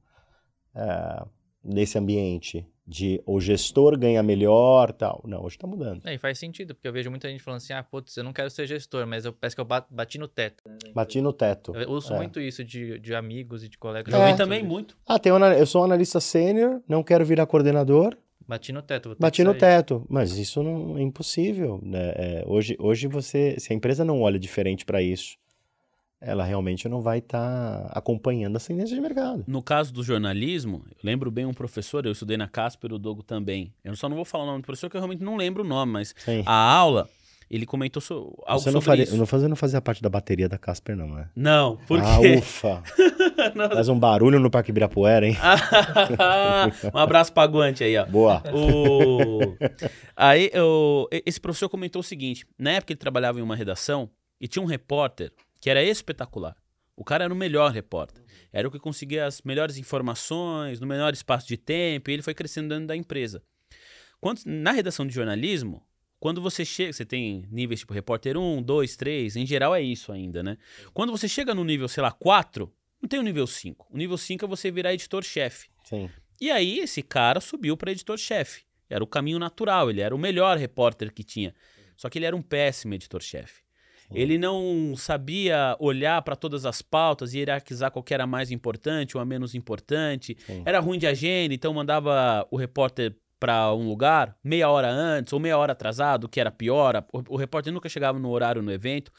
uh, 0.75 1.29
nesse 1.63 1.99
ambiente 1.99 2.67
de 2.87 3.23
o 3.27 3.41
gestor 3.41 3.99
ganha 3.99 4.23
melhor 4.23 4.93
tal. 4.93 5.23
Não, 5.27 5.43
hoje 5.45 5.57
está 5.57 5.67
mudando. 5.67 6.01
É, 6.05 6.15
e 6.15 6.19
faz 6.19 6.39
sentido, 6.39 6.75
porque 6.75 6.89
eu 6.89 6.93
vejo 6.93 7.11
muita 7.11 7.29
gente 7.29 7.43
falando 7.43 7.59
assim, 7.59 7.73
ah, 7.73 7.83
putz, 7.83 8.17
eu 8.17 8.25
não 8.25 8.33
quero 8.33 8.51
ser 8.51 8.67
gestor, 8.67 9.07
mas 9.07 9.25
eu 9.25 9.33
parece 9.33 9.55
que 9.55 9.61
eu 9.61 9.67
bati 9.91 10.19
no 10.19 10.29
teto. 10.29 10.65
Bati 10.95 11.21
no 11.21 11.33
teto. 11.33 11.75
Eu 11.77 11.91
ouço 11.91 12.13
é. 12.13 12.17
muito 12.17 12.41
isso 12.41 12.65
de, 12.65 12.99
de 12.99 13.15
amigos 13.15 13.63
e 13.63 13.69
de 13.69 13.79
colegas. 13.79 14.13
Ouvi 14.13 14.31
é. 14.31 14.37
também 14.37 14.63
muito. 14.63 14.97
Ah, 15.07 15.19
tem 15.19 15.33
um, 15.33 15.45
eu 15.45 15.67
sou 15.67 15.83
um 15.83 15.85
analista 15.85 16.21
sênior, 16.21 16.83
não 16.89 17.03
quero 17.03 17.25
virar 17.25 17.47
coordenador. 17.47 18.17
Bati 18.47 18.73
no 18.73 18.83
teto. 18.83 19.17
Bati 19.19 19.45
no 19.45 19.55
teto, 19.55 20.05
mas 20.11 20.37
isso 20.37 20.63
não 20.63 20.99
é 20.99 21.03
impossível. 21.03 21.81
Né? 21.83 22.13
É, 22.17 22.45
hoje, 22.47 22.77
hoje 22.79 23.07
você, 23.07 23.57
se 23.59 23.73
a 23.73 23.77
empresa 23.77 24.05
não 24.05 24.21
olha 24.21 24.39
diferente 24.39 24.85
para 24.85 25.01
isso, 25.01 25.39
ela 26.25 26.45
realmente 26.45 26.89
não 26.89 27.03
vai 27.03 27.19
estar 27.19 27.83
tá 27.83 27.91
acompanhando 27.93 28.57
a 28.57 28.61
tendência 28.61 28.95
de 28.95 29.01
mercado. 29.01 29.45
No 29.47 29.63
caso 29.63 29.93
do 29.93 30.03
jornalismo, 30.03 30.83
eu 30.89 30.97
lembro 31.03 31.31
bem 31.31 31.45
um 31.45 31.53
professor, 31.53 32.07
eu 32.07 32.13
estudei 32.13 32.37
na 32.37 32.47
Casper, 32.47 32.93
o 32.93 32.99
Dogo 32.99 33.23
também. 33.23 33.75
Eu 33.85 33.95
só 33.97 34.09
não 34.09 34.17
vou 34.17 34.25
falar 34.25 34.45
o 34.45 34.47
nome 34.47 34.63
do 34.63 34.65
professor, 34.65 34.89
que 34.89 34.97
eu 34.97 35.01
realmente 35.01 35.23
não 35.23 35.37
lembro 35.37 35.65
o 35.65 35.67
nome, 35.67 35.93
mas 35.93 36.15
Sim. 36.17 36.45
a 36.47 36.55
aula, 36.55 37.09
ele 37.51 37.67
comentou 37.67 38.01
so, 38.01 38.33
algo 38.47 38.63
você 38.63 38.71
não 38.71 38.81
sobre 38.81 38.85
faria, 38.85 39.05
isso. 39.05 39.17
Não 39.17 39.27
fazia, 39.27 39.49
não 39.49 39.57
fazia 39.57 39.81
parte 39.81 40.01
da 40.01 40.09
bateria 40.09 40.49
da 40.49 40.57
Casper, 40.57 40.97
não, 40.97 41.09
né? 41.09 41.29
Não, 41.35 41.77
por 41.89 41.99
ah, 41.99 42.19
quê? 42.21 42.37
ufa! 42.37 42.83
Faz 43.75 43.89
um 43.89 43.99
barulho 43.99 44.39
no 44.39 44.49
Parque 44.49 44.71
Ibirapuera, 44.71 45.27
hein? 45.27 45.37
um 46.95 46.99
abraço 46.99 47.33
pra 47.33 47.45
Guante 47.47 47.83
aí, 47.83 47.97
ó. 47.97 48.07
Boa. 48.07 48.41
O... 48.55 49.57
Aí, 50.17 50.51
eu... 50.53 51.09
esse 51.27 51.41
professor 51.41 51.69
comentou 51.69 51.99
o 51.99 52.05
seguinte, 52.05 52.47
na 52.57 52.71
época 52.73 52.93
ele 52.93 52.99
trabalhava 52.99 53.41
em 53.41 53.43
uma 53.43 53.57
redação 53.57 54.09
e 54.41 54.47
tinha 54.47 54.63
um 54.63 54.67
repórter 54.67 55.33
que 55.63 55.71
era 55.71 55.83
espetacular. 55.83 56.57
O 56.97 57.05
cara 57.05 57.25
era 57.25 57.33
o 57.33 57.37
melhor 57.37 57.71
repórter. 57.71 58.23
Era 58.53 58.67
o 58.67 58.71
que 58.71 58.81
conseguia 58.81 59.27
as 59.27 59.43
melhores 59.43 59.79
informações, 59.79 60.81
no 60.81 60.87
menor 60.89 61.13
espaço 61.13 61.47
de 61.47 61.57
tempo, 61.57 62.11
e 62.11 62.15
ele 62.15 62.23
foi 62.23 62.35
crescendo 62.35 62.69
dentro 62.71 62.89
da 62.89 62.97
empresa. 62.97 63.41
Quando, 64.21 64.41
na 64.45 64.73
redação 64.73 65.07
de 65.07 65.15
jornalismo, 65.15 65.81
quando 66.19 66.43
você 66.43 66.65
chega, 66.65 66.93
você 66.93 67.05
tem 67.05 67.47
níveis 67.49 67.81
tipo 67.81 67.95
repórter 67.95 68.37
1, 68.37 68.61
2, 68.61 68.97
3, 68.97 69.37
em 69.37 69.47
geral 69.47 69.73
é 69.73 69.81
isso 69.81 70.11
ainda, 70.11 70.43
né? 70.43 70.59
Quando 70.93 71.13
você 71.13 71.29
chega 71.29 71.55
no 71.55 71.63
nível, 71.63 71.87
sei 71.87 72.03
lá, 72.03 72.11
4, 72.11 72.71
não 73.01 73.09
tem 73.09 73.21
o 73.21 73.23
nível 73.23 73.47
5. 73.47 73.87
O 73.89 73.97
nível 73.97 74.19
5 74.19 74.45
é 74.45 74.49
você 74.49 74.69
virar 74.69 74.93
editor-chefe. 74.93 75.69
Sim. 75.85 76.11
E 76.41 76.51
aí 76.51 76.81
esse 76.81 77.03
cara 77.03 77.41
subiu 77.41 77.77
para 77.77 77.93
editor-chefe. 77.93 78.65
Era 78.91 79.03
o 79.03 79.07
caminho 79.07 79.39
natural, 79.39 79.91
ele 79.91 80.01
era 80.01 80.15
o 80.15 80.19
melhor 80.19 80.59
repórter 80.59 81.13
que 81.13 81.23
tinha. 81.23 81.55
Só 81.97 82.11
que 82.11 82.19
ele 82.19 82.27
era 82.27 82.35
um 82.35 82.43
péssimo 82.43 82.95
editor-chefe. 82.95 83.62
Ele 84.15 84.39
não 84.39 84.95
sabia 84.97 85.77
olhar 85.79 86.21
para 86.23 86.37
todas 86.37 86.65
as 86.65 86.83
pautas 86.83 87.35
e 87.35 87.39
hierarquizar 87.39 87.91
qual 87.91 88.03
que 88.03 88.15
era 88.15 88.27
mais 88.27 88.51
importante 88.51 89.17
ou 89.17 89.21
a 89.23 89.25
menos 89.25 89.55
importante. 89.55 90.37
Sim. 90.47 90.63
Era 90.65 90.81
ruim 90.81 90.99
de 90.99 91.07
agenda, 91.07 91.55
então 91.55 91.73
mandava 91.73 92.47
o 92.51 92.57
repórter 92.57 93.15
para 93.39 93.75
um 93.75 93.89
lugar 93.89 94.37
meia 94.45 94.69
hora 94.69 94.89
antes 94.89 95.33
ou 95.33 95.41
meia 95.41 95.59
hora 95.59 95.73
atrasado, 95.73 96.29
que 96.29 96.41
era 96.41 96.51
pior. 96.51 97.05
O, 97.13 97.35
o 97.35 97.37
repórter 97.37 97.73
nunca 97.73 97.89
chegava 97.89 98.19
no 98.19 98.31
horário 98.31 98.63
no 98.63 98.73
evento, 98.73 99.11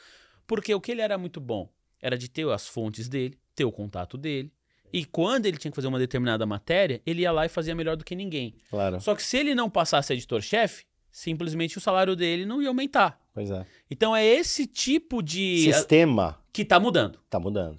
porque 0.48 0.74
o 0.74 0.80
que 0.80 0.92
ele 0.92 1.02
era 1.02 1.18
muito 1.18 1.42
bom 1.42 1.70
era 2.02 2.18
de 2.18 2.30
ter 2.30 2.48
as 2.50 2.68
fontes 2.68 3.10
dele, 3.10 3.38
ter 3.56 3.66
o 3.66 3.72
contato 3.72 4.18
dele. 4.18 4.52
E 4.94 5.04
quando 5.06 5.48
ele 5.48 5.58
tinha 5.58 5.72
que 5.72 5.76
fazer 5.76 5.88
uma 5.88 5.98
determinada 5.98 6.46
matéria, 6.46 7.02
ele 7.06 7.24
ia 7.24 7.32
lá 7.32 7.46
e 7.46 7.50
fazia 7.50 7.74
melhor 7.74 7.98
do 7.98 8.06
que 8.06 8.16
ninguém. 8.16 8.56
Claro. 8.70 9.02
Só 9.02 9.16
que 9.16 9.24
se 9.24 9.38
ele 9.38 9.56
não 9.56 9.70
passasse 9.70 10.14
editor-chefe, 10.14 10.86
simplesmente 11.14 11.78
o 11.78 11.82
salário 11.82 12.16
dele 12.16 12.46
não 12.46 12.62
ia 12.62 12.68
aumentar. 12.68 13.22
Pois 13.34 13.50
é. 13.52 13.66
Então 13.90 14.16
é 14.16 14.26
esse 14.26 14.66
tipo 14.66 15.22
de. 15.22 15.72
Sistema. 15.72 16.40
Que 16.52 16.66
tá 16.66 16.80
mudando. 16.80 17.20
Tá 17.30 17.40
mudando. 17.40 17.78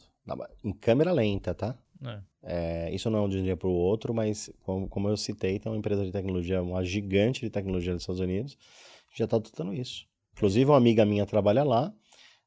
Em 0.65 0.73
câmera 0.73 1.13
lenta, 1.13 1.53
tá? 1.53 1.77
É. 2.03 2.21
É, 2.47 2.95
isso 2.95 3.11
não 3.11 3.25
é 3.25 3.29
de 3.29 3.39
um 3.39 3.43
dia 3.43 3.57
para 3.57 3.69
o 3.69 3.73
outro, 3.73 4.13
mas 4.15 4.51
como, 4.63 4.87
como, 4.89 5.09
eu 5.09 5.17
citei, 5.17 5.59
tem 5.59 5.73
uma 5.73 5.79
empresa 5.79 6.05
de 6.05 6.13
tecnologia, 6.13 6.63
uma 6.63 6.85
gigante 6.85 7.41
de 7.41 7.51
tecnologia 7.51 7.93
dos 7.93 8.03
Estados 8.03 8.21
Unidos, 8.21 8.57
já 9.15 9.25
está 9.25 9.37
adotando 9.37 9.73
isso. 9.73 10.07
Inclusive, 10.37 10.71
uma 10.71 10.77
amiga 10.77 11.07
minha 11.07 11.25
trabalha 11.25 11.65
lá, 11.65 11.93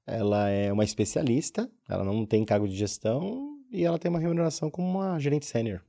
ela 0.05 0.49
é 0.49 0.71
uma 0.71 0.83
especialista, 0.83 1.69
ela 1.89 2.03
não 2.03 2.25
tem 2.25 2.45
cargo 2.45 2.67
de 2.67 2.75
gestão 2.75 3.57
e 3.71 3.83
ela 3.83 3.97
tem 3.97 4.09
uma 4.09 4.19
remuneração 4.19 4.69
como 4.69 4.87
uma 4.87 5.17
gerente 5.19 5.47
sênior. 5.47 5.81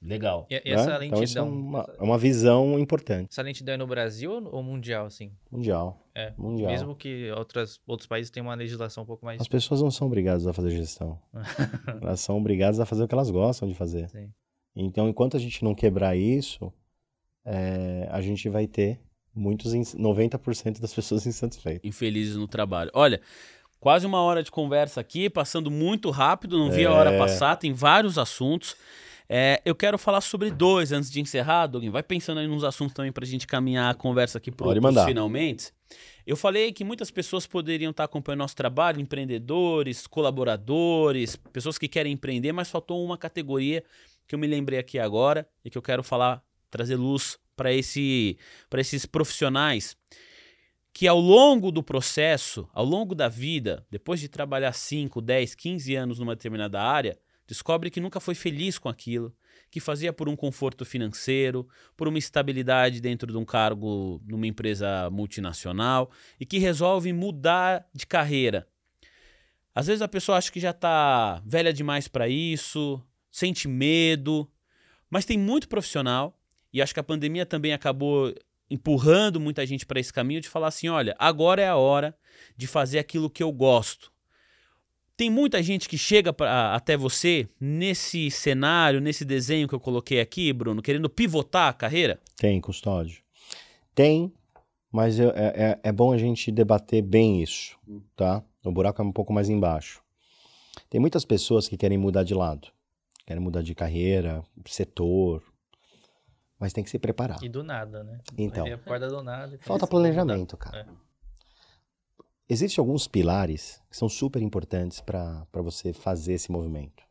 Legal. 0.00 0.46
E, 0.48 0.62
e 0.64 0.72
essa 0.72 0.86
né? 0.92 0.98
lentidão. 0.98 1.06
Então, 1.06 1.22
isso 1.22 1.38
é 1.38 1.42
uma, 1.42 1.94
é 1.98 2.02
uma 2.02 2.18
visão 2.18 2.78
importante. 2.78 3.28
Essa 3.32 3.42
lentidão 3.42 3.74
é 3.74 3.76
no 3.76 3.86
Brasil 3.86 4.30
ou 4.32 4.62
mundial, 4.62 5.06
assim? 5.06 5.32
Mundial. 5.50 6.06
É. 6.14 6.32
Mundial. 6.38 6.70
Mesmo 6.70 6.94
que 6.94 7.30
outras, 7.32 7.80
outros 7.86 8.06
países 8.06 8.30
tenham 8.30 8.46
uma 8.46 8.54
legislação 8.54 9.02
um 9.02 9.06
pouco 9.06 9.24
mais. 9.24 9.40
As 9.40 9.48
pessoas 9.48 9.82
não 9.82 9.90
são 9.90 10.06
obrigadas 10.06 10.46
a 10.46 10.52
fazer 10.52 10.70
gestão. 10.70 11.18
elas 12.00 12.20
são 12.20 12.38
obrigadas 12.38 12.78
a 12.78 12.86
fazer 12.86 13.02
o 13.02 13.08
que 13.08 13.14
elas 13.14 13.30
gostam 13.30 13.68
de 13.68 13.74
fazer. 13.74 14.08
Sim. 14.08 14.32
Então, 14.74 15.08
enquanto 15.08 15.36
a 15.36 15.40
gente 15.40 15.64
não 15.64 15.74
quebrar 15.74 16.16
isso, 16.16 16.72
é, 17.44 18.08
a 18.10 18.20
gente 18.20 18.48
vai 18.48 18.68
ter 18.68 19.00
muitos, 19.34 19.72
90% 19.72 20.80
das 20.80 20.94
pessoas 20.94 21.26
insatisfeitas. 21.26 21.80
Infelizes 21.84 22.36
no 22.36 22.46
trabalho. 22.46 22.90
Olha, 22.94 23.20
Quase 23.80 24.04
uma 24.06 24.20
hora 24.20 24.42
de 24.42 24.50
conversa 24.50 25.00
aqui, 25.00 25.30
passando 25.30 25.70
muito 25.70 26.10
rápido, 26.10 26.58
não 26.58 26.68
vi 26.68 26.84
a 26.84 26.92
hora 26.92 27.12
É. 27.12 27.18
passar, 27.18 27.54
tem 27.56 27.72
vários 27.72 28.18
assuntos. 28.18 28.74
É, 29.28 29.60
eu 29.62 29.74
quero 29.74 29.98
falar 29.98 30.22
sobre 30.22 30.50
dois 30.50 30.90
antes 30.90 31.10
de 31.10 31.20
encerrar, 31.20 31.66
Douglas. 31.66 31.92
Vai 31.92 32.02
pensando 32.02 32.38
aí 32.38 32.46
nos 32.46 32.64
assuntos 32.64 32.94
também 32.94 33.12
pra 33.12 33.26
gente 33.26 33.46
caminhar 33.46 33.90
a 33.90 33.94
conversa 33.94 34.38
aqui 34.38 34.50
pros 34.50 34.78
mandar. 34.80 35.06
finalmente. 35.06 35.70
Eu 36.26 36.36
falei 36.36 36.72
que 36.72 36.82
muitas 36.82 37.10
pessoas 37.10 37.46
poderiam 37.46 37.90
estar 37.90 38.04
acompanhando 38.04 38.40
nosso 38.40 38.56
trabalho, 38.56 39.00
empreendedores, 39.00 40.06
colaboradores, 40.06 41.36
pessoas 41.36 41.76
que 41.76 41.88
querem 41.88 42.12
empreender, 42.12 42.52
mas 42.52 42.70
faltou 42.70 43.04
uma 43.04 43.18
categoria 43.18 43.84
que 44.26 44.34
eu 44.34 44.38
me 44.38 44.46
lembrei 44.46 44.78
aqui 44.78 44.98
agora 44.98 45.46
e 45.64 45.70
que 45.70 45.76
eu 45.76 45.82
quero 45.82 46.02
falar, 46.02 46.42
trazer 46.70 46.96
luz 46.96 47.38
para 47.56 47.72
esse, 47.72 48.38
para 48.70 48.80
esses 48.80 49.04
profissionais 49.04 49.96
que 50.92 51.06
ao 51.06 51.20
longo 51.20 51.70
do 51.70 51.82
processo, 51.82 52.68
ao 52.72 52.84
longo 52.84 53.14
da 53.14 53.28
vida, 53.28 53.86
depois 53.90 54.20
de 54.20 54.28
trabalhar 54.28 54.72
5, 54.72 55.20
10, 55.20 55.54
15 55.54 55.94
anos 55.94 56.18
numa 56.18 56.34
determinada 56.34 56.82
área, 56.82 57.16
descobre 57.48 57.90
que 57.90 58.00
nunca 58.00 58.20
foi 58.20 58.34
feliz 58.34 58.78
com 58.78 58.90
aquilo, 58.90 59.34
que 59.70 59.80
fazia 59.80 60.12
por 60.12 60.28
um 60.28 60.36
conforto 60.36 60.84
financeiro, 60.84 61.66
por 61.96 62.06
uma 62.06 62.18
estabilidade 62.18 63.00
dentro 63.00 63.32
de 63.32 63.38
um 63.38 63.44
cargo 63.44 64.22
numa 64.26 64.46
empresa 64.46 65.08
multinacional 65.10 66.10
e 66.38 66.44
que 66.44 66.58
resolve 66.58 67.10
mudar 67.12 67.88
de 67.94 68.06
carreira. 68.06 68.68
Às 69.74 69.86
vezes 69.86 70.02
a 70.02 70.08
pessoa 70.08 70.36
acha 70.36 70.52
que 70.52 70.60
já 70.60 70.70
está 70.70 71.42
velha 71.46 71.72
demais 71.72 72.06
para 72.06 72.28
isso, 72.28 73.02
sente 73.30 73.66
medo, 73.66 74.50
mas 75.08 75.24
tem 75.24 75.38
muito 75.38 75.68
profissional 75.68 76.38
e 76.70 76.82
acho 76.82 76.92
que 76.92 77.00
a 77.00 77.04
pandemia 77.04 77.46
também 77.46 77.72
acabou 77.72 78.34
empurrando 78.70 79.40
muita 79.40 79.64
gente 79.64 79.86
para 79.86 79.98
esse 79.98 80.12
caminho 80.12 80.42
de 80.42 80.48
falar 80.50 80.68
assim, 80.68 80.88
olha, 80.88 81.16
agora 81.18 81.62
é 81.62 81.68
a 81.68 81.76
hora 81.76 82.14
de 82.54 82.66
fazer 82.66 82.98
aquilo 82.98 83.30
que 83.30 83.42
eu 83.42 83.50
gosto. 83.50 84.12
Tem 85.18 85.28
muita 85.28 85.60
gente 85.60 85.88
que 85.88 85.98
chega 85.98 86.32
pra, 86.32 86.76
até 86.76 86.96
você 86.96 87.48
nesse 87.60 88.30
cenário, 88.30 89.00
nesse 89.00 89.24
desenho 89.24 89.66
que 89.66 89.74
eu 89.74 89.80
coloquei 89.80 90.20
aqui, 90.20 90.52
Bruno, 90.52 90.80
querendo 90.80 91.10
pivotar 91.10 91.70
a 91.70 91.72
carreira? 91.72 92.20
Tem, 92.36 92.60
custódio. 92.60 93.20
Tem, 93.96 94.32
mas 94.92 95.18
é, 95.18 95.26
é, 95.34 95.80
é 95.82 95.90
bom 95.90 96.12
a 96.12 96.18
gente 96.18 96.52
debater 96.52 97.02
bem 97.02 97.42
isso, 97.42 97.76
tá? 98.14 98.44
O 98.64 98.70
buraco 98.70 99.02
é 99.02 99.04
um 99.04 99.10
pouco 99.10 99.32
mais 99.32 99.48
embaixo. 99.48 100.00
Tem 100.88 101.00
muitas 101.00 101.24
pessoas 101.24 101.66
que 101.66 101.76
querem 101.76 101.98
mudar 101.98 102.22
de 102.22 102.32
lado, 102.32 102.68
querem 103.26 103.42
mudar 103.42 103.62
de 103.62 103.74
carreira, 103.74 104.44
setor, 104.66 105.42
mas 106.60 106.72
tem 106.72 106.84
que 106.84 106.90
se 106.90 106.98
preparar. 107.00 107.42
E 107.42 107.48
do 107.48 107.64
nada, 107.64 108.04
né? 108.04 108.20
Então. 108.38 108.64
Acorda 108.72 109.08
do 109.08 109.20
nada. 109.20 109.58
Falta 109.62 109.84
planejamento, 109.84 110.56
cara. 110.56 110.86
Existem 112.48 112.80
alguns 112.82 113.06
pilares 113.06 113.82
que 113.90 113.96
são 113.96 114.08
super 114.08 114.40
importantes 114.40 115.00
para 115.00 115.46
você 115.54 115.92
fazer 115.92 116.32
esse 116.34 116.50
movimento. 116.50 117.02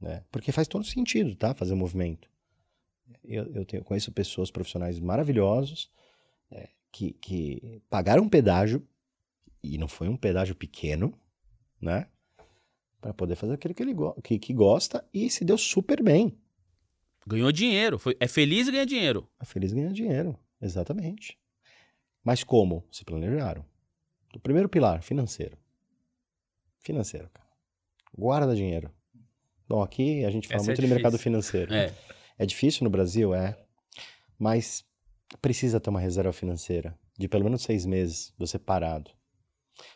Né? 0.00 0.22
Porque 0.30 0.52
faz 0.52 0.68
todo 0.68 0.84
sentido, 0.84 1.34
tá? 1.34 1.52
Fazer 1.54 1.72
o 1.72 1.76
movimento. 1.76 2.30
Eu, 3.24 3.52
eu 3.54 3.64
tenho- 3.64 3.82
conheço 3.82 4.12
pessoas 4.12 4.50
profissionais 4.50 5.00
maravilhosos 5.00 5.90
é, 6.50 6.68
que, 6.92 7.12
que 7.14 7.82
pagaram 7.90 8.22
um 8.22 8.28
pedágio, 8.28 8.86
e 9.62 9.76
não 9.76 9.88
foi 9.88 10.08
um 10.08 10.16
pedágio 10.16 10.54
pequeno, 10.54 11.12
né? 11.80 12.06
Para 13.00 13.12
poder 13.12 13.34
fazer 13.34 13.54
aquilo 13.54 13.74
que 13.74 13.82
ele 13.82 13.94
que, 14.22 14.38
que 14.38 14.52
gosta 14.52 15.04
e 15.12 15.28
se 15.30 15.44
deu 15.44 15.58
super 15.58 16.02
bem. 16.02 16.38
Ganhou 17.26 17.50
dinheiro, 17.50 17.98
foi, 17.98 18.16
é 18.20 18.28
feliz 18.28 18.68
e 18.68 18.72
ganha 18.72 18.86
dinheiro. 18.86 19.28
A 19.38 19.44
feliz 19.44 19.72
ganha 19.72 19.92
dinheiro, 19.92 20.38
exatamente. 20.62 21.36
Mas 22.22 22.44
como? 22.44 22.84
Se 22.90 23.04
planejaram. 23.04 23.64
O 24.34 24.40
primeiro 24.40 24.68
pilar, 24.68 25.02
financeiro. 25.02 25.56
Financeiro, 26.80 27.28
cara. 27.32 27.48
Guarda 28.16 28.54
dinheiro. 28.54 28.90
Bom, 29.68 29.82
aqui 29.82 30.24
a 30.24 30.30
gente 30.30 30.48
fala 30.48 30.60
Essa 30.60 30.66
é 30.66 30.72
muito 30.72 30.80
de 30.80 30.86
mercado 30.86 31.12
difícil. 31.12 31.24
financeiro. 31.24 31.74
É. 31.74 31.94
É 32.38 32.46
difícil 32.46 32.84
no 32.84 32.90
Brasil, 32.90 33.34
é. 33.34 33.58
Mas 34.38 34.84
precisa 35.42 35.80
ter 35.80 35.90
uma 35.90 36.00
reserva 36.00 36.32
financeira 36.32 36.98
de 37.18 37.28
pelo 37.28 37.44
menos 37.44 37.62
seis 37.62 37.84
meses 37.84 38.32
você 38.38 38.58
parado. 38.58 39.10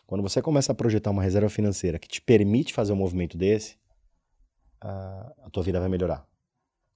Quando 0.05 0.21
você 0.21 0.41
começa 0.41 0.71
a 0.71 0.75
projetar 0.75 1.11
uma 1.11 1.23
reserva 1.23 1.49
financeira 1.49 1.97
que 1.97 2.07
te 2.07 2.21
permite 2.21 2.73
fazer 2.73 2.93
um 2.93 2.97
movimento 2.97 3.37
desse, 3.37 3.77
a, 4.79 5.49
tua 5.51 5.63
vida 5.63 5.79
vai 5.79 5.89
melhorar. 5.89 6.27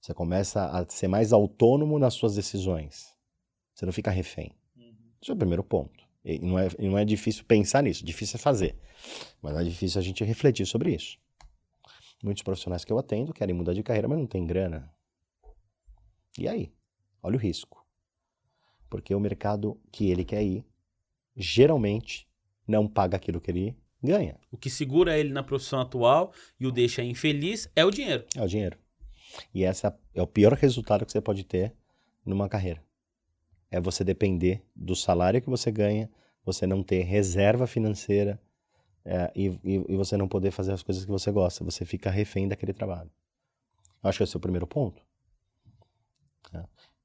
Você 0.00 0.12
começa 0.14 0.66
a 0.66 0.88
ser 0.88 1.08
mais 1.08 1.32
autônomo 1.32 1.98
nas 1.98 2.14
suas 2.14 2.34
decisões. 2.34 3.14
Você 3.74 3.86
não 3.86 3.92
fica 3.92 4.10
refém. 4.10 4.52
Esse 5.20 5.30
é 5.30 5.34
o 5.34 5.36
primeiro 5.36 5.64
ponto. 5.64 5.97
E 6.24 6.38
não 6.38 6.58
é, 6.58 6.68
não 6.78 6.98
é 6.98 7.04
difícil 7.04 7.44
pensar 7.44 7.82
nisso, 7.82 8.04
difícil 8.04 8.36
é 8.36 8.38
fazer. 8.38 8.76
Mas 9.40 9.56
é 9.56 9.64
difícil 9.64 10.00
a 10.00 10.02
gente 10.02 10.24
refletir 10.24 10.66
sobre 10.66 10.94
isso. 10.94 11.18
Muitos 12.22 12.42
profissionais 12.42 12.84
que 12.84 12.92
eu 12.92 12.98
atendo 12.98 13.32
querem 13.32 13.54
mudar 13.54 13.72
de 13.72 13.82
carreira, 13.82 14.08
mas 14.08 14.18
não 14.18 14.26
tem 14.26 14.46
grana. 14.46 14.92
E 16.36 16.48
aí? 16.48 16.72
Olha 17.22 17.36
o 17.36 17.38
risco. 17.38 17.86
Porque 18.90 19.14
o 19.14 19.20
mercado 19.20 19.80
que 19.92 20.10
ele 20.10 20.24
quer 20.24 20.42
ir, 20.42 20.64
geralmente, 21.36 22.28
não 22.66 22.88
paga 22.88 23.16
aquilo 23.16 23.40
que 23.40 23.50
ele 23.50 23.76
ganha. 24.02 24.38
O 24.50 24.56
que 24.56 24.70
segura 24.70 25.18
ele 25.18 25.32
na 25.32 25.42
profissão 25.42 25.80
atual 25.80 26.32
e 26.58 26.66
o 26.66 26.72
deixa 26.72 27.02
infeliz 27.02 27.70
é 27.74 27.84
o 27.84 27.90
dinheiro. 27.90 28.24
É 28.36 28.42
o 28.42 28.48
dinheiro. 28.48 28.78
E 29.54 29.62
esse 29.62 29.86
é 29.86 30.22
o 30.22 30.26
pior 30.26 30.52
resultado 30.54 31.04
que 31.04 31.12
você 31.12 31.20
pode 31.20 31.44
ter 31.44 31.74
numa 32.24 32.48
carreira. 32.48 32.82
É 33.70 33.80
você 33.80 34.02
depender 34.02 34.64
do 34.74 34.96
salário 34.96 35.42
que 35.42 35.50
você 35.50 35.70
ganha, 35.70 36.10
você 36.44 36.66
não 36.66 36.82
ter 36.82 37.02
reserva 37.02 37.66
financeira 37.66 38.40
é, 39.04 39.30
e, 39.34 39.46
e- 39.64 39.96
você 39.96 40.16
não 40.16 40.28
poder 40.28 40.50
fazer 40.50 40.72
as 40.72 40.82
coisas 40.82 41.04
que 41.04 41.10
você 41.10 41.30
gosta. 41.30 41.64
Você 41.64 41.84
fica 41.84 42.10
refém 42.10 42.48
daquele 42.48 42.72
trabalho. 42.72 43.10
Acho 44.02 44.18
que 44.18 44.24
esse 44.24 44.36
é 44.36 44.38
o 44.38 44.40
primeiro 44.40 44.66
ponto. 44.66 45.02
É. 46.54 46.64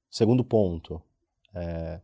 Segundo 0.10 0.44
ponto, 0.44 1.02
é, 1.54 2.00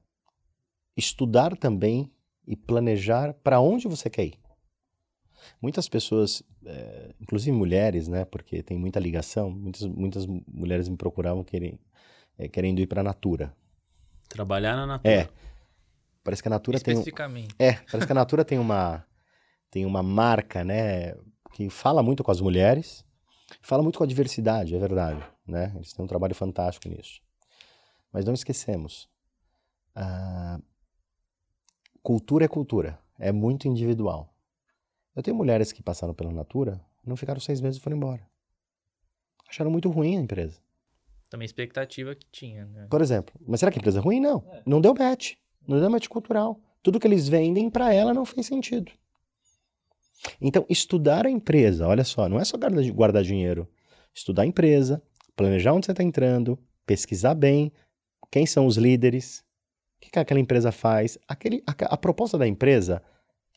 estudar 0.95 1.55
também 1.55 2.11
e 2.45 2.55
planejar 2.55 3.33
para 3.33 3.59
onde 3.61 3.87
você 3.87 4.09
quer 4.09 4.25
ir. 4.25 4.39
Muitas 5.61 5.87
pessoas, 5.87 6.43
é, 6.65 7.13
inclusive 7.19 7.55
mulheres, 7.55 8.07
né, 8.07 8.25
porque 8.25 8.61
tem 8.61 8.77
muita 8.77 8.99
ligação, 8.99 9.49
muitas, 9.49 9.85
muitas 9.85 10.25
mulheres 10.25 10.89
me 10.89 10.97
procuravam 10.97 11.43
querem, 11.43 11.79
é, 12.37 12.47
querendo 12.47 12.79
ir 12.79 12.87
para 12.87 13.01
a 13.01 13.03
Natura. 13.03 13.55
Trabalhar 14.29 14.75
na 14.75 14.85
natura. 14.85 15.13
É, 15.13 15.29
parece 16.23 16.41
que 16.41 16.47
a 16.47 16.51
Natura 16.51 16.79
tem 16.79 16.95
um, 16.95 16.99
Especificamente. 16.99 17.55
é, 17.57 17.73
parece 17.73 18.05
que 18.05 18.11
a 18.11 18.15
Natura 18.15 18.45
tem 18.45 18.59
uma 18.59 19.05
tem 19.71 19.85
uma 19.85 20.01
marca, 20.01 20.63
né, 20.63 21.13
que 21.53 21.69
fala 21.69 22.01
muito 22.01 22.23
com 22.23 22.31
as 22.31 22.41
mulheres, 22.41 23.05
fala 23.61 23.83
muito 23.83 23.97
com 23.97 24.03
a 24.03 24.07
diversidade, 24.07 24.75
é 24.75 24.79
verdade, 24.79 25.23
né? 25.45 25.71
Eles 25.75 25.93
têm 25.93 26.03
um 26.03 26.07
trabalho 26.07 26.33
fantástico 26.33 26.89
nisso. 26.89 27.21
Mas 28.11 28.25
não 28.25 28.33
esquecemos, 28.33 29.07
a 29.95 30.59
cultura 32.01 32.45
é 32.45 32.47
cultura, 32.47 32.99
é 33.19 33.31
muito 33.31 33.67
individual. 33.67 34.33
Eu 35.15 35.21
tenho 35.21 35.37
mulheres 35.37 35.71
que 35.71 35.83
passaram 35.83 36.13
pela 36.13 36.31
Natura, 36.31 36.81
não 37.05 37.15
ficaram 37.15 37.39
seis 37.39 37.61
meses 37.61 37.79
e 37.79 37.81
foram 37.83 37.97
embora. 37.97 38.27
Acharam 39.47 39.69
muito 39.69 39.89
ruim 39.89 40.17
a 40.17 40.21
empresa. 40.21 40.59
Também 41.29 41.45
expectativa 41.45 42.15
que 42.15 42.25
tinha, 42.31 42.65
né? 42.65 42.87
Por 42.89 43.01
exemplo, 43.01 43.33
mas 43.47 43.59
será 43.59 43.71
que 43.71 43.77
a 43.77 43.81
empresa 43.81 43.99
é 43.99 44.01
ruim? 44.01 44.19
Não. 44.19 44.43
Não 44.65 44.81
deu 44.81 44.93
match. 44.93 45.33
Não 45.67 45.79
deu 45.79 45.89
match 45.89 46.07
cultural. 46.07 46.59
Tudo 46.81 46.99
que 46.99 47.05
eles 47.05 47.27
vendem 47.27 47.69
para 47.69 47.93
ela 47.93 48.13
não 48.13 48.25
fez 48.25 48.47
sentido. 48.47 48.91
Então, 50.41 50.65
estudar 50.67 51.25
a 51.25 51.29
empresa, 51.29 51.87
olha 51.87 52.03
só, 52.03 52.27
não 52.27 52.39
é 52.39 52.43
só 52.43 52.57
guardar, 52.57 52.91
guardar 52.91 53.23
dinheiro. 53.23 53.67
Estudar 54.13 54.43
a 54.43 54.45
empresa, 54.45 55.01
planejar 55.35 55.73
onde 55.73 55.85
você 55.85 55.91
está 55.91 56.03
entrando, 56.03 56.57
pesquisar 56.85 57.35
bem 57.35 57.71
quem 58.31 58.45
são 58.45 58.65
os 58.65 58.77
líderes, 58.77 59.39
o 59.97 60.01
que, 60.01 60.11
que 60.11 60.19
aquela 60.19 60.39
empresa 60.39 60.71
faz. 60.71 61.17
Aquele, 61.27 61.63
a, 61.65 61.71
a 61.93 61.97
proposta 61.97 62.37
da 62.37 62.47
empresa, 62.47 63.01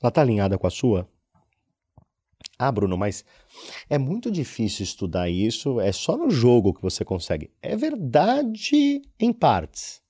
ela 0.01 0.09
está 0.09 0.21
alinhada 0.21 0.59
com 0.59 0.67
a 0.67 0.71
sua? 0.71 1.09
Ah, 2.63 2.71
Bruno, 2.71 2.97
mas 2.97 3.25
é 3.91 3.99
muito 3.99 4.31
difícil 4.31 4.85
estudar 4.85 5.29
isso, 5.29 5.81
é 5.81 5.91
só 5.91 6.17
no 6.17 6.31
jogo 6.31 6.73
que 6.73 6.81
você 6.81 7.05
consegue. 7.05 7.51
É 7.61 7.77
verdade 7.77 9.03
em 9.19 9.33
partes. 9.33 10.01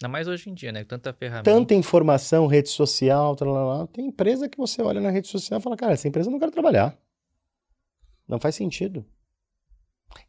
Ainda 0.00 0.12
mais 0.12 0.28
hoje 0.28 0.50
em 0.50 0.54
dia, 0.54 0.72
né? 0.72 0.84
Tanta 0.84 1.12
ferramenta. 1.12 1.50
Tanta 1.50 1.74
informação, 1.74 2.46
rede 2.46 2.68
social, 2.68 3.34
tal, 3.34 3.54
tal, 3.54 3.76
tal. 3.78 3.86
tem 3.86 4.06
empresa 4.06 4.48
que 4.48 4.58
você 4.58 4.82
olha 4.82 5.00
na 5.00 5.10
rede 5.10 5.28
social 5.28 5.58
e 5.58 5.62
fala, 5.62 5.76
cara, 5.76 5.92
essa 5.92 6.06
empresa 6.06 6.28
eu 6.28 6.32
não 6.32 6.38
quero 6.38 6.52
trabalhar. 6.52 6.96
Não 8.28 8.38
faz 8.38 8.54
sentido. 8.54 9.04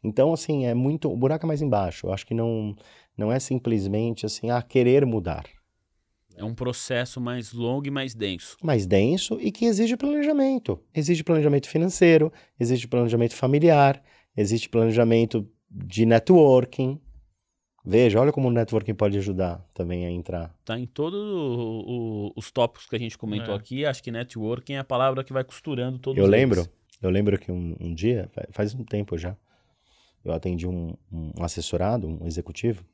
Então, 0.04 0.34
assim, 0.34 0.66
é 0.66 0.74
muito. 0.74 1.12
O 1.12 1.18
buraco 1.18 1.46
é 1.46 1.48
mais 1.48 1.62
embaixo. 1.62 2.08
Eu 2.08 2.14
acho 2.14 2.26
que 2.26 2.34
não, 2.34 2.76
não 3.18 3.32
é 3.32 3.40
simplesmente 3.40 4.26
assim, 4.26 4.50
ah, 4.50 4.62
querer 4.62 5.06
mudar. 5.06 5.44
É 6.36 6.44
um 6.44 6.54
processo 6.56 7.20
mais 7.22 7.54
longo 7.54 7.88
e 7.88 7.92
mais 7.92 8.14
denso. 8.16 8.58
mais 8.64 8.86
denso 8.86 9.38
e 9.40 9.52
que 9.52 9.66
exige 9.66 9.96
planejamento. 9.98 10.80
Exige 10.94 11.24
planejamento 11.24 11.68
financeiro, 11.68 12.32
exige 12.60 12.88
planejamento 12.88 13.36
familiar, 13.36 14.02
exige 14.36 14.68
planejamento 14.70 15.48
de 15.70 16.06
networking. 16.06 17.00
Veja, 17.84 18.20
olha 18.20 18.32
como 18.32 18.48
o 18.48 18.52
networking 18.52 18.94
pode 18.94 19.18
ajudar 19.18 19.68
também 19.74 20.06
a 20.06 20.12
entrar. 20.12 20.56
Tá 20.64 20.80
em 20.80 20.86
todos 20.86 21.20
os 22.36 22.52
tópicos 22.52 22.88
que 22.88 22.96
a 22.96 23.00
gente 23.00 23.18
comentou 23.18 23.54
É. 23.54 23.58
aqui. 23.58 23.86
Acho 23.86 24.04
que 24.04 24.12
networking 24.12 24.74
é 24.74 24.80
a 24.80 24.84
palavra 24.84 25.24
que 25.24 25.34
vai 25.34 25.44
costurando 25.44 25.98
todos 26.00 26.18
Eu 26.18 26.26
eles. 26.26 26.32
lembro, 26.32 26.68
eu 27.02 27.10
lembro 27.10 27.38
que 27.40 27.52
um, 27.52 27.76
um 27.80 27.94
dia, 27.94 28.30
fa- 28.34 28.48
faz 28.52 28.74
um 28.76 28.84
tempo 28.84 29.18
já, 29.18 29.36
eu 30.24 30.32
atendi 30.32 30.68
um, 30.68 30.94
um 31.12 31.32
assessorado, 31.44 32.08
um 32.08 32.28
executivo, 32.28 32.86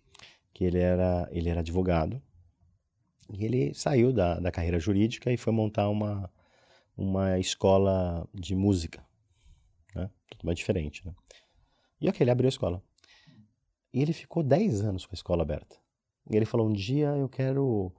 que 0.54 0.64
ele 0.64 0.80
era, 0.80 1.28
ele 1.32 1.50
era 1.50 1.60
advogado, 1.60 2.22
e 3.30 3.46
ele 3.46 3.74
saiu 3.74 4.14
da, 4.14 4.40
da 4.40 4.52
carreira 4.52 4.80
jurídica 4.80 5.32
e 5.32 5.38
foi 5.38 5.54
montar 5.54 5.90
uma, 5.90 6.32
uma 6.96 7.40
escola 7.40 8.28
de 8.34 8.56
música, 8.56 9.06
né? 9.96 10.10
Totalmente 10.30 10.58
diferente, 10.58 11.06
né? 11.06 11.14
E 12.00 12.10
ok, 12.10 12.24
ele 12.24 12.32
abriu 12.32 12.48
a 12.48 12.50
escola. 12.50 12.82
E 13.94 14.02
ele 14.02 14.14
ficou 14.14 14.44
10 14.44 14.82
anos 14.82 15.06
com 15.06 15.14
a 15.14 15.16
escola 15.16 15.42
aberta. 15.42 15.76
E 16.30 16.36
ele 16.36 16.46
falou, 16.46 16.68
um 16.68 16.74
dia 16.74 17.08
eu 17.18 17.28
quero, 17.28 17.92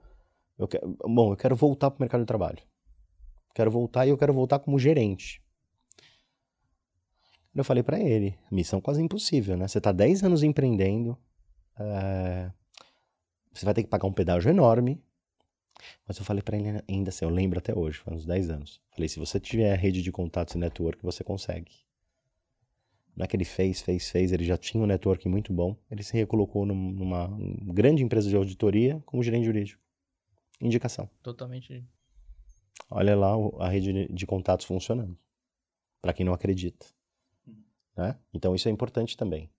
eu 0.57 0.67
quero 0.67 0.97
bom, 1.05 1.33
eu 1.33 1.37
quero 1.37 1.55
voltar 1.55 1.91
para 1.91 1.97
o 1.97 2.01
mercado 2.01 2.21
de 2.21 2.27
trabalho. 2.27 2.59
Quero 3.53 3.71
voltar 3.71 4.05
e 4.05 4.09
eu 4.09 4.17
quero 4.17 4.33
voltar 4.33 4.59
como 4.59 4.79
gerente. 4.79 5.41
Eu 7.53 7.63
falei 7.63 7.83
pra 7.83 7.99
ele, 7.99 8.37
missão 8.51 8.79
quase 8.79 9.01
impossível, 9.01 9.57
né? 9.57 9.67
Você 9.67 9.81
tá 9.81 9.91
10 9.91 10.23
anos 10.23 10.43
empreendendo, 10.43 11.17
é, 11.77 12.51
você 13.53 13.65
vai 13.65 13.73
ter 13.73 13.83
que 13.83 13.89
pagar 13.89 14.07
um 14.07 14.13
pedágio 14.13 14.49
enorme. 14.49 15.03
Mas 16.07 16.17
eu 16.17 16.25
falei 16.25 16.41
pra 16.43 16.57
ele 16.57 16.83
ainda 16.87 17.09
assim, 17.09 17.25
eu 17.25 17.29
lembro 17.29 17.59
até 17.59 17.73
hoje, 17.77 17.99
faz 17.99 18.17
uns 18.19 18.25
10 18.25 18.49
anos. 18.49 18.81
Falei, 18.91 19.07
se 19.07 19.19
você 19.19 19.39
tiver 19.39 19.73
rede 19.77 20.01
de 20.01 20.11
contatos 20.11 20.55
e 20.55 20.57
network, 20.57 21.01
você 21.03 21.23
consegue. 21.23 21.71
Não 23.15 23.25
é 23.25 23.27
que 23.27 23.35
ele 23.35 23.45
fez, 23.45 23.81
fez, 23.81 24.09
fez, 24.09 24.31
ele 24.31 24.45
já 24.45 24.57
tinha 24.57 24.81
um 24.81 24.87
network 24.87 25.27
muito 25.27 25.51
bom. 25.51 25.75
Ele 25.91 26.03
se 26.03 26.13
recolocou 26.15 26.65
num- 26.65 26.91
numa 26.91 27.29
grande 27.73 28.03
empresa 28.03 28.29
de 28.29 28.35
auditoria 28.35 29.01
como 29.05 29.21
gerente 29.23 29.45
jurídico. 29.45 29.81
Indicação. 30.61 31.09
Totalmente. 31.21 31.85
Olha 32.89 33.15
lá 33.15 33.33
a 33.59 33.67
rede 33.69 33.91
de- 33.91 34.13
de 34.13 34.25
contatos 34.25 34.65
funcionando. 34.65 35.17
Para 36.01 36.13
quem 36.13 36.25
não 36.25 36.33
acredita. 36.33 36.85
Né? 37.95 38.17
Então 38.33 38.55
isso 38.55 38.69
é 38.69 38.71
importante 38.71 39.17
também. 39.17 39.49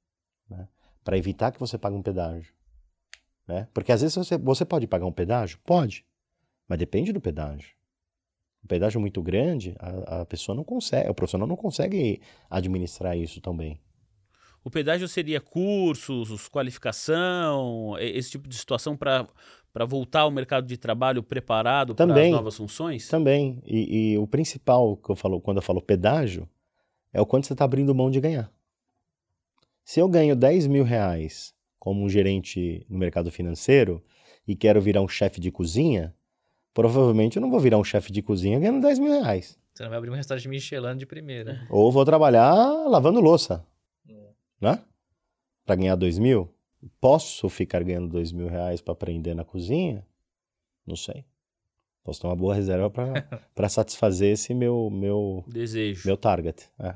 Né? 0.48 0.66
Para 1.04 1.18
evitar 1.18 1.52
que 1.52 1.60
você 1.60 1.76
pague 1.76 1.96
um 1.96 2.02
pedágio. 2.02 2.54
Né? 3.46 3.68
Porque 3.74 3.92
às 3.92 4.00
vezes 4.00 4.14
você, 4.16 4.38
você 4.38 4.64
pode 4.64 4.86
pagar 4.86 5.04
um 5.06 5.12
pedágio? 5.12 5.58
Pode. 5.64 6.06
Mas 6.70 6.78
depende 6.78 7.12
do 7.12 7.20
pedágio. 7.20 7.74
Um 8.62 8.68
pedágio 8.68 9.00
muito 9.00 9.20
grande, 9.20 9.74
a, 9.80 10.20
a 10.20 10.24
pessoa 10.24 10.54
não 10.54 10.62
consegue, 10.62 11.10
o 11.10 11.14
profissional 11.14 11.48
não 11.48 11.56
consegue 11.56 12.20
administrar 12.48 13.18
isso 13.18 13.40
tão 13.40 13.56
bem. 13.56 13.80
O 14.62 14.70
pedágio 14.70 15.08
seria 15.08 15.40
cursos, 15.40 16.48
qualificação, 16.48 17.98
esse 17.98 18.30
tipo 18.30 18.48
de 18.48 18.54
situação 18.56 18.96
para 18.96 19.26
voltar 19.84 20.20
ao 20.20 20.30
mercado 20.30 20.64
de 20.64 20.76
trabalho 20.76 21.24
preparado 21.24 21.92
para 21.92 22.04
as 22.04 22.08
Também. 22.08 22.30
novas 22.30 22.56
funções? 22.56 23.08
Também. 23.08 23.60
E, 23.66 24.12
e 24.12 24.18
o 24.18 24.28
principal 24.28 24.96
que 24.96 25.10
eu 25.10 25.16
falo 25.16 25.40
quando 25.40 25.56
eu 25.56 25.62
falo 25.62 25.82
pedágio 25.82 26.48
é 27.12 27.20
o 27.20 27.26
quanto 27.26 27.48
você 27.48 27.52
está 27.52 27.64
abrindo 27.64 27.92
mão 27.92 28.12
de 28.12 28.20
ganhar. 28.20 28.48
Se 29.84 29.98
eu 29.98 30.08
ganho 30.08 30.36
10 30.36 30.68
mil 30.68 30.84
reais 30.84 31.52
como 31.80 32.04
um 32.04 32.08
gerente 32.08 32.86
no 32.88 32.96
mercado 32.96 33.28
financeiro 33.28 34.00
e 34.46 34.54
quero 34.54 34.80
virar 34.80 35.00
um 35.00 35.08
chefe 35.08 35.40
de 35.40 35.50
cozinha, 35.50 36.14
provavelmente 36.74 37.36
eu 37.36 37.40
não 37.42 37.50
vou 37.50 37.60
virar 37.60 37.78
um 37.78 37.84
chefe 37.84 38.10
de 38.12 38.22
cozinha 38.22 38.58
ganhando 38.58 38.80
10 38.80 38.98
mil 38.98 39.12
reais. 39.12 39.58
Você 39.72 39.82
não 39.84 39.90
vai 39.90 39.98
abrir 39.98 40.10
um 40.10 40.14
restaurante 40.14 40.48
Michelin 40.48 40.96
de 40.96 41.06
primeira. 41.06 41.66
Ou 41.70 41.90
vou 41.90 42.04
trabalhar 42.04 42.54
lavando 42.88 43.20
louça, 43.20 43.64
É. 44.08 44.30
né? 44.60 44.82
Para 45.64 45.76
ganhar 45.76 45.96
2 45.96 46.18
mil. 46.18 46.52
Posso 47.00 47.48
ficar 47.48 47.82
ganhando 47.84 48.08
2 48.08 48.32
mil 48.32 48.48
reais 48.48 48.80
para 48.80 48.92
aprender 48.92 49.34
na 49.34 49.44
cozinha? 49.44 50.04
Não 50.86 50.96
sei. 50.96 51.24
Posso 52.02 52.20
ter 52.20 52.26
uma 52.26 52.34
boa 52.36 52.54
reserva 52.54 52.90
para 53.54 53.68
satisfazer 53.68 54.32
esse 54.32 54.54
meu, 54.54 54.88
meu, 54.90 55.44
Desejo. 55.46 56.02
meu 56.06 56.16
target. 56.16 56.68
É. 56.78 56.94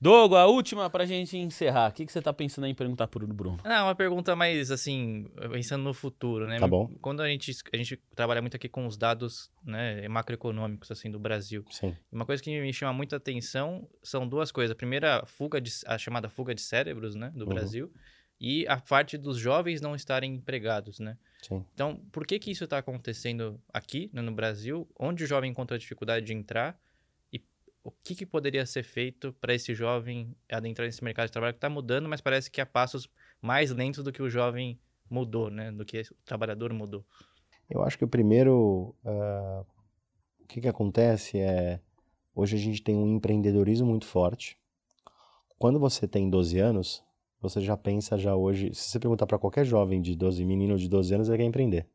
Dogo, 0.00 0.36
a 0.36 0.46
última 0.46 0.88
para 0.88 1.02
a 1.02 1.06
gente 1.06 1.36
encerrar. 1.36 1.90
O 1.90 1.92
que, 1.92 2.06
que 2.06 2.12
você 2.12 2.20
está 2.20 2.32
pensando 2.32 2.64
aí 2.66 2.70
em 2.70 2.74
perguntar 2.74 3.08
para 3.08 3.24
o 3.24 3.26
Bruno? 3.26 3.58
Não, 3.64 3.86
uma 3.86 3.94
pergunta 3.96 4.36
mais 4.36 4.70
assim, 4.70 5.26
pensando 5.50 5.82
no 5.82 5.92
futuro, 5.92 6.46
né? 6.46 6.58
Tá 6.60 6.68
bom. 6.68 6.88
Quando 7.00 7.20
a 7.20 7.28
gente, 7.28 7.52
a 7.72 7.76
gente 7.76 7.96
trabalha 8.14 8.40
muito 8.40 8.54
aqui 8.54 8.68
com 8.68 8.86
os 8.86 8.96
dados 8.96 9.50
né, 9.64 10.06
macroeconômicos 10.06 10.88
assim 10.92 11.10
do 11.10 11.18
Brasil. 11.18 11.64
Sim. 11.70 11.96
Uma 12.12 12.24
coisa 12.24 12.40
que 12.40 12.60
me 12.60 12.72
chama 12.72 12.92
muita 12.92 13.16
atenção 13.16 13.88
são 14.02 14.26
duas 14.28 14.52
coisas. 14.52 14.70
A 14.72 14.76
primeira, 14.76 15.24
fuga 15.26 15.60
de, 15.60 15.72
a 15.86 15.98
chamada 15.98 16.28
fuga 16.28 16.54
de 16.54 16.60
cérebros, 16.60 17.16
né, 17.16 17.32
do 17.34 17.42
Uhum. 17.42 17.48
Brasil, 17.48 17.92
e 18.40 18.68
a 18.68 18.76
parte 18.76 19.18
dos 19.18 19.36
jovens 19.36 19.80
não 19.80 19.96
estarem 19.96 20.34
empregados, 20.34 21.00
né? 21.00 21.18
Sim. 21.42 21.64
Então, 21.74 21.96
por 22.12 22.24
que 22.24 22.38
que 22.38 22.52
isso 22.52 22.62
está 22.62 22.78
acontecendo 22.78 23.60
aqui, 23.74 24.10
né, 24.12 24.22
no 24.22 24.30
Brasil? 24.30 24.88
Onde 24.96 25.24
o 25.24 25.26
jovem 25.26 25.50
encontra 25.50 25.76
dificuldade 25.76 26.24
de 26.26 26.32
entrar? 26.34 26.78
O 27.88 27.94
que, 28.04 28.14
que 28.14 28.26
poderia 28.26 28.66
ser 28.66 28.82
feito 28.82 29.32
para 29.40 29.54
esse 29.54 29.74
jovem 29.74 30.36
adentrar 30.50 30.86
nesse 30.86 31.02
mercado 31.02 31.26
de 31.26 31.32
trabalho 31.32 31.54
que 31.54 31.58
está 31.58 31.70
mudando, 31.70 32.08
mas 32.08 32.20
parece 32.20 32.50
que 32.50 32.60
a 32.60 32.66
passos 32.66 33.08
mais 33.40 33.70
lentos 33.70 34.04
do 34.04 34.12
que 34.12 34.22
o 34.22 34.28
jovem 34.28 34.78
mudou, 35.08 35.48
né? 35.48 35.72
Do 35.72 35.86
que 35.86 36.02
o 36.02 36.14
trabalhador 36.24 36.70
mudou. 36.72 37.02
Eu 37.70 37.82
acho 37.82 37.96
que 37.96 38.04
o 38.04 38.08
primeiro. 38.08 38.94
ah, 39.04 39.64
o 40.40 40.46
que, 40.46 40.60
que 40.60 40.68
acontece 40.68 41.38
é. 41.38 41.80
Hoje 42.34 42.56
a 42.56 42.58
gente 42.58 42.82
tem 42.82 42.94
um 42.94 43.16
empreendedorismo 43.16 43.86
muito 43.86 44.06
forte. 44.06 44.56
Quando 45.58 45.80
você 45.80 46.06
tem 46.06 46.28
12 46.28 46.58
anos, 46.58 47.02
você 47.40 47.60
já 47.60 47.76
pensa 47.76 48.18
já 48.18 48.36
hoje. 48.36 48.72
Se 48.74 48.90
você 48.90 49.00
perguntar 49.00 49.26
para 49.26 49.38
qualquer 49.38 49.64
jovem 49.64 50.00
de 50.00 50.14
12, 50.14 50.44
menino 50.44 50.76
de 50.76 50.88
12 50.88 51.14
anos, 51.14 51.28
ele 51.28 51.38
quer 51.38 51.44
empreender. 51.44 51.88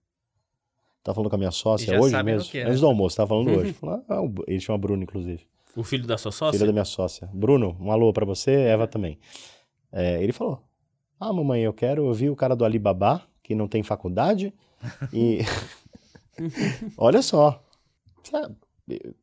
Tá 1.03 1.13
falando 1.13 1.29
com 1.29 1.35
a 1.35 1.39
minha 1.39 1.51
sócia 1.51 1.99
hoje 1.99 2.23
mesmo? 2.23 2.57
é, 2.57 2.63
Antes 2.63 2.75
né? 2.75 2.79
do 2.81 2.87
almoço, 2.87 3.15
tava 3.15 3.29
falando 3.29 3.51
hoje. 3.51 3.75
Ah, 4.09 4.21
ele 4.47 4.59
chama 4.59 4.77
Bruno, 4.77 5.03
inclusive. 5.03 5.45
O 5.75 5.83
filho 5.83 6.05
da 6.05 6.17
sua 6.17 6.31
sócia? 6.31 6.57
Filha 6.57 6.67
da 6.67 6.73
minha 6.73 6.85
sócia. 6.85 7.29
Bruno, 7.33 7.75
um 7.79 7.91
alô 7.91 8.13
pra 8.13 8.25
você, 8.25 8.51
Eva 8.51 8.87
também. 8.87 9.19
É, 9.91 10.21
ele 10.21 10.31
falou: 10.31 10.61
Ah, 11.19 11.33
mamãe, 11.33 11.61
eu 11.61 11.73
quero. 11.73 12.05
Eu 12.07 12.13
vi 12.13 12.29
o 12.29 12.35
cara 12.35 12.55
do 12.55 12.63
Alibaba, 12.63 13.23
que 13.41 13.55
não 13.55 13.67
tem 13.67 13.81
faculdade, 13.83 14.53
e. 15.11 15.39
Olha 16.97 17.21
só. 17.21 17.63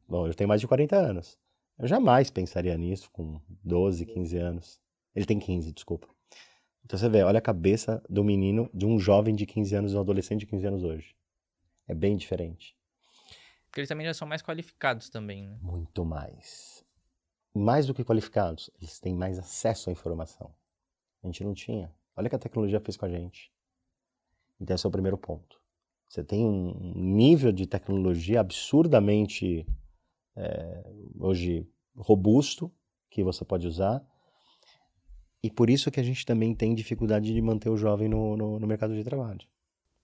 Bom, 0.08 0.26
eu 0.26 0.34
tenho 0.34 0.48
mais 0.48 0.60
de 0.60 0.66
40 0.66 0.96
anos. 0.96 1.38
Eu 1.78 1.86
jamais 1.86 2.30
pensaria 2.30 2.76
nisso 2.76 3.10
com 3.12 3.40
12, 3.64 4.04
15 4.04 4.36
anos. 4.36 4.80
Ele 5.14 5.24
tem 5.24 5.38
15, 5.38 5.72
desculpa. 5.72 6.08
Então 6.84 6.98
você 6.98 7.08
vê, 7.08 7.22
olha 7.22 7.38
a 7.38 7.42
cabeça 7.42 8.02
do 8.08 8.24
menino, 8.24 8.68
de 8.74 8.84
um 8.84 8.98
jovem 8.98 9.34
de 9.34 9.46
15 9.46 9.74
anos, 9.74 9.94
um 9.94 10.00
adolescente 10.00 10.40
de 10.40 10.46
15 10.46 10.66
anos 10.66 10.82
hoje. 10.84 11.14
É 11.86 11.94
bem 11.94 12.16
diferente. 12.16 12.76
Porque 13.70 13.80
eles 13.80 13.88
também 13.88 14.04
já 14.04 14.12
são 14.12 14.26
mais 14.26 14.42
qualificados 14.42 15.08
também, 15.08 15.46
né? 15.46 15.56
Muito 15.62 16.04
mais. 16.04 16.84
Mais 17.54 17.86
do 17.86 17.94
que 17.94 18.02
qualificados, 18.02 18.68
eles 18.80 18.98
têm 18.98 19.14
mais 19.14 19.38
acesso 19.38 19.88
à 19.88 19.92
informação. 19.92 20.52
A 21.22 21.28
gente 21.28 21.44
não 21.44 21.54
tinha. 21.54 21.94
Olha 22.16 22.26
o 22.26 22.30
que 22.30 22.34
a 22.34 22.40
tecnologia 22.40 22.80
fez 22.80 22.96
com 22.96 23.06
a 23.06 23.08
gente. 23.08 23.52
Então, 24.60 24.74
esse 24.74 24.84
é 24.84 24.88
o 24.88 24.92
primeiro 24.92 25.16
ponto. 25.16 25.60
Você 26.08 26.24
tem 26.24 26.44
um 26.44 26.92
nível 26.96 27.52
de 27.52 27.64
tecnologia 27.64 28.40
absurdamente 28.40 29.64
é, 30.34 30.82
hoje 31.20 31.64
robusto 31.96 32.72
que 33.08 33.22
você 33.22 33.44
pode 33.44 33.68
usar. 33.68 34.04
E 35.40 35.48
por 35.48 35.70
isso 35.70 35.92
que 35.92 36.00
a 36.00 36.02
gente 36.02 36.26
também 36.26 36.56
tem 36.56 36.74
dificuldade 36.74 37.32
de 37.32 37.40
manter 37.40 37.68
o 37.68 37.76
jovem 37.76 38.08
no, 38.08 38.36
no, 38.36 38.58
no 38.58 38.66
mercado 38.66 38.96
de 38.96 39.04
trabalho. 39.04 39.46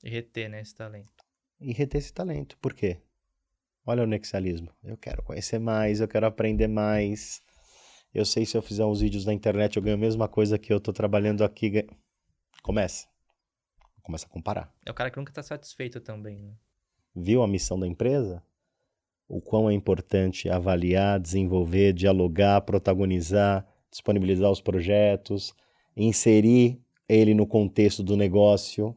E 0.04 0.08
reter, 0.08 0.48
né, 0.48 0.60
esse 0.60 0.74
talento. 0.74 1.12
E 1.60 1.72
reter 1.72 1.98
esse 1.98 2.12
talento. 2.12 2.56
Por 2.58 2.72
quê? 2.72 3.02
Olha 3.86 4.02
o 4.02 4.06
nexialismo. 4.06 4.68
Eu 4.82 4.96
quero 4.96 5.22
conhecer 5.22 5.60
mais, 5.60 6.00
eu 6.00 6.08
quero 6.08 6.26
aprender 6.26 6.66
mais. 6.66 7.40
Eu 8.12 8.24
sei 8.24 8.44
se 8.44 8.56
eu 8.56 8.62
fizer 8.62 8.84
uns 8.84 9.00
vídeos 9.00 9.24
na 9.24 9.32
internet 9.32 9.76
eu 9.76 9.82
ganho 9.82 9.94
a 9.94 10.00
mesma 10.00 10.26
coisa 10.26 10.58
que 10.58 10.72
eu 10.72 10.80
tô 10.80 10.92
trabalhando 10.92 11.44
aqui. 11.44 11.86
Começa. 12.64 13.06
Começa 14.02 14.26
a 14.26 14.28
comparar. 14.28 14.74
É 14.84 14.90
o 14.90 14.94
cara 14.94 15.08
que 15.08 15.18
nunca 15.18 15.32
tá 15.32 15.42
satisfeito 15.42 16.00
também, 16.00 16.42
né? 16.42 16.54
Viu 17.14 17.42
a 17.42 17.48
missão 17.48 17.78
da 17.78 17.86
empresa? 17.86 18.42
O 19.28 19.40
quão 19.40 19.70
é 19.70 19.72
importante 19.72 20.48
avaliar, 20.48 21.20
desenvolver, 21.20 21.92
dialogar, 21.92 22.62
protagonizar, 22.62 23.66
disponibilizar 23.90 24.50
os 24.50 24.60
projetos, 24.60 25.54
inserir 25.96 26.80
ele 27.08 27.34
no 27.34 27.46
contexto 27.46 28.02
do 28.02 28.16
negócio. 28.16 28.96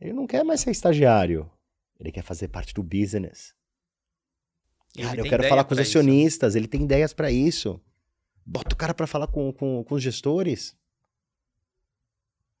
Ele 0.00 0.14
não 0.14 0.26
quer 0.26 0.44
mais 0.44 0.60
ser 0.60 0.70
estagiário. 0.70 1.50
Ele 2.00 2.10
quer 2.10 2.22
fazer 2.22 2.48
parte 2.48 2.72
do 2.72 2.82
business. 2.82 3.54
Cara, 4.96 5.20
eu 5.20 5.24
quero 5.24 5.48
falar 5.48 5.64
com 5.64 5.72
os 5.72 5.76
pra 5.76 5.82
isso, 5.82 5.98
acionistas, 5.98 6.54
ele 6.54 6.68
tem 6.68 6.82
ideias 6.82 7.12
para 7.12 7.30
isso. 7.30 7.80
Bota 8.44 8.74
o 8.74 8.76
cara 8.76 8.92
para 8.92 9.06
falar 9.06 9.26
com, 9.26 9.52
com, 9.52 9.82
com 9.84 9.94
os 9.94 10.02
gestores. 10.02 10.76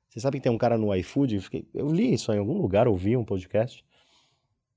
Você 0.08 0.20
sabe 0.20 0.38
que 0.38 0.42
tem 0.42 0.52
um 0.52 0.58
cara 0.58 0.78
no 0.78 0.94
iFood, 0.94 1.40
eu 1.74 1.90
li 1.90 2.14
isso 2.14 2.32
em 2.32 2.38
algum 2.38 2.60
lugar, 2.60 2.86
ouvi 2.86 3.16
um 3.16 3.24
podcast. 3.24 3.84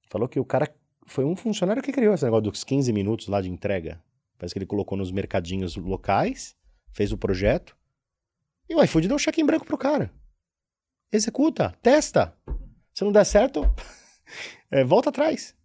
Falou 0.09 0.27
que 0.27 0.39
o 0.39 0.45
cara 0.45 0.73
foi 1.05 1.23
um 1.23 1.35
funcionário 1.35 1.83
que 1.83 1.91
criou 1.91 2.13
esse 2.13 2.23
negócio 2.23 2.43
dos 2.43 2.63
15 2.63 2.91
minutos 2.91 3.27
lá 3.27 3.41
de 3.41 3.49
entrega. 3.49 4.01
Parece 4.37 4.53
que 4.53 4.59
ele 4.59 4.65
colocou 4.65 4.97
nos 4.97 5.11
mercadinhos 5.11 5.75
locais, 5.75 6.55
fez 6.91 7.11
o 7.11 7.17
projeto, 7.17 7.77
e 8.69 8.75
o 8.75 8.83
iFood 8.83 9.07
deu 9.07 9.15
um 9.15 9.19
cheque 9.19 9.41
em 9.41 9.45
branco 9.45 9.65
pro 9.65 9.77
cara. 9.77 10.11
executa, 11.11 11.77
testa. 11.81 12.35
Se 12.93 13.03
não 13.03 13.11
der 13.11 13.25
certo, 13.25 13.61
é, 14.71 14.83
volta 14.83 15.09
atrás. 15.09 15.55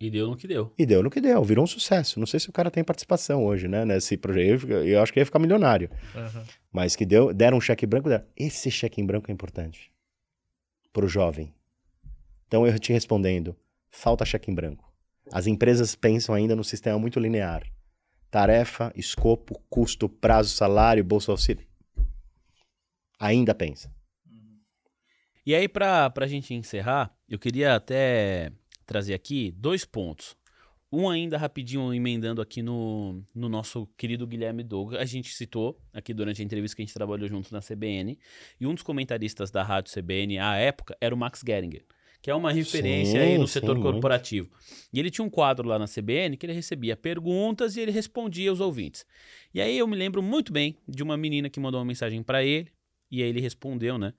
E 0.00 0.10
deu 0.10 0.28
no 0.28 0.36
que 0.36 0.46
deu. 0.46 0.72
E 0.78 0.86
deu 0.86 1.02
no 1.02 1.10
que 1.10 1.20
deu, 1.20 1.42
virou 1.42 1.64
um 1.64 1.66
sucesso. 1.66 2.20
Não 2.20 2.26
sei 2.26 2.38
se 2.38 2.48
o 2.48 2.52
cara 2.52 2.70
tem 2.70 2.84
participação 2.84 3.44
hoje, 3.44 3.66
né, 3.66 3.84
nesse 3.84 4.16
projeto. 4.16 4.68
Eu, 4.68 4.86
eu 4.86 5.02
acho 5.02 5.12
que 5.12 5.18
ia 5.18 5.26
ficar 5.26 5.40
milionário. 5.40 5.90
Aham. 6.14 6.46
Mas 6.72 6.94
que 6.94 7.04
deu, 7.04 7.34
deram 7.34 7.58
um 7.58 7.60
cheque 7.60 7.84
branco. 7.84 8.08
Deram. 8.08 8.24
Esse 8.36 8.70
cheque 8.70 9.00
em 9.00 9.06
branco 9.06 9.30
é 9.30 9.34
importante 9.34 9.90
para 10.92 11.04
o 11.04 11.08
jovem. 11.08 11.52
Então 12.46 12.66
eu 12.66 12.78
te 12.78 12.92
respondendo, 12.92 13.56
falta 13.90 14.24
cheque 14.24 14.50
em 14.50 14.54
branco. 14.54 14.88
As 15.32 15.46
empresas 15.46 15.94
pensam 15.94 16.34
ainda 16.34 16.54
no 16.54 16.64
sistema 16.64 16.98
muito 16.98 17.18
linear. 17.18 17.64
Tarefa, 18.30 18.92
escopo, 18.94 19.60
custo, 19.68 20.08
prazo, 20.08 20.50
salário, 20.50 21.02
bolsa 21.02 21.32
auxílio. 21.32 21.66
Ainda 23.18 23.54
pensa. 23.54 23.92
E 25.44 25.54
aí, 25.54 25.66
pra, 25.66 26.10
pra 26.10 26.26
gente 26.26 26.52
encerrar, 26.52 27.10
eu 27.28 27.38
queria 27.38 27.74
até 27.74 28.52
trazer 28.88 29.12
aqui 29.12 29.52
dois 29.52 29.84
pontos. 29.84 30.34
Um 30.90 31.10
ainda 31.10 31.36
rapidinho 31.36 31.92
emendando 31.92 32.40
aqui 32.40 32.62
no, 32.62 33.22
no 33.34 33.46
nosso 33.46 33.86
querido 33.98 34.26
Guilherme 34.26 34.64
Douglas. 34.64 34.98
A 34.98 35.04
gente 35.04 35.34
citou 35.34 35.78
aqui 35.92 36.14
durante 36.14 36.40
a 36.40 36.44
entrevista 36.44 36.74
que 36.74 36.80
a 36.80 36.86
gente 36.86 36.94
trabalhou 36.94 37.28
junto 37.28 37.52
na 37.52 37.60
CBN. 37.60 38.18
E 38.58 38.66
um 38.66 38.72
dos 38.72 38.82
comentaristas 38.82 39.50
da 39.50 39.62
rádio 39.62 39.92
CBN 39.92 40.38
à 40.38 40.56
época 40.56 40.96
era 40.98 41.14
o 41.14 41.18
Max 41.18 41.42
Geringer, 41.46 41.84
que 42.22 42.30
é 42.30 42.34
uma 42.34 42.50
referência 42.50 43.20
aí 43.20 43.32
Sim, 43.32 43.38
no 43.38 43.46
sim, 43.46 43.52
setor 43.52 43.76
muito. 43.76 43.92
corporativo. 43.92 44.50
E 44.90 44.98
ele 44.98 45.10
tinha 45.10 45.22
um 45.22 45.28
quadro 45.28 45.68
lá 45.68 45.78
na 45.78 45.84
CBN 45.84 46.38
que 46.38 46.46
ele 46.46 46.54
recebia 46.54 46.96
perguntas 46.96 47.76
e 47.76 47.80
ele 47.80 47.90
respondia 47.90 48.48
aos 48.48 48.60
ouvintes. 48.60 49.04
E 49.52 49.60
aí 49.60 49.76
eu 49.76 49.86
me 49.86 49.94
lembro 49.94 50.22
muito 50.22 50.50
bem 50.50 50.78
de 50.88 51.02
uma 51.02 51.18
menina 51.18 51.50
que 51.50 51.60
mandou 51.60 51.78
uma 51.78 51.86
mensagem 51.86 52.22
para 52.22 52.42
ele 52.42 52.72
e 53.10 53.22
aí 53.22 53.28
ele 53.28 53.42
respondeu, 53.42 53.98
né? 53.98 54.14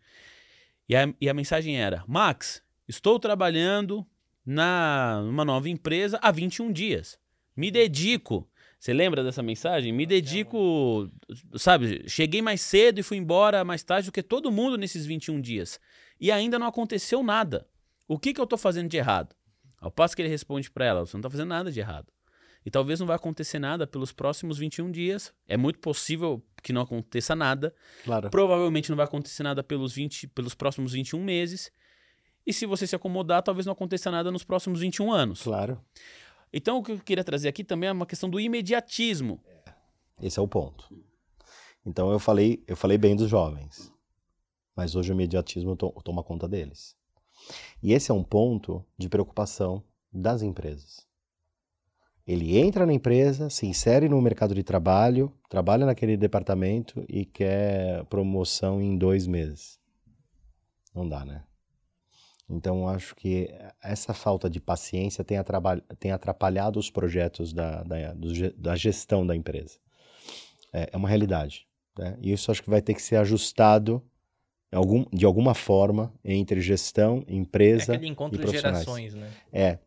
E 0.88 0.96
a, 0.96 1.12
e 1.20 1.28
a 1.28 1.34
mensagem 1.34 1.82
era: 1.82 2.04
Max, 2.08 2.62
estou 2.88 3.20
trabalhando 3.20 4.06
na 4.46 5.22
numa 5.24 5.46
nova 5.46 5.70
empresa 5.70 6.20
há 6.22 6.32
21 6.32 6.72
dias. 6.72 7.20
Me 7.56 7.70
dedico. 7.70 8.50
Você 8.80 8.94
lembra 8.94 9.24
dessa 9.24 9.44
mensagem? 9.44 9.92
Me 9.92 10.06
dedico, 10.06 11.10
sabe? 11.58 12.08
Cheguei 12.08 12.42
mais 12.42 12.62
cedo 12.62 13.00
e 13.00 13.04
fui 13.04 13.18
embora 13.18 13.66
mais 13.66 13.84
tarde 13.84 14.08
do 14.08 14.12
que 14.14 14.24
todo 14.24 14.52
mundo 14.52 14.78
nesses 14.78 15.06
21 15.06 15.42
dias. 15.42 15.80
E 16.20 16.32
ainda 16.32 16.58
não 16.58 16.68
aconteceu 16.68 17.22
nada. 17.22 17.68
O 18.08 18.18
que, 18.18 18.34
que 18.34 18.40
eu 18.40 18.48
tô 18.48 18.58
fazendo 18.58 18.90
de 18.90 18.96
errado? 18.96 19.36
Ao 19.82 19.92
passo 19.92 20.16
que 20.16 20.22
ele 20.22 20.30
responde 20.30 20.72
para 20.72 20.86
ela: 20.86 21.06
você 21.06 21.16
não 21.18 21.22
tá 21.22 21.30
fazendo 21.30 21.50
nada 21.50 21.72
de 21.72 21.80
errado. 21.80 22.12
E 22.66 22.70
talvez 22.70 23.00
não 23.00 23.08
vai 23.08 23.16
acontecer 23.16 23.60
nada 23.60 23.88
pelos 23.88 24.12
próximos 24.12 24.58
21 24.58 24.92
dias. 24.92 25.34
É 25.48 25.56
muito 25.56 25.80
possível 25.80 26.44
que 26.62 26.74
não 26.74 26.82
aconteça 26.82 27.36
nada. 27.36 27.74
Claro. 28.04 28.30
Provavelmente 28.30 28.90
não 28.90 28.98
vai 28.98 29.06
acontecer 29.06 29.44
nada 29.44 29.64
pelos, 29.64 29.94
20, 29.94 30.28
pelos 30.28 30.54
próximos 30.54 30.92
21 30.94 31.24
meses. 31.24 31.72
E 32.46 32.54
se 32.54 32.66
você 32.66 32.88
se 32.88 32.96
acomodar, 32.96 33.44
talvez 33.44 33.66
não 33.66 33.74
aconteça 33.74 34.10
nada 34.10 34.32
nos 34.32 34.44
próximos 34.44 34.80
21 34.80 35.12
anos. 35.12 35.44
Claro. 35.44 35.80
Então, 36.52 36.78
o 36.80 36.84
que 36.84 36.92
eu 36.92 37.00
queria 37.00 37.24
trazer 37.24 37.48
aqui 37.48 37.64
também 37.64 37.90
é 37.90 37.92
uma 37.92 38.06
questão 38.06 38.30
do 38.30 38.40
imediatismo. 38.40 39.40
Esse 40.22 40.40
é 40.40 40.42
o 40.42 40.48
ponto. 40.48 40.90
Então 41.86 42.12
eu 42.12 42.20
falei, 42.20 42.64
eu 42.68 42.76
falei 42.76 42.98
bem 42.98 43.16
dos 43.16 43.30
jovens, 43.30 43.92
mas 44.76 44.96
hoje 44.96 45.12
o 45.12 45.14
imediatismo 45.14 45.76
to- 45.76 45.94
toma 46.04 46.22
conta 46.24 46.48
deles. 46.48 46.96
E 47.82 47.94
esse 47.94 48.12
é 48.12 48.14
um 48.14 48.24
ponto 48.24 48.84
de 48.98 49.08
preocupação 49.08 49.84
das 50.12 50.42
empresas. 50.42 51.08
Ele 52.28 52.58
entra 52.60 52.86
na 52.86 52.94
empresa, 52.94 53.50
se 53.50 53.66
insere 53.66 54.10
no 54.10 54.22
mercado 54.22 54.54
de 54.54 54.62
trabalho, 54.62 55.34
trabalha 55.50 55.86
naquele 55.86 56.18
departamento 56.18 57.04
e 57.08 57.26
quer 57.26 58.04
promoção 58.06 58.82
em 58.82 58.98
dois 58.98 59.26
meses. 59.26 59.80
Não 60.94 61.08
dá, 61.08 61.24
né? 61.26 61.44
Então, 62.50 62.88
acho 62.90 63.16
que 63.16 63.48
essa 63.82 64.14
falta 64.14 64.50
de 64.50 64.60
paciência 64.60 65.24
tem 65.24 65.38
atrapalhado, 65.38 65.84
tem 66.00 66.12
atrapalhado 66.12 66.80
os 66.80 66.90
projetos 66.90 67.54
da, 67.54 67.84
da, 67.84 68.16
da 68.58 68.76
gestão 68.76 69.26
da 69.26 69.36
empresa. 69.36 69.78
É, 70.74 70.90
é 70.92 70.98
uma 70.98 71.08
realidade. 71.08 71.68
Né? 71.98 72.18
E 72.22 72.32
isso 72.32 72.50
acho 72.50 72.64
que 72.64 72.70
vai 72.70 72.82
ter 72.82 72.96
que 72.96 73.02
ser 73.02 73.18
ajustado 73.18 74.04
algum, 74.72 75.06
de 75.14 75.26
alguma 75.26 75.54
forma 75.54 76.14
entre 76.24 76.60
gestão, 76.62 77.24
É 77.28 77.34
empresa 77.34 77.94
aquele 77.94 78.08
encontro 78.08 78.40
e 78.40 78.42
profissionais. 78.42 78.84
gerações, 78.84 79.14
né? 79.14 79.32
É. 79.52 79.80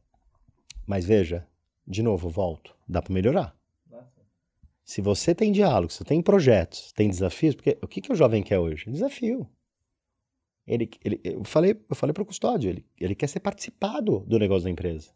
Mas 0.86 1.04
veja, 1.04 1.46
de 1.86 2.02
novo, 2.02 2.28
volto. 2.28 2.76
Dá 2.88 3.02
para 3.02 3.12
melhorar. 3.12 3.56
Se 4.84 5.00
você 5.00 5.34
tem 5.34 5.52
diálogo, 5.52 5.92
se 5.92 6.04
tem 6.04 6.20
projetos, 6.20 6.92
tem 6.92 7.08
desafios, 7.08 7.54
porque 7.54 7.78
o 7.80 7.86
que, 7.86 8.00
que 8.00 8.12
o 8.12 8.16
jovem 8.16 8.42
quer 8.42 8.58
hoje? 8.58 8.90
Desafio. 8.90 9.48
Ele, 10.66 10.88
ele, 11.04 11.20
eu 11.24 11.44
falei, 11.44 11.76
eu 11.88 11.96
falei 11.96 12.12
para 12.12 12.22
o 12.22 12.26
custódio, 12.26 12.70
ele, 12.70 12.86
ele 13.00 13.14
quer 13.14 13.26
ser 13.26 13.40
participado 13.40 14.20
do 14.20 14.38
negócio 14.38 14.64
da 14.64 14.70
empresa. 14.70 15.10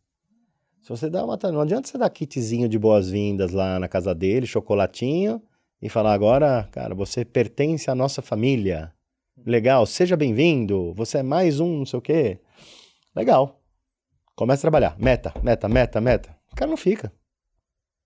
Se 0.82 0.90
você 0.90 1.10
dá 1.10 1.24
uma, 1.24 1.38
não 1.50 1.60
adianta 1.60 1.88
você 1.88 1.98
dar 1.98 2.10
kitzinho 2.10 2.68
de 2.68 2.78
boas-vindas 2.78 3.52
lá 3.52 3.78
na 3.78 3.88
casa 3.88 4.14
dele, 4.14 4.46
chocolatinho 4.46 5.42
e 5.80 5.88
falar 5.88 6.12
agora, 6.12 6.68
cara, 6.70 6.94
você 6.94 7.24
pertence 7.24 7.90
à 7.90 7.94
nossa 7.94 8.22
família. 8.22 8.92
Legal, 9.44 9.84
seja 9.86 10.16
bem-vindo. 10.16 10.92
Você 10.94 11.18
é 11.18 11.22
mais 11.22 11.60
um, 11.60 11.78
não 11.78 11.86
sei 11.86 11.98
o 11.98 12.02
quê. 12.02 12.40
Legal. 13.14 13.60
Começa 14.34 14.60
a 14.60 14.62
trabalhar. 14.62 14.98
Meta, 14.98 15.32
meta, 15.42 15.68
meta, 15.68 16.00
meta. 16.00 16.36
O 16.52 16.56
cara 16.56 16.70
não 16.70 16.76
fica. 16.76 17.12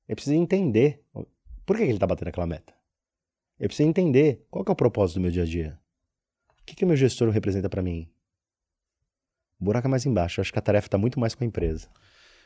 Ele 0.09 0.17
precisa 0.17 0.37
entender 0.37 1.03
por 1.65 1.77
que 1.77 1.83
ele 1.83 1.93
está 1.93 2.07
batendo 2.07 2.29
aquela 2.29 2.47
meta. 2.47 2.75
Ele 3.59 3.69
precisa 3.69 3.89
entender 3.89 4.47
qual 4.51 4.65
é 4.67 4.71
o 4.71 4.77
propósito 4.77 5.19
do 5.19 5.23
meu 5.23 5.31
dia 5.31 5.43
a 5.43 5.47
dia. 5.47 5.80
Que, 6.71 6.77
que 6.77 6.85
o 6.85 6.87
meu 6.89 6.97
gestor 6.97 7.29
representa 7.31 7.69
para 7.69 7.83
mim. 7.83 8.09
Buraco 9.59 9.89
é 9.89 9.91
mais 9.91 10.07
embaixo. 10.07 10.39
Eu 10.39 10.43
acho 10.43 10.53
que 10.53 10.59
a 10.59 10.63
tarefa 10.63 10.87
está 10.87 10.97
muito 10.97 11.19
mais 11.19 11.35
com 11.35 11.43
a 11.43 11.47
empresa. 11.47 11.89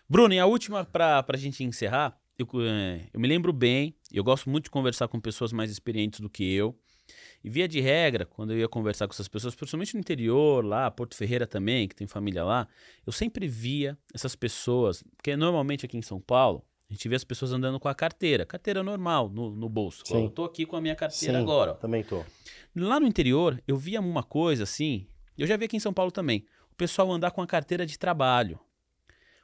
Bruno, 0.09 0.33
e 0.33 0.39
a 0.39 0.47
última 0.47 0.83
para 0.83 1.23
a 1.29 1.37
gente 1.37 1.63
encerrar, 1.63 2.19
eu, 2.39 2.49
eh, 2.63 3.07
eu 3.13 3.21
me 3.21 3.29
lembro 3.29 3.53
bem, 3.53 3.95
eu 4.11 4.25
gosto 4.25 4.49
muito 4.49 4.65
de 4.65 4.71
conversar 4.71 5.09
com 5.09 5.21
pessoas 5.21 5.53
mais 5.53 5.71
experientes 5.71 6.21
do 6.21 6.31
que 6.31 6.43
eu. 6.55 6.75
E 7.45 7.51
via 7.51 7.69
de 7.69 7.81
regra, 7.83 8.25
quando 8.25 8.55
eu 8.55 8.59
ia 8.59 8.69
conversar 8.69 9.07
com 9.07 9.13
essas 9.13 9.29
pessoas, 9.29 9.55
principalmente 9.55 9.93
no 9.93 10.01
interior, 10.01 10.65
lá, 10.65 10.91
Porto 10.91 11.15
Ferreira 11.15 11.47
também, 11.47 11.87
que 11.87 11.95
tem 11.95 12.07
família 12.07 12.45
lá, 12.45 12.67
eu 13.07 13.13
sempre 13.13 13.47
via 13.47 13.99
essas 14.15 14.35
pessoas, 14.35 15.05
porque 15.19 15.37
normalmente 15.37 15.85
aqui 15.85 15.99
em 15.99 16.03
São 16.03 16.19
Paulo, 16.19 16.65
gente 16.95 17.09
vê 17.09 17.16
as 17.16 17.25
pessoas 17.25 17.53
andando 17.53 17.79
com 17.79 17.89
a 17.89 17.95
carteira, 17.95 18.45
carteira 18.47 18.83
normal 18.83 19.29
no, 19.29 19.51
no 19.55 19.69
bolso. 19.69 20.03
Sim. 20.07 20.25
Eu 20.25 20.31
tô 20.31 20.45
aqui 20.45 20.65
com 20.66 20.77
a 20.77 20.81
minha 20.81 20.95
carteira 20.97 21.39
Sim, 21.39 21.43
agora. 21.43 21.73
ó. 21.73 21.75
Também 21.75 22.03
tô. 22.03 22.23
Lá 22.75 22.99
no 22.99 23.07
interior, 23.07 23.62
eu 23.69 23.77
via 23.77 24.01
uma 24.01 24.23
coisa 24.23 24.62
assim, 24.65 25.07
eu 25.37 25.47
já 25.47 25.57
vi 25.57 25.65
aqui 25.66 25.77
em 25.77 25.81
São 25.81 25.93
Paulo 25.93 26.11
também, 26.11 26.45
o 26.73 26.75
pessoal 26.75 27.11
andar 27.12 27.31
com 27.31 27.41
a 27.43 27.47
carteira 27.47 27.85
de 27.87 27.99
trabalho. 27.99 28.59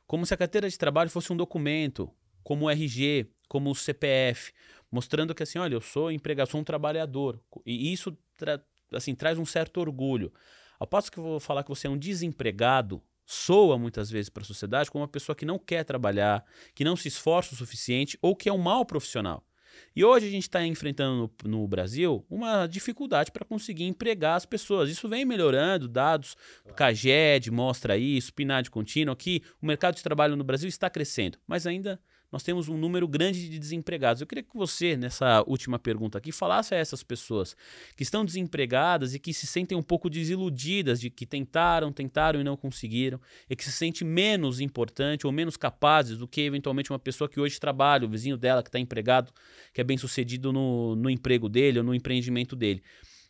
Como 0.06 0.26
se 0.26 0.34
a 0.34 0.36
carteira 0.36 0.68
de 0.68 0.76
trabalho 0.76 1.08
fosse 1.10 1.32
um 1.32 1.36
documento, 1.36 2.10
como 2.42 2.66
o 2.66 2.70
RG, 2.70 3.26
como 3.48 3.70
o 3.70 3.74
CPF, 3.74 4.52
mostrando 4.90 5.34
que 5.34 5.42
assim, 5.42 5.58
olha, 5.58 5.74
eu 5.74 5.80
sou 5.80 6.10
empregado, 6.10 6.48
sou 6.50 6.60
um 6.60 6.64
trabalhador. 6.64 7.40
E 7.64 7.92
isso 7.92 8.16
tra- 8.36 8.60
assim, 8.92 9.14
traz 9.14 9.38
um 9.38 9.44
certo 9.46 9.78
orgulho. 9.80 10.32
Ao 10.80 10.86
passo 10.86 11.12
que 11.12 11.18
eu 11.18 11.22
vou 11.22 11.40
falar 11.40 11.62
que 11.62 11.68
você 11.68 11.86
é 11.86 11.90
um 11.90 11.96
desempregado, 11.98 13.00
soa 13.30 13.78
muitas 13.78 14.10
vezes 14.10 14.28
para 14.28 14.42
a 14.42 14.46
sociedade 14.46 14.90
como 14.90 15.02
uma 15.02 15.08
pessoa 15.08 15.36
que 15.36 15.46
não 15.46 15.56
quer 15.56 15.84
trabalhar, 15.84 16.44
que 16.74 16.82
não 16.82 16.96
se 16.96 17.06
esforça 17.06 17.54
o 17.54 17.56
suficiente 17.56 18.18
ou 18.20 18.34
que 18.34 18.48
é 18.48 18.52
um 18.52 18.58
mau 18.58 18.84
profissional. 18.84 19.46
E 19.94 20.04
hoje 20.04 20.26
a 20.26 20.30
gente 20.30 20.42
está 20.42 20.66
enfrentando 20.66 21.30
no, 21.44 21.50
no 21.50 21.68
Brasil 21.68 22.26
uma 22.28 22.66
dificuldade 22.66 23.30
para 23.30 23.44
conseguir 23.44 23.84
empregar 23.84 24.36
as 24.36 24.44
pessoas. 24.44 24.90
Isso 24.90 25.08
vem 25.08 25.24
melhorando, 25.24 25.86
dados 25.86 26.36
CAGED 26.74 27.52
mostra 27.52 27.96
isso, 27.96 28.34
PNAD 28.34 28.68
contínuo, 28.68 29.14
que 29.14 29.42
o 29.62 29.66
mercado 29.66 29.94
de 29.94 30.02
trabalho 30.02 30.34
no 30.34 30.42
Brasil 30.42 30.68
está 30.68 30.90
crescendo, 30.90 31.38
mas 31.46 31.68
ainda 31.68 32.00
nós 32.32 32.42
temos 32.42 32.68
um 32.68 32.76
número 32.76 33.08
grande 33.08 33.48
de 33.48 33.58
desempregados. 33.58 34.20
Eu 34.20 34.26
queria 34.26 34.44
que 34.44 34.56
você, 34.56 34.96
nessa 34.96 35.42
última 35.46 35.78
pergunta 35.78 36.18
aqui, 36.18 36.30
falasse 36.30 36.74
a 36.74 36.78
essas 36.78 37.02
pessoas 37.02 37.56
que 37.96 38.02
estão 38.02 38.24
desempregadas 38.24 39.14
e 39.14 39.18
que 39.18 39.34
se 39.34 39.46
sentem 39.46 39.76
um 39.76 39.82
pouco 39.82 40.08
desiludidas 40.08 41.00
de 41.00 41.10
que 41.10 41.26
tentaram, 41.26 41.92
tentaram 41.92 42.40
e 42.40 42.44
não 42.44 42.56
conseguiram, 42.56 43.20
e 43.48 43.56
que 43.56 43.64
se 43.64 43.72
sente 43.72 44.04
menos 44.04 44.60
importante 44.60 45.26
ou 45.26 45.32
menos 45.32 45.56
capazes 45.56 46.16
do 46.16 46.28
que 46.28 46.42
eventualmente 46.42 46.92
uma 46.92 46.98
pessoa 46.98 47.28
que 47.28 47.40
hoje 47.40 47.58
trabalha, 47.58 48.06
o 48.06 48.10
vizinho 48.10 48.36
dela 48.36 48.62
que 48.62 48.68
está 48.68 48.78
empregado, 48.78 49.32
que 49.74 49.80
é 49.80 49.84
bem 49.84 49.98
sucedido 49.98 50.52
no, 50.52 50.94
no 50.94 51.10
emprego 51.10 51.48
dele 51.48 51.78
ou 51.78 51.84
no 51.84 51.94
empreendimento 51.94 52.54
dele. 52.54 52.82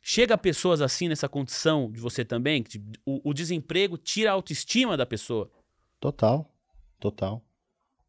Chega 0.03 0.35
a 0.35 0.39
pessoas 0.39 0.81
assim 0.81 1.09
nessa 1.09 1.29
condição 1.29 1.91
de 1.91 2.01
você 2.01 2.25
também, 2.25 2.63
que 2.63 2.79
o, 3.05 3.31
o 3.31 3.35
desemprego 3.35 3.99
tira 3.99 4.31
a 4.31 4.35
autoestima 4.35 4.97
da 4.97 5.05
pessoa. 5.05 5.51
Total, 5.99 6.51
total. 6.99 7.45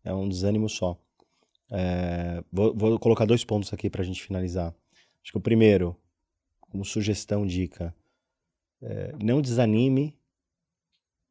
É 0.03 0.13
um 0.13 0.27
desânimo 0.27 0.67
só. 0.69 0.97
É, 1.71 2.43
vou, 2.51 2.75
vou 2.75 2.99
colocar 2.99 3.25
dois 3.25 3.43
pontos 3.43 3.71
aqui 3.73 3.89
para 3.89 4.01
a 4.01 4.05
gente 4.05 4.21
finalizar. 4.23 4.73
Acho 5.23 5.31
que 5.31 5.37
o 5.37 5.41
primeiro, 5.41 5.95
como 6.59 6.83
sugestão, 6.83 7.45
dica, 7.45 7.95
é, 8.81 9.13
não 9.23 9.41
desanime, 9.41 10.17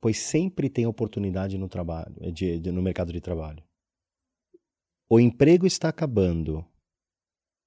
pois 0.01 0.19
sempre 0.19 0.71
tem 0.71 0.87
oportunidade 0.87 1.59
no 1.59 1.69
trabalho, 1.69 2.15
eh, 2.21 2.31
de- 2.31 2.59
de- 2.59 2.73
no 2.73 2.81
mercado 2.83 3.13
de 3.13 3.21
trabalho. 3.21 3.63
O 5.09 5.19
emprego 5.21 5.67
está 5.67 5.89
acabando, 5.89 6.65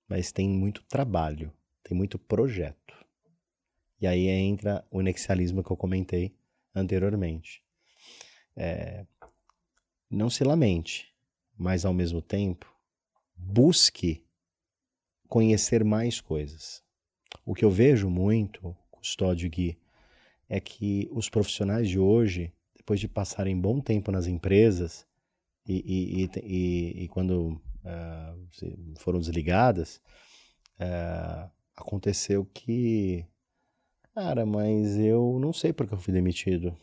mas 0.08 0.32
tem 0.32 0.48
muito 0.50 0.84
trabalho, 0.84 1.52
tem 1.84 1.96
muito 1.96 2.18
projeto. 2.18 2.94
E 4.02 4.08
aí 4.08 4.28
entra 4.28 4.86
o 4.90 5.02
nexialismo 5.02 5.64
que 5.64 5.72
eu 5.72 5.78
comentei 5.78 6.36
anteriormente. 6.74 7.62
É, 8.56 9.06
não 10.14 10.30
se 10.30 10.44
lamente, 10.44 11.12
mas 11.58 11.86
ao 11.86 11.94
mesmo 11.94 12.22
tempo 12.22 12.72
busque 13.36 14.24
conhecer 15.28 15.84
mais 15.84 16.22
coisas. 16.22 16.84
O 17.44 17.56
que 17.56 17.66
eu 17.66 17.72
vejo 17.72 18.10
muito, 18.10 18.76
Custódio 18.92 19.50
Gui, 19.50 19.78
é 20.48 20.60
que 20.60 21.10
os 21.12 21.30
profissionais 21.30 21.90
de 21.90 21.98
hoje, 21.98 22.54
depois 22.78 23.00
de 23.00 23.08
passarem 23.08 23.60
bom 23.60 23.80
tempo 23.80 24.12
nas 24.12 24.28
empresas 24.28 25.08
e, 25.66 26.24
e, 26.24 26.30
e, 26.44 27.04
e 27.04 27.08
quando 27.08 27.60
uh, 27.84 28.98
foram 29.00 29.20
desligadas, 29.20 30.00
uh, 30.80 31.50
aconteceu 31.76 32.46
que, 32.54 33.26
cara, 34.14 34.46
mas 34.46 34.96
eu 35.00 35.40
não 35.40 35.52
sei 35.52 35.74
porque 35.74 35.96
eu 35.96 36.00
fui 36.00 36.14
demitido. 36.14 36.78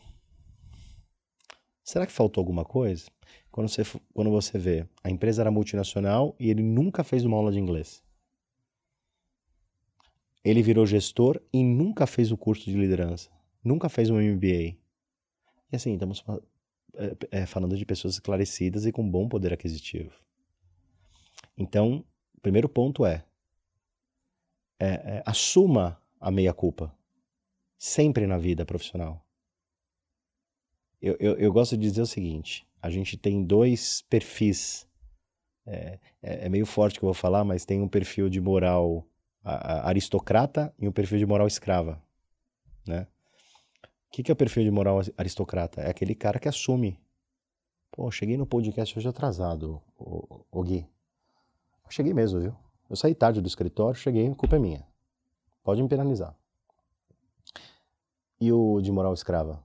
Será 1.83 2.05
que 2.05 2.11
faltou 2.11 2.41
alguma 2.41 2.63
coisa? 2.63 3.09
Quando 3.51 3.67
você, 3.67 3.83
quando 4.13 4.29
você 4.29 4.57
vê, 4.57 4.87
a 5.03 5.09
empresa 5.09 5.41
era 5.41 5.51
multinacional 5.51 6.35
e 6.39 6.49
ele 6.49 6.61
nunca 6.61 7.03
fez 7.03 7.25
uma 7.25 7.37
aula 7.37 7.51
de 7.51 7.59
inglês. 7.59 8.03
Ele 10.43 10.61
virou 10.61 10.85
gestor 10.85 11.39
e 11.53 11.63
nunca 11.63 12.07
fez 12.07 12.31
o 12.31 12.37
curso 12.37 12.65
de 12.65 12.75
liderança. 12.75 13.29
Nunca 13.63 13.89
fez 13.89 14.09
um 14.09 14.19
MBA. 14.19 14.77
E 15.71 15.75
assim, 15.75 15.93
estamos 15.93 16.23
é, 16.95 17.15
é, 17.31 17.45
falando 17.45 17.77
de 17.77 17.85
pessoas 17.85 18.15
esclarecidas 18.15 18.85
e 18.85 18.91
com 18.91 19.09
bom 19.09 19.27
poder 19.27 19.53
aquisitivo. 19.53 20.13
Então, 21.57 22.03
o 22.35 22.41
primeiro 22.41 22.67
ponto 22.67 23.05
é, 23.05 23.23
é, 24.79 24.87
é 24.87 25.23
assuma 25.25 26.01
a 26.19 26.31
meia-culpa. 26.31 26.95
Sempre 27.77 28.25
na 28.25 28.37
vida 28.37 28.65
profissional. 28.65 29.25
Eu, 31.01 31.17
eu, 31.19 31.33
eu, 31.35 31.51
gosto 31.51 31.75
de 31.75 31.89
dizer 31.89 32.01
o 32.01 32.05
seguinte: 32.05 32.67
a 32.81 32.89
gente 32.89 33.17
tem 33.17 33.43
dois 33.43 34.03
perfis. 34.03 34.87
É, 35.65 35.99
é, 36.21 36.45
é 36.45 36.49
meio 36.49 36.65
forte 36.65 36.99
que 36.99 37.05
eu 37.05 37.07
vou 37.07 37.13
falar, 37.13 37.43
mas 37.43 37.65
tem 37.65 37.81
um 37.81 37.87
perfil 37.87 38.29
de 38.29 38.39
moral 38.39 39.05
aristocrata 39.43 40.73
e 40.77 40.87
um 40.87 40.91
perfil 40.91 41.17
de 41.17 41.25
moral 41.25 41.47
escrava, 41.47 42.01
né? 42.87 43.07
O 43.83 44.11
que, 44.11 44.23
que 44.23 44.31
é 44.31 44.33
o 44.33 44.35
perfil 44.35 44.63
de 44.63 44.71
moral 44.71 45.01
aristocrata? 45.17 45.81
É 45.81 45.89
aquele 45.89 46.13
cara 46.13 46.39
que 46.39 46.47
assume. 46.47 46.99
Pô, 47.91 48.11
cheguei 48.11 48.37
no 48.37 48.45
podcast 48.45 48.97
hoje 48.97 49.07
atrasado, 49.07 49.81
o, 49.97 50.45
o 50.51 50.63
Gui. 50.63 50.87
Cheguei 51.89 52.13
mesmo, 52.13 52.39
viu? 52.39 52.55
Eu 52.89 52.95
saí 52.95 53.15
tarde 53.15 53.41
do 53.41 53.47
escritório, 53.47 53.99
cheguei, 53.99 54.27
a 54.27 54.35
culpa 54.35 54.57
é 54.57 54.59
minha. 54.59 54.85
Pode 55.63 55.81
me 55.81 55.89
penalizar. 55.89 56.35
E 58.39 58.51
o 58.51 58.81
de 58.81 58.91
moral 58.91 59.13
escrava? 59.13 59.63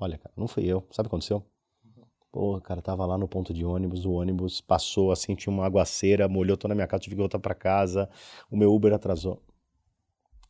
Olha, 0.00 0.16
cara, 0.16 0.32
não 0.36 0.46
fui 0.46 0.64
eu. 0.64 0.86
Sabe 0.90 1.06
o 1.06 1.10
que 1.10 1.16
aconteceu? 1.16 1.44
Pô, 2.30 2.60
cara, 2.60 2.82
tava 2.82 3.04
lá 3.06 3.16
no 3.16 3.26
ponto 3.26 3.54
de 3.54 3.64
ônibus, 3.64 4.04
o 4.04 4.12
ônibus 4.12 4.60
passou 4.60 5.10
assim, 5.10 5.34
tinha 5.34 5.52
uma 5.52 5.64
aguaceira, 5.64 6.28
molhou 6.28 6.56
toda 6.56 6.74
a 6.74 6.74
minha 6.74 6.86
casa, 6.86 7.02
tive 7.02 7.16
que 7.16 7.20
voltar 7.20 7.38
para 7.38 7.54
casa, 7.54 8.08
o 8.50 8.56
meu 8.56 8.72
Uber 8.72 8.92
atrasou. 8.92 9.42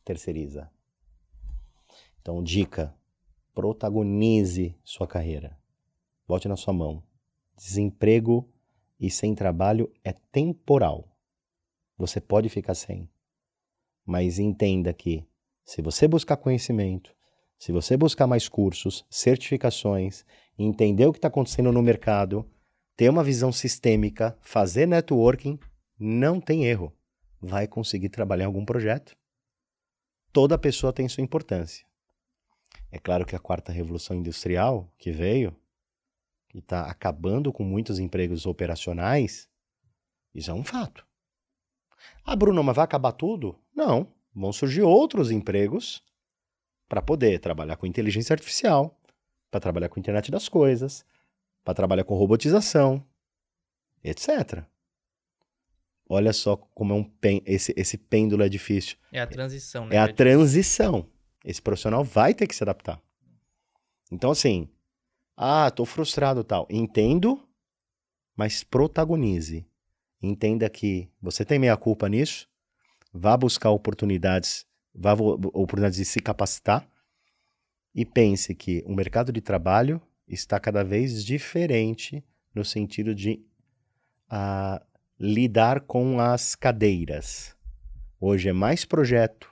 Terceiriza. 0.03 0.69
Então, 2.21 2.43
dica: 2.43 2.93
protagonize 3.53 4.75
sua 4.83 5.07
carreira. 5.07 5.57
Bote 6.27 6.47
na 6.47 6.55
sua 6.55 6.73
mão. 6.73 7.01
Desemprego 7.55 8.47
e 8.99 9.09
sem 9.09 9.33
trabalho 9.33 9.91
é 10.03 10.13
temporal. 10.31 11.07
Você 11.97 12.21
pode 12.21 12.49
ficar 12.49 12.75
sem. 12.75 13.09
Mas 14.05 14.37
entenda 14.37 14.93
que, 14.93 15.25
se 15.63 15.81
você 15.81 16.07
buscar 16.07 16.37
conhecimento, 16.37 17.15
se 17.59 17.73
você 17.73 17.97
buscar 17.97 18.25
mais 18.25 18.47
cursos, 18.47 19.05
certificações, 19.09 20.25
entender 20.57 21.05
o 21.05 21.11
que 21.11 21.17
está 21.17 21.27
acontecendo 21.27 21.73
no 21.73 21.83
mercado, 21.83 22.49
ter 22.95 23.09
uma 23.09 23.21
visão 23.23 23.51
sistêmica, 23.51 24.37
fazer 24.41 24.87
networking, 24.87 25.59
não 25.99 26.39
tem 26.39 26.65
erro. 26.65 26.95
Vai 27.41 27.67
conseguir 27.67 28.07
trabalhar 28.07 28.45
em 28.45 28.47
algum 28.47 28.63
projeto. 28.63 29.13
Toda 30.31 30.57
pessoa 30.57 30.93
tem 30.93 31.09
sua 31.09 31.21
importância. 31.23 31.85
É 32.89 32.97
claro 32.97 33.25
que 33.25 33.35
a 33.35 33.39
quarta 33.39 33.73
revolução 33.73 34.15
industrial 34.15 34.89
que 34.97 35.11
veio, 35.11 35.53
que 36.47 36.59
está 36.59 36.89
acabando 36.89 37.51
com 37.51 37.63
muitos 37.65 37.99
empregos 37.99 38.45
operacionais, 38.45 39.49
isso 40.33 40.49
é 40.49 40.53
um 40.53 40.63
fato. 40.63 41.05
Ah, 42.23 42.37
Bruno, 42.37 42.63
mas 42.63 42.75
vai 42.77 42.85
acabar 42.85 43.11
tudo? 43.11 43.59
Não. 43.75 44.07
Vão 44.33 44.53
surgir 44.53 44.81
outros 44.81 45.29
empregos 45.29 46.01
para 46.89 47.01
poder 47.01 47.39
trabalhar 47.39 47.77
com 47.77 47.85
inteligência 47.85 48.33
artificial, 48.33 48.99
para 49.51 49.59
trabalhar 49.59 49.87
com 49.87 49.99
internet 49.99 50.31
das 50.31 50.49
coisas, 50.49 51.05
para 51.63 51.75
trabalhar 51.75 52.03
com 52.03 52.15
robotização, 52.15 53.05
etc. 54.03 54.63
Olha 56.09 56.33
só 56.33 56.57
como 56.57 56.93
é 56.93 56.95
um 56.97 57.03
pen... 57.03 57.43
esse, 57.45 57.71
esse 57.77 57.95
pêndulo 57.95 58.41
é 58.41 58.49
difícil. 58.49 58.97
É 59.11 59.21
a 59.21 59.27
transição, 59.27 59.85
né? 59.85 59.95
É 59.95 59.99
a 59.99 60.11
transição. 60.11 61.07
Esse 61.45 61.61
profissional 61.61 62.03
vai 62.03 62.33
ter 62.33 62.47
que 62.47 62.55
se 62.55 62.63
adaptar. 62.63 62.99
Então, 64.11 64.31
assim, 64.31 64.67
ah, 65.37 65.69
tô 65.69 65.85
frustrado 65.85 66.43
tal. 66.43 66.67
Entendo, 66.69 67.47
mas 68.35 68.63
protagonize. 68.63 69.65
Entenda 70.21 70.67
que 70.69 71.07
você 71.21 71.45
tem 71.45 71.59
meia 71.59 71.77
culpa 71.77 72.09
nisso, 72.09 72.47
vá 73.13 73.37
buscar 73.37 73.69
oportunidades 73.69 74.65
vá 74.93 75.13
oportunidades 75.13 75.97
de 75.97 76.05
se 76.05 76.19
capacitar 76.19 76.87
e 77.93 78.05
pense 78.05 78.53
que 78.53 78.83
o 78.85 78.93
mercado 78.93 79.31
de 79.31 79.41
trabalho 79.41 80.01
está 80.27 80.59
cada 80.59 80.83
vez 80.83 81.23
diferente 81.23 82.23
no 82.53 82.63
sentido 82.63 83.15
de 83.15 83.43
uh, 84.31 84.83
lidar 85.19 85.81
com 85.81 86.19
as 86.19 86.55
cadeiras. 86.55 87.55
Hoje 88.19 88.49
é 88.49 88.53
mais 88.53 88.85
projeto, 88.85 89.51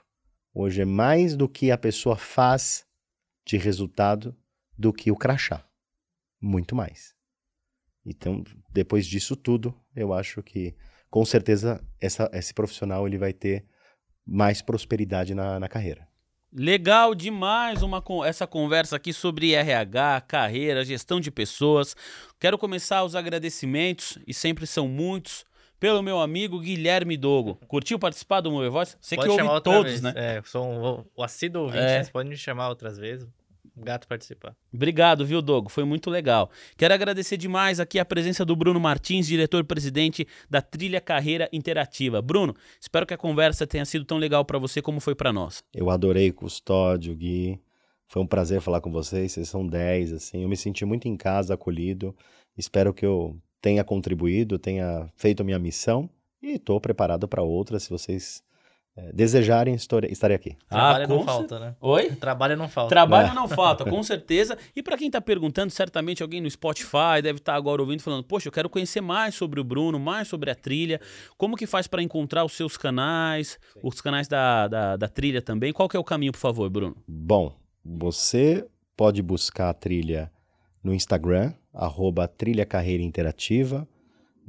hoje 0.54 0.82
é 0.82 0.84
mais 0.84 1.36
do 1.36 1.48
que 1.48 1.70
a 1.70 1.78
pessoa 1.78 2.16
faz 2.16 2.86
de 3.44 3.56
resultado 3.56 4.36
do 4.76 4.92
que 4.92 5.10
o 5.10 5.16
crachá. 5.16 5.64
Muito 6.40 6.76
mais. 6.76 7.14
Então, 8.04 8.44
depois 8.70 9.06
disso 9.06 9.34
tudo, 9.34 9.74
eu 9.94 10.12
acho 10.12 10.42
que 10.42 10.76
com 11.10 11.24
certeza 11.24 11.82
essa, 12.00 12.30
esse 12.32 12.54
profissional 12.54 13.06
ele 13.06 13.18
vai 13.18 13.32
ter 13.32 13.66
mais 14.28 14.60
prosperidade 14.60 15.34
na, 15.34 15.58
na 15.58 15.68
carreira. 15.68 16.06
Legal 16.52 17.14
demais 17.14 17.82
uma, 17.82 18.02
essa 18.26 18.46
conversa 18.46 18.96
aqui 18.96 19.12
sobre 19.12 19.54
RH, 19.54 20.22
carreira, 20.22 20.84
gestão 20.84 21.20
de 21.20 21.30
pessoas. 21.30 21.94
Quero 22.38 22.58
começar 22.58 23.04
os 23.04 23.14
agradecimentos, 23.14 24.18
e 24.26 24.32
sempre 24.32 24.66
são 24.66 24.88
muitos, 24.88 25.44
pelo 25.78 26.02
meu 26.02 26.20
amigo 26.20 26.58
Guilherme 26.58 27.16
Dogo. 27.16 27.56
Curtiu 27.68 27.98
participar 27.98 28.40
do 28.40 28.50
Move 28.50 28.68
Voice? 28.68 28.96
Você 29.00 29.16
pode 29.16 29.28
que 29.28 29.42
ouve 29.42 29.62
todos, 29.62 29.92
vez. 29.92 30.02
né? 30.02 30.12
É, 30.16 30.42
sou 30.44 30.64
um, 30.64 31.04
o 31.14 31.22
assíduo 31.22 31.62
ouvinte, 31.62 31.84
é. 31.84 31.96
vocês 31.96 32.10
podem 32.10 32.30
me 32.30 32.36
chamar 32.36 32.68
outras 32.68 32.98
vezes 32.98 33.28
gato 33.84 34.06
participar. 34.08 34.56
Obrigado, 34.72 35.24
viu, 35.24 35.40
Dogo? 35.40 35.68
Foi 35.68 35.84
muito 35.84 36.10
legal. 36.10 36.50
Quero 36.76 36.94
agradecer 36.94 37.36
demais 37.36 37.80
aqui 37.80 37.98
a 37.98 38.04
presença 38.04 38.44
do 38.44 38.54
Bruno 38.56 38.80
Martins, 38.80 39.26
diretor-presidente 39.26 40.26
da 40.48 40.60
Trilha 40.60 41.00
Carreira 41.00 41.48
Interativa. 41.52 42.20
Bruno, 42.20 42.54
espero 42.80 43.06
que 43.06 43.14
a 43.14 43.18
conversa 43.18 43.66
tenha 43.66 43.84
sido 43.84 44.04
tão 44.04 44.18
legal 44.18 44.44
para 44.44 44.58
você 44.58 44.82
como 44.82 45.00
foi 45.00 45.14
para 45.14 45.32
nós. 45.32 45.62
Eu 45.74 45.90
adorei 45.90 46.32
Custódio, 46.32 47.14
Gui. 47.14 47.60
Foi 48.06 48.22
um 48.22 48.26
prazer 48.26 48.60
falar 48.60 48.80
com 48.80 48.90
vocês. 48.90 49.32
Vocês 49.32 49.48
são 49.48 49.66
10, 49.66 50.12
assim. 50.12 50.42
Eu 50.42 50.48
me 50.48 50.56
senti 50.56 50.84
muito 50.84 51.06
em 51.06 51.16
casa, 51.16 51.54
acolhido. 51.54 52.16
Espero 52.56 52.92
que 52.94 53.04
eu 53.04 53.36
tenha 53.60 53.84
contribuído, 53.84 54.58
tenha 54.58 55.08
feito 55.16 55.40
a 55.40 55.44
minha 55.44 55.58
missão 55.58 56.08
e 56.40 56.52
estou 56.52 56.80
preparado 56.80 57.26
para 57.26 57.42
outras, 57.42 57.82
se 57.82 57.90
vocês 57.90 58.42
desejarem, 59.12 59.74
estarei 59.74 60.36
aqui. 60.36 60.56
Trabalho 60.68 61.04
ah, 61.04 61.08
não 61.08 61.24
falta, 61.24 61.58
né? 61.58 61.74
Oi? 61.80 62.10
Trabalho 62.16 62.56
não 62.56 62.68
falta. 62.68 62.88
Trabalho 62.88 63.30
é. 63.30 63.34
não 63.34 63.48
falta, 63.48 63.84
com 63.84 64.02
certeza. 64.02 64.56
E 64.74 64.82
para 64.82 64.96
quem 64.96 65.06
está 65.06 65.20
perguntando, 65.20 65.70
certamente 65.70 66.22
alguém 66.22 66.40
no 66.40 66.50
Spotify 66.50 67.22
deve 67.22 67.38
estar 67.38 67.52
tá 67.52 67.58
agora 67.58 67.80
ouvindo 67.80 68.02
falando: 68.02 68.24
"Poxa, 68.24 68.48
eu 68.48 68.52
quero 68.52 68.68
conhecer 68.68 69.00
mais 69.00 69.34
sobre 69.34 69.60
o 69.60 69.64
Bruno, 69.64 69.98
mais 69.98 70.28
sobre 70.28 70.50
a 70.50 70.54
trilha. 70.54 71.00
Como 71.36 71.56
que 71.56 71.66
faz 71.66 71.86
para 71.86 72.02
encontrar 72.02 72.44
os 72.44 72.52
seus 72.52 72.76
canais, 72.76 73.58
Sim. 73.72 73.80
os 73.82 74.00
canais 74.00 74.28
da, 74.28 74.68
da, 74.68 74.96
da, 74.96 75.08
trilha 75.08 75.42
também? 75.42 75.72
Qual 75.72 75.88
que 75.88 75.96
é 75.96 76.00
o 76.00 76.04
caminho, 76.04 76.32
por 76.32 76.38
favor, 76.38 76.68
Bruno?" 76.68 76.96
Bom, 77.06 77.54
você 77.84 78.66
pode 78.96 79.22
buscar 79.22 79.70
a 79.70 79.74
trilha 79.74 80.30
no 80.82 80.94
Instagram, 80.94 81.52
arroba 81.72 82.26
Trilha 82.26 82.64
Carreira 82.64 83.02
Interativa 83.02 83.86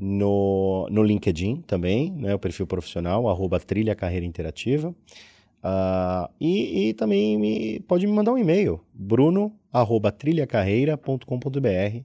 no, 0.01 0.87
no 0.89 1.03
LinkedIn 1.03 1.57
também, 1.67 2.13
né, 2.13 2.33
o 2.33 2.39
perfil 2.39 2.65
profissional, 2.65 3.27
arroba 3.27 3.59
Trilha 3.59 3.93
Carreira 3.93 4.25
Interativa. 4.25 4.95
Uh, 5.61 6.31
e, 6.39 6.87
e, 6.87 6.93
também 6.93 7.37
me, 7.37 7.81
pode 7.81 8.07
me 8.07 8.13
mandar 8.13 8.31
um 8.31 8.37
e-mail, 8.37 8.79
bruno, 8.93 9.53
arroba 9.73 10.09
trilhacarreira.com.br, 10.09 11.99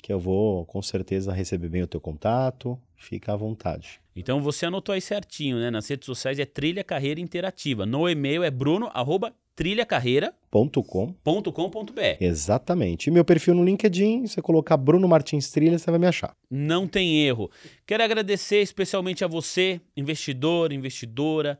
que 0.00 0.12
eu 0.12 0.20
vou 0.20 0.64
com 0.66 0.80
certeza 0.80 1.32
receber 1.32 1.68
bem 1.68 1.82
o 1.82 1.88
teu 1.88 2.00
contato, 2.00 2.78
fica 2.94 3.32
à 3.32 3.36
vontade. 3.36 4.00
Então 4.14 4.40
você 4.40 4.66
anotou 4.66 4.92
aí 4.92 5.00
certinho, 5.00 5.58
né? 5.58 5.68
Nas 5.68 5.88
redes 5.88 6.06
sociais 6.06 6.38
é 6.38 6.44
Trilha 6.44 6.84
Carreira 6.84 7.20
Interativa. 7.20 7.84
No 7.84 8.08
e-mail 8.08 8.44
é 8.44 8.50
bruno 8.52 8.88
arroba 8.94 9.34
trilhacarreira.com.br. 9.54 12.16
Exatamente. 12.20 13.06
E 13.06 13.10
meu 13.10 13.24
perfil 13.24 13.54
no 13.54 13.64
LinkedIn, 13.64 14.26
você 14.26 14.42
colocar 14.42 14.76
Bruno 14.76 15.08
Martins 15.08 15.50
Trilha, 15.50 15.78
você 15.78 15.90
vai 15.90 15.98
me 15.98 16.06
achar. 16.06 16.34
Não 16.50 16.86
tem 16.86 17.26
erro. 17.26 17.50
Quero 17.86 18.02
agradecer 18.02 18.60
especialmente 18.62 19.24
a 19.24 19.28
você, 19.28 19.80
investidor, 19.96 20.72
investidora, 20.72 21.58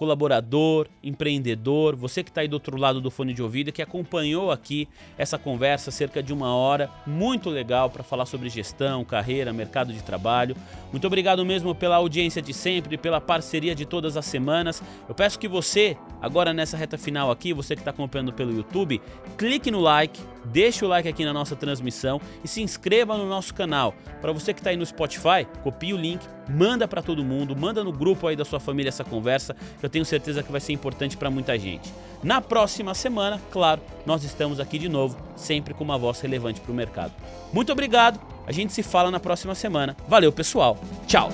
colaborador, 0.00 0.86
empreendedor, 1.04 1.94
você 1.94 2.24
que 2.24 2.30
está 2.30 2.40
aí 2.40 2.48
do 2.48 2.54
outro 2.54 2.78
lado 2.78 3.02
do 3.02 3.10
fone 3.10 3.34
de 3.34 3.42
ouvido, 3.42 3.70
que 3.70 3.82
acompanhou 3.82 4.50
aqui 4.50 4.88
essa 5.18 5.36
conversa 5.36 5.90
cerca 5.90 6.22
de 6.22 6.32
uma 6.32 6.54
hora, 6.54 6.88
muito 7.06 7.50
legal 7.50 7.90
para 7.90 8.02
falar 8.02 8.24
sobre 8.24 8.48
gestão, 8.48 9.04
carreira, 9.04 9.52
mercado 9.52 9.92
de 9.92 10.02
trabalho. 10.02 10.56
Muito 10.90 11.06
obrigado 11.06 11.44
mesmo 11.44 11.74
pela 11.74 11.96
audiência 11.96 12.40
de 12.40 12.54
sempre, 12.54 12.96
pela 12.96 13.20
parceria 13.20 13.74
de 13.74 13.84
todas 13.84 14.16
as 14.16 14.24
semanas. 14.24 14.82
Eu 15.06 15.14
peço 15.14 15.38
que 15.38 15.46
você, 15.46 15.98
agora 16.22 16.54
nessa 16.54 16.78
reta 16.78 16.96
final 16.96 17.30
aqui, 17.30 17.52
você 17.52 17.74
que 17.74 17.82
está 17.82 17.90
acompanhando 17.90 18.32
pelo 18.32 18.56
YouTube, 18.56 19.02
clique 19.36 19.70
no 19.70 19.80
like, 19.80 20.18
deixe 20.44 20.84
o 20.84 20.88
like 20.88 21.08
aqui 21.08 21.24
na 21.24 21.32
nossa 21.32 21.56
transmissão 21.56 22.20
e 22.44 22.48
se 22.48 22.62
inscreva 22.62 23.16
no 23.16 23.28
nosso 23.28 23.54
canal. 23.54 23.94
Para 24.20 24.32
você 24.32 24.52
que 24.52 24.60
está 24.60 24.70
aí 24.70 24.76
no 24.76 24.84
Spotify, 24.84 25.46
copie 25.62 25.92
o 25.92 25.96
link, 25.96 26.20
manda 26.48 26.86
para 26.88 27.02
todo 27.02 27.24
mundo, 27.24 27.56
manda 27.56 27.84
no 27.84 27.92
grupo 27.92 28.26
aí 28.26 28.36
da 28.36 28.44
sua 28.44 28.60
família 28.60 28.88
essa 28.88 29.04
conversa, 29.04 29.54
que 29.78 29.84
eu 29.84 29.90
tenho 29.90 30.04
certeza 30.04 30.42
que 30.42 30.50
vai 30.50 30.60
ser 30.60 30.72
importante 30.72 31.16
para 31.16 31.30
muita 31.30 31.58
gente. 31.58 31.92
Na 32.22 32.40
próxima 32.40 32.94
semana, 32.94 33.40
claro, 33.50 33.80
nós 34.04 34.24
estamos 34.24 34.60
aqui 34.60 34.78
de 34.78 34.88
novo, 34.88 35.16
sempre 35.36 35.72
com 35.72 35.84
uma 35.84 35.96
voz 35.96 36.20
relevante 36.20 36.60
para 36.60 36.72
o 36.72 36.74
mercado. 36.74 37.12
Muito 37.52 37.72
obrigado, 37.72 38.20
a 38.46 38.52
gente 38.52 38.72
se 38.72 38.82
fala 38.82 39.10
na 39.10 39.20
próxima 39.20 39.54
semana. 39.54 39.96
Valeu, 40.08 40.32
pessoal. 40.32 40.78
Tchau. 41.06 41.30